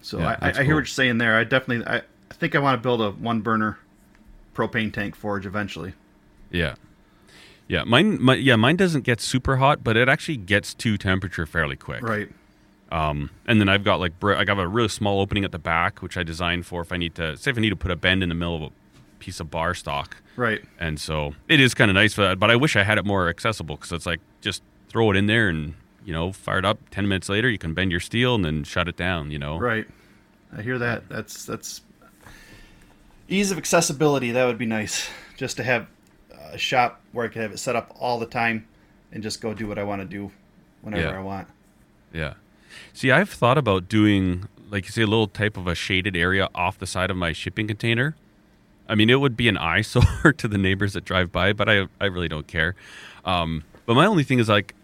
So 0.00 0.18
Yeah, 0.20 0.36
I, 0.40 0.48
I, 0.48 0.52
hear 0.52 0.64
cool. 0.64 0.74
what 0.74 0.80
you're 0.80 0.86
saying 0.86 1.18
there. 1.18 1.36
I 1.36 1.44
definitely, 1.44 1.86
I, 1.86 1.96
I 1.98 2.34
think 2.34 2.54
I 2.54 2.60
want 2.60 2.78
to 2.78 2.82
build 2.82 3.00
a 3.00 3.10
one 3.10 3.40
burner 3.40 3.78
propane 4.54 4.92
tank 4.92 5.16
forge 5.16 5.44
eventually. 5.46 5.94
yeah, 6.50 6.76
yeah. 7.66 7.82
Mine, 7.84 8.22
my, 8.22 8.34
yeah, 8.36 8.56
mine 8.56 8.76
doesn't 8.76 9.02
get 9.02 9.20
super 9.20 9.56
hot, 9.56 9.82
but 9.82 9.96
it 9.96 10.08
actually 10.08 10.36
gets 10.36 10.74
to 10.74 10.96
temperature 10.96 11.46
fairly 11.46 11.76
quick. 11.76 12.02
Right. 12.02 12.28
Um, 12.92 13.30
and 13.46 13.60
then 13.60 13.68
I've 13.68 13.82
got 13.82 13.98
like 13.98 14.12
I 14.22 14.44
got 14.44 14.58
a 14.60 14.68
really 14.68 14.88
small 14.88 15.20
opening 15.20 15.44
at 15.44 15.50
the 15.50 15.58
back, 15.58 16.00
which 16.00 16.16
I 16.16 16.22
designed 16.22 16.66
for 16.66 16.80
if 16.82 16.92
I 16.92 16.96
need 16.96 17.16
to 17.16 17.36
say 17.36 17.50
if 17.50 17.58
I 17.58 17.60
need 17.60 17.70
to 17.70 17.76
put 17.76 17.90
a 17.90 17.96
bend 17.96 18.22
in 18.22 18.28
the 18.28 18.36
middle 18.36 18.54
of 18.54 18.62
a 18.62 18.70
piece 19.24 19.40
of 19.40 19.50
bar 19.50 19.74
stock. 19.74 20.16
Right. 20.36 20.62
And 20.78 21.00
so 21.00 21.34
it 21.48 21.60
is 21.60 21.72
kind 21.72 21.90
of 21.90 21.94
nice 21.94 22.12
for 22.12 22.22
that, 22.22 22.38
but 22.38 22.50
I 22.50 22.56
wish 22.56 22.76
I 22.76 22.82
had 22.82 22.98
it 22.98 23.04
more 23.06 23.28
accessible 23.28 23.76
because 23.76 23.92
it's 23.92 24.04
like 24.06 24.20
just 24.42 24.62
throw 24.88 25.10
it 25.10 25.16
in 25.16 25.26
there 25.26 25.48
and 25.48 25.74
you 26.04 26.12
know 26.12 26.30
fire 26.32 26.58
it 26.58 26.64
up. 26.66 26.78
Ten 26.90 27.08
minutes 27.08 27.28
later, 27.30 27.48
you 27.48 27.56
can 27.58 27.72
bend 27.72 27.90
your 27.90 28.00
steel 28.00 28.34
and 28.34 28.44
then 28.44 28.64
shut 28.64 28.86
it 28.86 28.96
down. 28.96 29.30
You 29.30 29.38
know. 29.38 29.58
Right. 29.58 29.86
I 30.56 30.60
hear 30.62 30.78
that. 30.78 31.08
That's 31.08 31.46
that's 31.46 31.80
ease 33.28 33.50
of 33.50 33.58
accessibility. 33.58 34.30
That 34.32 34.44
would 34.44 34.58
be 34.58 34.66
nice. 34.66 35.08
Just 35.36 35.56
to 35.56 35.62
have 35.64 35.86
a 36.52 36.58
shop 36.58 37.00
where 37.12 37.24
I 37.24 37.28
could 37.28 37.42
have 37.42 37.52
it 37.52 37.58
set 37.58 37.74
up 37.76 37.96
all 37.98 38.18
the 38.18 38.26
time 38.26 38.66
and 39.12 39.22
just 39.22 39.40
go 39.40 39.54
do 39.54 39.66
what 39.66 39.78
I 39.78 39.84
want 39.84 40.02
to 40.02 40.06
do 40.06 40.30
whenever 40.82 41.08
Yeah. 41.08 41.18
I 41.18 41.22
want. 41.22 41.48
Yeah. 42.12 42.34
See, 42.92 43.10
I've 43.10 43.30
thought 43.30 43.56
about 43.58 43.88
doing, 43.88 44.48
like 44.70 44.84
you 44.84 44.90
say, 44.90 45.02
a 45.02 45.06
little 45.06 45.26
type 45.28 45.56
of 45.56 45.66
a 45.66 45.74
shaded 45.74 46.16
area 46.16 46.48
off 46.54 46.78
the 46.78 46.86
side 46.86 47.10
of 47.10 47.16
my 47.16 47.32
shipping 47.32 47.66
container. 47.66 48.14
I 48.88 48.94
mean, 48.94 49.10
it 49.10 49.20
would 49.20 49.36
be 49.36 49.48
an 49.48 49.56
eyesore 49.72 50.32
to 50.32 50.48
the 50.48 50.58
neighbors 50.58 50.92
that 50.94 51.04
drive 51.04 51.32
by, 51.32 51.52
but 51.52 51.68
I, 51.68 51.86
I 52.00 52.06
really 52.06 52.28
don't 52.28 52.46
care. 52.46 52.74
Um, 53.24 53.64
but 53.86 53.94
my 53.94 54.06
only 54.06 54.24
thing 54.24 54.38
is 54.38 54.48
like, 54.48 54.74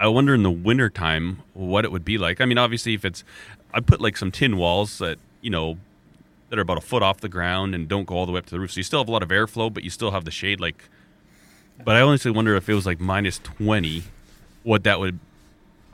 I 0.00 0.08
wonder 0.08 0.34
in 0.34 0.42
the 0.42 0.50
wintertime 0.50 1.42
what 1.54 1.84
it 1.84 1.92
would 1.92 2.04
be 2.04 2.18
like. 2.18 2.40
I 2.40 2.44
mean, 2.44 2.58
obviously, 2.58 2.94
if 2.94 3.04
it's, 3.04 3.22
I 3.72 3.80
put 3.80 4.00
like 4.00 4.16
some 4.16 4.30
tin 4.30 4.56
walls 4.56 4.98
that, 4.98 5.18
you 5.40 5.50
know, 5.50 5.78
that 6.50 6.58
are 6.58 6.62
about 6.62 6.76
a 6.76 6.82
foot 6.82 7.02
off 7.02 7.20
the 7.20 7.28
ground 7.28 7.74
and 7.74 7.88
don't 7.88 8.04
go 8.04 8.16
all 8.16 8.26
the 8.26 8.32
way 8.32 8.38
up 8.38 8.46
to 8.46 8.50
the 8.50 8.60
roof. 8.60 8.72
So 8.72 8.78
you 8.78 8.84
still 8.84 9.00
have 9.00 9.08
a 9.08 9.12
lot 9.12 9.22
of 9.22 9.30
airflow, 9.30 9.72
but 9.72 9.84
you 9.84 9.90
still 9.90 10.10
have 10.10 10.24
the 10.24 10.30
shade. 10.30 10.60
Like, 10.60 10.88
but 11.84 11.96
I 11.96 12.02
honestly 12.02 12.30
wonder 12.30 12.56
if 12.56 12.68
it 12.68 12.74
was 12.74 12.84
like 12.84 13.00
minus 13.00 13.38
20, 13.38 14.02
what 14.64 14.84
that 14.84 15.00
would 15.00 15.18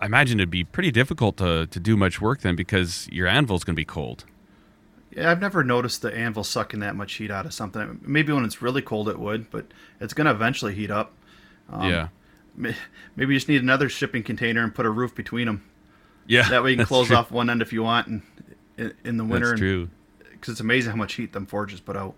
I 0.01 0.07
imagine 0.07 0.39
it'd 0.39 0.51
be 0.51 0.65
pretty 0.65 0.93
difficult 0.93 1.37
to, 1.39 1.67
to 1.67 1.81
do 1.81 1.97
much 1.97 2.21
work 2.21 2.43
then 2.43 2.55
because 2.55 3.09
your 3.11 3.27
anvil's 3.27 3.65
going 3.65 3.75
to 3.75 3.81
be 3.81 3.85
cold. 3.85 4.25
Yeah, 5.11 5.31
I've 5.31 5.41
never 5.41 5.65
noticed 5.65 6.03
the 6.03 6.15
anvil 6.15 6.45
sucking 6.45 6.81
that 6.81 6.95
much 6.95 7.15
heat 7.15 7.31
out 7.31 7.47
of 7.47 7.55
something. 7.55 8.01
Maybe 8.03 8.33
when 8.33 8.45
it's 8.45 8.61
really 8.61 8.83
cold 8.83 9.09
it 9.09 9.19
would, 9.19 9.51
but 9.51 9.67
it's 10.01 10.15
going 10.15 10.27
to 10.27 10.31
eventually 10.31 10.75
heat 10.75 10.91
up. 10.91 11.13
Um, 11.71 11.91
yeah. 11.91 12.09
Maybe 12.57 13.33
you 13.33 13.39
just 13.39 13.49
need 13.49 13.63
another 13.63 13.89
shipping 13.89 14.23
container 14.23 14.63
and 14.63 14.75
put 14.75 14.85
a 14.85 14.91
roof 14.91 15.15
between 15.15 15.47
them. 15.47 15.65
Yeah. 16.27 16.49
That 16.49 16.63
way 16.63 16.73
you 16.73 16.77
can 16.77 16.87
close 16.87 17.07
true. 17.07 17.17
off 17.17 17.31
one 17.31 17.49
end 17.49 17.63
if 17.63 17.73
you 17.73 17.83
want, 17.83 18.07
and 18.09 18.23
in, 18.77 18.95
in 19.05 19.17
the 19.17 19.25
winter. 19.25 19.51
That's 19.51 19.61
true. 19.61 19.89
Because 20.19 20.53
it's 20.53 20.61
amazing 20.61 20.91
how 20.91 20.97
much 20.97 21.15
heat 21.15 21.33
them 21.33 21.47
forges 21.47 21.81
put 21.81 21.97
out. 21.97 22.15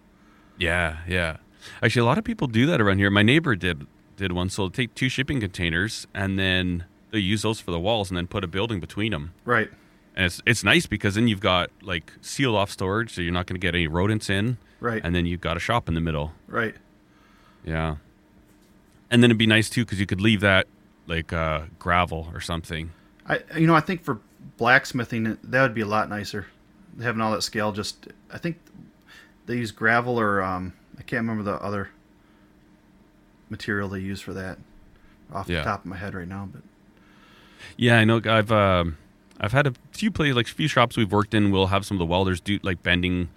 Yeah, 0.59 0.99
yeah. 1.09 1.39
Actually, 1.83 2.03
a 2.03 2.05
lot 2.07 2.19
of 2.19 2.25
people 2.25 2.47
do 2.47 2.67
that 2.67 2.81
around 2.81 2.99
here. 2.99 3.11
My 3.11 3.23
neighbor 3.23 3.55
did 3.55 3.87
did 4.17 4.33
one. 4.33 4.49
So 4.51 4.63
they'll 4.63 4.71
take 4.71 4.95
two 4.95 5.09
shipping 5.09 5.41
containers 5.41 6.07
and 6.15 6.39
then 6.39 6.85
they 7.11 7.19
use 7.19 7.43
those 7.43 7.59
for 7.59 7.71
the 7.71 7.81
walls 7.81 8.11
and 8.11 8.17
then 8.17 8.27
put 8.27 8.45
a 8.45 8.47
building 8.47 8.79
between 8.79 9.13
them. 9.13 9.33
Right. 9.45 9.71
And 10.17 10.27
it's 10.27 10.43
it's 10.47 10.65
nice 10.65 10.87
because 10.87 11.15
then 11.15 11.29
you've 11.29 11.41
got 11.41 11.71
like 11.83 12.13
sealed 12.21 12.57
off 12.57 12.71
storage, 12.71 13.15
so 13.15 13.21
you're 13.23 13.33
not 13.33 13.47
going 13.47 13.59
to 13.61 13.65
get 13.65 13.75
any 13.75 13.87
rodents 13.87 14.29
in. 14.31 14.59
Right. 14.81 15.01
And 15.05 15.15
then 15.15 15.27
you've 15.27 15.41
got 15.41 15.57
a 15.57 15.61
shop 15.61 15.89
in 15.89 15.95
the 15.95 16.01
middle. 16.01 16.33
right. 16.47 16.75
Yeah. 17.65 17.97
And 19.11 19.23
then 19.23 19.31
it'd 19.31 19.39
be 19.39 19.47
nice 19.47 19.69
too 19.69 19.85
because 19.85 20.01
you 20.01 20.07
could 20.07 20.21
leave 20.21 20.41
that 20.41 20.67
like 21.07 21.33
uh, 21.33 21.63
gravel 21.79 22.29
or 22.33 22.41
something. 22.41 22.91
I 23.27 23.41
you 23.57 23.67
know 23.67 23.75
I 23.75 23.81
think 23.81 24.03
for 24.03 24.19
blacksmithing 24.57 25.37
that 25.43 25.63
would 25.63 25.75
be 25.75 25.81
a 25.83 25.87
lot 25.87 26.09
nicer. 26.09 26.47
Having 27.03 27.21
all 27.21 27.33
that 27.33 27.43
scale 27.43 27.73
just 27.73 28.09
I 28.33 28.39
think 28.39 28.59
they 29.47 29.57
use 29.57 29.71
gravel 29.73 30.19
or 30.19 30.43
um 30.43 30.73
I 30.99 31.03
can't 31.03 31.21
remember 31.21 31.43
the 31.43 31.63
other 31.63 31.91
material 33.49 33.89
they 33.89 34.01
use 34.01 34.21
for 34.21 34.33
that 34.35 34.59
off 35.33 35.49
Yeah. 35.49 35.59
the 35.59 35.65
top 35.65 35.81
of 35.81 35.87
my 35.87 35.97
head 35.97 36.15
right 36.15 36.29
now, 36.29 36.49
but 36.53 36.63
Yeah, 37.77 37.99
I 37.99 38.05
know. 38.05 38.21
I've 38.25 38.51
um, 38.53 38.97
I've 39.41 39.53
had 39.53 39.67
a 39.67 39.73
few 39.93 40.11
places, 40.11 40.37
like 40.37 40.47
a 40.47 40.53
few 40.53 40.69
shops 40.69 40.97
we've 40.97 41.11
worked 41.11 41.33
in. 41.35 41.51
We'll 41.51 41.69
have 41.69 41.87
some 41.87 41.97
of 41.97 41.99
the 41.99 42.07
welders 42.07 42.41
do 42.41 42.59
like 42.63 42.83
bending, 42.83 43.31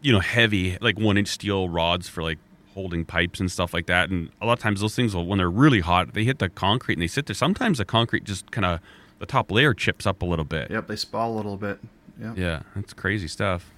you 0.00 0.12
know, 0.12 0.20
heavy 0.20 0.76
like 0.80 0.98
one 0.98 1.16
inch 1.16 1.28
steel 1.28 1.68
rods 1.68 2.08
for 2.08 2.22
like 2.22 2.38
holding 2.74 3.04
pipes 3.04 3.38
and 3.38 3.50
stuff 3.50 3.72
like 3.72 3.86
that. 3.86 4.10
And 4.10 4.30
a 4.40 4.46
lot 4.46 4.54
of 4.54 4.58
times 4.58 4.80
those 4.80 4.96
things 4.96 5.14
will, 5.14 5.26
when 5.26 5.38
they're 5.38 5.50
really 5.50 5.80
hot, 5.80 6.14
they 6.14 6.24
hit 6.24 6.38
the 6.40 6.48
concrete 6.48 6.94
and 6.94 7.02
they 7.02 7.06
sit 7.06 7.26
there. 7.26 7.34
Sometimes 7.34 7.78
the 7.78 7.84
concrete 7.84 8.24
just 8.24 8.50
kind 8.50 8.64
of 8.64 8.80
the 9.20 9.26
top 9.26 9.52
layer 9.52 9.72
chips 9.72 10.06
up 10.06 10.22
a 10.22 10.24
little 10.24 10.44
bit. 10.44 10.70
yep, 10.70 10.88
they 10.88 10.96
spall 10.96 11.32
a 11.32 11.36
little 11.36 11.56
bit. 11.56 11.78
Yeah. 12.20 12.34
Yeah, 12.36 12.62
that's 12.74 12.92
crazy 12.92 13.28
stuff. 13.28 13.70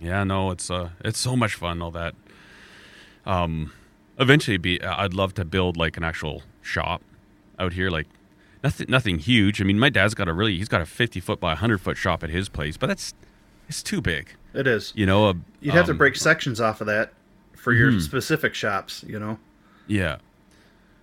Yeah, 0.00 0.24
no, 0.24 0.50
it's 0.50 0.70
uh, 0.70 0.90
it's 1.04 1.18
so 1.18 1.36
much 1.36 1.54
fun. 1.54 1.80
All 1.82 1.90
that. 1.92 2.14
Um, 3.26 3.72
eventually, 4.18 4.56
be 4.56 4.82
I'd 4.82 5.14
love 5.14 5.34
to 5.34 5.44
build 5.44 5.76
like 5.76 5.96
an 5.96 6.04
actual 6.04 6.42
shop 6.62 7.02
out 7.58 7.74
here, 7.74 7.90
like 7.90 8.06
nothing, 8.62 8.86
nothing 8.88 9.18
huge. 9.18 9.60
I 9.60 9.64
mean, 9.64 9.78
my 9.78 9.88
dad's 9.90 10.14
got 10.14 10.28
a 10.28 10.32
really, 10.32 10.56
he's 10.56 10.68
got 10.68 10.80
a 10.80 10.86
fifty 10.86 11.20
foot 11.20 11.40
by 11.40 11.54
hundred 11.54 11.78
foot 11.80 11.96
shop 11.96 12.22
at 12.22 12.30
his 12.30 12.48
place, 12.48 12.76
but 12.76 12.86
that's 12.88 13.14
it's 13.68 13.82
too 13.82 14.00
big. 14.00 14.34
It 14.54 14.66
is. 14.66 14.92
You 14.96 15.06
know, 15.06 15.28
a, 15.28 15.34
You'd 15.60 15.74
have 15.74 15.86
to 15.86 15.92
um, 15.92 15.98
break 15.98 16.16
sections 16.16 16.60
off 16.60 16.80
of 16.80 16.86
that 16.88 17.12
for 17.56 17.72
your 17.72 17.92
Mhm. 17.92 18.00
specific 18.00 18.54
shops, 18.54 19.04
you 19.06 19.18
know. 19.18 19.38
Yeah, 19.86 20.16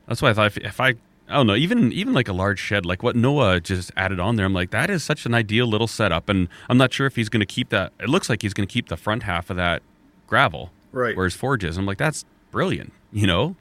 that's 0.08 0.22
why 0.22 0.30
I 0.30 0.34
thought 0.34 0.47
if, 0.47 0.58
if 0.58 0.80
I, 0.82 0.89
I 1.30 1.36
don't 1.36 1.47
know, 1.47 1.55
even 1.55 1.91
even 1.93 2.14
like 2.14 2.28
a 2.28 2.34
large 2.34 2.60
shed, 2.60 2.86
like 2.86 3.03
what 3.03 3.16
Noah 3.16 3.60
just 3.62 3.91
added 3.97 4.20
on 4.20 4.36
there, 4.36 4.45
I'm 4.45 4.53
like, 4.53 4.72
that 4.72 4.89
is 4.89 5.03
such 5.03 5.26
an 5.26 5.34
ideal 5.34 5.66
little 5.68 5.88
setup, 5.88 6.30
and 6.30 6.47
I'm 6.70 6.78
not 6.78 6.93
sure 6.93 7.05
if 7.08 7.16
he's 7.16 7.30
going 7.30 7.41
to 7.41 7.45
keep 7.45 7.70
that. 7.70 7.93
It 7.99 8.10
looks 8.10 8.30
like 8.30 8.41
he's 8.41 8.53
going 8.53 8.68
to 8.68 8.72
keep 8.74 8.89
the 8.89 8.97
front 8.97 9.24
half 9.24 9.49
of 9.49 9.58
that 9.58 9.82
gravel, 10.26 10.72
Right. 10.93 11.16
Where 11.16 11.26
his 11.26 11.36
forge 11.36 11.64
is. 11.64 11.78
I'm 11.78 11.86
like, 11.86 11.97
that's 11.97 12.26
brilliant, 12.51 12.91
you 13.12 13.28
know? 13.28 13.55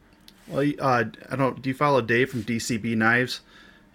Well, 0.49 0.65
uh, 0.81 1.05
I 1.29 1.37
don't. 1.37 1.61
Do 1.61 1.69
you 1.69 1.75
follow 1.75 2.01
Dave 2.01 2.31
from 2.31 2.43
DCB 2.45 2.97
Knives? 2.97 3.41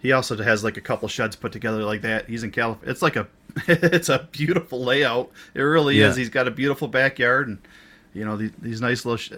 He 0.02 0.10
also 0.12 0.36
has 0.42 0.64
like 0.64 0.76
a 0.76 0.80
couple 0.80 1.06
sheds 1.08 1.36
put 1.36 1.52
together 1.52 1.84
like 1.84 2.02
that. 2.02 2.28
He's 2.28 2.42
in 2.42 2.50
California. 2.50 2.90
It's 2.90 3.02
like 3.02 3.14
a, 3.16 3.28
it's 3.68 4.08
a 4.08 4.28
beautiful 4.32 4.82
layout. 4.84 5.30
It 5.54 5.62
really 5.62 5.98
Yeah. 6.00 6.08
is. 6.08 6.16
He's 6.16 6.28
got 6.28 6.48
a 6.48 6.50
beautiful 6.50 6.88
backyard 6.88 7.46
and, 7.48 7.58
you 8.12 8.24
know, 8.24 8.36
these, 8.36 8.50
these 8.60 8.80
nice 8.80 9.04
little. 9.04 9.16
Sh- 9.16 9.32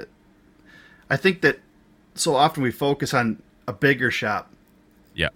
I 1.10 1.16
think 1.18 1.42
that 1.42 1.58
so 2.14 2.34
often 2.34 2.62
we 2.62 2.70
focus 2.70 3.12
on 3.12 3.42
a 3.68 3.72
bigger 3.74 4.10
shop. 4.10 4.50
Yeah, 5.14 5.28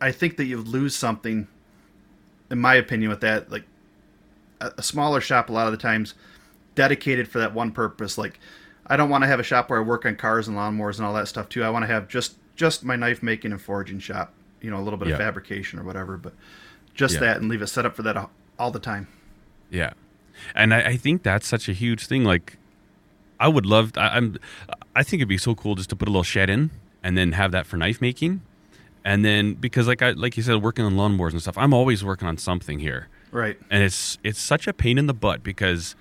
I 0.00 0.12
think 0.12 0.38
that 0.38 0.46
you 0.46 0.58
lose 0.58 0.96
something, 0.96 1.46
in 2.50 2.58
my 2.58 2.74
opinion, 2.74 3.10
with 3.10 3.20
that. 3.20 3.52
Like 3.52 3.64
a, 4.62 4.72
a 4.78 4.82
smaller 4.82 5.20
shop, 5.20 5.50
a 5.50 5.52
lot 5.52 5.66
of 5.66 5.72
the 5.72 5.78
times, 5.78 6.14
dedicated 6.74 7.28
for 7.28 7.38
that 7.38 7.52
one 7.52 7.70
purpose. 7.70 8.16
Like 8.16 8.40
I 8.86 8.96
don't 8.96 9.10
want 9.10 9.24
to 9.24 9.28
have 9.28 9.40
a 9.40 9.44
shop 9.44 9.68
where 9.68 9.78
I 9.78 9.82
work 9.82 10.06
on 10.06 10.16
cars 10.16 10.48
and 10.48 10.56
lawnmowers 10.56 10.96
and 10.96 11.04
all 11.06 11.12
that 11.14 11.28
stuff 11.28 11.48
too. 11.50 11.62
I 11.62 11.68
want 11.70 11.82
to 11.82 11.86
have 11.86 12.08
just 12.08 12.36
just 12.56 12.82
my 12.84 12.96
knife 12.96 13.22
making 13.22 13.52
and 13.52 13.60
forging 13.60 13.98
shop. 14.00 14.32
You 14.60 14.70
know, 14.70 14.78
a 14.78 14.82
little 14.82 14.98
bit 14.98 15.08
Yeah. 15.08 15.14
of 15.14 15.20
fabrication 15.20 15.78
or 15.78 15.84
whatever, 15.84 16.16
but 16.16 16.34
just 16.94 17.14
Yeah. 17.14 17.20
that 17.20 17.36
and 17.38 17.48
leave 17.48 17.62
it 17.62 17.68
set 17.68 17.86
up 17.86 17.94
for 17.96 18.02
that 18.02 18.28
all 18.58 18.70
the 18.70 18.80
time. 18.80 19.06
yeah, 19.70 19.92
and 20.54 20.72
I, 20.74 20.80
I 20.80 20.96
think 20.96 21.22
that's 21.22 21.46
such 21.46 21.68
a 21.68 21.72
huge 21.72 22.06
thing. 22.06 22.24
Like, 22.24 22.56
I 23.38 23.48
would 23.48 23.66
love. 23.66 23.92
I, 23.96 24.08
I'm. 24.16 24.36
I 24.96 25.02
think 25.02 25.20
it'd 25.20 25.28
be 25.28 25.38
so 25.38 25.54
cool 25.54 25.74
just 25.76 25.90
to 25.90 25.96
put 25.96 26.08
a 26.08 26.10
little 26.10 26.22
shed 26.24 26.50
in 26.50 26.70
and 27.02 27.16
then 27.16 27.32
have 27.32 27.52
that 27.52 27.66
for 27.66 27.76
knife 27.76 28.00
making, 28.00 28.40
and 29.04 29.24
then 29.24 29.54
because 29.54 29.86
like 29.86 30.02
I 30.02 30.10
like 30.10 30.36
you 30.36 30.42
said, 30.42 30.60
working 30.62 30.84
on 30.84 30.94
lawnmowers 30.94 31.30
and 31.32 31.40
stuff, 31.42 31.56
I'm 31.56 31.72
always 31.72 32.04
working 32.04 32.26
on 32.26 32.36
something 32.38 32.80
here. 32.80 33.08
Right. 33.30 33.58
and 33.70 33.82
it's 33.82 34.16
it's 34.24 34.40
such 34.40 34.66
a 34.66 34.72
pain 34.72 34.96
in 34.96 35.06
the 35.06 35.12
butt 35.14 35.42
because 35.42 35.94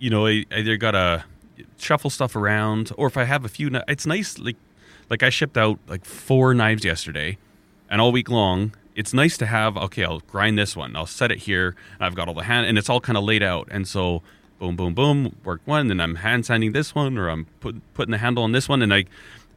you 0.00 0.10
know 0.10 0.26
I 0.26 0.44
either 0.50 0.76
gotta 0.76 1.24
shuffle 1.78 2.10
stuff 2.10 2.34
around 2.34 2.90
or 2.98 3.06
if 3.06 3.16
I 3.16 3.24
have 3.24 3.44
a 3.44 3.48
few 3.48 3.70
it's 3.86 4.06
nice 4.06 4.38
like 4.40 4.56
like 5.08 5.22
I 5.22 5.30
shipped 5.30 5.56
out 5.56 5.78
like 5.86 6.04
four 6.04 6.54
knives 6.54 6.84
yesterday 6.84 7.38
and 7.88 8.00
all 8.00 8.12
week 8.12 8.28
long 8.30 8.74
it's 8.94 9.14
nice 9.14 9.36
to 9.38 9.46
have 9.46 9.76
okay 9.76 10.04
I'll 10.04 10.20
grind 10.20 10.58
this 10.58 10.76
one 10.76 10.96
I'll 10.96 11.06
set 11.06 11.30
it 11.30 11.38
here 11.38 11.74
and 11.94 12.04
I've 12.06 12.14
got 12.14 12.28
all 12.28 12.34
the 12.34 12.44
hand 12.44 12.66
and 12.66 12.78
it's 12.78 12.88
all 12.88 13.00
kind 13.00 13.16
of 13.16 13.24
laid 13.24 13.42
out 13.42 13.68
and 13.70 13.86
so 13.86 14.22
boom 14.58 14.76
boom 14.76 14.94
boom 14.94 15.36
work 15.44 15.60
one 15.64 15.88
then 15.88 16.00
I'm 16.00 16.16
hand 16.16 16.46
sanding 16.46 16.72
this 16.72 16.94
one 16.94 17.16
or 17.16 17.28
I'm 17.28 17.46
put, 17.60 17.76
putting 17.94 18.12
the 18.12 18.18
handle 18.18 18.44
on 18.44 18.52
this 18.52 18.68
one 18.68 18.82
and 18.82 18.92
I 18.92 19.04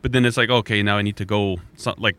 but 0.02 0.12
then 0.12 0.26
it's 0.26 0.38
like 0.38 0.50
okay 0.50 0.84
now 0.84 0.98
I 0.98 1.02
need 1.02 1.18
to 1.18 1.26
go 1.26 1.58
so, 1.76 1.94
like 1.98 2.18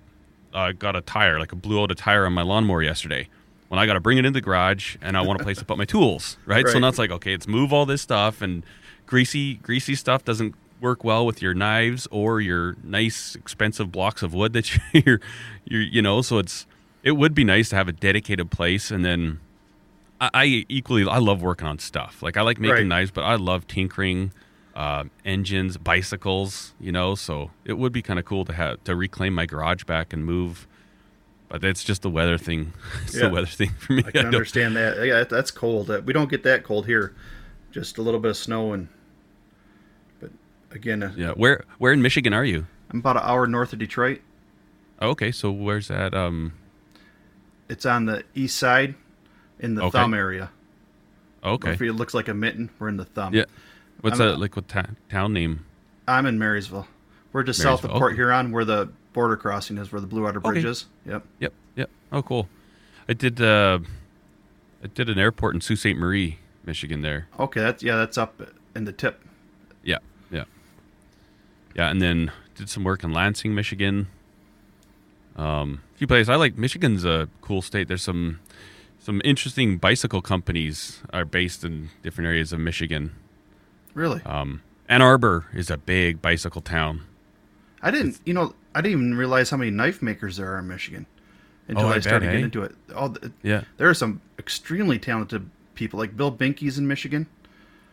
I 0.53 0.73
got 0.73 0.97
a 0.97 1.01
tire 1.01 1.39
like 1.39 1.53
a 1.53 1.57
blew 1.57 1.81
out 1.83 1.91
a 1.91 1.95
tire 1.95 2.27
on 2.27 2.33
my 2.33 2.43
lawnmower 2.43 2.83
yesterday 2.83 3.29
when 3.73 3.79
I 3.79 3.87
got 3.87 3.95
to 3.95 4.01
bring 4.01 4.19
it 4.19 4.27
in 4.27 4.35
the 4.35 4.43
garage 4.43 4.97
and 5.01 5.17
I 5.17 5.23
want 5.23 5.41
a 5.41 5.43
place 5.43 5.57
to 5.57 5.65
put 5.65 5.79
my 5.79 5.87
tools, 5.87 6.37
right? 6.45 6.67
So 6.67 6.75
Right. 6.75 6.81
now 6.81 6.89
it's 6.89 6.99
like, 6.99 7.11
okay, 7.11 7.31
let's 7.31 7.49
move 7.49 7.73
all 7.73 7.87
this 7.87 8.03
stuff 8.03 8.43
and 8.43 8.67
greasy, 9.07 9.55
greasy 9.55 9.95
stuff 9.95 10.27
doesn't 10.27 10.55
work 10.83 11.05
well 11.05 11.24
with 11.24 11.41
your 11.41 11.55
knives 11.55 12.07
or 12.11 12.41
your 12.41 12.76
nice, 12.83 13.35
expensive 13.37 13.91
blocks 13.93 14.22
of 14.22 14.35
wood 14.35 14.53
that 14.53 14.68
you're, 14.93 15.20
you're, 15.64 15.80
you 15.80 16.03
know. 16.03 16.20
So 16.20 16.39
it's, 16.39 16.66
it 17.03 17.12
would 17.12 17.35
be 17.35 17.45
nice 17.45 17.68
to 17.70 17.76
have 17.76 17.89
a 17.89 17.93
dedicated 17.93 18.51
place, 18.51 18.91
and 18.91 19.05
then 19.05 19.39
I, 20.20 20.30
I 20.35 20.45
equally, 20.68 21.07
I 21.09 21.18
love 21.18 21.41
working 21.41 21.66
on 21.68 21.78
stuff. 21.78 22.22
Like 22.22 22.37
I 22.37 22.43
like 22.43 22.59
making 22.59 22.74
Right. 22.74 22.87
knives, 22.87 23.11
but 23.12 23.22
I 23.22 23.37
love 23.37 23.66
tinkering, 23.68 24.33
uh, 24.74 25.05
engines, 25.24 25.76
bicycles, 25.78 26.74
you 26.80 26.93
know. 26.93 27.14
So 27.14 27.51
it 27.64 27.74
would 27.74 27.93
be 27.93 28.03
kind 28.03 28.18
of 28.18 28.24
cool 28.24 28.45
to 28.45 28.53
have 28.53 28.83
to 28.85 28.97
reclaim 28.97 29.35
my 29.35 29.47
garage 29.47 29.85
back 29.85 30.12
and 30.12 30.24
move. 30.26 30.66
But 31.49 31.61
that's 31.61 31.85
just 31.85 32.03
the 32.03 32.11
weather 32.11 32.39
thing. 32.39 32.72
It's 33.05 33.14
Yeah. 33.14 33.28
the 33.28 33.30
weather 33.30 33.47
thing 33.47 33.70
for 33.78 33.93
me. 33.93 34.03
I 34.07 34.11
can 34.11 34.12
don't- 34.24 34.35
understand 34.35 34.74
that. 34.76 35.05
Yeah, 35.07 35.24
that's 35.24 35.51
cold. 35.51 35.91
Uh, 35.91 36.01
We 36.05 36.12
don't 36.12 36.30
get 36.30 36.43
that 36.45 36.64
cold 36.64 36.87
here. 36.87 37.14
Just 37.70 37.99
a 37.99 38.03
little 38.03 38.20
bit 38.20 38.30
of 38.30 38.37
snow 38.37 38.72
and. 38.72 38.89
Again, 40.75 41.03
uh, 41.03 41.12
Yeah. 41.16 41.33
Where 41.33 41.64
where 41.79 41.93
in 41.93 42.03
Michigan 42.03 42.33
are 42.33 42.45
you? 42.45 42.66
I'm 42.91 42.99
about 43.01 43.16
an 43.16 43.23
hour 43.25 43.47
north 43.47 43.73
of 43.73 43.79
Detroit. 43.79 44.20
Oh, 45.01 45.11
okay, 45.11 45.33
so 45.33 45.51
where's 45.51 45.89
that? 45.89 46.14
Um. 46.14 46.53
It's 47.68 47.87
on 47.87 48.05
the 48.05 48.25
east 48.35 48.59
side, 48.59 48.95
in 49.59 49.75
the 49.75 49.83
Okay. 49.85 49.91
thumb 49.99 50.12
area. 50.14 50.51
Okay. 51.45 51.73
If 51.73 51.81
it 51.83 51.93
looks 51.93 52.12
like 52.14 52.29
a 52.29 52.35
mitten, 52.35 52.70
we're 52.79 52.89
in 52.89 52.97
the 52.99 53.05
thumb. 53.05 53.35
Yeah. 53.35 53.45
What's 54.01 54.20
I'm- 54.20 54.31
that 54.31 54.39
like? 54.39 54.57
What 54.57 54.68
ta- 54.68 54.87
town 55.09 55.33
name? 55.33 55.64
I'm 56.07 56.27
in 56.27 56.39
Marysville. 56.39 56.87
We're 57.33 57.45
just 57.45 57.62
south 57.62 57.85
of 57.85 57.91
Port 57.93 58.12
okay. 58.12 58.16
Huron, 58.16 58.51
where 58.53 58.64
the 58.64 58.91
border 59.12 59.37
crossing 59.37 59.79
is, 59.79 59.91
where 59.91 60.01
the 60.01 60.07
Blue 60.07 60.23
Water 60.23 60.41
Bridge 60.41 60.59
Okay. 60.64 60.68
is. 60.68 60.87
Yep. 61.07 61.25
Yep. 61.39 61.53
Yep. 61.77 61.91
Oh, 62.12 62.23
cool. 62.23 62.49
I 63.09 63.14
did. 63.14 63.41
Uh, 63.41 63.79
I 64.85 64.89
did 64.89 65.09
an 65.09 65.18
airport 65.18 65.55
in 65.55 65.61
Sault 65.61 65.79
Ste. 65.79 65.97
Marie, 65.97 66.39
Michigan. 66.66 67.03
There. 67.03 67.29
Okay, 67.39 67.61
that's 67.61 67.83
yeah, 67.83 67.97
that's 67.97 68.18
up 68.18 68.41
in 68.77 68.85
the 68.85 68.93
tip. 68.93 69.23
Yeah. 71.75 71.91
And 71.91 72.01
then 72.03 72.33
did 72.55 72.68
some 72.68 72.85
work 72.85 73.03
in 73.05 73.12
Lansing, 73.12 73.55
Michigan. 73.55 74.09
Um, 75.37 75.81
a 75.95 75.99
few 75.99 76.07
places. 76.07 76.29
I 76.29 76.37
like 76.37 76.57
Michigan's 76.59 77.05
a 77.05 77.29
cool 77.41 77.62
state. 77.62 77.89
There's 77.89 78.03
some 78.03 78.41
some 78.99 79.20
interesting 79.25 79.79
bicycle 79.79 80.23
companies 80.23 81.03
are 81.12 81.25
based 81.25 81.64
in 81.64 81.89
different 82.03 82.29
areas 82.29 82.53
of 82.53 82.61
Michigan. 82.61 83.12
Really, 83.95 84.23
Um, 84.25 84.62
Ann 84.89 85.03
Arbor 85.03 85.47
is 85.53 85.70
a 85.70 85.77
big 85.77 86.23
bicycle 86.23 86.61
town. 86.61 87.03
I 87.83 87.91
didn't. 87.91 88.20
You 88.25 88.35
know, 88.35 88.55
I 88.75 88.81
didn't 88.81 88.93
even 88.99 89.14
realize 89.16 89.51
how 89.51 89.57
many 89.57 89.70
knife 89.70 90.03
makers 90.03 90.37
there 90.37 90.53
are 90.55 90.59
in 90.61 90.68
Michigan 90.68 91.07
until 91.66 91.87
Oh, 91.87 91.89
I 91.89 91.95
I, 91.97 92.01
started 92.01 92.20
bet, 92.20 92.29
getting 92.29 92.43
eh? 92.43 92.45
into 92.45 92.62
it. 92.62 92.75
Oh, 92.95 93.09
th- 93.12 93.33
Yeah. 93.43 93.62
there 93.79 93.89
are 93.89 93.95
some 93.95 94.20
extremely 94.39 94.99
talented 94.99 95.49
people, 95.75 95.99
like 95.99 96.16
Bill 96.16 96.31
Binky's 96.31 96.79
in 96.79 96.87
Michigan. 96.87 97.27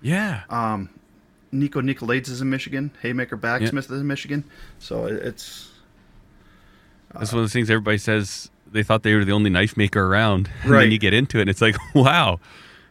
Yeah. 0.01 0.41
Um, 0.49 0.89
Nico 1.51 1.81
Nicolades 1.81 2.29
is 2.29 2.41
in 2.41 2.49
Michigan. 2.49 2.91
Haymaker 3.01 3.35
Blacksmith 3.35 3.85
is 3.91 4.01
in 4.01 4.07
Michigan. 4.07 4.43
So 4.79 5.05
it- 5.05 5.23
it's 5.23 5.69
That's 7.13 7.31
one 7.33 7.41
of 7.43 7.49
the 7.49 7.51
things 7.53 7.69
everybody 7.69 7.97
says. 7.97 8.49
They 8.71 8.83
thought 8.83 9.01
they 9.01 9.15
were 9.15 9.25
the 9.25 9.31
only 9.31 9.49
knife 9.49 9.75
maker 9.75 10.05
around, 10.05 10.49
and 10.61 10.71
Right. 10.71 10.81
then 10.81 10.91
you 10.91 10.99
get 10.99 11.13
into 11.13 11.39
it, 11.39 11.41
and 11.41 11.49
it's 11.49 11.61
like, 11.61 11.75
wow. 11.95 12.39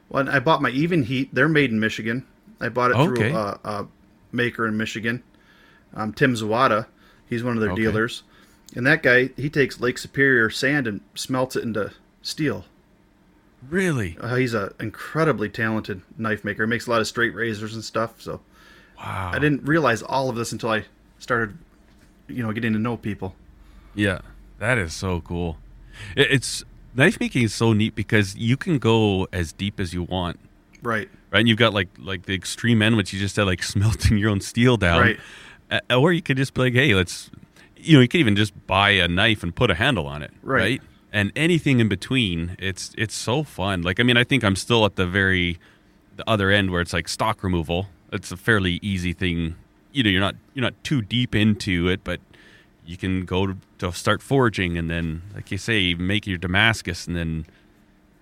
Well, 0.09 0.28
I 0.28 0.40
bought 0.40 0.61
my 0.61 0.72
Evenheat. 0.72 1.28
They're 1.32 1.48
made 1.48 1.70
in 1.70 1.78
Michigan. 1.78 2.24
I 2.61 2.68
bought 2.68 2.90
it 2.90 2.96
Okay. 2.96 3.28
through 3.30 3.36
a, 3.38 3.61
a 3.62 3.86
maker 4.32 4.66
in 4.66 4.76
Michigan, 4.76 5.22
um, 5.94 6.12
Tim 6.12 6.34
Zowada. 6.34 6.86
He's 7.28 7.44
one 7.44 7.54
of 7.56 7.61
their 7.61 7.70
Okay. 7.72 7.82
dealers, 7.82 8.24
and 8.74 8.84
that 8.88 9.02
guy 9.04 9.30
he 9.36 9.48
takes 9.48 9.80
Lake 9.80 9.98
Superior 9.98 10.50
sand 10.50 10.88
and 10.88 11.00
smelts 11.14 11.54
it 11.54 11.62
into 11.62 11.92
steel. 12.22 12.64
Really? 13.68 14.16
Uh, 14.20 14.34
he's 14.36 14.54
an 14.54 14.70
incredibly 14.80 15.48
talented 15.48 16.00
knife 16.16 16.44
maker. 16.44 16.64
He 16.64 16.68
makes 16.70 16.86
a 16.86 16.90
lot 16.90 17.00
of 17.00 17.06
straight 17.06 17.34
razors 17.34 17.74
and 17.74 17.84
stuff. 17.84 18.20
So 18.20 18.40
Wow. 18.99 19.30
I 19.32 19.38
didn't 19.38 19.64
realize 19.64 20.03
all 20.03 20.28
of 20.28 20.36
this 20.36 20.53
until 20.53 20.70
I 20.70 20.84
started, 21.18 21.57
you 22.28 22.42
know, 22.42 22.53
getting 22.53 22.72
to 22.72 22.78
know 22.78 22.96
people. 22.96 23.34
Yeah, 23.94 24.20
that 24.59 24.76
is 24.78 24.92
so 24.94 25.20
cool. 25.20 25.57
It's 26.16 26.64
knife 26.94 27.18
making 27.20 27.42
is 27.44 27.55
so 27.55 27.72
neat 27.72 27.94
because 27.94 28.36
you 28.36 28.57
can 28.57 28.78
go 28.78 29.26
as 29.32 29.53
deep 29.53 29.78
as 29.80 29.92
you 29.94 30.03
want, 30.03 30.38
Right. 30.82 31.09
right? 31.30 31.38
And 31.40 31.49
you've 31.49 31.59
got 31.59 31.72
like 31.74 31.88
like 31.99 32.26
the 32.26 32.34
extreme 32.34 32.82
end, 32.82 32.96
which 32.96 33.12
you 33.12 33.18
just 33.20 33.34
said, 33.34 33.44
like 33.44 33.62
smelting 33.74 34.18
your 34.18 34.30
own 34.30 34.40
steel 34.40 34.76
down, 34.76 35.01
Right. 35.01 35.20
Or 35.90 36.12
you 36.12 36.22
could 36.22 36.36
just 36.38 36.55
be 36.55 36.62
like, 36.62 36.72
hey, 36.72 36.94
let's, 36.94 37.30
you 37.76 37.94
know, 37.96 38.01
you 38.01 38.09
could 38.09 38.20
even 38.20 38.36
just 38.36 38.66
buy 38.66 38.90
a 38.90 39.07
knife 39.07 39.42
and 39.42 39.55
put 39.55 39.70
a 39.70 39.74
handle 39.74 40.07
on 40.07 40.22
it, 40.22 40.30
Right. 40.42 40.61
right? 40.61 40.82
And 41.12 41.30
anything 41.36 41.80
in 41.80 41.88
between, 41.88 42.57
it's 42.59 42.92
it's 42.99 43.14
so 43.14 43.42
fun. 43.42 43.82
Like, 43.82 43.99
I 44.01 44.03
mean, 44.03 44.16
I 44.16 44.24
think 44.24 44.44
I'm 44.44 44.57
still 44.57 44.84
at 44.84 44.96
the 44.96 45.07
very 45.07 45.59
the 46.16 46.28
other 46.28 46.51
end 46.51 46.70
where 46.70 46.80
it's 46.80 46.92
like 46.92 47.07
stock 47.09 47.42
removal. 47.42 47.86
It's 48.12 48.32
a 48.32 48.36
fairly 48.36 48.78
easy 48.82 49.12
thing. 49.12 49.56
You 49.92 50.02
know, 50.02 50.11
you're 50.11 50.20
not 50.20 50.36
you're 50.54 50.62
not 50.62 50.74
too 50.84 51.02
deep 51.02 51.34
into 51.34 51.88
it, 51.88 52.04
but 52.04 52.20
you 52.86 52.96
can 52.96 53.24
go 53.24 53.46
to, 53.46 53.56
to 53.78 53.92
start 53.92 54.22
foraging 54.22 54.78
and 54.78 54.88
then, 54.90 55.22
like 55.34 55.50
you 55.50 55.59
say, 55.59 55.94
make 55.94 56.26
your 56.26 56.38
Damascus, 56.38 57.06
and 57.06 57.16
then 57.16 57.46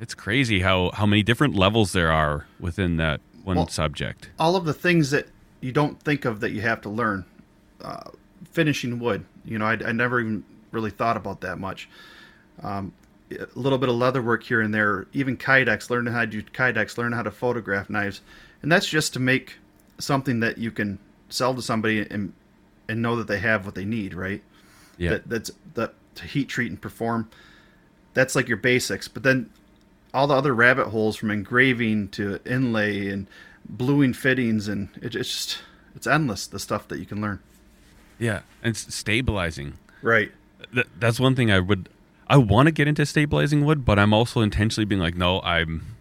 it's 0.01 0.15
crazy 0.15 0.61
how 0.61 0.91
how 0.95 1.07
many 1.07 1.23
different 1.23 1.55
levels 1.55 1.93
there 1.93 2.11
are 2.11 2.47
within 2.59 2.97
that 2.97 3.21
one 3.45 3.57
Well- 3.57 3.69
subject. 3.69 4.31
All 4.39 4.57
of 4.57 4.65
the 4.65 4.75
things 4.75 5.11
that 5.11 5.29
you 5.61 5.73
don't 5.73 6.01
think 6.03 6.25
of 6.25 6.41
that 6.41 6.51
you 6.53 6.61
have 6.63 6.81
to 6.83 6.89
learn. 6.89 7.25
Uh, 7.81 8.11
finishing 8.51 8.99
wood. 8.99 9.25
You 9.45 9.59
know, 9.59 9.67
I, 9.67 9.73
I 9.73 9.93
never 9.93 10.21
even 10.21 10.45
really 10.73 10.91
thought 10.91 11.17
about 11.17 11.43
that 11.43 11.59
much. 11.59 11.89
Um, 12.63 12.93
a 13.31 13.47
little 13.55 13.79
bit 13.79 13.89
of 13.89 13.97
leather 13.97 14.23
work 14.23 14.43
here 14.43 14.61
and 14.61 14.73
there. 14.73 15.07
Even 15.13 15.37
kydex, 15.37 15.91
learning 15.91 16.13
how 16.13 16.21
to 16.21 16.27
do 16.27 16.43
kydex, 16.43 16.97
learning 16.97 17.17
how 17.17 17.23
to 17.23 17.31
photograph 17.31 17.91
knives, 17.91 18.23
and 18.63 18.71
that's 18.73 18.87
just 18.89 19.13
to 19.15 19.21
make 19.21 19.59
something 19.99 20.41
that 20.41 20.59
you 20.59 20.71
can 20.71 20.99
sell 21.29 21.55
to 21.55 21.63
somebody 21.63 22.01
and 22.11 22.33
and 22.89 23.03
know 23.03 23.17
that 23.17 23.27
they 23.27 23.39
have 23.39 23.65
what 23.65 23.75
they 23.75 23.85
need, 23.85 24.15
right? 24.15 24.43
Yeah, 24.99 25.11
that 25.11 25.29
that's 25.29 25.51
that 25.75 25.95
to 26.17 26.25
heat 26.25 26.49
treat 26.49 26.71
and 26.71 26.81
perform 26.81 27.29
that's 28.15 28.35
like 28.35 28.49
your 28.49 28.57
basics 28.57 29.07
but 29.07 29.23
then 29.23 29.51
all 30.15 30.27
the 30.27 30.35
other 30.35 30.55
rabbit 30.55 30.87
holes 30.87 31.15
from 31.15 31.31
engraving 31.31 32.09
to 32.09 32.41
inlay 32.47 33.09
and 33.09 33.27
bluing 33.69 34.15
fittings 34.15 34.67
and 34.67 34.89
it, 35.03 35.15
it's 35.15 35.29
just 35.29 35.59
it's 35.95 36.07
endless 36.07 36.47
the 36.47 36.59
stuff 36.59 36.89
that 36.89 36.99
you 36.99 37.05
can 37.05 37.21
learn 37.21 37.39
yeah, 38.19 38.41
and 38.63 38.77
stabilizing. 38.77 39.75
right 40.03 40.33
Th- 40.73 40.87
that's 40.99 41.21
one 41.21 41.35
thing 41.35 41.51
I 41.51 41.61
would. 41.61 41.89
I 42.29 42.39
want 42.39 42.67
to 42.67 42.73
get 42.73 42.89
into 42.89 43.07
stabilizing 43.07 43.65
wood, 43.65 43.85
but 43.85 43.99
I'm 43.99 44.13
also 44.13 44.41
intentionally 44.41 44.85
being 44.85 45.01
like, 45.01 45.15
no, 45.15 45.41
I'm. 45.43 45.97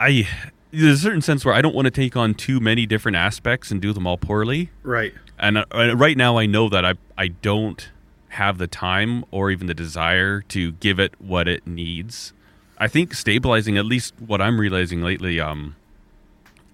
I 0.00 0.28
there's 0.74 0.98
a 0.98 1.02
certain 1.02 1.22
sense 1.22 1.44
where 1.44 1.54
I 1.54 1.62
don't 1.62 1.74
want 1.74 1.86
to 1.86 1.90
take 1.90 2.16
on 2.16 2.34
too 2.34 2.60
many 2.60 2.86
different 2.86 3.16
aspects 3.16 3.70
and 3.70 3.80
do 3.80 3.92
them 3.92 4.06
all 4.06 4.18
poorly. 4.18 4.70
right 4.82 5.14
And 5.38 5.58
uh, 5.58 5.96
right 5.96 6.16
now, 6.16 6.36
I 6.36 6.46
know 6.46 6.68
that 6.68 6.84
I 6.84 6.94
I 7.16 7.28
don't 7.28 7.88
have 8.30 8.58
the 8.58 8.66
time 8.66 9.24
or 9.30 9.50
even 9.50 9.66
the 9.68 9.74
desire 9.74 10.40
to 10.40 10.72
give 10.72 10.98
it 10.98 11.14
what 11.20 11.46
it 11.46 11.66
needs. 11.66 12.32
I 12.78 12.88
think 12.88 13.14
stabilizing, 13.14 13.78
at 13.78 13.86
least 13.86 14.14
what 14.18 14.40
I'm 14.42 14.58
realizing 14.58 15.02
lately, 15.02 15.38
um, 15.38 15.76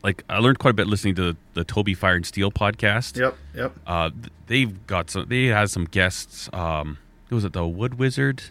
like 0.03 0.24
I 0.30 0.38
learned 0.38 0.59
quite 0.59 0.70
a 0.70 0.74
bit 0.74 0.86
listening 0.86 1.14
to 1.16 1.22
the, 1.22 1.36
the 1.53 1.64
Toby 1.64 1.92
Fire 1.94 2.14
and 2.16 2.24
Steel 2.24 2.51
podcast. 2.51 3.18
yep 3.18 3.36
yep 3.55 3.72
Uh, 3.86 4.11
they've 4.46 4.86
got 4.86 5.11
some. 5.11 5.26
They 5.28 5.46
had 5.46 5.70
some 5.70 5.84
guests. 5.84 6.48
Um, 6.53 6.98
who 7.28 7.36
was 7.36 7.44
it 7.44 7.53
the 7.53 7.66
Wood 7.66 7.98
Wizard 7.98 8.42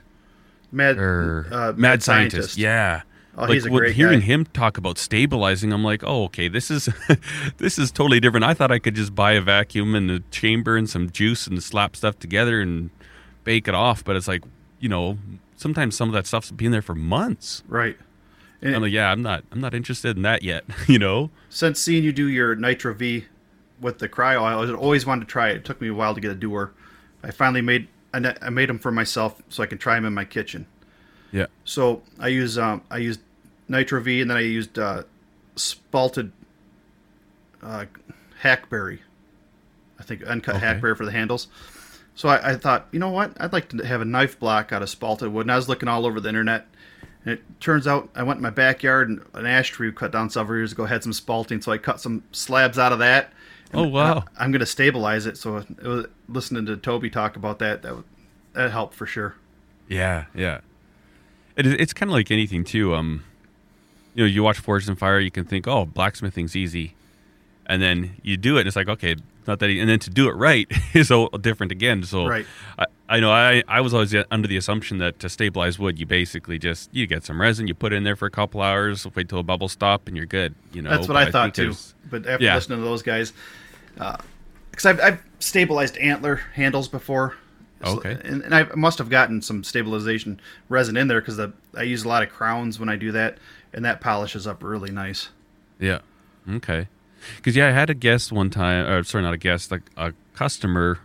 mad 0.72 0.98
or 0.98 1.48
uh, 1.52 1.74
Mad, 1.76 2.04
Scientist? 2.04 2.58
Yeah. 2.58 3.02
Oh, 3.38 3.46
he's 3.46 3.66
a 3.66 3.70
great 3.70 3.96
hearing 3.96 4.20
guy. 4.20 4.26
him 4.26 4.46
talk 4.46 4.78
about 4.78 4.98
stabilizing, 4.98 5.72
I'm 5.72 5.84
like, 5.84 6.04
oh, 6.04 6.26
okay, 6.26 6.48
this 6.48 6.70
is 6.70 6.90
this 7.58 7.80
is 7.80 7.92
totally 7.92 8.20
different. 8.20 8.44
I 8.44 8.54
thought 8.54 8.72
I 8.72 8.80
could 8.80 8.96
just 8.96 9.16
buy 9.16 9.34
a 9.34 9.42
vacuum 9.42 9.96
and 9.96 10.12
a 10.12 10.20
chamber 10.32 10.76
and 10.76 10.90
some 10.90 11.10
juice 11.10 11.48
and 11.48 11.62
slap 11.64 11.96
stuff 11.96 12.20
together 12.20 12.60
and 12.60 12.90
bake 13.44 13.68
it 13.68 13.76
off. 13.76 14.04
But 14.04 14.16
it's 14.16 14.28
like, 14.28 14.44
you 14.80 14.90
know, 14.90 15.18
sometimes 15.56 15.96
some 15.96 16.10
of 16.10 16.14
that 16.14 16.28
stuff's 16.28 16.52
been 16.52 16.72
there 16.72 16.82
for 16.82 16.96
months. 16.96 17.64
right 17.68 17.98
and 18.62 18.76
I'm 18.76 18.82
like, 18.82 18.92
yeah, 18.92 19.10
I'm 19.10 19.22
not, 19.22 19.46
I'm 19.52 19.62
not 19.62 19.74
interested 19.74 20.18
in 20.18 20.24
that 20.24 20.44
yet. 20.44 20.66
you 20.88 21.00
know? 21.00 21.30
since 21.50 21.80
seeing 21.80 22.04
you 22.04 22.12
do 22.12 22.28
your 22.28 22.56
nitro 22.56 22.94
v 22.94 23.26
with 23.80 24.00
the 24.00 24.10
cryo 24.10 24.42
i 24.42 24.74
always 24.74 25.06
wanted 25.06 25.22
to 25.22 25.32
try 25.32 25.50
it 25.50 25.56
it 25.56 25.66
took 25.66 25.80
me 25.80 25.88
a 25.88 25.94
while 25.94 26.14
to 26.14 26.20
get 26.20 26.30
a 26.30 26.36
doer 26.36 26.72
i 27.24 27.32
finally 27.32 27.62
made 27.62 27.88
I 28.14 28.36
I 28.42 28.50
made 28.50 28.68
them 28.68 28.78
for 28.78 28.92
myself 28.92 29.42
so 29.48 29.64
i 29.64 29.66
can 29.66 29.78
try 29.78 29.96
them 29.96 30.04
in 30.04 30.14
my 30.14 30.26
kitchen 30.26 30.66
Yeah. 31.32 31.46
So 31.66 32.02
I 32.20 32.28
use 32.28 32.58
um, 32.58 32.82
I 32.90 32.98
used 32.98 33.22
Nitro 33.68 34.02
V, 34.02 34.22
and 34.22 34.30
then 34.30 34.38
I 34.38 34.42
used 34.42 34.78
uh, 34.80 35.04
spalted 35.56 36.32
uh, 37.62 37.86
hackberry. 38.40 39.02
I 40.00 40.04
think 40.04 40.24
uncut 40.26 40.56
Okay. 40.56 40.66
hackberry 40.66 40.96
for 40.96 41.06
the 41.06 41.12
handles. 41.12 41.48
So 42.16 42.30
I, 42.30 42.52
I 42.52 42.56
thought, 42.56 42.88
you 42.92 43.00
know 43.00 43.10
what? 43.10 43.34
I'd 43.40 43.54
like 43.54 43.70
to 43.70 43.86
have 43.86 44.02
a 44.02 44.06
knife 44.06 44.40
block 44.40 44.72
out 44.72 44.82
of 44.82 44.90
spalted 44.90 45.32
wood. 45.32 45.42
And 45.42 45.52
I 45.52 45.56
was 45.56 45.70
looking 45.70 45.88
all 45.88 46.06
over 46.06 46.20
the 46.20 46.30
internet, 46.30 46.68
and 47.24 47.34
it 47.34 47.42
turns 47.60 47.88
out 47.88 48.10
I 48.16 48.24
went 48.24 48.38
in 48.38 48.44
my 48.44 48.50
backyard 48.50 49.10
and 49.10 49.22
an 49.34 49.46
ash 49.46 49.70
tree 49.70 49.88
we 49.88 49.94
cut 49.94 50.12
down 50.12 50.30
several 50.30 50.58
years 50.58 50.72
ago 50.72 50.86
had 50.86 51.04
some 51.04 51.12
spalting, 51.12 51.64
so 51.64 51.72
I 51.72 51.78
cut 51.78 52.02
some 52.02 52.24
slabs 52.32 52.78
out 52.80 52.92
of 52.92 53.00
that. 53.00 53.32
Oh, 53.74 53.88
wow. 53.88 54.24
I, 54.38 54.44
am 54.44 54.52
going 54.52 54.62
to 54.62 54.66
stabilize 54.66 55.26
it. 55.28 55.38
So 55.38 55.58
it 55.58 55.84
was, 55.84 56.08
listening 56.28 56.66
to 56.66 56.76
Toby 56.78 57.10
talk 57.10 57.36
about 57.36 57.60
that, 57.60 57.84
that 57.84 58.04
that 58.54 58.72
helped 58.72 58.96
for 58.96 59.06
sure. 59.06 59.36
Yeah, 59.88 60.26
yeah. 60.34 60.62
It 61.60 61.68
it's 61.68 61.94
kind 61.94 62.10
of 62.10 62.14
like 62.14 62.32
anything 62.32 62.64
too. 62.64 62.96
Um, 62.96 63.24
you 64.16 64.24
know, 64.24 64.28
you 64.28 64.42
watch 64.44 64.60
Forged 64.60 64.90
in 64.90 64.96
Fire, 64.96 65.20
you 65.20 65.32
can 65.32 65.46
think, 65.46 65.68
oh, 65.68 65.86
blacksmithing's 65.86 66.56
easy, 66.56 66.96
and 67.68 67.82
then 67.82 68.16
you 68.24 68.38
do 68.38 68.58
it, 68.58 68.62
and 68.62 68.68
it's 68.68 68.76
like, 68.76 68.90
okay, 68.90 69.16
not 69.48 69.60
that, 69.60 69.70
e- 69.70 69.80
and 69.80 69.88
then 69.90 70.00
to 70.00 70.10
do 70.10 70.28
it 70.28 70.34
right 70.34 70.68
is 70.94 71.08
so 71.10 71.28
different 71.30 71.72
again. 71.72 72.04
So, 72.04 72.26
Right. 72.26 72.46
I, 72.78 72.86
I 73.08 73.20
know 73.20 73.32
I, 73.32 73.64
I 73.68 73.82
was 73.82 73.94
always 73.94 74.14
under 74.32 74.48
the 74.48 74.58
assumption 74.58 74.98
that 75.00 75.20
to 75.20 75.30
stabilize 75.30 75.78
wood, 75.80 76.00
you 76.00 76.06
basically 76.06 76.58
just 76.60 76.94
you 76.94 77.08
get 77.08 77.24
some 77.24 77.40
resin, 77.40 77.68
you 77.68 77.74
put 77.76 77.94
it 77.94 77.98
in 77.98 78.04
there 78.04 78.16
for 78.16 78.26
a 78.26 78.32
couple 78.32 78.62
hours, 78.62 79.06
wait 79.16 79.30
till 79.30 79.40
the 79.40 79.44
bubbles 79.44 79.72
stop, 79.72 80.08
and 80.08 80.18
you're 80.18 80.26
good. 80.26 80.56
You 80.74 80.82
know, 80.82 80.90
That's 80.90 81.08
what 81.08 81.14
But 81.16 81.28
I 81.28 81.32
thought 81.32 81.56
think 81.56 81.74
too. 81.74 81.78
But 82.10 82.26
after 82.28 82.44
Yeah. 82.46 82.56
listening 82.56 82.80
to 82.80 82.86
those 82.86 83.02
guys, 83.04 83.34
because 83.96 84.86
I've, 84.86 85.00
I've 85.00 85.24
stabilized 85.40 85.98
antler 85.98 86.38
handles 86.56 86.88
before. 86.88 87.36
Okay. 87.84 88.18
And, 88.24 88.42
and 88.44 88.54
I 88.54 88.64
must 88.76 88.98
have 88.98 89.10
gotten 89.10 89.42
some 89.42 89.64
stabilization 89.64 90.40
resin 90.68 90.98
in 90.98 91.08
there 91.08 91.22
because 91.22 91.40
I 91.78 91.84
use 91.84 92.04
a 92.04 92.08
lot 92.08 92.24
of 92.24 92.30
crowns 92.30 92.80
when 92.80 92.90
I 92.90 92.96
do 92.96 93.12
that, 93.14 93.38
and 93.74 93.86
that 93.86 94.02
polishes 94.02 94.46
up 94.46 94.64
really 94.64 94.92
nice. 94.92 95.30
Yeah. 95.80 96.00
Okay. 96.50 96.88
Because 97.38 97.56
yeah, 97.56 97.68
I 97.68 97.72
had 97.72 97.90
a 97.90 97.94
guest 97.94 98.32
one 98.32 98.50
time, 98.50 98.86
or 98.88 99.04
sorry, 99.04 99.24
not 99.24 99.34
a 99.34 99.38
guest, 99.38 99.72
like 99.72 99.84
a 99.98 100.14
customer 100.34 101.00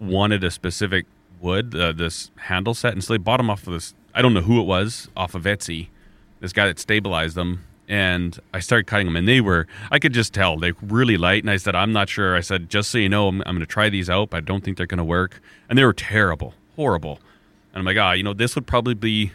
wanted 0.00 0.44
a 0.44 0.50
specific 0.50 1.06
wood, 1.40 1.74
uh, 1.74 1.92
this 1.92 2.30
handle 2.36 2.74
set, 2.74 2.92
and 2.92 3.04
so 3.04 3.12
they 3.12 3.18
bought 3.18 3.38
them 3.38 3.50
off 3.50 3.66
of 3.66 3.72
this. 3.72 3.94
I 4.14 4.22
don't 4.22 4.34
know 4.34 4.40
who 4.40 4.60
it 4.60 4.64
was, 4.64 5.08
off 5.16 5.34
of 5.34 5.42
Etsy. 5.44 5.88
This 6.40 6.52
guy 6.52 6.66
that 6.66 6.78
stabilized 6.78 7.34
them, 7.34 7.64
and 7.88 8.38
I 8.52 8.60
started 8.60 8.86
cutting 8.86 9.06
them, 9.06 9.16
and 9.16 9.26
they 9.28 9.40
were. 9.40 9.66
I 9.90 9.98
could 9.98 10.12
just 10.12 10.32
tell 10.34 10.56
they 10.56 10.72
were 10.72 10.78
really 10.82 11.16
light, 11.16 11.42
and 11.42 11.50
I 11.50 11.56
said, 11.56 11.74
I'm 11.74 11.92
not 11.92 12.08
sure. 12.08 12.36
I 12.36 12.40
said, 12.40 12.68
just 12.68 12.90
so 12.90 12.98
you 12.98 13.08
know, 13.08 13.28
I'm, 13.28 13.40
I'm 13.46 13.54
going 13.54 13.60
to 13.60 13.66
try 13.66 13.88
these 13.88 14.10
out, 14.10 14.30
but 14.30 14.38
I 14.38 14.40
don't 14.40 14.64
think 14.64 14.76
they're 14.76 14.86
going 14.86 14.98
to 14.98 15.04
work, 15.04 15.40
and 15.68 15.78
they 15.78 15.84
were 15.84 15.92
terrible, 15.92 16.54
horrible. 16.76 17.20
And 17.72 17.80
I'm 17.80 17.84
like, 17.84 17.96
ah, 17.98 18.12
you 18.12 18.22
know, 18.22 18.32
this 18.32 18.54
would 18.54 18.66
probably 18.66 18.94
be 18.94 19.32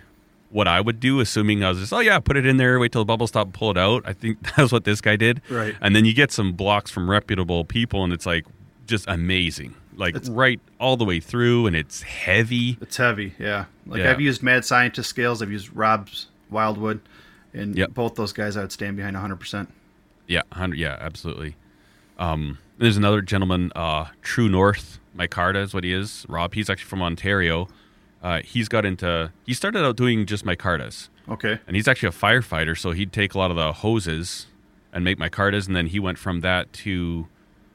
what 0.50 0.68
I 0.68 0.82
would 0.82 1.00
do, 1.00 1.20
assuming 1.22 1.64
I 1.64 1.70
was 1.70 1.80
just, 1.80 1.94
oh 1.94 2.00
yeah, 2.00 2.20
put 2.20 2.36
it 2.36 2.46
in 2.46 2.58
there, 2.58 2.78
wait 2.80 2.92
till 2.92 3.02
the 3.02 3.06
bubble 3.06 3.28
stop, 3.28 3.54
pull 3.54 3.72
it 3.72 3.78
out. 3.78 4.04
I 4.06 4.12
think 4.14 4.40
that's 4.58 4.72
what 4.72 4.84
this 4.84 5.00
guy 5.00 5.16
did. 5.16 5.42
Right. 5.50 5.76
And 5.80 5.96
then 5.96 6.04
you 6.06 6.14
get 6.14 6.32
some 6.32 6.54
blocks 6.54 6.92
from 6.92 7.10
reputable 7.10 7.64
people, 7.64 8.04
and 8.04 8.12
it's 8.12 8.26
like 8.26 8.46
just 8.86 9.06
amazing, 9.08 9.76
like 9.96 10.16
It's- 10.16 10.30
right 10.30 10.60
all 10.80 10.98
the 10.98 11.06
way 11.06 11.20
through, 11.22 11.68
and 11.68 11.76
it's 11.76 12.02
heavy. 12.02 12.78
It's 12.82 12.98
heavy, 12.98 13.34
yeah. 13.40 13.66
Like 13.86 14.00
Yeah. 14.02 14.12
I've 14.12 14.20
used 14.20 14.44
Mad 14.44 14.66
Scientist 14.66 15.10
scales. 15.10 15.42
I've 15.42 15.52
used 15.52 15.74
Rob's 15.74 16.28
Wildwood, 16.50 17.00
and 17.54 17.76
Yep. 17.76 17.94
both 17.94 18.16
those 18.16 18.34
guys 18.34 18.56
I 18.58 18.62
would 18.62 18.72
stand 18.72 18.98
behind 18.98 19.16
100. 19.16 19.36
percent 19.38 19.70
Yeah, 20.28 20.42
hundred. 20.52 20.78
Yeah, 20.80 20.98
absolutely. 21.00 21.56
Um, 22.18 22.60
there's 22.78 22.98
another 22.98 23.22
gentleman, 23.22 23.72
uh, 23.76 24.06
True 24.22 24.48
North, 24.50 25.00
Micarta 25.18 25.62
is 25.64 25.74
what 25.74 25.84
he 25.84 25.94
is. 25.94 26.26
Rob, 26.30 26.54
he's 26.54 26.70
actually 26.70 26.88
from 26.90 27.02
Ontario. 27.02 27.68
Uh, 28.24 28.42
he's 28.44 28.68
got 28.70 28.86
into. 28.86 29.32
He 29.46 29.54
started 29.54 29.84
out 29.84 29.96
doing 29.96 30.26
just 30.26 30.46
micartas. 30.46 31.10
Okay, 31.30 31.60
and 31.68 31.76
he's 31.76 31.88
actually 31.88 32.10
a 32.10 32.12
firefighter, 32.12 32.78
so 32.78 32.92
he'd 32.92 33.12
take 33.12 33.34
a 33.34 33.38
lot 33.38 33.50
of 33.52 33.58
the 33.58 33.74
hoses 33.74 34.48
and 34.94 35.04
make 35.04 35.18
micartas, 35.18 35.68
and 35.68 35.76
then 35.76 35.88
he 35.88 36.00
went 36.00 36.18
from 36.18 36.42
that 36.42 36.72
to 36.74 37.28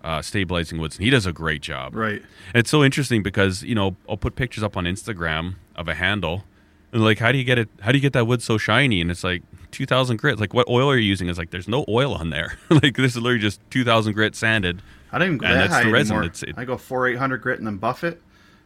uh, 0.05 0.23
stabilizing 0.23 0.79
woods, 0.79 0.97
and 0.97 1.05
he 1.05 1.11
does 1.11 1.27
a 1.27 1.33
great 1.33 1.63
job. 1.63 1.95
right. 1.95 2.21
And 2.55 2.61
it's 2.61 2.71
so 2.71 2.85
interesting 2.85 3.23
because 3.23 3.63
you 3.65 3.75
know 3.75 3.97
I'll 4.09 4.17
put 4.17 4.37
pictures 4.37 4.63
up 4.63 4.77
on 4.77 4.85
Instagram 4.85 5.57
of 5.75 5.89
a 5.89 5.95
handle, 5.95 6.45
and 6.93 7.03
like, 7.03 7.19
how 7.19 7.33
do 7.33 7.39
you 7.39 7.45
get 7.45 7.59
it? 7.59 7.69
How 7.81 7.91
do 7.93 7.99
you 7.99 8.03
get 8.03 8.13
that 8.13 8.27
wood 8.27 8.41
so 8.43 8.57
shiny? 8.59 9.01
And 9.01 9.11
it's 9.11 9.25
like 9.25 9.43
two 9.77 9.87
thousand 9.87 10.17
grit. 10.17 10.41
Like, 10.41 10.55
what 10.55 10.69
oil 10.69 10.91
are 10.91 10.97
you 10.97 11.05
using? 11.07 11.29
It's 11.29 11.39
like 11.39 11.51
there's 11.51 11.69
no 11.69 11.85
oil 11.89 12.15
on 12.15 12.31
there. 12.31 12.57
like 12.71 12.97
this 12.97 13.13
is 13.15 13.19
literally 13.19 13.39
just 13.41 13.61
two 13.71 13.85
thousand 13.85 14.15
grit 14.15 14.35
sanded. 14.35 14.81
I 15.13 15.19
don't 15.19 15.27
even 15.29 15.39
go 15.39 15.47
And 15.47 15.55
that 15.57 15.61
that's 15.71 15.75
high 15.75 15.83
the 15.85 15.91
resin. 15.93 16.17
anymore. 16.17 16.27
It's- 16.27 16.43
it- 16.43 16.55
I 16.57 16.65
go 16.65 16.77
four 16.77 17.07
eight 17.09 17.17
hundred 17.19 17.39
grit 17.39 17.59
and 17.59 17.67
then 17.67 17.77
buff 17.77 18.03
it, 18.05 18.21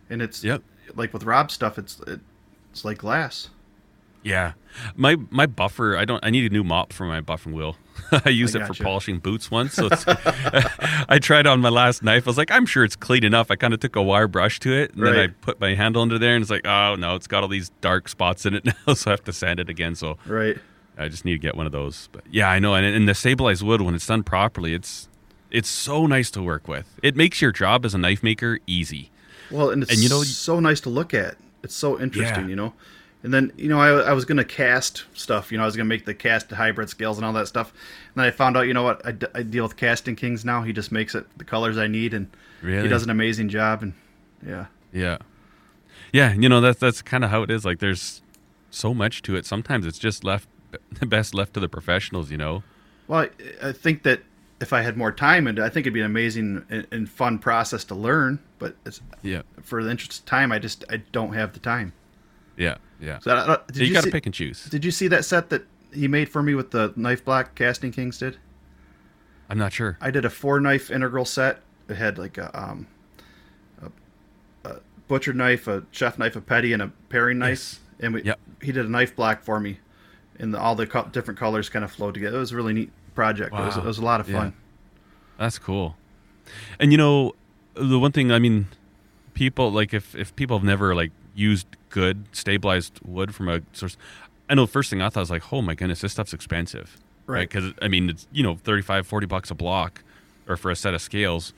and 0.08 0.22
it's 0.22 0.42
Yep. 0.44 0.62
like 0.94 1.12
with 1.12 1.24
Rob's 1.24 1.52
stuff. 1.54 1.78
It's 1.78 1.98
it, 2.06 2.20
it's 2.72 2.84
like 2.84 2.98
glass. 2.98 3.48
Yeah, 4.22 4.52
my 4.96 5.16
my 5.30 5.46
buffer. 5.46 5.96
I 5.96 6.04
don't. 6.04 6.22
I 6.24 6.28
need 6.28 6.44
a 6.50 6.52
new 6.54 6.62
mop 6.62 6.92
for 6.92 7.06
my 7.06 7.22
buffing 7.22 7.52
wheel. 7.54 7.76
I 8.24 8.28
used 8.28 8.54
I 8.54 8.60
it 8.60 8.62
for 8.66 8.74
gotcha. 8.74 8.84
polishing 8.84 9.18
boots 9.18 9.50
once. 9.50 9.72
So 9.72 9.88
it's, 9.90 10.04
I 11.08 11.18
tried 11.18 11.46
on 11.46 11.60
my 11.60 11.70
last 11.70 12.02
knife. 12.02 12.26
I 12.26 12.30
was 12.30 12.36
like, 12.36 12.50
I'm 12.50 12.66
sure 12.66 12.84
it's 12.84 12.96
clean 12.96 13.24
enough. 13.24 13.50
I 13.50 13.56
kind 13.56 13.72
of 13.72 13.80
took 13.80 13.96
a 13.96 14.02
wire 14.02 14.28
brush 14.28 14.60
to 14.60 14.72
it, 14.74 14.92
and 14.94 15.06
then 15.06 15.16
I 15.16 15.28
put 15.28 15.58
my 15.58 15.74
handle 15.74 16.02
under 16.02 16.18
there, 16.18 16.34
and 16.34 16.42
it's 16.42 16.50
like, 16.50 16.66
oh 16.66 16.96
no, 16.96 17.14
it's 17.14 17.26
got 17.26 17.42
all 17.42 17.48
these 17.48 17.70
dark 17.80 18.08
spots 18.10 18.44
in 18.44 18.54
it 18.54 18.64
now, 18.86 18.92
so 18.94 19.10
I 19.10 19.12
have 19.12 19.24
to 19.24 19.32
sand 19.32 19.58
it 19.58 19.70
again. 19.70 19.94
So 19.94 20.18
Right. 20.26 20.58
I 21.00 21.08
just 21.08 21.24
need 21.24 21.32
to 21.32 21.38
get 21.38 21.56
one 21.56 21.66
of 21.66 21.72
those. 21.72 22.08
But 22.12 22.22
yeah, 22.30 22.48
I 22.48 22.58
know. 22.58 22.74
And, 22.74 22.84
and 22.86 23.08
the 23.08 23.14
stabilized 23.14 23.62
wood, 23.62 23.80
when 23.80 23.94
it's 23.94 24.06
done 24.06 24.22
properly, 24.22 24.74
it's 24.74 25.08
it's 25.50 25.68
so 25.68 26.06
nice 26.06 26.30
to 26.32 26.42
work 26.42 26.68
with. 26.68 26.86
It 27.02 27.16
makes 27.16 27.40
your 27.42 27.50
job 27.52 27.84
as 27.84 27.94
a 27.94 27.98
knife 27.98 28.22
maker 28.22 28.58
easy. 28.66 29.10
Well, 29.50 29.70
and 29.70 29.82
it's 29.82 29.90
And 29.92 30.00
you 30.00 30.08
know- 30.08 30.22
so 30.22 30.60
nice 30.60 30.80
to 30.82 30.90
look 30.90 31.12
at. 31.14 31.36
It's 31.64 31.74
so 31.74 32.00
interesting, 32.00 32.44
Yeah. 32.44 32.50
you 32.50 32.56
know. 32.56 32.72
And 33.22 33.34
then 33.34 33.52
you 33.56 33.68
know, 33.68 33.80
I, 33.80 33.88
I 34.10 34.12
was 34.12 34.24
gonna 34.24 34.44
cast 34.44 35.04
stuff. 35.12 35.50
You 35.52 35.58
know, 35.58 35.64
I 35.64 35.66
was 35.66 35.76
gonna 35.76 35.88
make 35.88 36.04
the 36.06 36.14
cast 36.14 36.50
hybrid 36.50 36.88
scales 36.88 37.18
and 37.18 37.24
all 37.26 37.32
that 37.34 37.48
stuff. 37.48 37.70
And 38.14 38.22
then 38.22 38.26
I 38.26 38.30
found 38.30 38.56
out, 38.56 38.62
you 38.62 38.72
know 38.74 38.82
what? 38.82 39.04
I, 39.04 39.12
d- 39.12 39.26
I 39.34 39.42
deal 39.42 39.64
with 39.64 39.76
Casting 39.76 40.16
Kings 40.16 40.44
now. 40.44 40.62
He 40.62 40.72
just 40.72 40.90
makes 40.92 41.14
it 41.14 41.26
the 41.36 41.44
colors 41.44 41.76
I 41.76 41.86
need, 41.86 42.14
and 42.14 42.28
Really? 42.62 42.82
he 42.84 42.88
does 42.88 43.02
an 43.02 43.10
amazing 43.10 43.48
job. 43.50 43.82
And 43.82 43.92
yeah, 44.46 44.66
Yeah. 44.92 45.18
Yeah, 46.12 46.32
you 46.32 46.48
know 46.48 46.60
that's 46.60 46.80
that's 46.80 47.02
kind 47.02 47.22
of 47.24 47.30
how 47.30 47.42
it 47.42 47.50
is. 47.50 47.64
Like 47.64 47.78
there's 47.78 48.22
so 48.70 48.94
much 48.94 49.20
to 49.22 49.36
it. 49.36 49.44
Sometimes 49.46 49.84
it's 49.86 49.98
just 49.98 50.24
left 50.24 50.48
best 51.06 51.34
left 51.34 51.54
to 51.54 51.60
the 51.60 51.68
professionals, 51.68 52.30
you 52.30 52.38
know. 52.38 52.62
well, 53.08 53.26
I, 53.62 53.68
I 53.68 53.72
think 53.72 54.02
that 54.04 54.22
if 54.60 54.72
I 54.72 54.82
had 54.82 54.96
more 54.96 55.10
time, 55.12 55.46
and 55.46 55.58
I 55.58 55.68
think 55.70 55.84
it'd 55.84 55.94
be 55.94 56.00
an 56.00 56.06
amazing 56.06 56.64
and, 56.68 56.86
and 56.90 57.08
fun 57.08 57.38
process 57.38 57.82
to 57.84 57.94
learn. 57.94 58.38
But 58.58 58.76
it's, 58.84 59.00
Yeah. 59.22 59.42
for 59.62 59.82
the 59.82 59.90
interest 59.90 60.18
of 60.20 60.26
time, 60.26 60.52
I 60.52 60.58
just 60.58 60.84
I 60.90 60.98
don't 61.12 61.32
have 61.32 61.52
the 61.54 61.60
time. 61.60 61.92
Yeah. 62.58 62.76
Yeah. 63.00 63.18
So 63.20 63.30
I, 63.34 63.54
I, 63.54 63.58
did 63.68 63.76
So 63.76 63.82
you, 63.84 63.92
got 63.94 64.04
to 64.04 64.10
pick 64.10 64.26
and 64.26 64.34
choose. 64.34 64.64
Did 64.64 64.84
you 64.84 64.90
see 64.90 65.08
that 65.08 65.24
set 65.24 65.48
that 65.48 65.66
he 65.94 66.06
made 66.08 66.28
for 66.28 66.42
me 66.42 66.54
with 66.54 66.70
the 66.72 66.92
knife 66.94 67.24
block 67.24 67.54
Casting 67.54 67.90
Kings 67.90 68.18
did? 68.18 68.36
I'm 69.48 69.56
not 69.58 69.72
sure. 69.72 69.96
I 70.00 70.10
did 70.10 70.24
a 70.26 70.30
four 70.30 70.60
knife 70.60 70.90
integral 70.90 71.24
set. 71.24 71.62
It 71.88 71.94
had 71.96 72.18
like 72.18 72.36
a, 72.36 72.50
um, 72.56 72.86
a, 73.82 73.90
a 74.68 74.76
butcher 75.08 75.32
knife, 75.32 75.66
a 75.68 75.84
chef 75.90 76.18
knife, 76.18 76.36
a 76.36 76.40
petty, 76.42 76.72
and 76.74 76.82
a 76.82 76.92
paring 77.08 77.38
knife. 77.38 77.50
Yes. 77.50 77.80
And 78.00 78.14
we, 78.14 78.22
Yep. 78.24 78.38
he 78.62 78.72
did 78.72 78.84
a 78.84 78.88
knife 78.90 79.16
block 79.16 79.42
for 79.42 79.58
me, 79.58 79.78
and 80.40 80.54
the, 80.54 80.58
all 80.60 80.74
the 80.74 80.86
co- 80.86 81.08
different 81.12 81.38
colors 81.38 81.68
kind 81.68 81.84
of 81.84 81.92
flowed 81.92 82.14
together. 82.14 82.36
It 82.36 82.40
was 82.40 82.52
a 82.52 82.56
really 82.56 82.72
neat 82.72 82.90
project. 83.14 83.52
It, 83.54 83.58
was, 83.60 83.76
it 83.76 83.84
was 83.84 83.98
a 83.98 84.04
lot 84.04 84.20
of 84.20 84.28
Yeah. 84.28 84.38
fun. 84.38 84.52
That's 85.38 85.58
cool. 85.58 85.96
And 86.78 86.90
you 86.92 86.98
know, 86.98 87.34
the 87.74 87.98
one 87.98 88.12
thing 88.12 88.32
I 88.32 88.38
mean, 88.38 88.66
people 89.34 89.70
like 89.70 89.94
if 89.94 90.14
if 90.14 90.34
people 90.36 90.58
have 90.58 90.64
never 90.66 90.94
like 90.94 91.12
used 91.34 91.66
good 91.90 92.24
stabilized 92.32 92.98
wood 93.04 93.34
from 93.34 93.48
a 93.48 93.60
source, 93.72 93.96
I 94.48 94.54
know 94.54 94.66
the 94.66 94.72
first 94.72 94.90
thing 94.90 95.00
I 95.00 95.08
thought 95.08 95.20
was 95.20 95.30
like, 95.30 95.52
oh 95.52 95.62
my 95.62 95.74
goodness, 95.74 96.00
this 96.00 96.12
stuff's 96.12 96.34
expensive, 96.34 96.98
Right. 97.26 97.48
Because 97.48 97.72
I 97.80 97.88
mean, 97.88 98.10
it's 98.10 98.26
you 98.32 98.42
know 98.42 98.56
35, 98.56 99.06
40 99.06 99.26
bucks 99.26 99.50
a 99.50 99.54
block, 99.54 100.02
or 100.48 100.56
for 100.56 100.70
a 100.70 100.76
set 100.76 100.94
of 100.94 101.00
scales. 101.02 101.52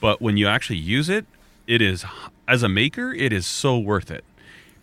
But 0.00 0.22
when 0.22 0.36
you 0.38 0.46
actually 0.48 0.78
use 0.78 1.08
it, 1.10 1.26
it 1.66 1.82
is 1.82 2.04
as 2.48 2.62
a 2.62 2.68
maker, 2.68 3.12
it 3.12 3.32
is 3.32 3.46
so 3.46 3.78
worth 3.78 4.10
it 4.10 4.24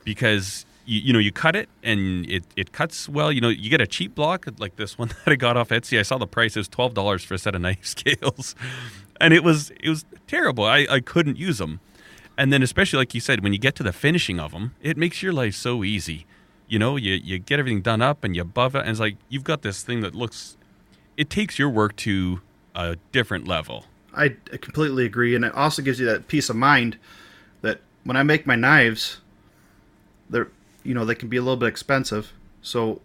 because 0.04 0.66
you, 0.88 1.02
you 1.02 1.14
know 1.14 1.20
you 1.20 1.32
cut 1.32 1.56
it 1.56 1.70
and 1.84 2.28
it, 2.30 2.44
it 2.56 2.72
cuts 2.72 3.08
well. 3.08 3.32
You 3.32 3.42
know 3.42 3.50
you 3.50 3.70
get 3.70 3.82
a 3.82 3.88
cheap 3.88 4.16
block 4.16 4.48
like 4.58 4.78
this 4.78 4.98
one 4.98 5.10
that 5.26 5.32
I 5.32 5.36
got 5.36 5.58
off 5.58 5.70
Etsy. 5.70 6.00
I 6.00 6.02
saw 6.02 6.18
the 6.18 6.26
price 6.26 6.58
is 6.58 6.68
twelve 6.68 6.94
dollars 6.94 7.24
for 7.24 7.36
a 7.36 7.38
set 7.38 7.54
of 7.54 7.62
knife 7.68 7.86
scales, 7.86 8.56
and 9.22 9.34
it 9.34 9.44
was 9.44 9.72
it 9.82 9.90
was 9.90 10.06
terrible. 10.26 10.64
I, 10.64 10.88
I 10.90 11.00
couldn't 11.02 11.38
use 11.38 11.60
them, 11.60 11.82
and 12.38 12.52
then 12.52 12.64
especially 12.64 12.98
like 12.98 13.14
you 13.14 13.22
said, 13.22 13.44
when 13.44 13.54
you 13.54 13.60
get 13.60 13.76
to 13.76 13.84
the 13.84 13.94
finishing 13.94 14.40
of 14.40 14.52
them, 14.52 14.74
it 14.82 14.98
makes 14.98 15.22
your 15.22 15.34
life 15.34 15.54
so 15.54 15.84
easy. 15.84 16.26
You 16.68 16.80
know, 16.80 16.96
you 16.96 17.14
you 17.14 17.38
get 17.38 17.60
everything 17.60 17.82
done 17.82 18.02
up 18.02 18.24
and 18.24 18.36
you 18.36 18.44
buff 18.44 18.74
it, 18.74 18.80
and 18.80 18.90
it's 18.90 19.00
like 19.00 19.18
you've 19.30 19.44
got 19.44 19.62
this 19.62 19.84
thing 19.84 20.02
that 20.02 20.16
looks. 20.16 20.58
It 21.18 21.30
takes 21.30 21.60
your 21.60 21.70
work 21.70 21.96
to 21.98 22.42
a 22.76 22.96
different 23.12 23.48
level. 23.48 23.86
I 24.14 24.36
completely 24.62 25.06
agree, 25.06 25.36
and 25.36 25.44
it 25.46 25.54
also 25.54 25.82
gives 25.82 26.00
you 26.00 26.06
that 26.08 26.28
peace 26.28 26.50
of 26.50 26.56
mind 26.56 26.98
that 27.62 27.82
when 28.04 28.16
I 28.18 28.24
make 28.24 28.48
my 28.48 28.56
knives, 28.56 29.20
they're 30.30 30.50
you 30.88 30.94
know 30.94 31.04
they 31.04 31.16
can 31.16 31.28
be 31.28 31.38
a 31.38 31.42
little 31.42 31.58
bit 31.58 31.68
expensive, 31.68 32.32
so 32.62 33.02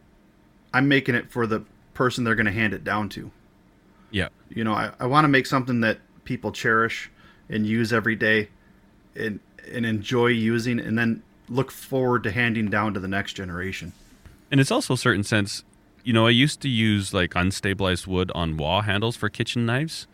I'm 0.73 0.87
making 0.87 1.17
it 1.17 1.31
for 1.31 1.47
the 1.47 1.65
person 1.95 2.23
they're 2.23 2.37
going 2.37 2.47
to 2.47 2.53
hand 2.53 2.73
it 2.73 2.85
down 2.85 3.09
to. 3.11 3.31
Yeah, 4.11 4.29
You 4.51 4.63
know, 4.63 4.75
I, 4.75 4.93
I 5.01 5.07
want 5.07 5.25
to 5.25 5.29
make 5.29 5.47
something 5.47 5.81
that 5.81 5.99
people 6.25 6.53
cherish 6.53 7.11
and 7.49 7.67
use 7.67 7.93
every 7.93 8.15
day, 8.15 8.49
and 9.17 9.41
and 9.71 9.85
enjoy 9.85 10.29
using, 10.29 10.79
and 10.79 10.97
then 10.97 11.23
look 11.49 11.71
forward 11.71 12.23
to 12.25 12.31
handing 12.31 12.71
down 12.71 12.95
to 12.95 13.01
the 13.01 13.09
next 13.09 13.33
generation. 13.33 13.93
And 14.51 14.61
it's 14.61 14.71
also 14.71 14.95
a 14.95 14.99
certain 14.99 15.25
sense, 15.25 15.65
you 16.05 16.13
know, 16.13 16.27
I 16.27 16.31
used 16.31 16.61
to 16.61 16.69
use 16.69 17.13
like 17.13 17.33
unstabilized 17.33 18.07
wood 18.07 18.31
on 18.35 18.57
wa 18.57 18.83
handles 18.83 19.17
for 19.17 19.29
kitchen 19.29 19.67
knives, 19.67 20.07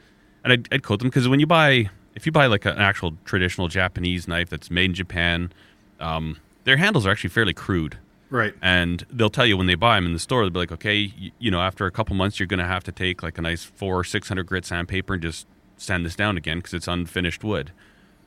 and 0.43 0.53
I'd, 0.53 0.69
I'd 0.73 0.83
coat 0.83 1.01
them 1.01 1.09
because 1.09 1.29
when 1.29 1.41
you 1.41 1.47
buy, 1.47 1.91
if 2.15 2.25
you 2.25 2.33
buy 2.33 2.47
like 2.47 2.65
an 2.65 2.79
actual 2.79 3.15
traditional 3.25 3.69
Japanese 3.69 4.27
knife 4.27 4.49
that's 4.49 4.71
made 4.71 4.87
in 4.87 4.95
Japan, 4.95 5.53
um, 6.01 6.39
their 6.69 6.77
handles 6.77 7.07
are 7.07 7.11
actually 7.11 7.31
fairly 7.31 7.55
crude. 7.55 7.97
Right. 8.29 8.53
And 8.61 9.07
they'll 9.11 9.31
tell 9.31 9.47
you 9.47 9.57
when 9.57 9.67
they 9.67 9.75
buy 9.75 9.97
them 9.97 10.05
in 10.05 10.13
the 10.13 10.19
store, 10.19 10.43
they'll 10.43 10.51
be 10.51 10.59
like, 10.59 10.73
okay, 10.73 10.95
you, 10.97 11.31
you 11.39 11.51
know, 11.51 11.63
after 11.63 11.87
a 11.87 11.91
couple 11.91 12.15
months, 12.15 12.39
you're 12.39 12.47
going 12.47 12.59
to 12.59 12.67
have 12.67 12.85
to 12.85 12.93
take 12.93 13.23
like 13.23 13.39
a 13.39 13.41
nice 13.41 13.65
four 13.65 13.99
or 13.99 14.05
600 14.05 14.47
grit 14.47 14.67
sandpaper 14.67 15.15
and 15.15 15.23
just 15.23 15.47
sand 15.79 16.05
this 16.05 16.15
down 16.15 16.37
again 16.37 16.59
because 16.59 16.75
it's 16.75 16.87
unfinished 16.87 17.43
wood. 17.43 17.73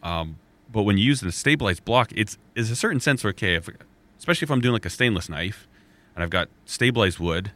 Um, 0.01 0.39
but 0.71 0.83
when 0.83 0.97
you 0.97 1.03
use 1.03 1.19
the 1.19 1.31
stabilized 1.31 1.85
block, 1.85 2.11
it's 2.15 2.39
is 2.55 2.71
a 2.71 2.75
certain 2.75 2.99
sense 2.99 3.23
where, 3.23 3.29
okay, 3.29 3.53
if, 3.53 3.69
especially 4.17 4.47
if 4.47 4.49
I'm 4.49 4.59
doing 4.59 4.73
like 4.73 4.87
a 4.87 4.89
stainless 4.89 5.29
knife 5.29 5.67
and 6.15 6.23
I've 6.23 6.31
got 6.31 6.49
stabilized 6.65 7.19
wood, 7.19 7.51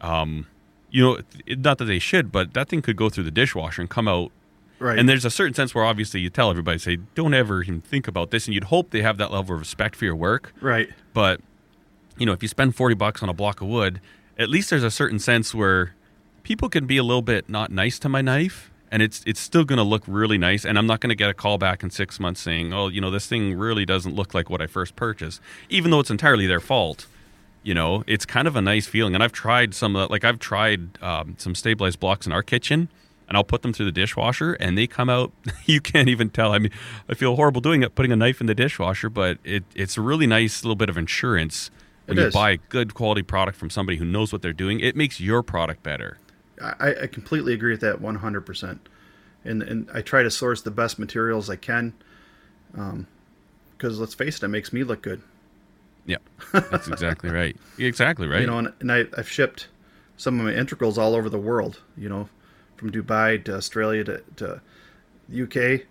um, 0.00 0.48
you 0.90 1.04
know, 1.04 1.20
it, 1.46 1.60
not 1.60 1.78
that 1.78 1.84
they 1.84 2.00
should, 2.00 2.32
but 2.32 2.54
that 2.54 2.68
thing 2.68 2.82
could 2.82 2.96
go 2.96 3.08
through 3.08 3.24
the 3.24 3.30
dishwasher 3.30 3.82
and 3.82 3.88
come 3.88 4.08
out 4.08 4.32
Right. 4.78 4.98
and 4.98 5.08
there's 5.08 5.24
a 5.24 5.30
certain 5.30 5.54
sense 5.54 5.74
where 5.74 5.84
obviously 5.84 6.20
you 6.20 6.30
tell 6.30 6.50
everybody, 6.50 6.78
say, 6.78 6.96
don't 7.14 7.34
ever 7.34 7.62
even 7.62 7.80
think 7.80 8.06
about 8.06 8.30
this. 8.30 8.46
And 8.46 8.54
you'd 8.54 8.64
hope 8.64 8.90
they 8.90 9.02
have 9.02 9.16
that 9.18 9.32
level 9.32 9.54
of 9.54 9.60
respect 9.60 9.96
for 9.96 10.04
your 10.04 10.16
work. 10.16 10.52
right. 10.60 10.88
But, 11.12 11.40
you 12.16 12.26
know, 12.26 12.32
if 12.32 12.42
you 12.42 12.48
spend 12.48 12.76
40 12.76 12.94
bucks 12.94 13.22
on 13.22 13.28
a 13.28 13.32
block 13.32 13.60
of 13.60 13.66
wood, 13.68 14.00
at 14.38 14.48
least 14.48 14.70
there's 14.70 14.84
a 14.84 14.90
certain 14.90 15.18
sense 15.18 15.52
where 15.54 15.94
people 16.44 16.68
can 16.68 16.86
be 16.86 16.96
a 16.96 17.02
little 17.02 17.22
bit 17.22 17.48
not 17.48 17.70
nice 17.72 17.98
to 18.00 18.08
my 18.08 18.22
knife. 18.22 18.70
And 18.90 19.02
it's 19.02 19.22
it's 19.26 19.38
still 19.40 19.64
going 19.64 19.76
to 19.76 19.82
look 19.82 20.02
really 20.06 20.38
nice, 20.38 20.64
and 20.64 20.78
I'm 20.78 20.86
not 20.86 21.00
going 21.00 21.10
to 21.10 21.14
get 21.14 21.28
a 21.28 21.34
call 21.34 21.58
back 21.58 21.82
in 21.82 21.90
six 21.90 22.18
months 22.18 22.40
saying, 22.40 22.72
"Oh, 22.72 22.88
you 22.88 23.02
know, 23.02 23.10
this 23.10 23.26
thing 23.26 23.52
really 23.52 23.84
doesn't 23.84 24.14
look 24.14 24.32
like 24.32 24.48
what 24.48 24.62
I 24.62 24.66
first 24.66 24.96
purchased," 24.96 25.42
even 25.68 25.90
though 25.90 26.00
it's 26.00 26.10
entirely 26.10 26.46
their 26.46 26.58
fault. 26.58 27.06
You 27.62 27.74
know, 27.74 28.02
it's 28.06 28.24
kind 28.24 28.48
of 28.48 28.56
a 28.56 28.62
nice 28.62 28.86
feeling. 28.86 29.14
And 29.14 29.22
I've 29.22 29.32
tried 29.32 29.74
some 29.74 29.94
of 29.94 30.00
that. 30.00 30.10
Like 30.10 30.24
I've 30.24 30.38
tried 30.38 31.02
um, 31.02 31.34
some 31.36 31.54
stabilized 31.54 32.00
blocks 32.00 32.26
in 32.26 32.32
our 32.32 32.42
kitchen, 32.42 32.88
and 33.28 33.36
I'll 33.36 33.44
put 33.44 33.62
them 33.62 33.72
through 33.72 33.86
the 33.86 33.92
dishwasher, 33.92 34.54
and 34.54 34.76
they 34.76 34.86
come 34.86 35.08
out. 35.10 35.32
You 35.66 35.80
can't 35.82 36.08
even 36.08 36.30
tell. 36.30 36.52
I 36.52 36.58
mean, 36.58 36.72
I 37.10 37.14
feel 37.14 37.36
horrible 37.36 37.60
doing 37.60 37.82
it, 37.82 37.94
putting 37.94 38.10
a 38.10 38.16
knife 38.16 38.40
in 38.40 38.46
the 38.46 38.54
dishwasher, 38.54 39.10
but 39.10 39.36
it, 39.44 39.64
it's 39.74 39.98
a 39.98 40.00
really 40.00 40.26
nice 40.26 40.64
little 40.64 40.76
bit 40.76 40.88
of 40.88 40.96
insurance 40.96 41.70
when 42.06 42.16
It 42.16 42.22
you 42.22 42.26
is. 42.28 42.34
buy 42.34 42.52
a 42.52 42.56
good 42.56 42.94
quality 42.94 43.22
product 43.22 43.58
from 43.58 43.68
somebody 43.68 43.98
who 43.98 44.06
knows 44.06 44.32
what 44.32 44.40
they're 44.40 44.54
doing. 44.54 44.80
It 44.80 44.96
makes 44.96 45.20
your 45.20 45.42
product 45.42 45.82
better. 45.82 46.16
I, 46.60 47.02
I 47.02 47.06
completely 47.06 47.52
agree 47.52 47.72
with 47.72 47.82
that 47.82 48.00
100%. 48.00 48.78
And, 49.44 49.62
and 49.62 49.90
I 49.92 50.00
try 50.00 50.22
to 50.22 50.30
source 50.30 50.62
the 50.62 50.70
best 50.70 50.98
materials 50.98 51.50
I 51.50 51.56
can. 51.56 51.92
Um, 52.76 53.06
because 53.76 54.00
let's 54.00 54.14
face 54.14 54.38
it, 54.38 54.42
it 54.44 54.48
makes 54.48 54.72
me 54.72 54.82
look 54.84 55.02
good. 55.02 55.20
Yeah, 56.06 56.16
that's 56.52 56.88
exactly 56.88 57.28
right. 57.40 57.56
Exactly 57.78 58.26
right. 58.26 58.40
You 58.40 58.46
know, 58.46 58.58
and, 58.58 58.72
and 58.80 58.90
I, 58.90 59.04
I've 59.16 59.28
shipped 59.28 59.68
some 60.16 60.40
of 60.40 60.46
my 60.46 60.52
integrals 60.54 60.96
all 60.98 61.14
over 61.14 61.28
the 61.28 61.38
world, 61.38 61.80
you 61.96 62.08
know, 62.08 62.28
from 62.78 62.90
Dubai 62.90 63.44
to 63.44 63.54
Australia 63.56 64.04
to, 64.04 64.22
to 64.36 64.60
UK. 65.44 65.82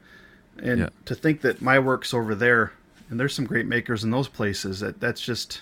And 0.60 0.80
Yeah. 0.80 0.90
to 1.06 1.14
think 1.14 1.42
that 1.42 1.62
my 1.62 1.78
work's 1.78 2.14
over 2.14 2.34
there, 2.34 2.72
and 3.10 3.20
there's 3.20 3.36
some 3.36 3.46
great 3.46 3.68
makers 3.68 4.04
in 4.04 4.10
those 4.12 4.28
places, 4.28 4.80
that 4.80 5.00
that's 5.00 5.22
just, 5.22 5.62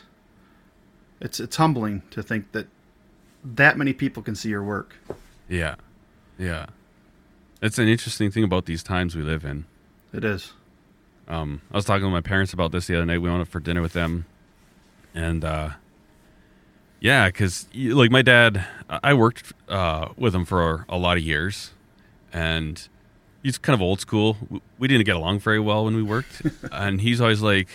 it's, 1.19 1.39
it's 1.39 1.57
humbling 1.57 2.01
to 2.11 2.23
think 2.23 2.51
that 2.53 2.67
that 3.43 3.77
many 3.77 3.93
people 3.93 4.23
can 4.23 4.33
see 4.35 4.49
your 4.49 4.63
work. 4.63 4.95
yeah, 5.49 5.75
yeah. 6.39 6.67
It's 7.61 7.77
an 7.79 7.87
interesting 7.87 8.31
thing 8.31 8.43
about 8.43 8.65
these 8.65 8.81
times 8.83 9.15
we 9.15 9.21
live 9.23 9.43
in. 9.45 9.65
It 10.13 10.23
is. 10.23 10.53
Um, 11.27 11.61
I 11.71 11.75
was 11.77 11.85
talking 11.85 12.05
to 12.05 12.09
my 12.09 12.21
parents 12.21 12.53
about 12.53 12.71
this 12.71 12.87
the 12.87 12.95
other 12.95 13.05
night. 13.05 13.19
We 13.19 13.29
went 13.29 13.41
up 13.41 13.47
for 13.47 13.59
dinner 13.59 13.81
with 13.81 13.93
them, 13.93 14.25
and 15.13 15.43
uh, 15.43 15.69
yeah, 17.05 17.27
because 17.27 17.67
like 17.75 18.09
my 18.09 18.23
dad, 18.23 18.65
I 18.89 19.13
worked 19.13 19.53
uh, 19.69 20.09
with 20.17 20.33
him 20.33 20.43
for 20.43 20.87
a 20.89 20.97
lot 20.97 21.17
of 21.17 21.23
years, 21.23 21.69
and 22.33 22.81
he's 23.43 23.59
kind 23.59 23.75
of 23.75 23.81
old 23.81 24.01
school. 24.01 24.37
We 24.79 24.87
didn't 24.87 25.05
get 25.05 25.15
along 25.15 25.41
very 25.41 25.59
well 25.59 25.85
when 25.85 25.95
we 25.95 26.01
worked, 26.01 26.41
and 26.71 26.99
he's 26.99 27.21
always 27.21 27.43
like, 27.43 27.69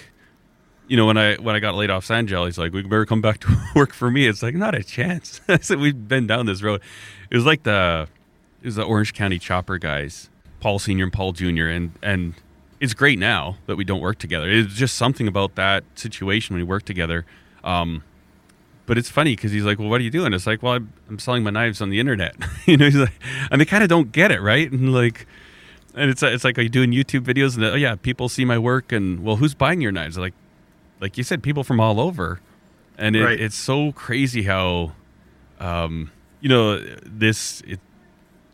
you 0.89 0.97
know, 0.97 1.07
when 1.07 1.17
I 1.17 1.37
when 1.37 1.55
I 1.55 1.61
got 1.61 1.77
laid 1.77 1.91
off 1.91 2.05
Sanjel, 2.05 2.47
he's 2.47 2.59
like, 2.59 2.73
"We 2.73 2.83
better 2.83 3.07
come 3.07 3.21
back 3.21 3.39
to 3.43 3.57
work 3.77 3.93
for 3.93 4.11
me." 4.11 4.27
It's 4.27 4.43
like 4.43 4.57
not 4.57 4.75
a 4.75 4.83
chance. 4.83 5.41
I 5.49 5.59
said 5.59 5.79
we've 5.79 6.09
been 6.09 6.27
down 6.27 6.47
this 6.47 6.61
road. 6.61 6.81
It 7.31 7.37
was 7.37 7.47
like 7.47 7.63
the 7.63 8.09
it 8.63 8.67
was 8.67 8.75
the 8.75 8.83
Orange 8.83 9.15
County 9.15 9.39
Chopper 9.39 9.79
guys, 9.79 10.29
Paul 10.59 10.81
Senior 10.81 11.05
and 11.05 11.13
Paul 11.13 11.35
Junior, 11.35 11.69
and 11.69 11.93
and 12.03 12.35
it's 12.81 12.95
great 12.95 13.21
now 13.21 13.59
that 13.67 13.77
we 13.77 13.85
don't 13.85 14.01
work 14.01 14.19
together. 14.19 14.51
It's 14.51 14.75
just 14.75 14.97
something 14.97 15.29
about 15.29 15.55
that 15.55 15.85
situation 15.95 16.57
when 16.57 16.65
we 16.65 16.69
work 16.69 16.83
together. 16.83 17.27
Um, 17.63 18.03
but 18.91 18.99
it's 18.99 19.09
funny 19.09 19.37
because 19.37 19.53
he's 19.53 19.63
like, 19.63 19.79
"Well, 19.79 19.89
what 19.89 20.01
are 20.01 20.03
you 20.03 20.11
doing?" 20.11 20.33
It's 20.33 20.49
like, 20.49 20.65
"Well, 20.65 20.73
I'm, 20.73 20.93
I'm 21.09 21.21
selling 21.21 21.45
my 21.45 21.51
knives 21.51 21.81
on 21.81 21.91
the 21.91 22.01
internet." 22.01 22.35
you 22.67 22.77
know, 22.77 22.87
he's 22.87 22.97
like, 22.97 23.13
and 23.49 23.61
they 23.61 23.65
kind 23.65 23.85
of 23.85 23.89
don't 23.89 24.11
get 24.11 24.33
it, 24.33 24.41
right? 24.41 24.69
And 24.69 24.93
like, 24.93 25.29
and 25.95 26.11
it's 26.11 26.25
it's 26.25 26.43
like, 26.43 26.59
are 26.59 26.63
you 26.63 26.69
doing 26.69 26.91
YouTube 26.91 27.21
videos? 27.21 27.55
And 27.55 27.65
oh 27.65 27.77
yeah, 27.77 27.95
people 27.95 28.29
see 28.29 28.45
my 28.45 28.59
work, 28.59 28.91
and 28.91 29.23
well, 29.23 29.37
who's 29.37 29.55
buying 29.55 29.81
your 29.81 29.93
knives? 29.93 30.19
Like, 30.19 30.35
like 31.01 31.17
you 31.17 31.23
said, 31.23 31.41
people 31.41 31.63
from 31.63 31.79
all 31.79 32.01
over, 32.01 32.41
and 32.99 33.15
it, 33.15 33.23
Right. 33.25 33.41
it's 33.41 33.55
so 33.55 33.93
crazy 33.93 34.43
how, 34.43 34.91
um, 35.61 36.11
you 36.41 36.49
know, 36.49 36.81
this 37.07 37.61
it, 37.69 37.79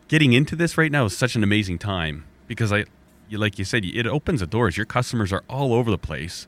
getting 0.07 0.33
into 0.33 0.55
this 0.55 0.77
right 0.77 0.91
now 0.91 1.05
is 1.05 1.17
such 1.17 1.35
an 1.35 1.41
amazing 1.43 1.79
time 1.79 2.25
because 2.45 2.71
I, 2.71 2.85
like 3.31 3.57
you 3.57 3.65
said, 3.65 3.83
it 3.85 4.05
opens 4.05 4.41
the 4.41 4.45
doors. 4.45 4.77
Your 4.77 4.85
customers 4.85 5.33
are 5.33 5.43
all 5.49 5.73
over 5.73 5.89
the 5.89 5.97
place. 5.97 6.45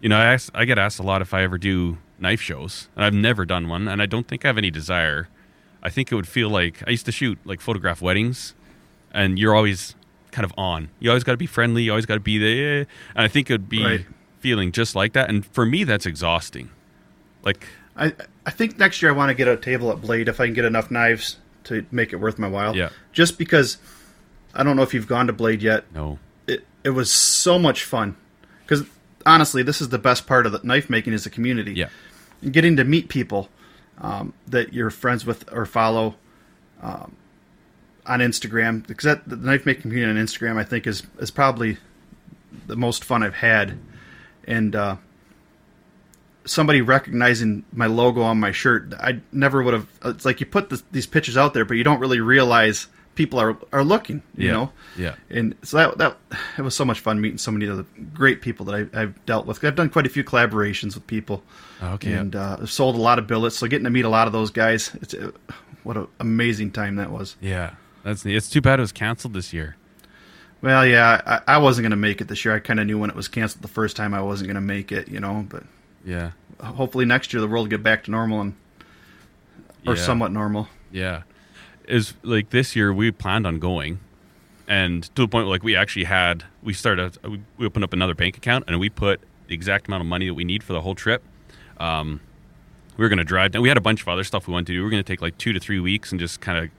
You 0.00 0.08
know, 0.08 0.16
I 0.16 0.32
ask, 0.32 0.50
I 0.52 0.64
get 0.64 0.80
asked 0.80 0.98
a 0.98 1.04
lot 1.04 1.22
if 1.22 1.32
I 1.32 1.44
ever 1.44 1.58
do 1.58 1.98
knife 2.20 2.40
shows, 2.40 2.88
and 2.96 3.04
I've 3.04 3.14
never 3.14 3.44
done 3.44 3.68
one, 3.68 3.88
and 3.88 4.00
I 4.02 4.06
don't 4.06 4.26
think 4.28 4.44
I 4.44 4.48
have 4.48 4.58
any 4.58 4.70
desire. 4.70 5.28
I 5.82 5.88
think 5.90 6.12
it 6.12 6.14
would 6.14 6.28
feel 6.28 6.48
like 6.50 6.82
I 6.86 6.90
used 6.90 7.06
to 7.06 7.12
shoot 7.12 7.38
like 7.44 7.60
photograph 7.60 8.02
weddings, 8.02 8.54
and 9.12 9.38
you're 9.38 9.54
always 9.54 9.94
kind 10.30 10.44
of 10.44 10.52
on. 10.56 10.90
You 11.00 11.10
always 11.10 11.24
got 11.24 11.32
to 11.32 11.38
be 11.38 11.46
friendly. 11.46 11.82
You 11.84 11.90
always 11.92 12.06
got 12.06 12.14
to 12.14 12.20
be 12.20 12.38
there, 12.38 12.80
and 13.14 13.24
I 13.24 13.28
think 13.28 13.50
it 13.50 13.54
would 13.54 13.68
be 13.68 13.82
Right. 13.84 14.06
feeling 14.40 14.72
just 14.72 14.94
like 14.94 15.12
that. 15.14 15.28
And 15.28 15.44
for 15.46 15.64
me, 15.66 15.84
that's 15.84 16.06
exhausting. 16.06 16.70
Like, 17.42 17.66
I 17.96 18.12
I 18.46 18.50
think 18.50 18.78
next 18.78 19.00
year 19.02 19.10
I 19.10 19.14
want 19.14 19.30
to 19.30 19.34
get 19.34 19.48
a 19.48 19.56
table 19.56 19.90
at 19.90 20.00
Blade 20.00 20.28
if 20.28 20.40
I 20.40 20.46
can 20.46 20.54
get 20.54 20.64
enough 20.64 20.90
knives 20.90 21.38
to 21.64 21.84
make 21.90 22.12
it 22.12 22.16
worth 22.16 22.38
my 22.38 22.48
while. 22.48 22.76
Yeah. 22.76 22.90
Just 23.12 23.38
because 23.38 23.78
I 24.54 24.62
don't 24.62 24.76
know 24.76 24.82
if 24.82 24.92
you've 24.94 25.06
gone 25.08 25.26
to 25.26 25.32
Blade 25.32 25.62
yet. 25.62 25.84
no, 25.94 26.18
It 26.46 26.64
it 26.84 26.90
was 26.90 27.10
so 27.12 27.58
much 27.58 27.84
fun 27.84 28.16
because 28.62 28.84
honestly, 29.26 29.62
this 29.62 29.80
is 29.80 29.88
the 29.90 29.98
best 29.98 30.26
part 30.26 30.46
of 30.46 30.52
the 30.52 30.60
knife 30.62 30.88
making 30.90 31.12
is 31.12 31.24
the 31.24 31.30
community. 31.30 31.72
yeah, 31.74 31.88
Getting 32.48 32.76
to 32.76 32.84
meet 32.84 33.08
people 33.08 33.48
um, 33.98 34.32
that 34.46 34.72
you're 34.72 34.90
friends 34.90 35.26
with 35.26 35.52
or 35.52 35.66
follow 35.66 36.16
um, 36.82 37.16
on 38.06 38.20
Instagram 38.20 38.86
because 38.86 39.04
that 39.04 39.28
the 39.28 39.36
knife 39.36 39.66
making 39.66 39.82
community 39.82 40.18
on 40.18 40.24
Instagram 40.24 40.56
I 40.56 40.64
think 40.64 40.86
is 40.86 41.02
is 41.18 41.30
probably 41.30 41.76
the 42.66 42.76
most 42.76 43.04
fun 43.04 43.22
I've 43.22 43.34
had, 43.34 43.78
and 44.44 44.74
uh, 44.74 44.96
somebody 46.44 46.80
recognizing 46.80 47.64
my 47.72 47.86
logo 47.86 48.22
on 48.22 48.40
my 48.40 48.52
shirt, 48.52 48.94
I 48.98 49.20
never 49.32 49.62
would 49.62 49.74
have. 49.74 49.86
It's 50.04 50.24
like 50.24 50.40
you 50.40 50.46
put 50.46 50.72
these 50.90 51.06
pictures 51.06 51.36
out 51.36 51.54
there, 51.54 51.64
but 51.64 51.74
you 51.74 51.84
don't 51.84 52.00
really 52.00 52.20
realize 52.20 52.88
people 53.20 53.38
are 53.38 53.56
are 53.72 53.84
looking. 53.84 54.22
You 54.36 54.46
Yeah. 54.46 54.52
know, 54.52 54.72
Yeah. 54.96 55.14
And 55.28 55.54
so 55.62 55.76
that 55.76 55.98
that 55.98 56.16
it 56.58 56.62
was 56.62 56.74
so 56.74 56.84
much 56.84 57.00
fun 57.00 57.20
meeting 57.20 57.38
so 57.38 57.50
many 57.50 57.68
other 57.68 57.84
great 58.14 58.40
people 58.40 58.64
that 58.66 58.74
I, 58.94 59.00
I've 59.02 59.14
dealt 59.26 59.44
with. 59.46 59.62
I've 59.64 59.74
done 59.76 59.90
quite 59.90 60.06
a 60.06 60.08
few 60.16 60.24
collaborations 60.24 60.94
with 60.94 61.06
people. 61.06 61.42
Okay. 61.82 62.12
And 62.12 62.34
uh, 62.36 62.64
sold 62.66 62.94
a 62.96 62.98
lot 63.10 63.18
of 63.18 63.26
billets, 63.26 63.56
so 63.56 63.66
getting 63.66 63.84
to 63.84 63.90
meet 63.90 64.04
a 64.04 64.08
lot 64.18 64.26
of 64.26 64.32
those 64.32 64.50
guys, 64.50 64.90
it's 65.02 65.14
uh, 65.14 65.30
what 65.82 65.96
an 65.96 66.06
amazing 66.18 66.70
time 66.72 66.96
that 66.96 67.10
was. 67.10 67.36
yeah. 67.40 67.70
That's 68.04 68.24
neat. 68.24 68.36
it's 68.36 68.48
too 68.48 68.60
bad 68.62 68.78
it 68.78 68.82
was 68.82 68.92
canceled 68.92 69.34
this 69.34 69.52
year. 69.52 69.76
Well, 70.62 70.86
yeah, 70.86 71.20
I, 71.46 71.54
I 71.56 71.58
wasn't 71.58 71.84
going 71.84 71.90
to 71.90 71.96
make 72.08 72.20
it 72.22 72.28
this 72.28 72.44
year. 72.44 72.54
I 72.54 72.58
kind 72.60 72.80
of 72.80 72.86
knew 72.86 72.98
when 72.98 73.10
it 73.10 73.16
was 73.16 73.28
canceled 73.28 73.62
the 73.62 73.68
first 73.80 73.94
time 73.96 74.12
I 74.14 74.22
wasn't 74.22 74.48
going 74.48 74.54
to 74.62 74.72
make 74.76 74.90
it, 74.92 75.08
you 75.08 75.20
know. 75.20 75.44
But 75.48 75.64
Yeah. 76.04 76.30
hopefully 76.60 77.04
next 77.06 77.32
year 77.32 77.40
the 77.42 77.48
world 77.48 77.64
will 77.64 77.70
get 77.76 77.82
back 77.82 78.04
to 78.04 78.10
normal 78.10 78.40
and 78.40 78.54
or 79.86 79.96
Yeah. 79.96 80.02
somewhat 80.02 80.32
normal. 80.32 80.68
Yeah. 80.92 81.22
Is 81.90 82.14
like 82.22 82.50
this 82.50 82.76
year 82.76 82.92
we 82.92 83.10
planned 83.10 83.46
on 83.46 83.58
going 83.58 83.98
and 84.68 85.02
to 85.02 85.22
the 85.22 85.28
point 85.28 85.46
where 85.46 85.50
like 85.52 85.64
we 85.64 85.74
actually 85.74 86.04
had 86.04 86.44
we 86.62 86.72
started 86.72 87.18
we 87.58 87.66
opened 87.66 87.84
up 87.84 87.92
another 87.92 88.14
bank 88.14 88.36
account 88.36 88.64
and 88.68 88.78
we 88.78 88.88
put 88.88 89.20
the 89.48 89.54
exact 89.54 89.88
amount 89.88 90.00
of 90.00 90.06
money 90.06 90.28
that 90.28 90.34
we 90.34 90.44
need 90.44 90.62
for 90.62 90.72
the 90.72 90.80
whole 90.80 90.94
trip. 90.94 91.22
Um 91.78 92.20
we 92.96 93.04
were 93.04 93.08
going 93.08 93.18
to 93.18 93.24
drive 93.24 93.52
down. 93.52 93.62
We 93.62 93.68
had 93.68 93.78
a 93.78 93.80
bunch 93.82 94.02
of 94.02 94.08
other 94.08 94.24
stuff 94.24 94.46
we 94.46 94.52
wanted 94.52 94.66
to 94.66 94.72
do. 94.74 94.80
We 94.80 94.84
were 94.84 94.90
going 94.90 95.02
to 95.02 95.10
take 95.12 95.22
like 95.22 95.38
2 95.38 95.54
to 95.54 95.60
3 95.60 95.80
weeks 95.80 96.10
and 96.12 96.20
just 96.20 96.40
kind 96.40 96.58
of 96.58 96.70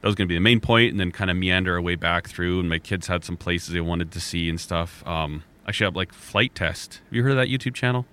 that 0.00 0.06
was 0.06 0.14
going 0.14 0.26
to 0.26 0.28
be 0.28 0.36
the 0.36 0.40
main 0.40 0.60
point 0.60 0.92
and 0.92 1.00
then 1.00 1.10
kind 1.10 1.30
of 1.30 1.36
meander 1.36 1.74
our 1.74 1.80
way 1.80 1.96
back 1.96 2.28
through 2.28 2.60
and 2.60 2.68
my 2.68 2.78
kids 2.78 3.08
had 3.08 3.24
some 3.24 3.36
places 3.36 3.74
they 3.74 3.80
wanted 3.80 4.12
to 4.12 4.20
see 4.20 4.48
and 4.48 4.60
stuff. 4.60 5.06
Um 5.06 5.42
actually 5.66 5.86
have 5.86 5.96
like 5.96 6.12
Flite 6.12 6.54
Test. 6.54 7.00
Have 7.04 7.12
you 7.12 7.22
heard 7.22 7.32
of 7.32 7.36
that 7.36 7.48
YouTube 7.48 7.74
channel? 7.74 8.06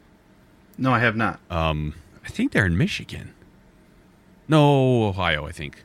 No, 0.78 0.92
I 0.92 1.00
have 1.00 1.16
not. 1.16 1.40
Um, 1.50 1.94
I 2.26 2.30
think 2.30 2.52
they're 2.52 2.66
in 2.66 2.78
Michigan. 2.78 3.34
No, 4.48 5.06
Ohio, 5.06 5.46
I 5.46 5.52
think. 5.52 5.84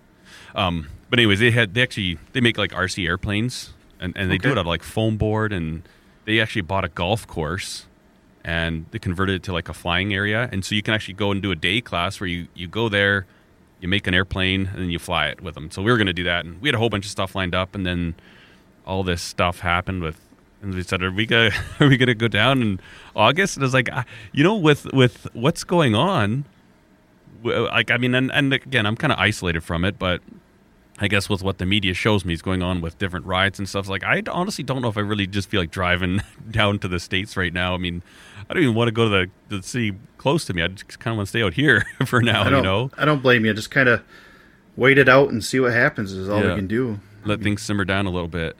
Um, 0.54 0.88
but 1.10 1.18
anyways, 1.18 1.40
they 1.40 1.50
had 1.50 1.74
they 1.74 1.82
actually 1.82 2.18
they 2.32 2.40
make 2.40 2.58
like 2.58 2.72
RC 2.72 3.06
airplanes, 3.06 3.72
and, 4.00 4.16
and 4.16 4.30
they 4.30 4.38
do 4.38 4.48
it 4.48 4.52
out 4.52 4.58
of 4.58 4.66
like 4.66 4.82
foam 4.82 5.16
board, 5.16 5.52
and 5.52 5.82
they 6.24 6.40
actually 6.40 6.62
bought 6.62 6.84
a 6.84 6.88
golf 6.88 7.26
course, 7.26 7.86
and 8.44 8.86
they 8.90 8.98
converted 8.98 9.36
it 9.36 9.42
to 9.44 9.52
like 9.52 9.68
a 9.68 9.74
flying 9.74 10.12
area, 10.12 10.48
and 10.52 10.64
so 10.64 10.74
you 10.74 10.82
can 10.82 10.94
actually 10.94 11.14
go 11.14 11.30
and 11.30 11.42
do 11.42 11.50
a 11.50 11.56
day 11.56 11.80
class 11.80 12.20
where 12.20 12.28
you 12.28 12.48
you 12.54 12.68
go 12.68 12.88
there, 12.88 13.26
you 13.80 13.88
make 13.88 14.06
an 14.06 14.14
airplane, 14.14 14.66
and 14.66 14.82
then 14.82 14.90
you 14.90 14.98
fly 14.98 15.26
it 15.26 15.40
with 15.40 15.54
them. 15.54 15.70
So 15.70 15.82
we 15.82 15.90
were 15.90 15.96
going 15.96 16.06
to 16.06 16.12
do 16.12 16.24
that, 16.24 16.44
and 16.44 16.60
we 16.60 16.68
had 16.68 16.74
a 16.74 16.78
whole 16.78 16.90
bunch 16.90 17.04
of 17.04 17.10
stuff 17.10 17.34
lined 17.34 17.54
up, 17.54 17.74
and 17.74 17.86
then 17.86 18.14
all 18.86 19.02
this 19.02 19.22
stuff 19.22 19.60
happened 19.60 20.02
with 20.02 20.18
and 20.62 20.74
we 20.74 20.82
said 20.82 21.02
are 21.02 21.10
we 21.12 21.26
gonna 21.26 21.50
are 21.80 21.88
we 21.88 21.96
gonna 21.96 22.14
go 22.14 22.26
down 22.26 22.62
in 22.62 22.80
august 23.14 23.56
and 23.56 23.62
i 23.62 23.66
was 23.66 23.74
like 23.74 23.88
you 24.32 24.42
know 24.42 24.56
with 24.56 24.92
with 24.92 25.26
what's 25.32 25.62
going 25.62 25.94
on 25.94 26.44
like 27.44 27.90
i 27.90 27.96
mean 27.96 28.14
and, 28.14 28.30
and 28.32 28.52
again 28.52 28.84
i'm 28.86 28.96
kind 28.96 29.12
of 29.12 29.18
isolated 29.18 29.62
from 29.62 29.84
it 29.84 29.98
but 29.98 30.20
i 30.98 31.06
guess 31.08 31.28
with 31.28 31.42
what 31.42 31.58
the 31.58 31.66
media 31.66 31.94
shows 31.94 32.24
me 32.24 32.32
is 32.34 32.42
going 32.42 32.62
on 32.62 32.80
with 32.80 32.98
different 32.98 33.24
riots 33.26 33.58
and 33.58 33.68
stuff 33.68 33.88
like 33.88 34.02
i 34.04 34.22
honestly 34.30 34.64
don't 34.64 34.82
know 34.82 34.88
if 34.88 34.96
i 34.96 35.00
really 35.00 35.26
just 35.26 35.48
feel 35.48 35.60
like 35.60 35.70
driving 35.70 36.20
down 36.50 36.78
to 36.78 36.88
the 36.88 36.98
states 36.98 37.36
right 37.36 37.52
now 37.52 37.74
i 37.74 37.78
mean 37.78 38.02
i 38.50 38.54
don't 38.54 38.62
even 38.62 38.74
want 38.74 38.88
to 38.88 38.92
go 38.92 39.04
to 39.04 39.10
the, 39.48 39.56
the 39.56 39.62
city 39.62 39.94
close 40.16 40.44
to 40.44 40.52
me 40.54 40.62
i 40.62 40.66
just 40.68 40.98
kind 40.98 41.12
of 41.14 41.18
want 41.18 41.26
to 41.26 41.30
stay 41.30 41.42
out 41.42 41.54
here 41.54 41.84
for 42.06 42.20
now 42.20 42.44
you 42.44 42.62
know 42.62 42.90
I 42.98 43.04
don't 43.04 43.22
blame 43.22 43.44
you. 43.44 43.54
Just 43.54 43.70
kind 43.70 43.88
of 43.88 44.02
wait 44.76 44.98
it 44.98 45.08
out 45.08 45.30
and 45.30 45.44
see 45.44 45.58
what 45.60 45.72
happens. 45.72 46.12
Is 46.12 46.28
all 46.28 46.40
Yeah. 46.42 46.50
we 46.50 46.54
can 46.56 46.66
do. 46.66 46.98
let 47.24 47.40
things 47.40 47.62
simmer 47.62 47.84
down 47.84 48.06
a 48.06 48.10
little 48.10 48.28
bit 48.28 48.56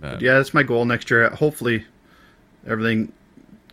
But- 0.00 0.20
Yeah, 0.20 0.34
that's 0.34 0.52
my 0.54 0.62
goal 0.62 0.84
next 0.84 1.10
year. 1.10 1.28
Hopefully, 1.30 1.84
everything 2.66 3.12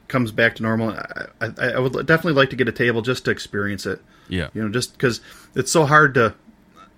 comes 0.07 0.31
back 0.31 0.55
to 0.55 0.63
normal. 0.63 0.91
I, 0.91 1.25
I, 1.41 1.67
I 1.71 1.79
would 1.79 1.93
definitely 2.05 2.33
like 2.33 2.49
to 2.51 2.55
get 2.55 2.67
a 2.67 2.71
table 2.71 3.01
just 3.01 3.25
to 3.25 3.31
experience 3.31 3.85
it. 3.85 4.01
yeah 4.29 4.49
You 4.53 4.63
know, 4.63 4.69
just 4.69 4.93
because 4.93 5.21
it's 5.55 5.71
so 5.71 5.85
hard 5.85 6.13
to 6.15 6.33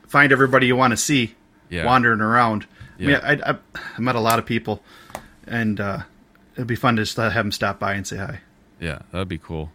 find 0.08 0.32
everybody 0.32 0.68
you 0.68 0.76
want 0.76 0.92
to 0.92 0.98
see 0.98 1.36
Yeah. 1.70 1.86
wandering 1.86 2.22
around. 2.22 2.66
Yeah. 2.98 3.20
I 3.24 3.36
mean, 3.36 3.44
I, 3.44 3.52
I, 3.52 3.56
I 3.98 4.02
met 4.02 4.16
a 4.16 4.20
lot 4.20 4.40
of 4.40 4.46
people, 4.46 4.82
and 5.46 5.80
uh, 5.80 6.00
it'd 6.56 6.68
be 6.68 6.76
fun 6.76 6.96
to 6.96 7.04
just 7.04 7.18
have 7.18 7.34
them 7.34 7.52
stop 7.52 7.80
by 7.80 7.94
and 7.94 8.06
say 8.08 8.18
hi. 8.18 8.40
Yeah, 8.80 9.00
that'd 9.12 9.28
be 9.28 9.38
cool. 9.38 9.72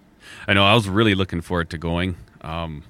I 0.48 0.54
know 0.54 0.64
I 0.64 0.74
was 0.74 0.88
really 0.88 1.14
looking 1.14 1.40
forward 1.40 1.70
to 1.70 1.78
going. 1.78 2.16
Um, 2.40 2.82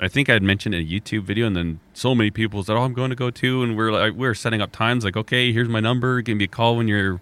I 0.00 0.08
think 0.08 0.28
I 0.28 0.32
had 0.34 0.42
mentioned 0.42 0.74
in 0.74 0.80
a 0.82 0.84
YouTube 0.84 1.22
video, 1.24 1.46
and 1.46 1.56
then 1.56 1.80
so 1.94 2.14
many 2.14 2.30
people 2.30 2.62
said, 2.62 2.76
"Oh, 2.76 2.82
I'm 2.82 2.92
going 2.94 3.10
to 3.10 3.16
go 3.16 3.30
too." 3.30 3.62
And 3.64 3.76
we're 3.76 3.90
like, 3.92 4.14
we're 4.14 4.34
setting 4.34 4.60
up 4.60 4.70
times, 4.72 5.04
like, 5.04 5.16
"Okay, 5.16 5.52
here's 5.52 5.68
my 5.68 5.80
number. 5.80 6.20
Give 6.22 6.36
me 6.36 6.44
a 6.44 6.48
call 6.48 6.76
when 6.76 6.86
you're 6.88 7.14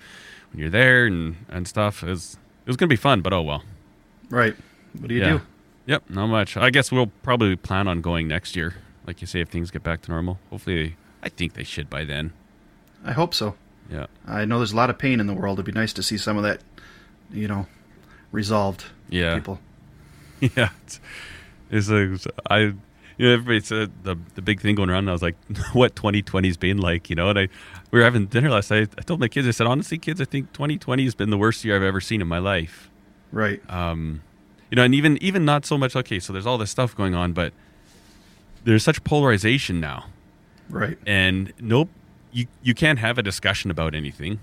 when 0.53 0.61
you're 0.61 0.71
there 0.71 1.07
and 1.07 1.37
and 1.49 1.67
stuff." 1.67 2.03
It 2.67 2.69
was 2.69 2.77
gonna 2.77 2.89
be 2.89 2.97
fun, 2.97 3.21
but 3.21 3.33
oh 3.33 3.43
well. 3.43 3.63
Right. 4.29 4.57
What 4.99 5.09
do 5.09 5.15
you 5.15 5.21
yeah. 5.21 5.31
do? 5.39 5.41
Yep, 5.87 6.11
not 6.11 6.27
much. 6.27 6.57
I 6.57 6.71
guess 6.71 6.91
we'll 6.91 7.13
probably 7.23 7.55
plan 7.55 7.87
on 7.87 8.01
going 8.01 8.27
next 8.27 8.57
year, 8.57 8.75
like 9.07 9.21
you 9.21 9.29
say, 9.29 9.41
if 9.41 9.49
things 9.49 9.71
get 9.71 9.85
back 9.85 10.03
to 10.03 10.11
normal. 10.11 10.41
Hopefully, 10.51 10.97
I 11.23 11.29
think 11.29 11.55
they 11.55 11.63
should 11.63 11.89
by 11.89 12.05
then. 12.05 12.33
I 13.05 13.13
hope 13.13 13.35
so. 13.35 13.55
Yeah, 13.89 14.07
I 14.27 14.45
know 14.45 14.59
there's 14.59 14.73
a 14.73 14.77
lot 14.77 14.91
of 14.91 14.99
pain 14.99 15.21
in 15.21 15.29
the 15.29 15.35
world. 15.35 15.61
It'd 15.61 15.73
be 15.73 15.79
nice 15.79 15.93
to 15.93 16.03
see 16.03 16.19
some 16.19 16.37
of 16.37 16.43
that, 16.43 16.61
you 17.31 17.47
know, 17.47 17.67
resolved. 18.33 18.87
Yeah. 19.09 19.37
People. 19.37 19.61
yeah. 20.41 20.71
It's, 20.85 21.01
it's 21.71 21.89
like 21.89 22.35
I, 22.51 22.75
you 23.19 23.27
know, 23.27 23.33
everybody 23.35 23.61
said 23.61 23.93
the 24.05 24.17
the 24.35 24.43
big 24.43 24.61
thing 24.61 24.75
going 24.75 24.91
around. 24.91 25.01
And 25.01 25.11
I 25.11 25.13
was 25.13 25.23
like, 25.23 25.37
what 25.73 25.95
2020's 25.95 26.57
been 26.57 26.79
like, 26.79 27.09
you 27.11 27.17
know? 27.17 27.31
And 27.31 27.39
I, 27.39 27.49
we 27.91 27.99
were 27.99 28.05
having 28.05 28.27
dinner 28.27 28.51
last 28.51 28.71
night. 28.71 28.91
I 28.99 29.03
told 29.03 29.21
my 29.21 29.29
kids, 29.29 29.47
I 29.47 29.53
said, 29.53 29.67
honestly, 29.67 29.99
kids, 29.99 30.21
I 30.21 30.25
think 30.25 30.53
2020 30.53 31.05
has 31.05 31.15
been 31.15 31.31
the 31.31 31.39
worst 31.39 31.65
year 31.65 31.77
I've 31.77 31.83
ever 31.83 32.01
seen 32.01 32.21
in 32.21 32.29
my 32.29 32.39
life. 32.39 32.91
Right. 33.33 33.61
Um, 33.71 34.23
you 34.71 34.77
know, 34.77 34.83
and 34.83 34.95
even 34.95 35.17
even 35.23 35.45
not 35.45 35.65
so 35.65 35.79
much. 35.79 35.95
Okay, 35.97 36.19
so 36.21 36.33
there's 36.33 36.47
all 36.47 36.59
this 36.59 36.71
stuff 36.71 36.95
going 36.97 37.15
on, 37.15 37.33
but 37.33 37.53
there's 38.65 38.83
such 38.83 39.03
polarization 39.05 39.79
now, 39.81 40.07
Right. 40.69 40.99
and 41.07 41.53
nope, 41.61 41.89
you 42.33 42.47
you 42.63 42.75
can't 42.75 42.99
have 42.99 43.17
a 43.19 43.23
discussion 43.23 43.71
about 43.71 43.95
anything. 43.95 44.41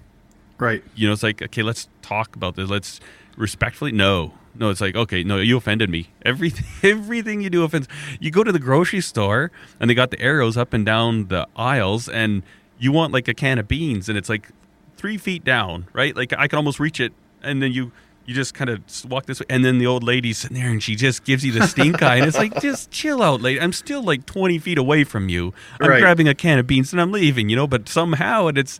Right. 0.58 0.82
you 0.96 1.08
know, 1.08 1.14
it's 1.14 1.24
like, 1.24 1.42
okay, 1.42 1.62
let's 1.64 1.90
talk 2.02 2.36
about 2.38 2.56
this. 2.56 2.70
Let's 2.70 3.02
respectfully. 3.36 3.92
No, 3.92 4.34
no, 4.56 4.70
it's 4.70 4.82
like, 4.82 4.96
okay, 4.96 5.24
no, 5.24 5.38
you 5.40 5.58
offended 5.58 5.90
me. 5.90 6.10
Everything, 6.26 6.66
everything 6.84 7.42
you 7.42 7.50
do 7.50 7.64
offends. 7.64 7.88
You 8.20 8.32
go 8.32 8.44
to 8.44 8.52
the 8.52 8.60
grocery 8.60 9.02
store 9.02 9.52
and 9.80 9.90
they 9.90 9.94
got 9.96 10.12
the 10.12 10.20
arrows 10.22 10.58
up 10.58 10.74
and 10.74 10.86
down 10.86 11.28
the 11.28 11.48
aisles, 11.56 12.08
and 12.08 12.44
you 12.80 12.92
want 12.92 13.14
like 13.14 13.28
a 13.28 13.34
can 13.34 13.58
of 13.60 13.68
beans, 13.68 14.10
and 14.10 14.18
it's 14.18 14.30
like 14.30 14.50
three 14.98 15.18
feet 15.18 15.44
down, 15.44 15.88
right? 15.94 16.16
Like 16.16 16.34
I 16.38 16.48
can 16.48 16.58
almost 16.58 16.80
reach 16.80 17.00
it, 17.00 17.14
and 17.42 17.62
then 17.62 17.72
you. 17.72 17.92
You 18.26 18.34
just 18.34 18.54
kind 18.54 18.70
of 18.70 18.80
walk 19.12 19.26
this 19.26 19.42
way, 19.42 19.46
and 19.50 19.66
then 19.66 19.80
the 19.80 19.86
old 19.86 20.02
lady's 20.02 20.38
sitting 20.38 20.56
there, 20.56 20.70
and 20.70 20.82
she 20.82 20.96
just 20.96 21.26
gives 21.26 21.44
you 21.44 21.52
the 21.52 21.68
stink 21.68 22.02
eye, 22.02 22.16
and 22.16 22.26
it's 22.26 22.38
like, 22.38 22.58
just 22.62 22.90
chill 22.90 23.22
out, 23.22 23.42
lady. 23.42 23.60
I'm 23.60 23.74
still 23.74 24.02
like 24.02 24.26
20 24.26 24.60
feet 24.60 24.78
away 24.78 25.04
from 25.04 25.28
you. 25.28 25.54
I'm 25.82 25.90
Right. 25.90 26.00
grabbing 26.00 26.30
a 26.30 26.34
can 26.34 26.58
of 26.58 26.66
beans 26.66 26.94
and 26.94 27.02
I'm 27.02 27.12
leaving, 27.12 27.50
you 27.50 27.58
know. 27.58 27.68
But 27.68 27.90
somehow, 27.90 28.48
and 28.48 28.58
it's, 28.58 28.80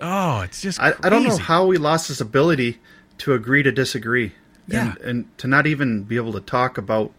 oh, 0.00 0.40
it's 0.40 0.62
just 0.62 0.80
I, 0.80 0.94
I 1.02 1.10
don't 1.10 1.24
know 1.24 1.36
how 1.36 1.66
we 1.66 1.76
lost 1.76 2.08
this 2.08 2.22
ability 2.22 2.78
to 3.18 3.34
agree 3.34 3.62
to 3.62 3.70
disagree. 3.70 4.32
Yeah. 4.70 4.92
and, 4.92 4.98
and 5.04 5.38
to 5.38 5.48
not 5.48 5.66
even 5.66 6.04
be 6.04 6.16
able 6.16 6.32
to 6.32 6.40
talk 6.40 6.78
about 6.78 7.12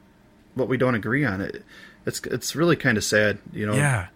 what 0.56 0.68
we 0.68 0.78
don't 0.78 0.96
agree 0.96 1.24
on 1.26 1.42
it 1.42 1.64
it's 2.06 2.20
it's 2.22 2.56
really 2.56 2.76
kind 2.76 2.98
of 2.98 3.04
sad 3.04 3.38
you 3.54 3.66
know 3.66 3.76
yeah, 3.76 4.08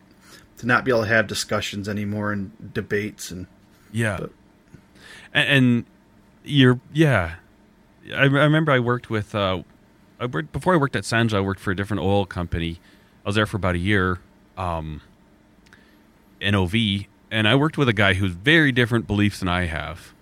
to 0.58 0.66
not 0.66 0.84
be 0.86 0.92
able 0.92 1.02
to 1.04 1.08
have 1.08 1.28
discussions 1.28 1.88
anymore 1.88 2.32
and 2.32 2.74
debates 2.74 3.32
and 3.32 3.48
yeah. 3.92 4.18
But- 4.20 4.32
and, 5.34 5.50
and 5.50 5.86
you're 6.44 6.80
yeah. 6.94 7.36
I, 8.14 8.22
I 8.22 8.26
remember 8.26 8.72
I 8.72 8.80
worked 8.80 9.10
with 9.10 9.36
uh, 9.36 9.64
I 10.20 10.26
worked 10.26 10.52
before 10.52 10.74
I 10.74 10.78
worked 10.78 10.96
at 10.96 11.04
Sanja. 11.04 11.36
I 11.36 11.42
worked 11.42 11.60
for 11.60 11.72
a 11.72 11.76
different 11.76 12.02
oil 12.04 12.26
company. 12.26 12.80
I 13.26 13.30
was 13.30 13.36
there 13.36 13.46
for 13.46 13.58
about 13.58 13.76
a 13.76 13.80
year. 13.80 14.20
Um, 14.58 15.02
NOV, 16.42 16.76
and 17.32 17.48
I 17.48 17.56
worked 17.56 17.78
with 17.78 17.90
a 17.90 17.94
guy 17.94 18.14
who's 18.14 18.32
very 18.32 18.72
different 18.72 19.08
beliefs 19.08 19.40
than 19.40 19.48
I 19.48 19.66
have. 19.66 20.14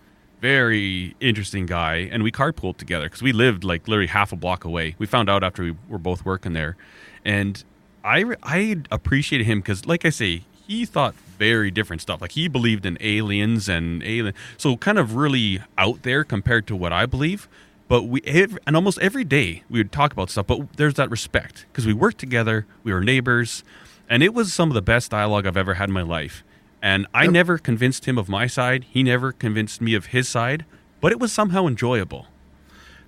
Very 0.44 1.16
interesting 1.22 1.66
guy, 1.66 2.10
and 2.12 2.22
we 2.22 2.30
carpooled 2.30 2.76
together 2.76 3.06
because 3.06 3.22
we 3.22 3.32
lived 3.32 3.64
like 3.64 3.88
literally 3.88 4.08
half 4.08 4.34
a 4.34 4.36
block 4.36 4.66
away. 4.66 4.94
We 4.98 5.06
found 5.06 5.30
out 5.30 5.42
after 5.42 5.64
we 5.64 5.74
were 5.88 5.98
both 5.98 6.26
working 6.26 6.52
there, 6.52 6.76
and 7.24 7.64
I 8.04 8.26
I 8.44 8.76
appreciated 8.92 9.46
him 9.46 9.62
because, 9.62 9.86
like 9.86 10.04
I 10.04 10.10
say, 10.10 10.44
he 10.68 10.84
thought 10.86 11.16
very 11.40 11.72
different 11.72 12.02
stuff. 12.02 12.20
Like 12.20 12.34
he 12.34 12.50
believed 12.50 12.86
in 12.86 12.98
aliens 13.00 13.70
and 13.70 14.04
alien, 14.04 14.34
so 14.58 14.76
kind 14.76 15.00
of 15.00 15.16
really 15.16 15.62
out 15.78 16.04
there 16.04 16.26
compared 16.26 16.68
to 16.68 16.76
what 16.76 16.92
I 16.92 17.06
believe. 17.06 17.48
But 17.88 18.04
we 18.04 18.22
and 18.68 18.76
almost 18.76 19.00
every 19.00 19.24
day 19.24 19.64
we 19.70 19.80
would 19.80 19.94
talk 19.94 20.12
about 20.12 20.30
stuff. 20.30 20.48
But 20.48 20.74
there's 20.76 20.96
that 20.96 21.10
respect 21.10 21.66
because 21.72 21.88
we 21.88 21.94
worked 21.94 22.18
together, 22.18 22.66
we 22.84 22.92
were 22.92 23.00
neighbors, 23.00 23.64
and 24.10 24.22
it 24.22 24.34
was 24.34 24.54
some 24.54 24.70
of 24.70 24.74
the 24.74 24.82
best 24.82 25.12
dialogue 25.12 25.48
I've 25.48 25.56
ever 25.56 25.76
had 25.76 25.88
in 25.88 25.94
my 25.94 26.02
life. 26.02 26.44
And 26.84 27.08
I 27.14 27.24
Yep. 27.24 27.32
never 27.32 27.58
convinced 27.58 28.06
him 28.06 28.18
of 28.18 28.28
my 28.30 28.46
side. 28.46 28.86
He 28.90 29.02
never 29.04 29.32
convinced 29.32 29.80
me 29.82 29.94
of 29.96 30.08
his 30.08 30.28
side. 30.28 30.66
But 31.02 31.12
it 31.14 31.20
was 31.20 31.32
somehow 31.32 31.66
enjoyable. 31.66 32.28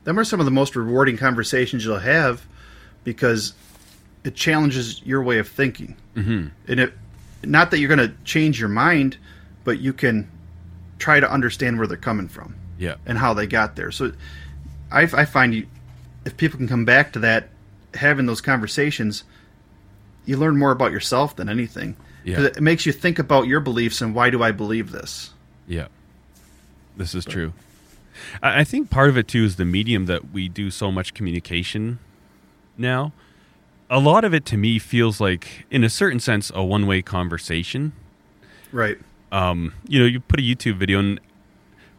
them 0.06 0.18
are 0.20 0.24
some 0.24 0.40
of 0.40 0.46
the 0.46 0.52
most 0.52 0.76
rewarding 0.76 1.18
conversations 1.18 1.84
you'll 1.84 2.00
have 2.00 2.46
because 3.04 3.54
it 4.24 4.36
challenges 4.36 5.02
your 5.04 5.22
way 5.24 5.40
of 5.40 5.48
thinking 5.48 5.96
mm-hmm. 6.16 6.48
and 6.68 6.80
it 6.80 6.94
not 7.44 7.70
that 7.72 7.80
you're 7.80 7.88
going 7.96 8.10
to 8.10 8.14
change 8.24 8.60
your 8.60 8.70
mind 8.70 9.18
but 9.64 9.80
you 9.80 9.92
can 9.94 10.30
try 11.00 11.20
to 11.20 11.32
understand 11.32 11.78
where 11.80 11.88
they're 11.88 11.98
coming 11.98 12.28
from 12.28 12.56
Yeah. 12.78 12.96
and 13.08 13.18
how 13.18 13.34
they 13.34 13.48
got 13.48 13.76
there 13.76 13.90
so 13.92 14.12
i, 14.92 15.02
I 15.02 15.26
find 15.26 15.54
you 15.56 15.66
if 16.24 16.38
people 16.38 16.58
can 16.58 16.68
come 16.68 16.86
back 16.86 17.12
to 17.14 17.20
that 17.20 17.50
having 17.96 18.26
those 18.28 18.42
conversations 18.42 19.24
you 20.26 20.38
learn 20.38 20.56
more 20.58 20.72
about 20.72 20.92
yourself 20.92 21.36
than 21.36 21.50
anything 21.50 21.96
Yeah. 22.26 22.42
it 22.42 22.62
makes 22.62 22.86
you 22.86 22.92
think 22.92 23.20
about 23.20 23.48
your 23.48 23.60
beliefs 23.62 24.02
and 24.02 24.14
why 24.16 24.30
do 24.30 24.42
i 24.44 24.52
believe 24.52 24.92
this 24.92 25.32
Yeah, 25.68 25.88
this 26.98 27.16
is 27.16 27.24
true. 27.26 27.54
I 28.42 28.62
I 28.62 28.64
think 28.64 28.90
part 28.90 29.10
of 29.10 29.18
it 29.18 29.28
too 29.28 29.44
is 29.44 29.56
the 29.58 29.66
medium 29.66 30.06
that 30.08 30.32
we 30.32 30.48
do 30.50 30.70
so 30.72 30.92
much 30.92 31.14
communication 31.14 32.00
now. 32.78 33.12
A 33.90 34.00
lot 34.00 34.24
of 34.26 34.34
it 34.34 34.46
to 34.48 34.58
me 34.58 34.80
feels 34.80 35.22
like, 35.22 35.66
in 35.70 35.84
a 35.84 35.90
certain 35.90 36.20
sense, 36.20 36.52
a 36.56 36.64
one 36.64 36.88
way 36.88 37.02
conversation. 37.04 37.92
right 38.72 38.98
Um, 39.32 39.74
you 39.88 40.00
know, 40.00 40.06
you 40.06 40.20
put 40.20 40.40
a 40.40 40.44
YouTube 40.44 40.78
video, 40.78 40.98
and 41.00 41.20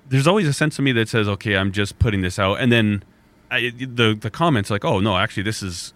there's 0.09 0.27
always 0.27 0.49
a 0.49 0.53
sense 0.53 0.79
of 0.79 0.85
me 0.85 0.93
that 0.93 1.09
says, 1.09 1.29
"Okay, 1.29 1.55
I'm 1.57 1.71
just 1.71 1.99
putting 1.99 2.23
this 2.23 2.39
out," 2.39 2.59
and 2.61 2.73
then 2.73 3.03
I, 3.51 3.71
the 3.79 4.17
the 4.19 4.31
comments 4.31 4.71
like, 4.71 4.85
"Oh 4.85 4.99
no, 5.01 5.17
actually, 5.17 5.45
this 5.45 5.63
is." 5.63 5.93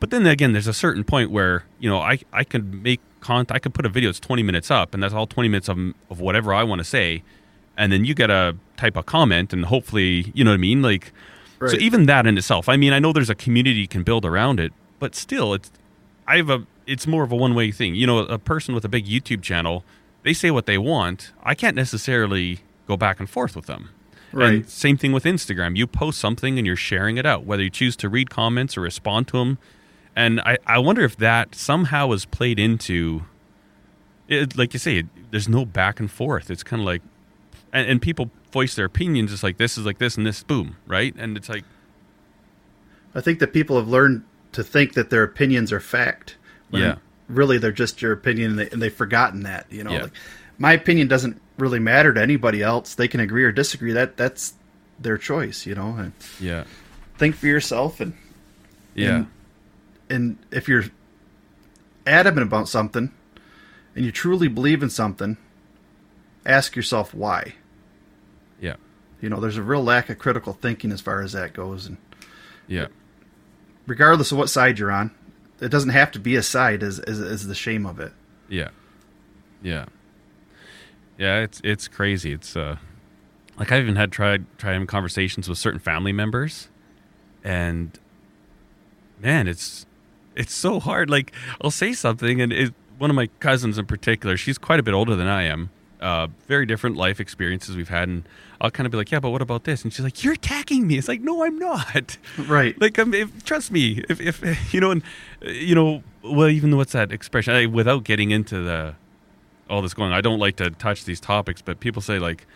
But 0.00 0.10
then 0.10 0.26
again, 0.26 0.52
there's 0.52 0.66
a 0.66 0.74
certain 0.74 1.04
point 1.04 1.30
where 1.30 1.64
you 1.78 1.88
know 1.88 1.98
I 2.00 2.18
I 2.32 2.44
could 2.44 2.82
make 2.82 3.00
content. 3.24 3.56
I 3.56 3.58
could 3.58 3.74
put 3.74 3.84
a 3.84 3.88
video 3.88 4.08
that's 4.10 4.20
20 4.20 4.42
minutes 4.42 4.70
up, 4.70 4.94
and 4.94 5.02
that's 5.02 5.14
all 5.14 5.26
20 5.26 5.48
minutes 5.48 5.68
of 5.68 5.78
of 6.10 6.20
whatever 6.20 6.54
I 6.54 6.62
want 6.62 6.78
to 6.80 6.84
say, 6.84 7.22
and 7.76 7.90
then 7.92 8.04
you 8.04 8.14
get 8.14 8.30
a 8.30 8.56
type 8.76 8.96
of 8.96 9.06
comment, 9.06 9.52
and 9.52 9.64
hopefully, 9.64 10.30
you 10.34 10.44
know 10.44 10.50
what 10.52 10.62
I 10.62 10.68
mean, 10.68 10.82
like. 10.82 11.12
So 11.60 11.76
even 11.78 12.06
that 12.06 12.26
in 12.26 12.36
itself, 12.36 12.68
I 12.68 12.76
mean, 12.76 12.92
I 12.92 12.98
know 12.98 13.12
there's 13.12 13.30
a 13.30 13.34
community 13.34 13.80
you 13.80 13.88
can 13.88 14.02
build 14.02 14.24
around 14.26 14.60
it, 14.60 14.72
but 14.98 15.14
still, 15.14 15.54
it's 15.54 15.70
I 16.26 16.36
have 16.36 16.50
a 16.50 16.66
it's 16.86 17.06
more 17.06 17.24
of 17.24 17.32
a 17.32 17.36
one 17.36 17.54
way 17.54 17.70
thing. 17.72 17.94
You 17.94 18.06
know, 18.06 18.18
a 18.18 18.38
person 18.38 18.74
with 18.74 18.84
a 18.84 18.88
big 18.88 19.06
YouTube 19.06 19.42
channel, 19.42 19.82
they 20.24 20.34
say 20.34 20.50
what 20.50 20.66
they 20.66 20.78
want. 20.78 21.32
I 21.42 21.54
can't 21.54 21.76
necessarily 21.76 22.60
go 22.86 22.96
back 22.96 23.18
and 23.20 23.28
forth 23.30 23.56
with 23.56 23.66
them. 23.66 23.88
And 24.32 24.40
Right. 24.40 24.68
same 24.68 24.96
thing 24.96 25.12
with 25.12 25.24
Instagram. 25.24 25.76
You 25.76 25.86
post 25.86 26.18
something 26.18 26.58
and 26.58 26.66
you're 26.66 26.76
sharing 26.76 27.16
it 27.18 27.24
out, 27.24 27.44
whether 27.44 27.62
you 27.62 27.70
choose 27.70 27.96
to 27.96 28.08
read 28.08 28.30
comments 28.30 28.76
or 28.76 28.80
respond 28.82 29.28
to 29.28 29.38
them. 29.38 29.58
And 30.16 30.40
I, 30.40 30.58
I 30.66 30.78
wonder 30.78 31.02
if 31.02 31.16
that 31.16 31.54
somehow 31.54 32.12
is 32.12 32.24
played 32.24 32.58
into, 32.58 33.22
it, 34.28 34.56
like 34.56 34.72
you 34.72 34.78
say, 34.78 34.98
it, 34.98 35.06
there's 35.30 35.48
no 35.48 35.64
back 35.64 35.98
and 35.98 36.10
forth. 36.10 36.50
It's 36.50 36.62
kind 36.62 36.80
of 36.80 36.86
like, 36.86 37.02
and, 37.72 37.88
and 37.88 38.00
people 38.00 38.30
voice 38.52 38.76
their 38.76 38.84
opinions. 38.86 39.32
It's 39.32 39.42
like 39.42 39.56
this 39.56 39.76
is 39.76 39.84
like 39.84 39.98
this 39.98 40.16
and 40.16 40.24
this, 40.24 40.42
boom, 40.44 40.76
right? 40.86 41.12
And 41.18 41.36
it's 41.36 41.48
like, 41.48 41.64
I 43.14 43.20
think 43.20 43.38
that 43.40 43.52
people 43.52 43.76
have 43.76 43.88
learned 43.88 44.24
to 44.52 44.62
think 44.62 44.94
that 44.94 45.10
their 45.10 45.24
opinions 45.24 45.72
are 45.72 45.80
fact. 45.80 46.36
Yeah. 46.70 46.96
Really, 47.28 47.58
they're 47.58 47.72
just 47.72 48.02
your 48.02 48.12
opinion, 48.12 48.50
and, 48.50 48.58
they, 48.58 48.70
and 48.70 48.82
they've 48.82 48.92
forgotten 48.94 49.44
that. 49.44 49.66
You 49.70 49.82
know, 49.84 49.92
Yeah. 49.92 50.02
like, 50.02 50.12
my 50.58 50.72
opinion 50.74 51.08
doesn't 51.08 51.40
really 51.58 51.78
matter 51.80 52.12
to 52.12 52.20
anybody 52.20 52.62
else. 52.62 52.94
They 52.94 53.08
can 53.08 53.18
agree 53.20 53.44
or 53.44 53.50
disagree. 53.52 53.92
That 53.92 54.16
that's 54.16 54.54
their 55.00 55.16
choice. 55.18 55.66
You 55.66 55.74
know, 55.74 55.96
and 55.96 56.12
yeah, 56.38 56.64
think 57.16 57.34
for 57.34 57.46
yourself. 57.46 58.00
And 58.00 58.12
yeah, 58.94 59.16
And- 59.16 59.26
and 60.10 60.38
if 60.50 60.68
you're 60.68 60.84
adamant 62.06 62.46
about 62.46 62.68
something, 62.68 63.12
and 63.94 64.04
you 64.04 64.12
truly 64.12 64.48
believe 64.48 64.82
in 64.82 64.90
something, 64.90 65.36
ask 66.44 66.76
yourself 66.76 67.14
why. 67.14 67.54
yeah, 68.60 68.76
You 69.20 69.28
know, 69.28 69.40
there's 69.40 69.56
a 69.56 69.62
real 69.62 69.82
lack 69.82 70.10
of 70.10 70.18
critical 70.18 70.52
thinking 70.52 70.92
as 70.92 71.00
far 71.00 71.22
as 71.22 71.32
that 71.32 71.52
goes, 71.52 71.86
and 71.86 71.96
yeah, 72.66 72.86
regardless 73.86 74.32
of 74.32 74.38
what 74.38 74.50
side 74.50 74.78
you're 74.78 74.90
on, 74.92 75.10
it 75.60 75.68
doesn't 75.68 75.90
have 75.90 76.10
to 76.12 76.18
be 76.18 76.36
a 76.36 76.42
side. 76.42 76.82
Is 76.82 76.98
is, 77.00 77.20
is 77.20 77.46
the 77.46 77.54
shame 77.54 77.86
of 77.86 78.00
it? 78.00 78.12
yeah, 78.48 78.70
yeah, 79.62 79.86
yeah. 81.18 81.40
It's 81.40 81.60
it's 81.64 81.88
crazy. 81.88 82.32
It's 82.32 82.56
uh, 82.56 82.76
like 83.58 83.72
I've 83.72 83.82
even 83.82 83.96
had 83.96 84.12
tried 84.12 84.44
try 84.58 84.72
having 84.72 84.86
conversations 84.86 85.48
with 85.48 85.58
certain 85.58 85.80
family 85.80 86.12
members, 86.12 86.68
and 87.42 87.98
man, 89.20 89.46
it's 89.48 89.86
it's 90.34 90.54
so 90.54 90.80
hard. 90.80 91.10
Like 91.10 91.32
I'll 91.60 91.70
say 91.70 91.92
something, 91.92 92.40
and 92.40 92.52
it, 92.52 92.74
one 92.98 93.10
of 93.10 93.16
my 93.16 93.28
cousins 93.40 93.78
in 93.78 93.86
particular, 93.86 94.36
she's 94.36 94.58
quite 94.58 94.80
a 94.80 94.82
bit 94.82 94.94
older 94.94 95.16
than 95.16 95.26
I 95.26 95.44
am. 95.44 95.70
Uh, 96.00 96.28
very 96.48 96.66
different 96.66 96.96
life 96.96 97.18
experiences 97.18 97.76
we've 97.76 97.88
had, 97.88 98.08
and 98.08 98.24
I'll 98.60 98.70
kind 98.70 98.86
of 98.86 98.90
be 98.90 98.98
like, 98.98 99.10
"Yeah, 99.10 99.20
but 99.20 99.30
what 99.30 99.40
about 99.40 99.64
this?" 99.64 99.82
And 99.84 99.92
she's 99.92 100.04
like, 100.04 100.22
"You're 100.22 100.34
attacking 100.34 100.86
me." 100.86 100.98
It's 100.98 101.08
like, 101.08 101.20
"No, 101.20 101.44
I'm 101.44 101.58
not." 101.58 102.18
Right. 102.38 102.78
Like, 102.80 102.98
um, 102.98 103.14
if, 103.14 103.44
trust 103.44 103.70
me. 103.70 104.04
If, 104.08 104.20
if 104.20 104.74
you 104.74 104.80
know, 104.80 104.90
and 104.90 105.02
you 105.42 105.74
know, 105.74 106.02
well, 106.22 106.48
even 106.48 106.76
what's 106.76 106.92
that 106.92 107.12
expression? 107.12 107.54
I, 107.54 107.66
without 107.66 108.04
getting 108.04 108.30
into 108.32 108.62
the 108.62 108.96
all 109.68 109.80
this 109.82 109.94
going, 109.94 110.12
I 110.12 110.20
don't 110.20 110.38
like 110.38 110.56
to 110.56 110.70
touch 110.70 111.04
these 111.04 111.20
topics, 111.20 111.62
but 111.62 111.80
people 111.80 112.02
say 112.02 112.18
like, 112.18 112.46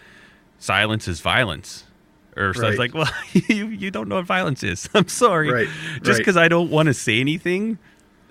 silence 0.58 1.08
is 1.08 1.20
violence, 1.20 1.84
or 2.38 2.54
stuff 2.54 2.70
Right. 2.70 2.78
like, 2.78 2.94
well, 2.94 3.10
you 3.48 3.66
you 3.68 3.90
don't 3.90 4.08
know 4.08 4.16
what 4.16 4.26
violence 4.26 4.62
is. 4.62 4.88
I'm 4.94 5.08
sorry. 5.08 5.50
Right, 5.50 5.68
Just 5.96 6.08
right. 6.10 6.18
because 6.18 6.36
I 6.36 6.48
don't 6.48 6.70
want 6.70 6.86
to 6.86 6.94
say 6.94 7.20
anything, 7.20 7.78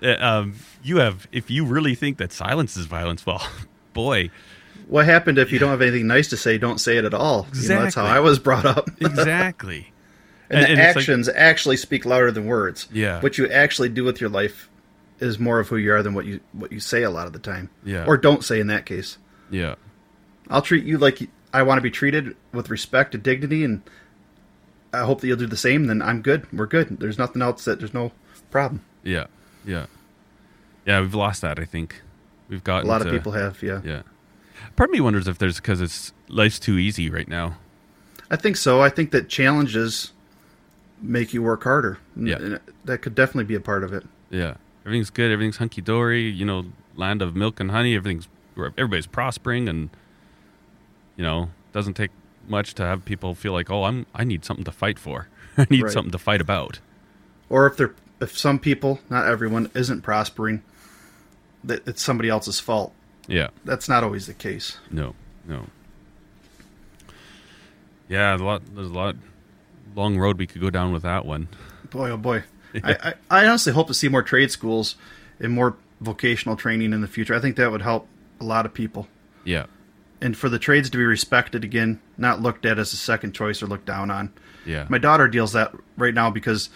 uh, 0.02 0.16
um, 0.18 0.54
you 0.82 0.98
have. 0.98 1.26
If 1.32 1.50
you 1.50 1.64
really 1.64 1.94
think 1.94 2.18
that 2.18 2.32
silence 2.32 2.76
is 2.76 2.86
violence, 2.86 3.24
well, 3.26 3.46
boy, 3.92 4.30
What 4.88 5.04
happened 5.04 5.38
if 5.38 5.52
you 5.52 5.58
don't 5.58 5.70
have 5.70 5.82
anything 5.82 6.06
nice 6.06 6.28
to 6.30 6.36
say? 6.36 6.58
Don't 6.58 6.78
say 6.78 6.96
it 6.96 7.04
at 7.04 7.14
all. 7.14 7.46
You 7.54 7.68
know, 7.68 7.82
that's 7.82 7.94
how 7.94 8.04
I 8.06 8.20
was 8.20 8.38
brought 8.38 8.64
up. 8.64 8.88
exactly. 9.00 9.92
and, 10.50 10.62
the 10.64 10.68
and 10.70 10.78
it's 10.80 10.86
like- 10.96 10.96
actions 10.96 11.28
actually 11.28 11.76
speak 11.76 12.04
louder 12.06 12.30
than 12.30 12.46
words. 12.46 12.88
Yeah. 12.92 13.20
What 13.20 13.36
you 13.38 13.48
actually 13.48 13.90
do 13.90 14.04
with 14.04 14.20
your 14.20 14.30
life 14.30 14.68
is 15.20 15.38
more 15.38 15.58
of 15.60 15.68
who 15.68 15.76
you 15.76 15.92
are 15.92 16.02
than 16.02 16.14
what 16.14 16.24
you 16.26 16.38
what 16.52 16.70
you 16.72 16.78
say 16.80 17.02
a 17.02 17.10
lot 17.10 17.26
of 17.26 17.32
the 17.32 17.38
time. 17.40 17.68
Yeah. 17.84 18.04
Or 18.06 18.16
don't 18.16 18.42
say 18.44 18.60
in 18.60 18.68
that 18.68 18.86
case. 18.86 19.18
Yeah. 19.50 19.74
I'll 20.48 20.62
treat 20.62 20.84
you 20.84 20.96
like 20.96 21.20
I 21.52 21.62
want 21.62 21.78
to 21.78 21.82
be 21.82 21.90
treated 21.90 22.36
with 22.52 22.70
respect 22.70 23.14
and 23.14 23.22
dignity, 23.22 23.64
and 23.64 23.82
I 24.92 25.00
hope 25.00 25.20
that 25.20 25.26
you'll 25.26 25.36
do 25.36 25.46
the 25.46 25.56
same. 25.56 25.86
Then 25.86 26.02
I'm 26.02 26.22
good. 26.22 26.46
We're 26.52 26.66
good. 26.66 26.98
There's 27.00 27.18
nothing 27.18 27.42
else 27.42 27.64
that 27.64 27.78
there's 27.78 27.94
no 27.94 28.12
problem. 28.50 28.82
Yeah. 29.02 29.26
Yeah. 29.64 29.86
Yeah. 30.86 31.00
We've 31.00 31.14
lost 31.14 31.42
that. 31.42 31.58
I 31.58 31.64
think 31.64 32.02
we've 32.48 32.64
got 32.64 32.84
A 32.84 32.86
lot 32.86 33.04
of 33.04 33.10
people 33.10 33.32
have. 33.32 33.62
Yeah. 33.62 33.80
Yeah. 33.84 34.02
Part 34.76 34.90
of 34.90 34.94
me 34.94 35.00
wonders 35.00 35.28
if 35.28 35.38
there's 35.38 35.56
because 35.56 35.80
it's 35.80 36.12
life's 36.28 36.58
too 36.58 36.78
easy 36.78 37.10
right 37.10 37.28
now. 37.28 37.56
I 38.30 38.36
think 38.36 38.56
so. 38.56 38.80
I 38.82 38.90
think 38.90 39.10
that 39.12 39.28
challenges 39.28 40.12
make 41.00 41.32
you 41.32 41.42
work 41.42 41.64
harder. 41.64 41.98
Yeah. 42.16 42.36
and 42.36 42.60
that 42.84 42.98
could 42.98 43.14
definitely 43.14 43.44
be 43.44 43.54
a 43.54 43.60
part 43.60 43.84
of 43.84 43.92
it. 43.92 44.04
Yeah. 44.30 44.54
Everything's 44.84 45.10
good. 45.10 45.30
Everything's 45.30 45.58
hunky 45.58 45.80
dory. 45.80 46.28
You 46.28 46.44
know, 46.44 46.66
land 46.96 47.22
of 47.22 47.36
milk 47.36 47.60
and 47.60 47.70
honey. 47.70 47.94
Everything's 47.94 48.28
everybody's 48.56 49.06
prospering, 49.06 49.68
and 49.68 49.90
you 51.18 51.24
know, 51.24 51.50
doesn't 51.72 51.92
take 51.94 52.10
much 52.48 52.72
to 52.76 52.82
have 52.82 53.04
people 53.04 53.34
feel 53.34 53.52
like, 53.52 53.70
oh, 53.70 53.84
I'm 53.84 54.06
I 54.14 54.24
need 54.24 54.42
something 54.46 54.64
to 54.64 54.72
fight 54.72 54.98
for. 54.98 55.28
I 55.58 55.66
need 55.68 55.82
Right. 55.82 55.92
something 55.92 56.12
to 56.12 56.18
fight 56.18 56.40
about. 56.40 56.78
Or 57.50 57.66
if 57.66 57.76
they're 57.76 57.94
if 58.20 58.36
some 58.38 58.58
people, 58.58 59.00
not 59.10 59.26
everyone, 59.26 59.70
isn't 59.74 60.00
prospering, 60.02 60.62
that 61.62 61.86
it's 61.86 62.02
somebody 62.02 62.28
else's 62.30 62.58
fault. 62.58 62.94
Yeah. 63.26 63.48
That's 63.66 63.88
not 63.88 64.02
always 64.02 64.26
the 64.26 64.32
case. 64.34 64.78
No. 64.90 65.14
No. 65.46 65.66
Yeah. 68.08 68.34
A 68.34 68.38
lot. 68.38 68.62
There's 68.74 68.88
a 68.88 68.92
lot. 68.92 69.16
Long 69.94 70.18
road 70.18 70.38
we 70.38 70.46
could 70.46 70.60
go 70.60 70.70
down 70.70 70.92
with 70.92 71.02
that 71.02 71.24
one. 71.26 71.48
Boy, 71.90 72.10
oh 72.10 72.16
boy. 72.16 72.44
I, 72.84 73.14
I, 73.30 73.40
I 73.42 73.46
honestly 73.46 73.72
hope 73.72 73.86
to 73.88 73.94
see 73.94 74.08
more 74.08 74.22
trade 74.22 74.50
schools 74.50 74.96
and 75.40 75.52
more 75.52 75.76
vocational 76.00 76.56
training 76.56 76.92
in 76.92 77.00
the 77.00 77.08
future. 77.08 77.34
I 77.34 77.40
think 77.40 77.56
that 77.56 77.70
would 77.70 77.82
help 77.82 78.06
a 78.40 78.44
lot 78.44 78.66
of 78.66 78.74
people. 78.74 79.08
Yeah. 79.44 79.66
And 80.20 80.36
for 80.36 80.48
the 80.48 80.58
trades 80.58 80.90
to 80.90 80.98
be 80.98 81.04
respected 81.04 81.62
again, 81.62 82.00
not 82.16 82.40
looked 82.40 82.66
at 82.66 82.78
as 82.78 82.92
a 82.92 82.96
second 82.96 83.34
choice 83.34 83.62
or 83.62 83.66
looked 83.66 83.86
down 83.86 84.10
on. 84.10 84.32
Yeah. 84.66 84.86
My 84.88 84.98
daughter 84.98 85.28
deals 85.28 85.52
that 85.52 85.72
right 85.96 86.12
now 86.12 86.30
because, 86.30 86.70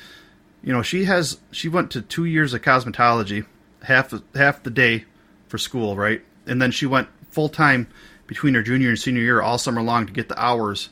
you 0.63 0.73
know, 0.73 0.83
she 0.83 1.05
has 1.05 1.39
she 1.51 1.69
went 1.69 1.91
to 1.93 2.03
two 2.03 2.25
years 2.25 2.55
of 2.55 2.63
cosmetology, 2.63 3.45
half 3.83 4.15
half 4.35 4.63
the 4.63 4.71
day 4.71 5.05
for 5.49 5.59
school, 5.59 5.97
right, 5.97 6.23
and 6.47 6.63
then 6.63 6.71
she 6.71 6.87
went 6.87 7.09
full 7.31 7.49
time 7.49 7.89
between 8.27 8.55
her 8.55 8.63
junior 8.63 8.89
and 8.89 8.99
senior 8.99 9.23
year 9.23 9.43
all 9.43 9.59
summer 9.59 9.83
long 9.83 10.07
to 10.07 10.13
get 10.13 10.29
the 10.29 10.41
hours 10.41 10.89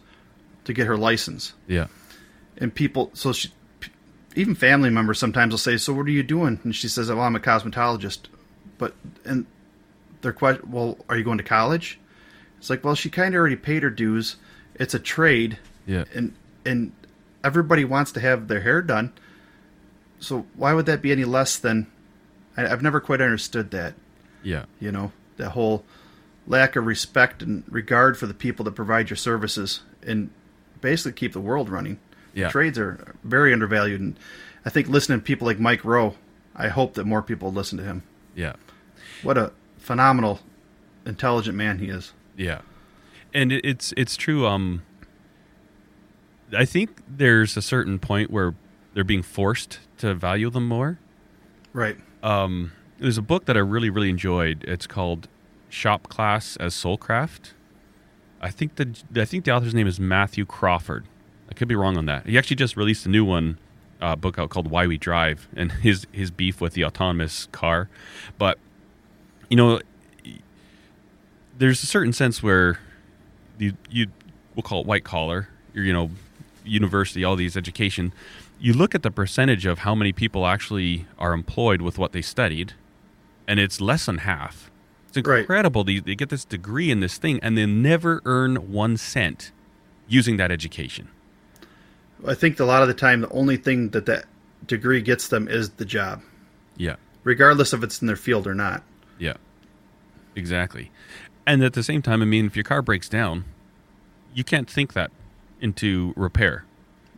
to 0.65 0.73
get 0.73 0.87
her 0.87 0.97
license. 0.97 1.55
yeah. 1.67 1.87
And 2.59 2.75
people, 2.75 3.11
so 3.15 3.33
she, 3.33 3.51
even 4.35 4.55
family 4.55 4.91
members 4.91 5.19
sometimes 5.19 5.53
will 5.53 5.59
say, 5.59 5.79
"So 5.79 5.95
what 5.95 6.07
are 6.07 6.11
you 6.11 6.23
doing?" 6.23 6.61
And 6.65 6.75
she 6.77 6.89
says, 6.89 7.09
"Well, 7.09 7.21
I'm 7.21 7.37
a 7.37 7.41
cosmetologist." 7.41 8.27
But 8.77 8.95
and 9.25 9.47
their 10.21 10.35
question, 10.35 10.71
"Well, 10.71 10.99
are 11.09 11.17
you 11.17 11.25
going 11.25 11.39
to 11.39 11.45
college?" 11.45 11.99
It's 12.61 12.70
like, 12.70 12.85
well, 12.85 12.95
she 12.95 13.11
kind 13.11 13.35
of 13.35 13.39
already 13.41 13.57
paid 13.57 13.82
her 13.82 13.91
dues. 13.91 14.37
It's 14.77 14.95
a 14.95 14.99
trade 15.01 15.59
Yeah. 15.87 16.05
and 16.15 16.35
and 16.65 16.93
everybody 17.43 17.85
wants 17.85 18.12
to 18.12 18.20
have 18.20 18.47
their 18.49 18.61
hair 18.61 18.82
done. 18.82 19.12
So 20.20 20.47
why 20.55 20.74
would 20.74 20.87
that 20.87 21.03
be 21.03 21.11
any 21.12 21.24
less 21.24 21.57
than? 21.59 21.87
I, 22.57 22.66
I've 22.69 22.82
never 22.82 23.01
quite 23.01 23.20
understood 23.20 23.70
that. 23.73 23.95
Yeah. 24.43 24.66
You 24.78 24.93
know, 24.93 25.12
that 25.39 25.51
whole 25.51 25.85
lack 26.47 26.77
of 26.77 26.85
respect 26.87 27.43
and 27.43 27.65
regard 27.69 28.16
for 28.19 28.27
the 28.27 28.35
people 28.35 28.65
that 28.66 28.73
provide 28.73 29.09
your 29.11 29.16
services 29.16 29.81
and 30.07 30.31
basically 30.81 31.12
keep 31.12 31.32
the 31.32 31.41
world 31.41 31.69
running. 31.70 31.99
Yeah. 32.35 32.49
Trades 32.51 32.78
are 32.78 33.15
very 33.24 33.53
undervalued, 33.53 34.01
and 34.01 34.19
I 34.65 34.70
think 34.70 34.89
listening 34.89 35.19
to 35.20 35.24
people 35.24 35.47
like 35.47 35.59
Mike 35.59 35.85
Rowe, 35.85 36.15
I 36.55 36.69
hope 36.69 36.95
that 36.95 37.05
more 37.05 37.23
people 37.23 37.53
listen 37.53 37.78
to 37.78 37.85
him. 37.85 38.03
Yeah. 38.35 38.55
What 39.23 39.37
a 39.39 39.53
phenomenal, 39.78 40.41
intelligent 41.07 41.57
man 41.57 41.78
he 41.78 41.87
is. 41.89 42.12
Yeah, 42.41 42.62
and 43.35 43.53
it, 43.53 43.65
it's 43.67 43.93
it's 43.99 44.17
true. 44.17 44.47
Um, 44.47 44.83
I 46.57 46.65
think 46.65 47.03
there's 47.07 47.55
a 47.55 47.62
certain 47.62 47.99
point 47.99 48.31
where 48.31 48.55
they're 48.95 49.05
being 49.05 49.23
forced 49.23 49.79
to 49.99 50.15
value 50.15 50.49
them 50.49 50.67
more. 50.67 50.99
Right. 51.75 51.99
Um, 52.23 52.73
there's 52.99 53.19
a 53.19 53.23
book 53.23 53.45
that 53.45 53.59
I 53.59 53.61
really 53.61 53.91
really 53.91 54.09
enjoyed. 54.09 54.65
It's 54.65 54.87
called 54.87 55.29
Shop 55.69 56.09
Class 56.09 56.57
as 56.57 56.75
Soulcraft. 56.75 57.53
I 58.41 58.51
think 58.51 58.77
the 58.77 58.99
I 59.15 59.27
think 59.27 59.45
the 59.45 59.51
author's 59.51 59.75
name 59.75 59.87
is 59.87 60.01
Matthew 60.01 60.47
Crawford. 60.47 61.05
I 61.51 61.53
could 61.53 61.69
be 61.69 61.75
wrong 61.75 61.99
on 61.99 62.07
that. 62.07 62.25
He 62.27 62.39
actually 62.39 62.57
just 62.57 62.75
released 62.75 63.05
a 63.05 63.11
new 63.11 63.25
one 63.25 63.59
uh, 64.01 64.17
book 64.17 64.39
out 64.39 64.49
called 64.49 64.71
Why 64.71 64.87
We 64.87 64.97
Drive 64.97 65.47
and 65.55 65.71
his 65.73 66.07
his 66.11 66.31
beef 66.31 66.59
with 66.59 66.73
the 66.73 66.87
autonomous 66.87 67.49
car. 67.53 67.91
But 68.39 68.59
you 69.51 69.59
know, 69.59 69.81
there's 71.61 71.82
a 71.82 71.87
certain 71.87 72.12
sense 72.12 72.43
where 72.43 72.81
you 73.59 73.74
you 73.91 74.07
we'll 74.57 74.62
call 74.62 74.81
it 74.81 74.87
white 74.87 75.05
collar, 75.05 75.49
you 75.74 75.93
know, 75.93 76.11
university, 76.65 77.23
all 77.23 77.37
these 77.37 77.57
education. 77.57 78.12
You 78.59 78.73
look 78.73 78.95
at 78.95 79.03
the 79.03 79.11
percentage 79.11 79.65
of 79.66 79.81
how 79.81 79.95
many 79.95 80.12
people 80.12 80.47
actually 80.47 81.07
are 81.19 81.32
employed 81.32 81.81
with 81.82 81.99
what 81.99 82.12
they 82.12 82.23
studied, 82.23 82.73
and 83.47 83.61
it's 83.61 83.81
less 83.81 84.07
than 84.07 84.19
half. 84.19 84.70
It's 85.09 85.27
Right. 85.27 85.41
incredible. 85.41 85.85
They, 85.85 85.99
they 85.99 86.15
get 86.15 86.28
this 86.31 86.45
degree 86.45 86.91
in 86.91 87.01
this 87.01 87.19
thing, 87.19 87.39
and 87.43 87.57
they 87.59 87.66
never 87.66 88.20
earn 88.24 88.70
one 88.73 88.97
cent 88.97 89.51
using 90.09 90.37
that 90.39 90.51
education. 90.51 91.09
I 92.27 92.35
think 92.35 92.59
a 92.61 92.65
lot 92.65 92.82
of 92.82 92.89
the 92.89 92.95
time, 92.95 93.23
the 93.23 93.28
only 93.31 93.57
thing 93.57 93.91
that 93.91 94.07
that 94.07 94.24
degree 94.66 95.01
gets 95.01 95.28
them 95.28 95.49
is 95.49 95.70
the 95.70 95.85
job, 95.87 96.23
Yeah. 96.77 96.97
regardless 97.24 97.73
if 97.73 97.82
it's 97.82 98.01
in 98.01 98.07
their 98.07 98.16
field 98.16 98.47
or 98.47 98.55
not. 98.55 98.82
Yeah, 99.19 99.35
exactly. 100.37 100.91
And 101.47 101.62
at 101.65 101.73
the 101.73 101.83
same 101.83 102.03
time, 102.03 102.23
I 102.23 102.25
mean, 102.25 102.47
if 102.47 102.57
your 102.57 102.65
car 102.65 102.83
breaks 102.83 103.09
down, 103.09 103.45
you 104.35 104.45
can't 104.45 104.69
think 104.69 104.93
that 104.93 105.11
into 105.61 106.12
repair. 106.17 106.65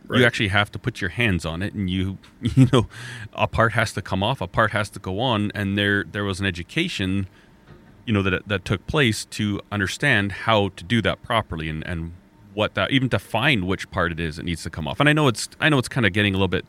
Right. 0.05 0.19
You 0.19 0.25
actually 0.25 0.49
have 0.49 0.71
to 0.73 0.79
put 0.79 0.99
your 0.99 1.11
hands 1.11 1.45
on 1.45 1.61
it, 1.61 1.73
and 1.73 1.89
you, 1.89 2.17
you 2.41 2.67
know, 2.73 2.87
a 3.33 3.47
part 3.47 3.73
has 3.73 3.93
to 3.93 4.01
come 4.01 4.21
off, 4.21 4.41
a 4.41 4.47
part 4.47 4.71
has 4.71 4.89
to 4.91 4.99
go 4.99 5.19
on, 5.19 5.51
and 5.55 5.77
there, 5.77 6.03
there 6.03 6.23
was 6.23 6.39
an 6.39 6.45
education, 6.45 7.27
you 8.05 8.13
know, 8.13 8.21
that 8.21 8.47
that 8.47 8.65
took 8.65 8.85
place 8.85 9.23
to 9.25 9.61
understand 9.71 10.31
how 10.31 10.69
to 10.75 10.83
do 10.83 11.01
that 11.01 11.23
properly, 11.23 11.69
and 11.69 11.85
and 11.87 12.11
what 12.53 12.75
that 12.75 12.91
even 12.91 13.09
to 13.09 13.19
find 13.19 13.65
which 13.65 13.89
part 13.91 14.11
it 14.11 14.19
is 14.19 14.35
that 14.35 14.43
needs 14.43 14.63
to 14.63 14.69
come 14.69 14.87
off. 14.87 14.99
And 14.99 15.09
I 15.09 15.13
know 15.13 15.27
it's, 15.27 15.49
I 15.59 15.69
know 15.69 15.77
it's 15.77 15.87
kind 15.87 16.05
of 16.05 16.13
getting 16.13 16.33
a 16.33 16.37
little 16.37 16.47
bit 16.47 16.65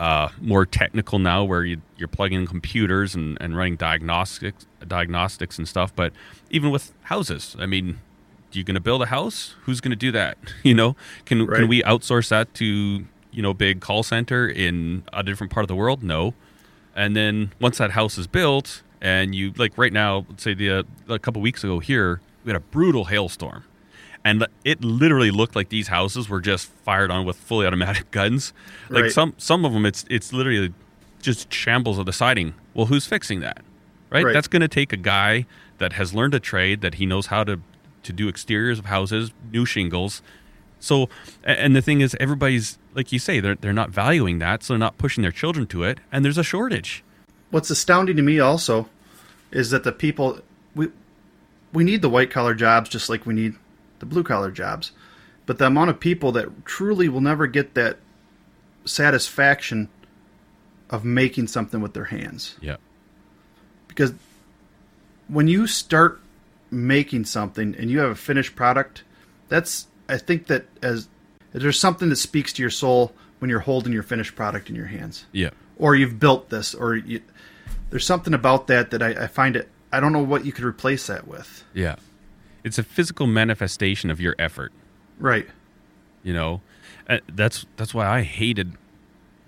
uh, 0.00 0.30
more 0.40 0.64
technical 0.64 1.18
now, 1.18 1.44
where 1.44 1.62
you, 1.64 1.80
you're 1.98 2.08
plugging 2.08 2.40
in 2.40 2.46
computers 2.46 3.14
and, 3.14 3.36
and 3.40 3.56
running 3.56 3.76
diagnostics, 3.76 4.66
diagnostics 4.88 5.58
and 5.58 5.68
stuff. 5.68 5.94
But 5.94 6.12
even 6.50 6.70
with 6.70 6.92
houses, 7.02 7.54
I 7.58 7.66
mean, 7.66 8.00
you're 8.52 8.64
going 8.64 8.74
to 8.76 8.80
build 8.80 9.02
a 9.02 9.06
house? 9.06 9.54
Who's 9.64 9.80
going 9.80 9.90
to 9.90 9.96
do 9.96 10.10
that? 10.12 10.38
You 10.64 10.74
know, 10.74 10.96
can 11.26 11.46
Right. 11.46 11.58
can 11.60 11.68
we 11.68 11.82
outsource 11.82 12.28
that 12.30 12.52
to 12.54 12.64
you 13.32 13.42
know 13.42 13.54
big 13.54 13.80
call 13.80 14.02
center 14.02 14.48
in 14.48 15.04
a 15.12 15.22
different 15.22 15.52
part 15.52 15.64
of 15.64 15.68
the 15.68 15.76
world? 15.76 16.02
No. 16.02 16.34
And 16.96 17.14
then 17.14 17.52
once 17.60 17.78
that 17.78 17.92
house 17.92 18.18
is 18.18 18.26
built, 18.26 18.82
and 19.00 19.34
you 19.34 19.52
like 19.56 19.76
right 19.78 19.92
now, 19.92 20.26
let's 20.28 20.42
say 20.42 20.54
the 20.54 20.70
uh, 20.70 20.82
a 21.08 21.18
couple 21.18 21.40
weeks 21.42 21.62
ago 21.62 21.78
here, 21.78 22.20
we 22.44 22.50
had 22.50 22.56
a 22.56 22.64
brutal 22.64 23.04
hailstorm 23.04 23.64
and 24.24 24.46
it 24.64 24.82
literally 24.84 25.30
looked 25.30 25.56
like 25.56 25.68
these 25.70 25.88
houses 25.88 26.28
were 26.28 26.40
just 26.40 26.66
fired 26.66 27.10
on 27.10 27.24
with 27.24 27.36
fully 27.36 27.66
automatic 27.66 28.10
guns. 28.10 28.52
Like 28.88 29.04
Right. 29.04 29.12
some 29.12 29.34
some 29.38 29.64
of 29.64 29.72
them, 29.72 29.86
it's 29.86 30.04
it's 30.10 30.32
literally 30.32 30.72
just 31.22 31.52
shambles 31.52 31.98
of 31.98 32.06
the 32.06 32.12
siding. 32.12 32.54
Well, 32.74 32.86
who's 32.86 33.06
fixing 33.06 33.40
that? 33.40 33.62
Right. 34.10 34.24
Right. 34.24 34.32
That's 34.32 34.48
going 34.48 34.62
to 34.62 34.68
take 34.68 34.92
a 34.92 34.96
guy 34.96 35.46
that 35.78 35.92
has 35.94 36.12
learned 36.14 36.34
a 36.34 36.40
trade 36.40 36.80
that 36.80 36.94
he 36.94 37.06
knows 37.06 37.26
how 37.26 37.44
to 37.44 37.60
to 38.02 38.12
do 38.12 38.28
exteriors 38.28 38.78
of 38.78 38.86
houses, 38.86 39.32
new 39.52 39.64
shingles. 39.66 40.22
So, 40.82 41.10
and 41.44 41.76
the 41.76 41.82
thing 41.82 42.00
is, 42.00 42.16
everybody's 42.18 42.78
like 42.94 43.12
you 43.12 43.18
say, 43.18 43.40
they're 43.40 43.54
they're 43.54 43.72
not 43.72 43.90
valuing 43.90 44.38
that, 44.38 44.62
so 44.62 44.72
they're 44.72 44.78
not 44.78 44.96
pushing 44.98 45.22
their 45.22 45.30
children 45.32 45.66
to 45.68 45.82
it, 45.84 46.00
and 46.10 46.24
there's 46.24 46.38
a 46.38 46.42
shortage. 46.44 47.04
What's 47.50 47.68
astounding 47.70 48.16
to 48.16 48.22
me 48.22 48.40
also 48.40 48.88
is 49.50 49.70
that 49.70 49.84
the 49.84 49.92
people 49.92 50.40
we 50.74 50.88
we 51.72 51.84
need 51.84 52.00
the 52.02 52.08
white 52.08 52.30
collar 52.30 52.54
jobs 52.54 52.88
just 52.88 53.08
like 53.10 53.26
we 53.26 53.34
need 53.34 53.54
the 54.00 54.06
blue 54.06 54.22
collar 54.24 54.50
jobs, 54.50 54.90
but 55.46 55.58
the 55.58 55.66
amount 55.66 55.90
of 55.90 56.00
people 56.00 56.32
that 56.32 56.66
truly 56.66 57.08
will 57.08 57.20
never 57.20 57.46
get 57.46 57.74
that 57.74 57.98
satisfaction 58.84 59.88
of 60.88 61.04
making 61.04 61.46
something 61.46 61.80
with 61.80 61.92
their 61.94 62.06
hands 62.06 62.56
Yeah. 62.60 62.76
because 63.86 64.12
when 65.28 65.46
you 65.46 65.66
start 65.66 66.20
making 66.70 67.24
something 67.26 67.74
and 67.78 67.90
you 67.90 68.00
have 68.00 68.10
a 68.10 68.14
finished 68.16 68.56
product 68.56 69.04
that's 69.48 69.86
i 70.08 70.16
think 70.16 70.46
that 70.46 70.64
as 70.82 71.08
there's 71.52 71.78
something 71.78 72.08
that 72.08 72.16
speaks 72.16 72.52
to 72.54 72.62
your 72.62 72.70
soul 72.70 73.12
when 73.38 73.48
you're 73.50 73.60
holding 73.60 73.92
your 73.92 74.02
finished 74.02 74.34
product 74.34 74.68
in 74.70 74.74
your 74.76 74.86
hands 74.86 75.26
Yeah. 75.32 75.50
or 75.76 75.94
you've 75.94 76.18
built 76.18 76.48
this 76.50 76.74
or 76.74 76.96
you, 76.96 77.20
there's 77.90 78.06
something 78.06 78.34
about 78.34 78.66
that 78.68 78.90
that 78.92 79.02
I, 79.02 79.24
I 79.24 79.26
find 79.26 79.54
it 79.56 79.68
i 79.92 80.00
don't 80.00 80.12
know 80.12 80.22
what 80.22 80.44
you 80.44 80.52
could 80.52 80.64
replace 80.64 81.06
that 81.06 81.28
with 81.28 81.64
Yeah. 81.74 81.96
It's 82.64 82.78
a 82.78 82.82
physical 82.82 83.26
manifestation 83.26 84.10
of 84.10 84.20
your 84.20 84.34
effort. 84.38 84.72
right. 85.18 85.46
You 86.22 86.34
know? 86.34 86.60
Uh, 87.08 87.18
that's 87.32 87.66
that's 87.76 87.94
why 87.94 88.06
i 88.06 88.22
hated 88.22 88.74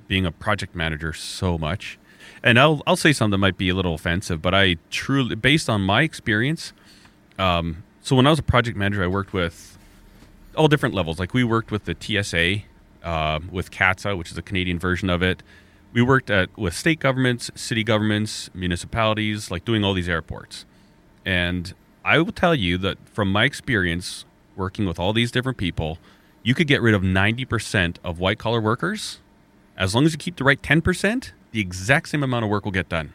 being 0.09 0.27
a 0.27 0.33
project 0.33 0.75
manager 0.75 1.13
so 1.13 1.59
much. 1.59 1.99
And 2.43 2.59
i'll 2.59 2.83
i'll 2.87 2.97
say 2.97 3.13
something 3.13 3.33
that 3.33 3.39
might 3.39 3.57
be 3.59 3.69
a 3.69 3.75
little 3.75 3.95
offensive 3.95 4.41
but 4.41 4.55
i 4.55 4.77
truly 4.91 5.35
based 5.35 5.69
on 5.69 5.83
my 5.83 6.03
experience 6.03 6.73
um, 7.39 7.85
so 8.01 8.17
when 8.17 8.27
i 8.27 8.31
was 8.31 8.39
a 8.39 8.43
project 8.43 8.77
manager 8.77 9.05
i 9.05 9.07
worked 9.07 9.33
with 9.33 9.79
all 10.57 10.69
different 10.69 10.95
levels. 10.95 11.19
Like 11.19 11.35
we 11.35 11.45
worked 11.45 11.71
with 11.71 11.85
the 11.85 11.97
tsa 11.99 12.63
uh, 13.03 13.41
with 13.51 13.71
catsa 13.71 14.17
which 14.17 14.31
is 14.31 14.39
a 14.39 14.43
canadian 14.43 14.79
version 14.79 15.11
of 15.11 15.23
it. 15.23 15.43
We 15.93 16.03
worked 16.03 16.31
at 16.31 16.57
with 16.57 16.75
state 16.75 17.01
governments 17.01 17.51
city 17.55 17.85
governments 17.85 18.51
municipalities 18.55 19.51
like 19.51 19.65
doing 19.65 19.85
all 19.85 19.95
these 19.95 20.09
airports. 20.09 20.65
And 21.25 21.73
I 22.05 22.19
will 22.19 22.33
tell 22.33 22.55
you 22.55 22.79
that 22.79 22.99
from 23.09 23.31
my 23.31 23.45
experience 23.45 24.24
working 24.57 24.87
with 24.87 24.99
all 24.99 25.12
these 25.12 25.31
different 25.31 25.59
people, 25.59 25.99
you 26.43 26.55
could 26.55 26.66
get 26.66 26.83
rid 26.83 26.95
of 26.95 27.03
90% 27.03 27.97
of 28.05 28.19
white 28.19 28.39
collar 28.39 28.61
workers. 28.61 29.20
As 29.77 29.95
long 29.95 30.05
as 30.05 30.12
you 30.12 30.19
keep 30.19 30.37
the 30.37 30.45
right 30.45 30.61
10%, 30.61 31.33
the 31.53 31.61
exact 31.61 32.09
same 32.09 32.23
amount 32.23 32.45
of 32.45 32.51
work 32.51 32.65
will 32.65 32.73
get 32.73 32.89
done. 32.89 33.12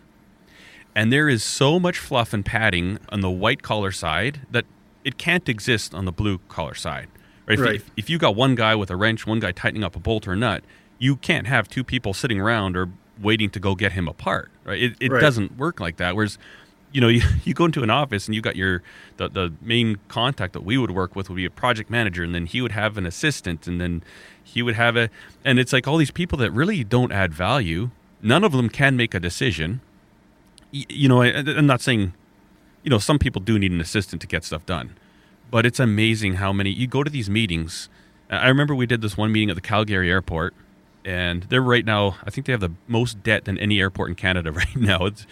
And 0.95 1.11
there 1.13 1.29
is 1.29 1.43
so 1.43 1.79
much 1.79 1.99
fluff 1.99 2.33
and 2.33 2.43
padding 2.45 2.97
on 3.09 3.19
the 3.21 3.29
white 3.29 3.61
collar 3.61 3.91
side 3.91 4.41
that 4.49 4.65
it 5.03 5.17
can't 5.17 5.47
exist 5.47 5.93
on 5.93 6.05
the 6.05 6.11
blue 6.11 6.39
collar 6.49 6.73
side. 6.73 7.07
Right? 7.45 7.59
If, 7.59 7.65
Right. 7.65 7.75
If, 7.75 7.91
if 7.97 8.09
you 8.09 8.17
got 8.17 8.35
one 8.35 8.55
guy 8.55 8.73
with 8.75 8.89
a 8.89 8.95
wrench, 8.95 9.27
one 9.27 9.39
guy 9.39 9.51
tightening 9.51 9.83
up 9.83 9.95
a 9.95 9.99
bolt 9.99 10.27
or 10.27 10.33
a 10.33 10.35
nut, 10.35 10.63
you 10.97 11.15
can't 11.17 11.45
have 11.47 11.67
two 11.67 11.83
people 11.83 12.13
sitting 12.13 12.39
around 12.39 12.75
or 12.75 12.89
waiting 13.21 13.49
to 13.51 13.59
go 13.59 13.75
get 13.75 13.91
him 13.91 14.07
apart. 14.07 14.49
Right? 14.63 14.81
It, 14.81 14.95
it 14.99 15.11
Right. 15.11 15.21
doesn't 15.21 15.57
work 15.57 15.79
like 15.79 15.97
that. 15.97 16.15
Whereas 16.15 16.37
you 16.97 17.01
know, 17.01 17.07
you, 17.17 17.21
you 17.43 17.53
go 17.53 17.65
into 17.65 17.83
an 17.83 17.91
office 17.91 18.25
and 18.27 18.33
you 18.33 18.41
got 18.41 18.55
your 18.55 18.81
the, 19.17 19.29
the 19.29 19.53
main 19.61 19.99
contact 20.07 20.53
that 20.53 20.63
we 20.63 20.79
would 20.79 20.89
work 20.89 21.15
with 21.15 21.29
would 21.29 21.35
be 21.35 21.45
a 21.45 21.51
project 21.51 21.91
manager, 21.91 22.23
and 22.23 22.33
then 22.33 22.47
he 22.47 22.59
would 22.59 22.71
have 22.71 22.97
an 22.97 23.05
assistant, 23.05 23.67
and 23.67 23.79
then 23.79 24.03
he 24.43 24.63
would 24.63 24.73
have 24.75 24.97
a, 24.97 25.09
and 25.45 25.59
it's 25.59 25.71
like 25.71 25.87
all 25.87 25.97
these 25.97 26.09
people 26.11 26.39
that 26.39 26.49
really 26.51 26.83
don't 26.83 27.11
add 27.11 27.33
value. 27.35 27.91
None 28.23 28.43
of 28.43 28.51
them 28.51 28.67
can 28.67 28.97
make 28.97 29.13
a 29.13 29.19
decision. 29.19 29.79
Y- 30.73 30.85
You 30.89 31.07
know, 31.07 31.21
I, 31.21 31.27
I'm 31.35 31.67
not 31.67 31.81
saying, 31.81 32.13
you 32.81 32.89
know, 32.89 32.97
some 32.97 33.19
people 33.19 33.41
do 33.41 33.59
need 33.59 33.71
an 33.71 33.79
assistant 33.79 34.19
to 34.23 34.27
get 34.27 34.43
stuff 34.43 34.65
done, 34.65 34.95
but 35.51 35.65
it's 35.67 35.79
amazing 35.79 36.35
how 36.35 36.51
many 36.51 36.71
you 36.71 36.87
go 36.87 37.03
to 37.03 37.11
these 37.11 37.29
meetings. 37.29 37.89
I 38.29 38.47
remember 38.47 38.73
we 38.73 38.87
did 38.87 39.01
this 39.01 39.15
one 39.15 39.31
meeting 39.31 39.51
at 39.51 39.55
the 39.55 39.61
Calgary 39.61 40.09
airport, 40.09 40.55
and 41.05 41.43
they're 41.43 41.61
right 41.61 41.85
now. 41.85 42.17
I 42.25 42.31
think 42.31 42.47
they 42.47 42.53
have 42.53 42.59
the 42.69 42.73
most 42.87 43.21
debt 43.21 43.45
than 43.45 43.59
any 43.59 43.79
airport 43.79 44.09
in 44.09 44.15
Canada 44.15 44.51
right 44.63 44.75
now. 44.75 45.05
It's, 45.05 45.27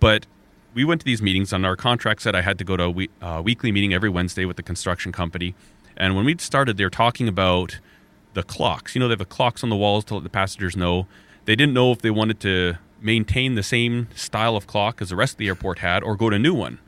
but 0.00 0.26
we 0.74 0.84
went 0.84 1.00
to 1.00 1.04
these 1.04 1.22
meetings. 1.22 1.52
On 1.52 1.64
our 1.64 1.76
contract 1.76 2.22
said 2.22 2.34
I 2.34 2.42
had 2.42 2.58
to 2.58 2.64
go 2.64 2.76
to 2.76 2.84
a 2.84 2.90
we, 2.90 3.10
uh, 3.20 3.40
weekly 3.44 3.72
meeting 3.72 3.92
every 3.92 4.08
Wednesday 4.08 4.44
with 4.44 4.56
the 4.56 4.62
construction 4.62 5.12
company. 5.12 5.54
And 5.96 6.16
when 6.16 6.24
we 6.24 6.36
started, 6.38 6.76
they 6.76 6.84
were 6.84 6.90
talking 6.90 7.28
about 7.28 7.78
the 8.34 8.42
clocks. 8.42 8.94
You 8.94 9.00
know, 9.00 9.08
they 9.08 9.12
have 9.12 9.18
the 9.18 9.24
clocks 9.24 9.62
on 9.62 9.70
the 9.70 9.76
walls 9.76 10.04
to 10.06 10.14
let 10.14 10.22
the 10.22 10.30
passengers 10.30 10.76
know. 10.76 11.06
They 11.44 11.56
didn't 11.56 11.74
know 11.74 11.92
if 11.92 12.00
they 12.00 12.10
wanted 12.10 12.40
to 12.40 12.74
maintain 13.00 13.54
the 13.54 13.62
same 13.62 14.08
style 14.14 14.56
of 14.56 14.66
clock 14.66 15.02
as 15.02 15.08
the 15.08 15.16
rest 15.16 15.34
of 15.34 15.38
the 15.38 15.48
airport 15.48 15.78
had 15.78 16.02
or 16.02 16.16
go 16.16 16.30
to 16.30 16.36
a 16.36 16.38
new 16.38 16.54
one. 16.54 16.78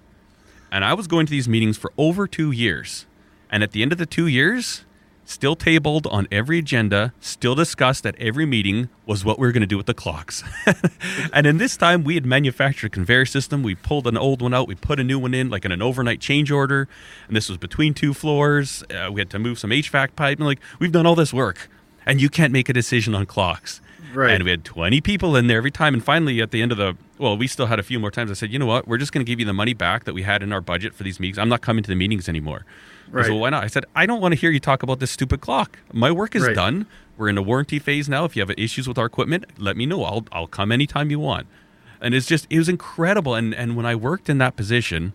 And 0.71 0.85
I 0.85 0.95
was 0.95 1.07
going 1.07 1.27
to 1.27 1.31
these 1.31 1.49
meetings 1.49 1.77
for 1.77 1.93
over 1.99 2.27
two 2.27 2.51
years. 2.51 3.07
And 3.51 3.63
at 3.63 3.73
the 3.73 3.83
end 3.83 3.93
of 3.93 3.99
the 3.99 4.07
two 4.07 4.27
years, 4.27 4.85
still 5.33 5.57
tabled 5.57 6.07
on 6.07 6.29
every 6.31 6.59
agenda, 6.59 7.13
still 7.21 7.55
discussed 7.55 8.05
at 8.05 8.15
every 8.17 8.47
meeting 8.47 8.89
was 9.07 9.25
what 9.25 9.39
we 9.39 9.47
were 9.47 9.53
going 9.53 9.63
to 9.63 9.67
do 9.67 9.77
with 9.77 9.87
the 9.87 9.95
clocks. 9.95 10.45
and 11.33 11.47
in 11.47 11.57
this 11.57 11.77
time, 11.77 12.05
we 12.05 12.15
had 12.15 12.27
manufactured 12.27 12.89
a 12.89 12.91
conveyor 12.91 13.27
system. 13.27 13.63
We 13.63 13.75
pulled 13.75 14.07
an 14.07 14.17
old 14.17 14.43
one 14.43 14.55
out, 14.55 14.69
we 14.69 14.75
put 14.75 15.01
a 15.01 15.05
new 15.05 15.19
one 15.19 15.35
in, 15.35 15.51
like 15.51 15.65
in 15.65 15.73
an 15.73 15.83
overnight 15.83 16.21
change 16.21 16.51
order. 16.51 16.87
And 17.27 17.37
this 17.37 17.49
was 17.49 17.59
between 17.59 17.95
two 17.95 18.15
floors. 18.15 18.85
Uh, 18.91 19.11
we 19.11 19.21
had 19.21 19.31
to 19.31 19.39
move 19.39 19.59
some 19.59 19.71
HVAC 19.71 20.15
pipe. 20.15 20.39
And 20.39 20.47
like, 20.47 20.61
we've 20.79 20.93
done 20.93 21.07
all 21.07 21.15
this 21.15 21.33
work, 21.33 21.69
and 22.05 22.21
you 22.21 22.29
can't 22.29 22.53
make 22.53 22.69
a 22.69 22.73
decision 22.73 23.15
on 23.15 23.27
clocks. 23.27 23.81
Right. 24.15 24.33
And 24.33 24.45
we 24.45 24.51
had 24.51 24.65
20 24.65 25.01
people 25.01 25.37
in 25.37 25.47
there 25.47 25.59
every 25.59 25.71
time. 25.71 25.95
And 25.95 26.05
finally, 26.05 26.41
at 26.43 26.51
the 26.51 26.61
end 26.61 26.73
of 26.73 26.79
the, 26.79 26.97
well, 27.19 27.37
we 27.37 27.47
still 27.47 27.67
had 27.67 27.79
a 27.79 27.83
few 27.83 27.99
more 28.01 28.11
times. 28.11 28.31
I 28.31 28.35
said, 28.35 28.53
you 28.53 28.59
know 28.59 28.67
what? 28.67 28.89
We're 28.89 28.99
just 28.99 29.13
going 29.13 29.25
to 29.25 29.31
give 29.31 29.39
you 29.39 29.47
the 29.47 29.53
money 29.53 29.75
back 29.75 30.05
that 30.05 30.15
we 30.15 30.23
had 30.23 30.43
in 30.43 30.53
our 30.53 30.61
budget 30.61 30.95
for 30.95 31.03
these 31.05 31.21
meetings. 31.21 31.39
I'm 31.39 31.49
not 31.49 31.61
coming 31.61 31.83
to 31.85 31.89
the 31.89 31.95
meetings 31.95 32.29
anymore. 32.29 32.65
I 33.09 33.11
Right. 33.17 33.25
said, 33.25 33.31
well, 33.33 33.41
why 33.41 33.51
not? 33.51 33.63
I 33.65 33.67
said, 33.67 33.85
I 33.95 34.07
don't 34.07 34.21
want 34.21 34.33
to 34.33 34.41
hear 34.41 34.51
you 34.51 34.59
talk 34.61 34.83
about 34.83 34.99
this 34.99 35.11
stupid 35.11 35.41
clock. 35.41 35.79
My 35.93 36.11
work 36.11 36.35
is 36.35 36.43
Right. 36.43 36.55
done. 36.55 36.87
We're 37.19 37.29
in 37.29 37.37
a 37.37 37.43
warranty 37.43 37.79
phase 37.79 38.09
now. 38.09 38.25
If 38.25 38.35
you 38.37 38.41
have 38.43 38.51
issues 38.57 38.89
with 38.89 38.97
our 38.99 39.07
equipment, 39.07 39.45
let 39.59 39.77
me 39.77 39.85
know. 39.87 40.03
I'll, 40.05 40.25
I'll 40.33 40.47
come 40.47 40.73
anytime 40.73 41.11
you 41.11 41.21
want. 41.21 41.47
And 42.01 42.15
it's 42.15 42.27
just, 42.27 42.47
it 42.51 42.59
was 42.59 42.69
incredible. 42.69 43.35
And, 43.35 43.55
and 43.55 43.77
when 43.77 43.85
I 43.87 43.95
worked 43.95 44.29
in 44.31 44.39
that 44.39 44.57
position 44.57 45.13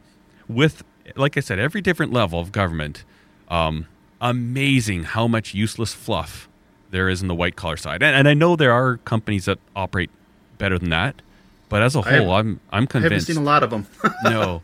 with, 0.48 0.84
like 1.16 1.36
I 1.36 1.40
said, 1.42 1.58
every 1.60 1.82
different 1.82 2.14
level 2.14 2.40
of 2.40 2.52
government, 2.52 3.04
um, 3.50 3.88
amazing 4.22 5.04
how 5.04 5.28
much 5.28 5.54
useless 5.54 5.94
fluff 5.94 6.48
there 6.92 7.10
is 7.10 7.22
in 7.22 7.28
the 7.28 7.36
white 7.36 7.56
collar 7.56 7.78
side. 7.78 8.02
And, 8.04 8.16
and 8.16 8.28
I 8.28 8.34
know 8.34 8.56
there 8.56 8.72
are 8.72 8.98
companies 8.98 9.46
that 9.46 9.60
operate 9.76 10.10
better 10.58 10.78
than 10.80 10.90
that, 10.92 11.22
but 11.70 11.82
as 11.82 11.96
a 11.96 12.02
whole, 12.02 12.32
I'm 12.32 12.60
I'm 12.72 12.88
convinced. 12.88 13.12
I 13.30 13.34
haven't 13.34 13.36
seen 13.36 13.38
a 13.38 13.46
lot 13.46 13.64
of 13.64 13.70
them. 13.70 13.88
no, 14.24 14.62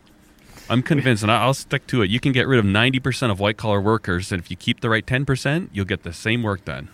I'm 0.70 0.82
convinced, 0.82 1.22
and 1.22 1.30
I- 1.32 1.42
I'll 1.42 1.54
stick 1.54 1.86
to 1.88 2.02
it. 2.02 2.10
You 2.10 2.20
can 2.20 2.32
get 2.32 2.46
rid 2.46 2.58
of 2.58 2.64
ninety 2.64 3.00
percent 3.00 3.32
of 3.32 3.40
white 3.40 3.56
collar 3.56 3.80
workers, 3.80 4.32
and 4.32 4.40
if 4.40 4.50
you 4.50 4.56
keep 4.56 4.80
the 4.80 4.88
right 4.90 5.06
ten 5.06 5.24
percent, 5.24 5.70
you'll 5.72 5.84
get 5.84 6.02
the 6.02 6.12
same 6.12 6.42
work 6.42 6.64
done. 6.64 6.88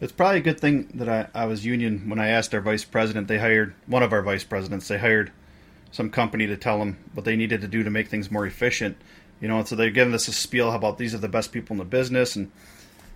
It's 0.00 0.12
probably 0.12 0.38
a 0.38 0.42
good 0.42 0.60
thing 0.60 0.88
that 0.94 1.08
I, 1.08 1.28
I 1.42 1.46
was 1.46 1.64
union 1.64 2.08
when 2.10 2.18
I 2.18 2.28
asked 2.28 2.52
our 2.54 2.60
vice 2.60 2.84
president. 2.84 3.28
They 3.28 3.38
hired 3.38 3.74
one 3.86 4.02
of 4.02 4.12
our 4.12 4.22
vice 4.22 4.44
presidents. 4.44 4.88
They 4.88 4.98
hired 4.98 5.32
some 5.92 6.10
company 6.10 6.46
to 6.46 6.56
tell 6.56 6.78
them 6.78 6.98
what 7.14 7.24
they 7.24 7.36
needed 7.36 7.60
to 7.62 7.68
do 7.68 7.82
to 7.84 7.90
make 7.90 8.08
things 8.08 8.30
more 8.30 8.44
efficient. 8.46 8.96
You 9.40 9.48
know, 9.48 9.58
and 9.58 9.68
so 9.68 9.76
they're 9.76 9.90
giving 9.90 10.12
us 10.14 10.28
a 10.28 10.32
spiel 10.32 10.72
about 10.72 10.98
these 10.98 11.14
are 11.14 11.18
the 11.18 11.28
best 11.28 11.52
people 11.52 11.74
in 11.74 11.78
the 11.78 11.84
business. 11.84 12.34
And 12.36 12.50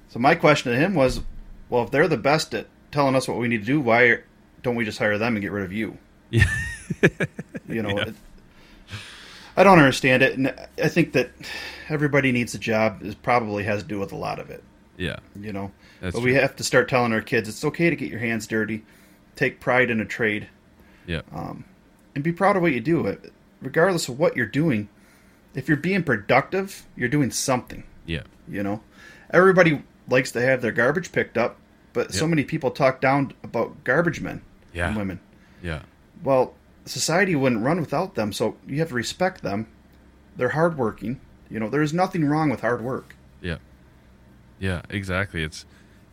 so 0.08 0.18
my 0.18 0.34
question 0.34 0.72
to 0.72 0.78
him 0.78 0.94
was, 0.94 1.20
well, 1.68 1.82
if 1.84 1.90
they're 1.90 2.08
the 2.08 2.16
best 2.16 2.54
at 2.54 2.66
telling 2.92 3.14
us 3.14 3.28
what 3.28 3.38
we 3.38 3.48
need 3.48 3.60
to 3.60 3.66
do, 3.66 3.80
why 3.80 4.18
don't 4.62 4.74
we 4.74 4.84
just 4.84 4.98
hire 4.98 5.18
them 5.18 5.34
and 5.34 5.42
get 5.42 5.52
rid 5.52 5.64
of 5.64 5.72
you? 5.72 5.98
Yeah. 6.30 6.44
You 7.68 7.82
know, 7.82 7.90
Yeah. 7.98 8.08
it, 8.08 8.14
I 9.56 9.62
don't 9.64 9.78
understand 9.78 10.22
it, 10.22 10.38
and 10.38 10.54
I 10.82 10.88
think 10.88 11.12
that 11.12 11.30
everybody 11.88 12.32
needs 12.32 12.54
a 12.54 12.58
job. 12.58 13.02
Is 13.02 13.14
probably 13.14 13.64
has 13.64 13.82
to 13.82 13.88
do 13.88 13.98
with 13.98 14.12
a 14.12 14.16
lot 14.16 14.38
of 14.38 14.50
it 14.50 14.62
Yeah, 14.96 15.18
you 15.38 15.52
know. 15.52 15.70
That's 16.00 16.14
but 16.14 16.20
true. 16.22 16.30
we 16.30 16.34
have 16.36 16.56
to 16.56 16.64
start 16.64 16.88
telling 16.88 17.12
our 17.12 17.20
kids 17.20 17.48
it's 17.48 17.64
okay 17.64 17.90
to 17.90 17.96
get 17.96 18.08
your 18.10 18.20
hands 18.20 18.46
dirty, 18.46 18.84
take 19.36 19.60
pride 19.60 19.90
in 19.90 20.00
a 20.00 20.04
trade, 20.04 20.48
yeah, 21.06 21.22
um, 21.32 21.64
and 22.14 22.22
be 22.24 22.32
proud 22.32 22.56
of 22.56 22.62
what 22.62 22.72
you 22.72 22.80
do. 22.80 23.18
Regardless 23.60 24.08
of 24.08 24.18
what 24.18 24.36
you're 24.36 24.46
doing, 24.46 24.88
if 25.54 25.66
you're 25.68 25.76
being 25.76 26.04
productive, 26.04 26.86
you're 26.96 27.08
doing 27.08 27.30
something. 27.32 27.82
yeah, 28.06 28.22
You 28.48 28.62
know, 28.62 28.80
everybody 29.30 29.82
likes 30.08 30.30
to 30.32 30.40
have 30.40 30.62
their 30.62 30.72
garbage 30.72 31.10
picked 31.12 31.36
up, 31.36 31.56
but 31.92 32.14
so 32.14 32.26
many 32.28 32.44
people 32.44 32.70
talk 32.70 33.00
down 33.00 33.32
about 33.42 33.82
garbage 33.84 34.20
men 34.20 34.40
Yeah. 34.72 34.88
and 34.88 34.96
women. 34.96 35.20
yeah, 35.62 35.82
Well, 36.22 36.54
society 36.84 37.34
wouldn't 37.36 37.62
run 37.64 37.80
without 37.80 38.14
them, 38.14 38.32
so 38.32 38.56
you 38.66 38.78
have 38.80 38.88
to 38.88 38.94
respect 38.94 39.42
them. 39.42 39.66
They're 40.36 40.50
hardworking. 40.50 41.20
You 41.50 41.60
know, 41.60 41.68
there's 41.68 41.92
nothing 41.94 42.24
wrong 42.24 42.50
with 42.50 42.60
hard 42.60 42.82
work. 42.82 43.14
yeah, 43.40 43.56
yeah. 44.58 44.82
Exactly. 44.90 45.42
It's 45.42 45.64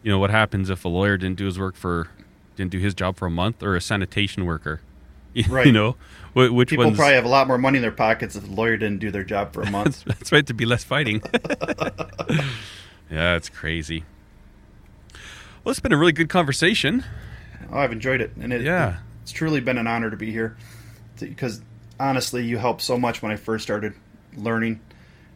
you 0.04 0.12
know 0.12 0.20
what 0.20 0.30
happens 0.30 0.70
if 0.70 0.86
a 0.86 0.88
lawyer 0.88 1.18
didn't 1.18 1.38
do 1.38 1.46
his 1.46 1.58
work 1.60 1.76
for 1.76 2.10
didn't 2.56 2.72
do 2.72 2.80
his 2.80 2.94
job 2.94 3.18
for 3.18 3.26
a 3.26 3.32
month, 3.32 3.62
or 3.64 3.76
a 3.76 3.82
sanitation 3.82 4.46
worker. 4.46 4.82
Right. 5.50 5.66
You 5.66 5.74
know, 5.74 5.98
Wh- 6.34 6.54
which 6.56 6.70
People 6.70 6.86
one's 6.86 6.96
probably 6.98 7.16
have 7.16 7.26
a 7.26 7.28
lot 7.28 7.46
more 7.48 7.58
money 7.58 7.78
in 7.78 7.82
their 7.82 7.92
pockets 7.92 8.38
if 8.38 8.44
the 8.46 8.52
lawyer 8.52 8.78
didn't 8.78 9.00
do 9.00 9.12
their 9.12 9.26
job 9.26 9.52
for 9.52 9.64
a 9.64 9.70
month. 9.70 10.04
That's 10.08 10.32
right, 10.32 10.48
to 10.48 10.54
be 10.54 10.66
less 10.66 10.86
fighting. 10.86 11.22
yeah, 13.12 13.36
it's 13.36 13.50
crazy. 13.50 14.06
Well, 15.64 15.72
it's 15.72 15.82
been 15.82 15.92
a 15.92 15.98
really 15.98 16.14
good 16.14 16.30
conversation. 16.30 17.04
Oh, 17.70 17.80
I've 17.80 17.92
enjoyed 17.92 18.22
it, 18.22 18.32
and 18.40 18.54
it, 18.54 18.62
Yeah. 18.62 19.00
It's 19.26 19.32
truly 19.32 19.60
been 19.60 19.80
an 19.80 19.88
honor 19.88 20.12
to 20.12 20.16
be 20.16 20.32
here. 20.32 20.56
Because 21.20 21.60
honestly, 22.00 22.46
you 22.46 22.60
helped 22.60 22.84
so 22.84 22.96
much 22.96 23.24
when 23.24 23.32
I 23.32 23.38
first 23.38 23.64
started 23.64 23.96
learning, 24.38 24.82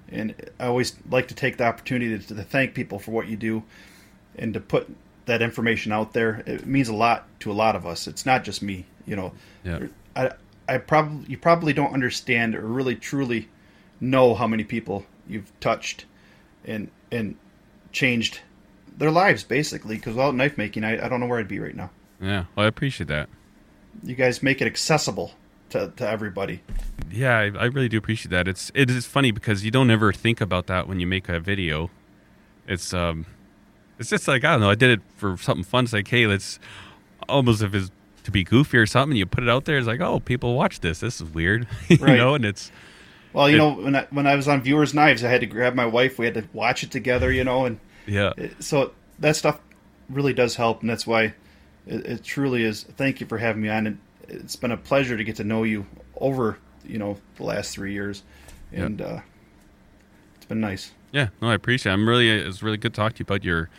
and 0.10 0.36
I 0.60 0.68
always 0.68 0.96
like 1.10 1.30
to 1.30 1.34
take 1.34 1.58
the 1.58 1.64
opportunity 1.64 2.20
to, 2.20 2.36
to 2.36 2.44
thank 2.44 2.76
people 2.76 3.00
for 3.00 3.10
what 3.10 3.28
you 3.28 3.36
do, 3.36 3.64
and 4.38 4.54
to 4.54 4.60
put 4.60 4.88
that 5.26 5.42
information 5.42 5.92
out 5.92 6.14
there. 6.14 6.44
It 6.46 6.68
means 6.68 6.88
a 6.88 6.94
lot 6.94 7.26
to 7.40 7.52
a 7.52 7.54
lot 7.54 7.76
of 7.76 7.88
us. 7.88 8.08
It's 8.08 8.28
not 8.28 8.44
just 8.44 8.62
me, 8.62 8.86
you 9.08 9.16
know. 9.16 9.34
Yeah. 9.64 9.88
I, 10.16 10.34
I 10.68 10.78
probably 10.78 11.28
you 11.28 11.40
probably 11.40 11.74
don't 11.74 11.92
understand 11.92 12.54
or 12.54 12.62
really 12.62 12.96
truly 12.96 13.50
know 14.00 14.36
how 14.36 14.46
many 14.46 14.64
people 14.64 15.04
you've 15.28 15.52
touched, 15.60 16.06
and 16.64 16.92
and 17.12 17.38
changed 17.92 18.42
their 18.96 19.10
lives 19.10 19.44
basically. 19.44 19.96
Because 19.96 20.14
without 20.14 20.36
knife 20.36 20.60
making, 20.60 20.84
I, 20.84 21.04
I 21.04 21.10
don't 21.10 21.20
know 21.20 21.26
where 21.26 21.40
I'd 21.40 21.48
be 21.48 21.60
right 21.60 21.76
now 21.76 21.90
Yeah, 22.22 22.46
well, 22.56 22.66
I 22.66 22.68
appreciate 22.68 23.08
that. 23.08 23.30
You 24.04 24.16
guys 24.16 24.42
make 24.44 24.62
it 24.62 24.66
accessible 24.68 25.34
to, 25.70 25.92
to 25.98 26.08
everybody. 26.10 26.62
Yeah, 27.12 27.38
I, 27.38 27.44
I 27.58 27.66
really 27.66 27.90
do 27.90 27.98
appreciate 27.98 28.32
that. 28.32 28.48
It's 28.48 28.72
it 28.76 28.90
is 28.90 29.06
funny 29.06 29.32
because 29.32 29.64
you 29.66 29.72
don't 29.72 29.90
ever 29.92 30.14
think 30.14 30.42
about 30.42 30.68
that 30.68 30.88
when 30.88 31.00
you 31.00 31.08
make 31.08 31.28
a 31.30 31.40
video. 31.40 31.90
It's 32.68 32.94
um, 32.94 33.26
it's 33.98 34.10
just 34.10 34.28
like 34.28 34.44
I 34.44 34.52
don't 34.52 34.62
know. 34.62 34.70
I 34.70 34.76
did 34.76 34.92
it 34.92 35.02
for 35.18 35.38
something 35.38 35.64
fun. 35.64 35.86
It's 35.86 35.94
like, 35.94 36.08
hey, 36.08 36.28
let's 36.28 36.60
almost 37.28 37.62
if 37.64 37.74
it's 37.74 37.92
to 38.24 38.32
be 38.32 38.44
goofy 38.44 38.78
or 38.78 38.86
something. 38.86 39.18
You 39.18 39.26
put 39.26 39.44
it 39.44 39.50
out 39.50 39.66
there. 39.66 39.78
It's 39.78 39.88
like, 39.88 40.02
oh, 40.02 40.20
people 40.20 40.56
watch 40.56 40.82
this. 40.82 41.00
This 41.00 41.20
is 41.22 41.30
weird, 41.34 41.68
you 41.88 41.98
Right. 41.98 42.18
know. 42.18 42.36
And 42.36 42.46
it's 42.46 42.72
Well, 43.34 43.50
you 43.50 43.56
It- 43.56 43.60
know, 43.60 43.74
when 43.74 43.96
I, 43.96 44.08
when 44.12 44.28
I 44.28 44.36
was 44.36 44.48
on 44.48 44.62
Viewers 44.62 44.94
Knives, 44.94 45.24
I 45.24 45.30
had 45.30 45.42
to 45.42 45.48
grab 45.48 45.74
my 45.74 45.86
wife. 45.86 46.20
We 46.20 46.26
had 46.26 46.36
to 46.36 46.44
watch 46.54 46.84
it 46.84 46.92
together, 46.92 47.32
you 47.32 47.44
know, 47.44 47.66
and 47.66 47.80
yeah, 48.06 48.34
it, 48.38 48.62
so 48.64 48.92
that 49.20 49.36
stuff 49.36 49.60
really 50.10 50.34
does 50.34 50.56
help, 50.56 50.82
and 50.82 50.90
that's 50.90 51.06
why 51.08 51.34
it, 51.90 52.06
it 52.06 52.24
truly 52.24 52.64
is. 52.64 52.84
Thank 52.84 53.20
you 53.20 53.28
for 53.28 53.38
having 53.38 53.62
me 53.62 53.70
on. 53.70 53.88
And 53.88 54.00
it's 54.28 54.56
been 54.56 54.72
a 54.72 54.78
pleasure 54.78 55.18
to 55.18 55.24
get 55.24 55.36
to 55.38 55.44
know 55.44 55.64
you 55.64 55.86
over, 56.16 56.58
you 56.86 56.98
know, 57.00 57.18
the 57.36 57.44
last 57.44 57.74
three 57.74 57.94
years, 57.94 58.24
and 58.72 59.02
uh, 59.02 59.20
it's 60.36 60.46
been 60.46 60.62
nice. 60.62 60.92
Yeah, 61.12 61.30
no, 61.42 61.50
I 61.50 61.56
appreciate. 61.56 61.92
it. 61.92 61.94
I'm 61.94 62.08
really. 62.08 62.30
It's 62.30 62.62
really 62.62 62.78
good 62.78 62.94
to 62.94 63.02
talk 63.02 63.14
to 63.16 63.20
you 63.20 63.24
about 63.24 63.44
your 63.44 63.70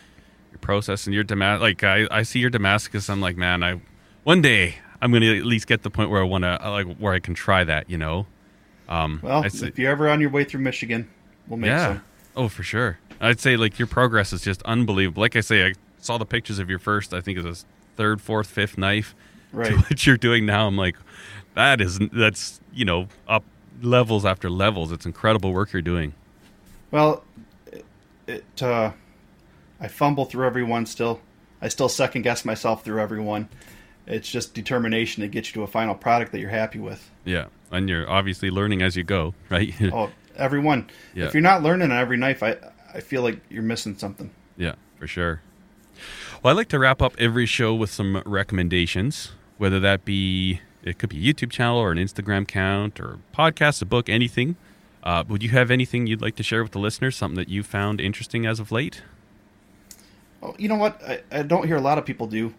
your 0.51 0.59
process 0.59 1.07
and 1.07 1.13
your 1.13 1.23
Damascus. 1.23 1.61
Like 1.61 1.83
I, 1.83 2.07
I 2.11 2.23
see 2.23 2.39
your 2.39 2.49
Damascus. 2.49 3.09
I'm 3.09 3.21
like, 3.21 3.37
man, 3.37 3.63
I 3.63 3.79
one 4.23 4.41
day 4.41 4.75
I'm 5.01 5.11
gonna 5.13 5.33
at 5.33 5.45
least 5.45 5.67
get 5.67 5.77
to 5.77 5.83
the 5.83 5.89
point 5.89 6.09
where 6.09 6.21
I 6.21 6.25
want 6.25 6.43
to 6.43 6.59
like 6.69 6.97
where 6.97 7.13
I 7.13 7.19
can 7.19 7.33
try 7.33 7.63
that. 7.63 7.89
You 7.89 7.97
know. 7.97 8.27
Um, 8.89 9.21
Well, 9.23 9.49
say- 9.49 9.67
if 9.67 9.79
you're 9.79 9.91
ever 9.91 10.09
on 10.09 10.19
your 10.19 10.29
way 10.29 10.43
through 10.43 10.59
Michigan, 10.59 11.09
we'll 11.47 11.57
make 11.57 11.69
yeah. 11.69 11.87
some. 11.87 12.03
Oh, 12.35 12.49
for 12.49 12.63
sure. 12.63 12.99
I'd 13.21 13.39
say 13.39 13.55
like 13.55 13.79
your 13.79 13.87
progress 13.87 14.33
is 14.33 14.41
just 14.41 14.61
unbelievable. 14.63 15.21
Like 15.21 15.37
I 15.37 15.41
say, 15.41 15.65
I 15.67 15.73
saw 15.99 16.17
the 16.17 16.25
pictures 16.25 16.59
of 16.59 16.69
your 16.69 16.79
first. 16.79 17.13
I 17.13 17.21
think 17.21 17.37
it 17.37 17.45
was 17.45 17.65
third, 18.01 18.19
fourth, 18.19 18.47
fifth 18.47 18.79
knife. 18.79 19.13
Right. 19.53 19.69
To 19.69 19.77
what 19.77 20.07
you're 20.07 20.17
doing 20.17 20.47
now, 20.47 20.65
I'm 20.65 20.75
like, 20.75 20.95
that 21.53 21.79
is 21.79 21.99
that's 22.11 22.59
you 22.73 22.83
know 22.83 23.07
up 23.27 23.43
levels 23.79 24.25
after 24.25 24.49
levels. 24.49 24.91
It's 24.91 25.05
incredible 25.05 25.53
work 25.53 25.71
you're 25.71 25.83
doing. 25.83 26.13
Well, 26.89 27.23
it, 27.67 27.85
it 28.25 28.63
uh, 28.63 28.91
I 29.79 29.87
fumble 29.87 30.25
through 30.25 30.47
every 30.47 30.63
one 30.63 30.87
still. 30.87 31.21
I 31.61 31.67
still 31.67 31.89
second 31.89 32.23
guess 32.23 32.43
myself 32.43 32.83
through 32.83 32.99
every 32.99 33.19
one. 33.19 33.49
It's 34.07 34.27
just 34.27 34.55
determination 34.55 35.21
to 35.21 35.27
get 35.27 35.47
you 35.47 35.53
to 35.53 35.63
a 35.63 35.67
final 35.67 35.93
product 35.93 36.31
that 36.31 36.39
you're 36.39 36.49
happy 36.49 36.79
with. 36.79 37.07
Yeah. 37.23 37.45
and 37.71 37.87
you're 37.87 38.09
obviously 38.09 38.49
learning 38.49 38.81
as 38.81 38.95
you 38.95 39.03
go, 39.03 39.35
right? 39.51 39.75
Oh, 39.93 40.09
everyone. 40.35 40.89
Yeah. 41.13 41.25
If 41.25 41.35
you're 41.35 41.41
not 41.43 41.61
learning 41.61 41.91
on 41.91 41.97
every 41.99 42.17
knife, 42.17 42.41
I 42.41 42.57
I 42.95 43.01
feel 43.01 43.21
like 43.21 43.39
you're 43.51 43.61
missing 43.61 43.95
something. 43.95 44.31
Yeah, 44.57 44.73
for 44.97 45.05
sure. 45.05 45.41
Well, 46.43 46.51
I 46.51 46.57
like 46.57 46.69
to 46.69 46.79
wrap 46.79 47.03
up 47.03 47.13
every 47.19 47.45
show 47.45 47.75
with 47.75 47.91
some 47.91 48.23
recommendations, 48.25 49.33
whether 49.59 49.79
that 49.81 50.05
be 50.05 50.59
it 50.81 50.97
could 50.97 51.09
be 51.09 51.29
a 51.29 51.33
YouTube 51.33 51.51
channel 51.51 51.77
or 51.77 51.91
an 51.91 51.99
Instagram 51.99 52.43
account 52.43 52.99
or 52.99 53.19
podcast, 53.31 53.83
a 53.83 53.85
book, 53.85 54.09
anything. 54.09 54.55
Uh, 55.03 55.23
would 55.27 55.43
you 55.43 55.49
have 55.49 55.69
anything 55.69 56.07
you'd 56.07 56.21
like 56.21 56.35
to 56.37 56.43
share 56.43 56.63
with 56.63 56.71
the 56.71 56.79
listeners? 56.79 57.15
Something 57.15 57.35
that 57.35 57.47
you 57.47 57.61
found 57.61 58.01
interesting 58.01 58.47
as 58.47 58.59
of 58.59 58.71
late? 58.71 59.03
Oh, 60.41 60.55
you 60.57 60.67
know 60.67 60.77
what? 60.77 60.99
I, 61.03 61.21
I 61.31 61.43
don't 61.43 61.67
hear 61.67 61.75
a 61.75 61.81
lot 61.81 61.99
of 61.99 62.05
people 62.05 62.25
do. 62.25 62.55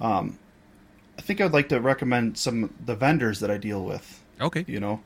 Um, 0.00 0.36
I 1.16 1.22
think 1.22 1.40
I 1.40 1.44
would 1.44 1.52
like 1.52 1.68
to 1.68 1.80
recommend 1.80 2.36
some 2.36 2.64
of 2.64 2.70
the 2.84 2.96
vendors 2.96 3.38
that 3.40 3.50
I 3.50 3.58
deal 3.58 3.84
with. 3.84 4.24
Okay. 4.40 4.64
You 4.66 4.80
know, 4.80 5.02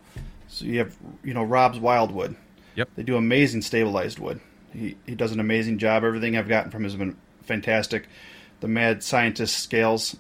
so 0.49 0.65
you 0.65 0.79
have 0.79 0.97
you 1.23 1.35
know 1.35 1.45
Rob's 1.45 1.79
Wildwood. 1.79 2.37
Yep. 2.77 2.89
They 2.97 3.03
do 3.03 3.17
amazing 3.17 3.61
stabilized 3.61 4.19
wood. 4.19 4.41
He 4.73 4.97
he 5.05 5.15
does 5.15 5.33
an 5.33 5.41
amazing 5.41 5.77
job. 5.77 6.05
Everything 6.05 6.39
I've 6.39 6.49
gotten 6.49 6.71
from 6.71 6.85
him 6.85 6.91
has 6.91 6.97
been 6.97 7.17
fantastic. 7.47 8.07
The 8.61 8.69
Mad 8.69 9.03
Scientist 9.03 9.59
scales, 9.59 10.17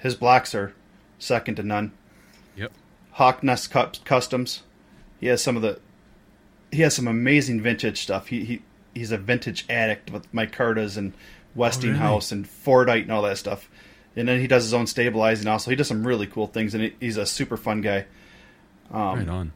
his 0.00 0.14
blocks 0.14 0.54
are 0.54 0.74
second 1.18 1.56
to 1.56 1.62
none. 1.62 1.92
Yep. 2.56 2.72
Hawk 3.12 3.42
Nest 3.42 3.72
Customs. 4.04 4.62
He 5.20 5.26
has 5.26 5.42
some 5.42 5.56
of 5.56 5.62
the. 5.62 5.80
He 6.70 6.82
has 6.82 6.94
some 6.94 7.08
amazing 7.08 7.60
vintage 7.62 8.02
stuff. 8.02 8.28
He 8.28 8.44
he 8.44 8.62
he's 8.94 9.10
a 9.12 9.18
vintage 9.18 9.64
addict 9.70 10.10
with 10.12 10.30
micartas 10.32 10.96
and 10.96 11.12
Westinghouse 11.54 12.30
and 12.32 12.46
Fordite 12.46 13.02
and 13.02 13.12
all 13.12 13.22
that 13.22 13.38
stuff. 13.38 13.68
And 14.14 14.28
then 14.28 14.40
he 14.40 14.46
does 14.46 14.64
his 14.64 14.74
own 14.74 14.86
stabilizing 14.86 15.46
also. 15.48 15.70
He 15.70 15.76
does 15.76 15.88
some 15.88 16.06
really 16.06 16.26
cool 16.26 16.46
things, 16.46 16.74
and 16.74 16.92
he's 17.00 17.16
a 17.16 17.26
super 17.26 17.56
fun 17.56 17.80
guy. 17.80 18.06
Um, 18.90 19.18
right 19.18 19.28
on. 19.28 19.52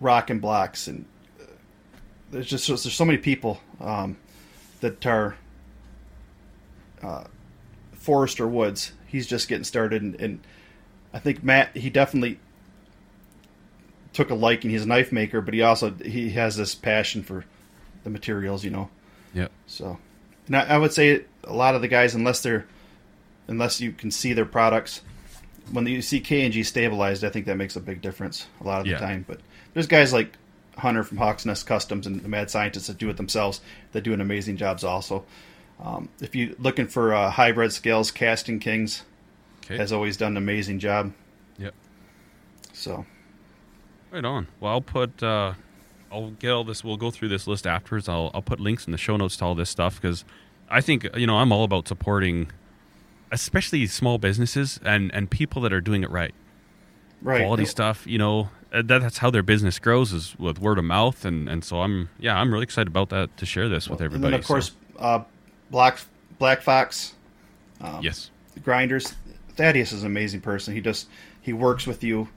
rock 0.00 0.30
and 0.30 0.40
blocks 0.40 0.86
and 0.86 1.04
uh, 1.40 1.44
there's 2.30 2.46
just 2.46 2.68
there's 2.68 2.92
so 2.92 3.04
many 3.04 3.18
people 3.18 3.60
um, 3.80 4.16
that 4.80 5.04
are 5.06 5.36
uh, 7.02 7.24
Forrester 7.92 8.46
Woods. 8.46 8.92
He's 9.06 9.26
just 9.26 9.48
getting 9.48 9.64
started, 9.64 10.02
and, 10.02 10.14
and 10.20 10.40
I 11.12 11.18
think 11.18 11.42
Matt 11.42 11.76
he 11.76 11.90
definitely 11.90 12.38
took 14.12 14.30
a 14.30 14.34
liking. 14.34 14.70
He's 14.70 14.84
a 14.84 14.88
knife 14.88 15.12
maker, 15.12 15.40
but 15.40 15.54
he 15.54 15.62
also 15.62 15.90
he 15.92 16.30
has 16.30 16.56
this 16.56 16.74
passion 16.74 17.22
for 17.22 17.44
the 18.04 18.10
materials, 18.10 18.64
you 18.64 18.70
know. 18.70 18.88
Yep. 19.34 19.50
So, 19.66 19.98
and 20.46 20.56
I, 20.56 20.60
I 20.62 20.78
would 20.78 20.92
say 20.92 21.24
a 21.44 21.52
lot 21.52 21.74
of 21.74 21.80
the 21.82 21.88
guys, 21.88 22.14
unless 22.14 22.42
they're 22.42 22.66
unless 23.48 23.80
you 23.80 23.92
can 23.92 24.10
see 24.10 24.32
their 24.32 24.44
products, 24.46 25.00
when 25.72 25.86
you 25.86 26.02
see 26.02 26.20
K 26.20 26.44
and 26.44 26.52
G 26.52 26.62
stabilized, 26.62 27.24
I 27.24 27.30
think 27.30 27.46
that 27.46 27.56
makes 27.56 27.76
a 27.76 27.80
big 27.80 28.00
difference 28.02 28.46
a 28.60 28.64
lot 28.64 28.80
of 28.80 28.84
the 28.86 28.92
Yeah. 28.92 28.98
time. 28.98 29.24
But 29.26 29.40
there's 29.74 29.86
guys 29.86 30.12
like 30.12 30.32
Hunter 30.80 31.04
from 31.04 31.18
Hawks 31.18 31.46
Nest 31.46 31.66
Customs 31.66 32.06
and 32.06 32.20
the 32.20 32.28
Mad 32.28 32.50
Scientists 32.50 32.88
that 32.88 32.98
do 32.98 33.08
it 33.08 33.16
themselves. 33.16 33.60
They 33.92 34.00
do 34.00 34.12
an 34.12 34.20
amazing 34.20 34.56
jobs 34.56 34.82
also. 34.84 35.24
Um, 35.82 36.08
if 36.20 36.34
you're 36.34 36.54
looking 36.58 36.86
for 36.88 37.14
uh, 37.14 37.30
hybrid 37.30 37.72
scales, 37.72 38.10
Casting 38.10 38.58
Kings 38.58 39.04
Okay. 39.64 39.76
has 39.76 39.92
always 39.92 40.16
done 40.16 40.32
an 40.32 40.36
amazing 40.36 40.78
job. 40.80 41.12
Yep. 41.58 41.74
So, 42.72 43.06
Right 44.10 44.24
on. 44.24 44.48
Well, 44.58 44.72
I'll 44.72 44.80
put. 44.80 45.22
Uh, 45.22 45.54
I'll 46.10 46.30
get 46.30 46.50
all 46.50 46.64
this. 46.64 46.82
We'll 46.82 46.96
go 46.96 47.12
through 47.12 47.28
this 47.28 47.46
list 47.46 47.66
afterwards. 47.66 48.08
I'll 48.08 48.30
I'll 48.34 48.42
put 48.42 48.58
links 48.58 48.84
in 48.86 48.90
the 48.92 48.98
show 48.98 49.16
notes 49.16 49.36
to 49.36 49.44
all 49.44 49.54
this 49.54 49.70
stuff 49.70 50.00
because 50.00 50.24
I 50.68 50.80
think 50.80 51.06
you 51.14 51.26
know 51.26 51.36
I'm 51.36 51.52
all 51.52 51.62
about 51.62 51.86
supporting, 51.86 52.50
especially 53.30 53.86
small 53.86 54.18
businesses 54.18 54.80
and 54.84 55.12
and 55.14 55.30
people 55.30 55.62
that 55.62 55.72
are 55.72 55.80
doing 55.80 56.02
it 56.02 56.10
right. 56.10 56.34
right. 57.22 57.40
Quality 57.42 57.64
stuff. 57.66 58.04
You 58.06 58.18
know 58.18 58.50
that's 58.72 59.18
how 59.18 59.30
their 59.30 59.42
business 59.42 59.78
grows 59.78 60.12
is 60.12 60.38
with 60.38 60.58
word 60.60 60.78
of 60.78 60.84
mouth 60.84 61.24
and 61.24 61.48
and 61.48 61.64
so 61.64 61.80
I'm 61.80 62.08
yeah 62.18 62.38
I'm 62.38 62.52
really 62.52 62.62
excited 62.64 62.88
about 62.88 63.08
that 63.10 63.36
to 63.38 63.46
share 63.46 63.68
this 63.68 63.88
with 63.88 64.00
And 64.00 64.06
everybody. 64.06 64.30
then 64.32 64.40
of 64.40 64.44
so- 64.46 64.54
course, 64.54 64.72
uh, 64.98 65.22
Black 65.70 65.98
Black 66.38 66.62
Fox 66.62 67.14
yes. 68.00 68.30
grinders. 68.62 69.14
Thaddeus 69.56 69.92
is 69.92 70.02
an 70.02 70.06
amazing 70.06 70.40
person. 70.40 70.74
He 70.74 70.80
just 70.80 71.08
he 71.42 71.52
works 71.52 71.86
with 71.86 72.02
you. 72.04 72.28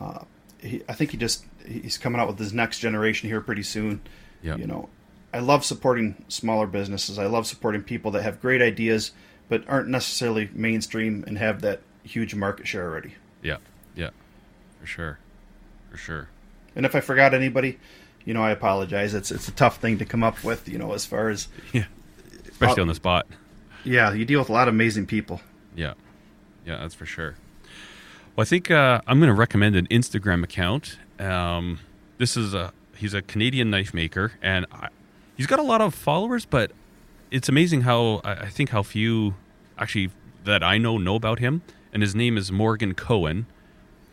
Uh, 0.00 0.24
he, 0.58 0.82
I 0.88 0.92
think 0.94 1.10
he 1.10 1.16
just 1.16 1.44
he's 1.66 1.98
coming 1.98 2.20
out 2.20 2.28
with 2.28 2.38
his 2.38 2.52
next 2.52 2.78
generation 2.78 3.28
here 3.28 3.40
pretty 3.40 3.62
soon. 3.62 4.00
Yeah. 4.42 4.56
You 4.56 4.66
know, 4.66 4.88
I 5.32 5.38
love 5.38 5.64
supporting 5.64 6.24
smaller 6.28 6.66
businesses. 6.66 7.18
I 7.18 7.26
love 7.26 7.46
supporting 7.46 7.82
people 7.82 8.10
that 8.12 8.22
have 8.22 8.40
great 8.40 8.60
ideas 8.62 9.12
but 9.48 9.64
aren't 9.68 9.88
necessarily 9.88 10.48
mainstream 10.52 11.24
and 11.26 11.36
have 11.38 11.60
that 11.62 11.80
huge 12.04 12.34
market 12.34 12.66
share 12.66 12.84
already. 12.88 13.14
Yeah. 13.42 13.58
Yeah. 13.96 14.10
For 14.80 14.86
sure. 14.86 15.18
For 15.92 15.96
sure. 15.98 16.28
And 16.74 16.84
if 16.86 16.94
I 16.96 17.00
forgot 17.00 17.34
anybody, 17.34 17.78
you 18.24 18.32
know, 18.34 18.42
I 18.42 18.50
apologize. 18.50 19.14
It's 19.14 19.30
it's 19.30 19.46
a 19.48 19.52
tough 19.52 19.76
thing 19.78 19.98
to 19.98 20.04
come 20.04 20.24
up 20.24 20.42
with. 20.42 20.68
You 20.68 20.78
know, 20.78 20.92
as 20.94 21.04
far 21.06 21.28
as 21.28 21.48
Yeah. 21.72 21.84
Especially 22.50 22.80
Uh, 22.80 22.82
on 22.82 22.88
the 22.88 22.94
spot. 22.94 23.26
yeah, 23.84 24.12
you 24.12 24.24
deal 24.24 24.40
with 24.40 24.48
a 24.48 24.52
lot 24.52 24.68
of 24.68 24.74
amazing 24.74 25.06
people. 25.06 25.40
Yeah, 25.76 25.94
yeah, 26.66 26.78
that's 26.78 26.94
for 26.94 27.06
sure. 27.06 27.34
Well, 28.36 28.42
I 28.42 28.44
think 28.46 28.70
uh, 28.70 29.00
I'm 29.06 29.18
going 29.20 29.28
to 29.28 29.34
recommend 29.34 29.76
an 29.76 29.86
Instagram 29.88 30.42
account. 30.44 30.98
Um, 31.18 31.78
this 32.18 32.36
is 32.36 32.54
a 32.54 32.72
he's 32.96 33.12
a 33.14 33.22
Canadian 33.22 33.70
knife 33.70 33.92
maker, 33.92 34.32
and 34.42 34.64
I, 34.72 34.88
he's 35.36 35.46
got 35.46 35.58
a 35.58 35.62
lot 35.62 35.80
of 35.82 35.94
followers. 35.94 36.44
But 36.46 36.72
it's 37.30 37.48
amazing 37.50 37.82
how 37.82 38.20
I 38.24 38.32
I 38.32 38.48
think 38.48 38.70
how 38.70 38.82
few 38.82 39.34
actually 39.78 40.10
that 40.44 40.62
I 40.62 40.78
know 40.78 40.96
know 40.98 41.16
about 41.16 41.38
him. 41.38 41.60
And 41.92 42.02
his 42.02 42.14
name 42.14 42.38
is 42.38 42.50
Morgan 42.50 42.94
Cohen, 42.94 43.44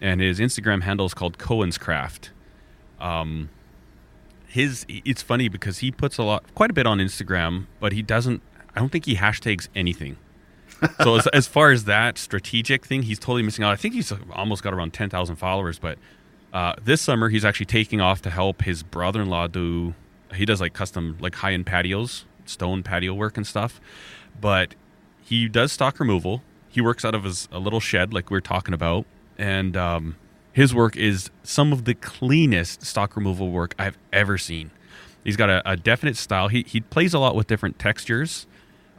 and 0.01 0.21
his 0.21 0.39
Instagram 0.39 0.83
handle 0.83 1.05
is 1.05 1.13
called 1.13 1.37
Cohen's 1.37 1.77
Craft. 1.77 2.31
Um, 2.99 3.49
his 4.47 4.85
it's 4.89 5.21
funny 5.21 5.47
because 5.47 5.79
he 5.79 5.91
puts 5.91 6.17
a 6.17 6.23
lot, 6.23 6.43
quite 6.55 6.69
a 6.69 6.73
bit 6.73 6.87
on 6.87 6.99
Instagram, 6.99 7.67
but 7.79 7.93
he 7.93 8.01
doesn't. 8.01 8.41
I 8.75 8.79
don't 8.79 8.91
think 8.91 9.05
he 9.05 9.15
hashtags 9.15 9.67
anything 9.75 10.17
so 11.03 11.15
as, 11.15 11.27
as 11.27 11.47
far 11.47 11.71
as 11.71 11.85
that 11.85 12.17
strategic 12.17 12.85
thing, 12.85 13.03
he's 13.03 13.19
totally 13.19 13.43
missing 13.43 13.65
out. 13.65 13.71
I 13.71 13.75
think 13.75 13.93
he's 13.93 14.13
almost 14.31 14.63
got 14.63 14.73
around 14.73 14.93
ten 14.93 15.09
thousand 15.09 15.35
followers, 15.35 15.79
but 15.79 15.97
uh, 16.53 16.73
this 16.83 17.01
summer 17.01 17.29
he's 17.29 17.45
actually 17.45 17.65
taking 17.65 18.01
off 18.01 18.21
to 18.23 18.29
help 18.29 18.63
his 18.63 18.83
brother-in-law 18.83 19.47
do. 19.47 19.93
He 20.33 20.45
does 20.45 20.61
like 20.61 20.73
custom, 20.73 21.17
like 21.19 21.35
high-end 21.35 21.65
patios, 21.65 22.25
stone 22.45 22.83
patio 22.83 23.13
work 23.13 23.35
and 23.35 23.45
stuff. 23.45 23.81
But 24.39 24.75
he 25.21 25.47
does 25.47 25.71
stock 25.71 25.99
removal. 25.99 26.43
He 26.69 26.81
works 26.81 27.03
out 27.03 27.15
of 27.15 27.23
his 27.23 27.47
a 27.51 27.59
little 27.59 27.79
shed, 27.79 28.13
like 28.13 28.29
we 28.29 28.37
are 28.37 28.41
talking 28.41 28.73
about, 28.73 29.05
and 29.39 29.75
um, 29.75 30.17
his 30.51 30.75
work 30.75 30.95
is 30.95 31.31
some 31.41 31.73
of 31.73 31.85
the 31.85 31.95
cleanest 31.95 32.85
stock 32.85 33.15
removal 33.15 33.49
work 33.49 33.73
I've 33.79 33.97
ever 34.13 34.37
seen. 34.37 34.71
He's 35.23 35.37
got 35.37 35.49
a, 35.49 35.61
a 35.69 35.77
definite 35.77 36.17
style. 36.17 36.49
He 36.49 36.63
he 36.67 36.81
plays 36.81 37.13
a 37.13 37.19
lot 37.19 37.35
with 37.35 37.47
different 37.47 37.79
textures. 37.79 38.45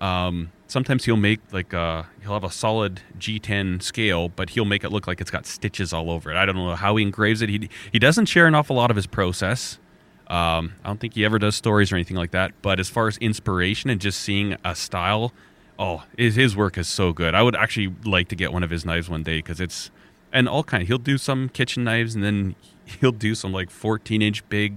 Um, 0.00 0.50
sometimes 0.66 1.04
he'll 1.04 1.16
make 1.16 1.40
like 1.52 1.74
uh, 1.74 2.04
he'll 2.22 2.32
have 2.32 2.44
a 2.44 2.50
solid 2.50 3.02
G10 3.18 3.82
scale, 3.82 4.28
but 4.30 4.50
he'll 4.50 4.64
make 4.64 4.82
it 4.82 4.90
look 4.90 5.06
like 5.06 5.20
it's 5.20 5.30
got 5.30 5.46
stitches 5.46 5.92
all 5.92 6.10
over 6.10 6.30
it. 6.30 6.36
I 6.36 6.46
don't 6.46 6.56
know 6.56 6.74
how 6.74 6.96
he 6.96 7.02
engraves 7.02 7.42
it. 7.42 7.48
He 7.48 7.68
he 7.92 7.98
doesn't 7.98 8.26
share 8.26 8.46
an 8.46 8.54
awful 8.54 8.76
lot 8.76 8.90
of 8.90 8.96
his 8.96 9.06
process. 9.06 9.78
Um, 10.26 10.74
I 10.84 10.88
don't 10.88 11.00
think 11.00 11.14
he 11.14 11.24
ever 11.24 11.38
does 11.38 11.56
stories 11.56 11.90
or 11.90 11.96
anything 11.96 12.16
like 12.16 12.30
that. 12.30 12.52
But 12.62 12.78
as 12.78 12.88
far 12.88 13.08
as 13.08 13.18
inspiration 13.18 13.90
and 13.90 14.00
just 14.00 14.20
seeing 14.20 14.56
a 14.64 14.76
style, 14.76 15.32
oh, 15.76 16.04
his, 16.16 16.36
his 16.36 16.56
work 16.56 16.78
is 16.78 16.86
so 16.86 17.12
good. 17.12 17.34
I 17.34 17.42
would 17.42 17.56
actually 17.56 17.92
like 18.04 18.28
to 18.28 18.36
get 18.36 18.52
one 18.52 18.62
of 18.62 18.70
his 18.70 18.86
knives 18.86 19.10
one 19.10 19.24
day 19.24 19.38
because 19.38 19.60
it's 19.60 19.90
and 20.32 20.48
all 20.48 20.64
kind. 20.64 20.86
He'll 20.86 20.98
do 20.98 21.18
some 21.18 21.48
kitchen 21.48 21.84
knives 21.84 22.14
and 22.14 22.22
then 22.24 22.54
he'll 23.00 23.12
do 23.12 23.34
some 23.34 23.52
like 23.52 23.70
14 23.70 24.22
inch 24.22 24.48
big 24.48 24.74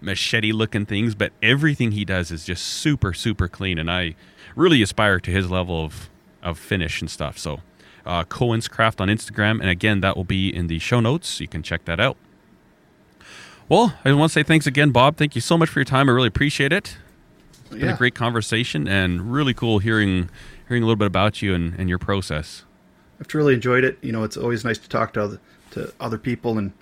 machete 0.00 0.52
looking 0.52 0.86
things. 0.86 1.14
But 1.14 1.32
everything 1.42 1.92
he 1.92 2.04
does 2.04 2.30
is 2.30 2.44
just 2.44 2.64
super 2.64 3.12
super 3.12 3.48
clean, 3.48 3.78
and 3.78 3.90
I 3.90 4.14
really 4.56 4.82
aspire 4.82 5.20
to 5.20 5.30
his 5.30 5.50
level 5.50 5.84
of 5.84 6.08
of 6.42 6.58
finish 6.58 7.00
and 7.00 7.10
stuff. 7.10 7.38
So. 7.38 7.60
Uh, 8.06 8.24
Cohen's 8.24 8.68
Craft 8.68 9.02
on 9.02 9.08
Instagram, 9.08 9.60
and 9.60 9.68
again, 9.68 10.00
that 10.00 10.16
will 10.16 10.24
be 10.24 10.48
in 10.48 10.68
the 10.68 10.78
show 10.78 10.98
notes. 10.98 11.40
You 11.40 11.48
can 11.48 11.62
check 11.62 11.84
that 11.84 12.00
out. 12.00 12.16
Well, 13.68 13.94
I 14.02 14.12
want 14.14 14.30
to 14.30 14.32
say 14.32 14.42
thanks 14.42 14.66
again, 14.66 14.92
Bob. 14.92 15.16
Thank 15.18 15.34
you 15.34 15.42
so 15.42 15.58
much 15.58 15.68
for 15.68 15.80
your 15.80 15.84
time. 15.84 16.08
I 16.08 16.12
really 16.12 16.28
appreciate 16.28 16.72
it. 16.72 16.96
It's 17.50 17.68
been 17.68 17.80
Yeah. 17.80 17.92
a 17.94 17.96
great 17.98 18.14
conversation 18.14 18.88
and 18.88 19.30
really 19.30 19.52
cool 19.52 19.78
hearing 19.80 20.30
hearing 20.68 20.82
a 20.82 20.86
little 20.86 20.96
bit 20.96 21.06
about 21.06 21.42
you 21.42 21.52
and, 21.54 21.74
and 21.78 21.90
your 21.90 21.98
process. 21.98 22.64
I've 23.20 23.28
truly 23.28 23.54
enjoyed 23.54 23.84
it. 23.84 23.98
You 24.02 24.12
know, 24.12 24.24
it's 24.24 24.36
always 24.36 24.64
nice 24.64 24.78
to 24.78 24.88
talk 24.88 25.12
to 25.14 25.22
other, 25.22 25.40
to 25.72 25.92
other 26.00 26.18
people 26.18 26.58
and 26.58 26.72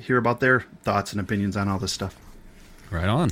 hear 0.00 0.16
about 0.16 0.40
their 0.40 0.60
thoughts 0.82 1.12
and 1.12 1.20
opinions 1.20 1.56
on 1.56 1.68
all 1.68 1.78
this 1.78 1.92
stuff. 1.92 2.16
Right 2.90 3.08
on. 3.08 3.30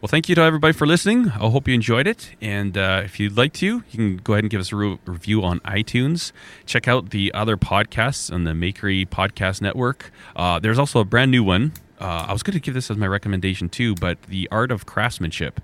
Well, 0.00 0.08
thank 0.08 0.28
you 0.28 0.34
to 0.34 0.42
everybody 0.42 0.74
for 0.74 0.86
listening. 0.86 1.30
I 1.30 1.48
hope 1.48 1.66
you 1.66 1.72
enjoyed 1.72 2.06
it. 2.06 2.32
And 2.38 2.76
uh, 2.76 3.00
if 3.04 3.18
you'd 3.18 3.38
like 3.38 3.54
to, 3.54 3.66
you 3.66 3.82
can 3.90 4.16
go 4.18 4.34
ahead 4.34 4.44
and 4.44 4.50
give 4.50 4.60
us 4.60 4.70
a 4.70 4.76
re- 4.76 4.98
review 5.06 5.42
on 5.42 5.60
iTunes. 5.60 6.30
Check 6.66 6.86
out 6.86 7.08
the 7.08 7.32
other 7.32 7.56
podcasts 7.56 8.30
on 8.30 8.44
the 8.44 8.50
Makery 8.50 9.08
Podcast 9.08 9.62
Network. 9.62 10.12
Uh, 10.36 10.58
there's 10.58 10.78
also 10.78 11.00
a 11.00 11.06
brand 11.06 11.30
new 11.30 11.42
one. 11.42 11.72
Uh, 11.98 12.26
I 12.28 12.34
was 12.34 12.42
going 12.42 12.52
to 12.52 12.60
give 12.60 12.74
this 12.74 12.90
as 12.90 12.98
my 12.98 13.06
recommendation 13.06 13.70
too, 13.70 13.94
but 13.94 14.20
The 14.24 14.46
Art 14.52 14.70
of 14.70 14.84
Craftsmanship. 14.84 15.58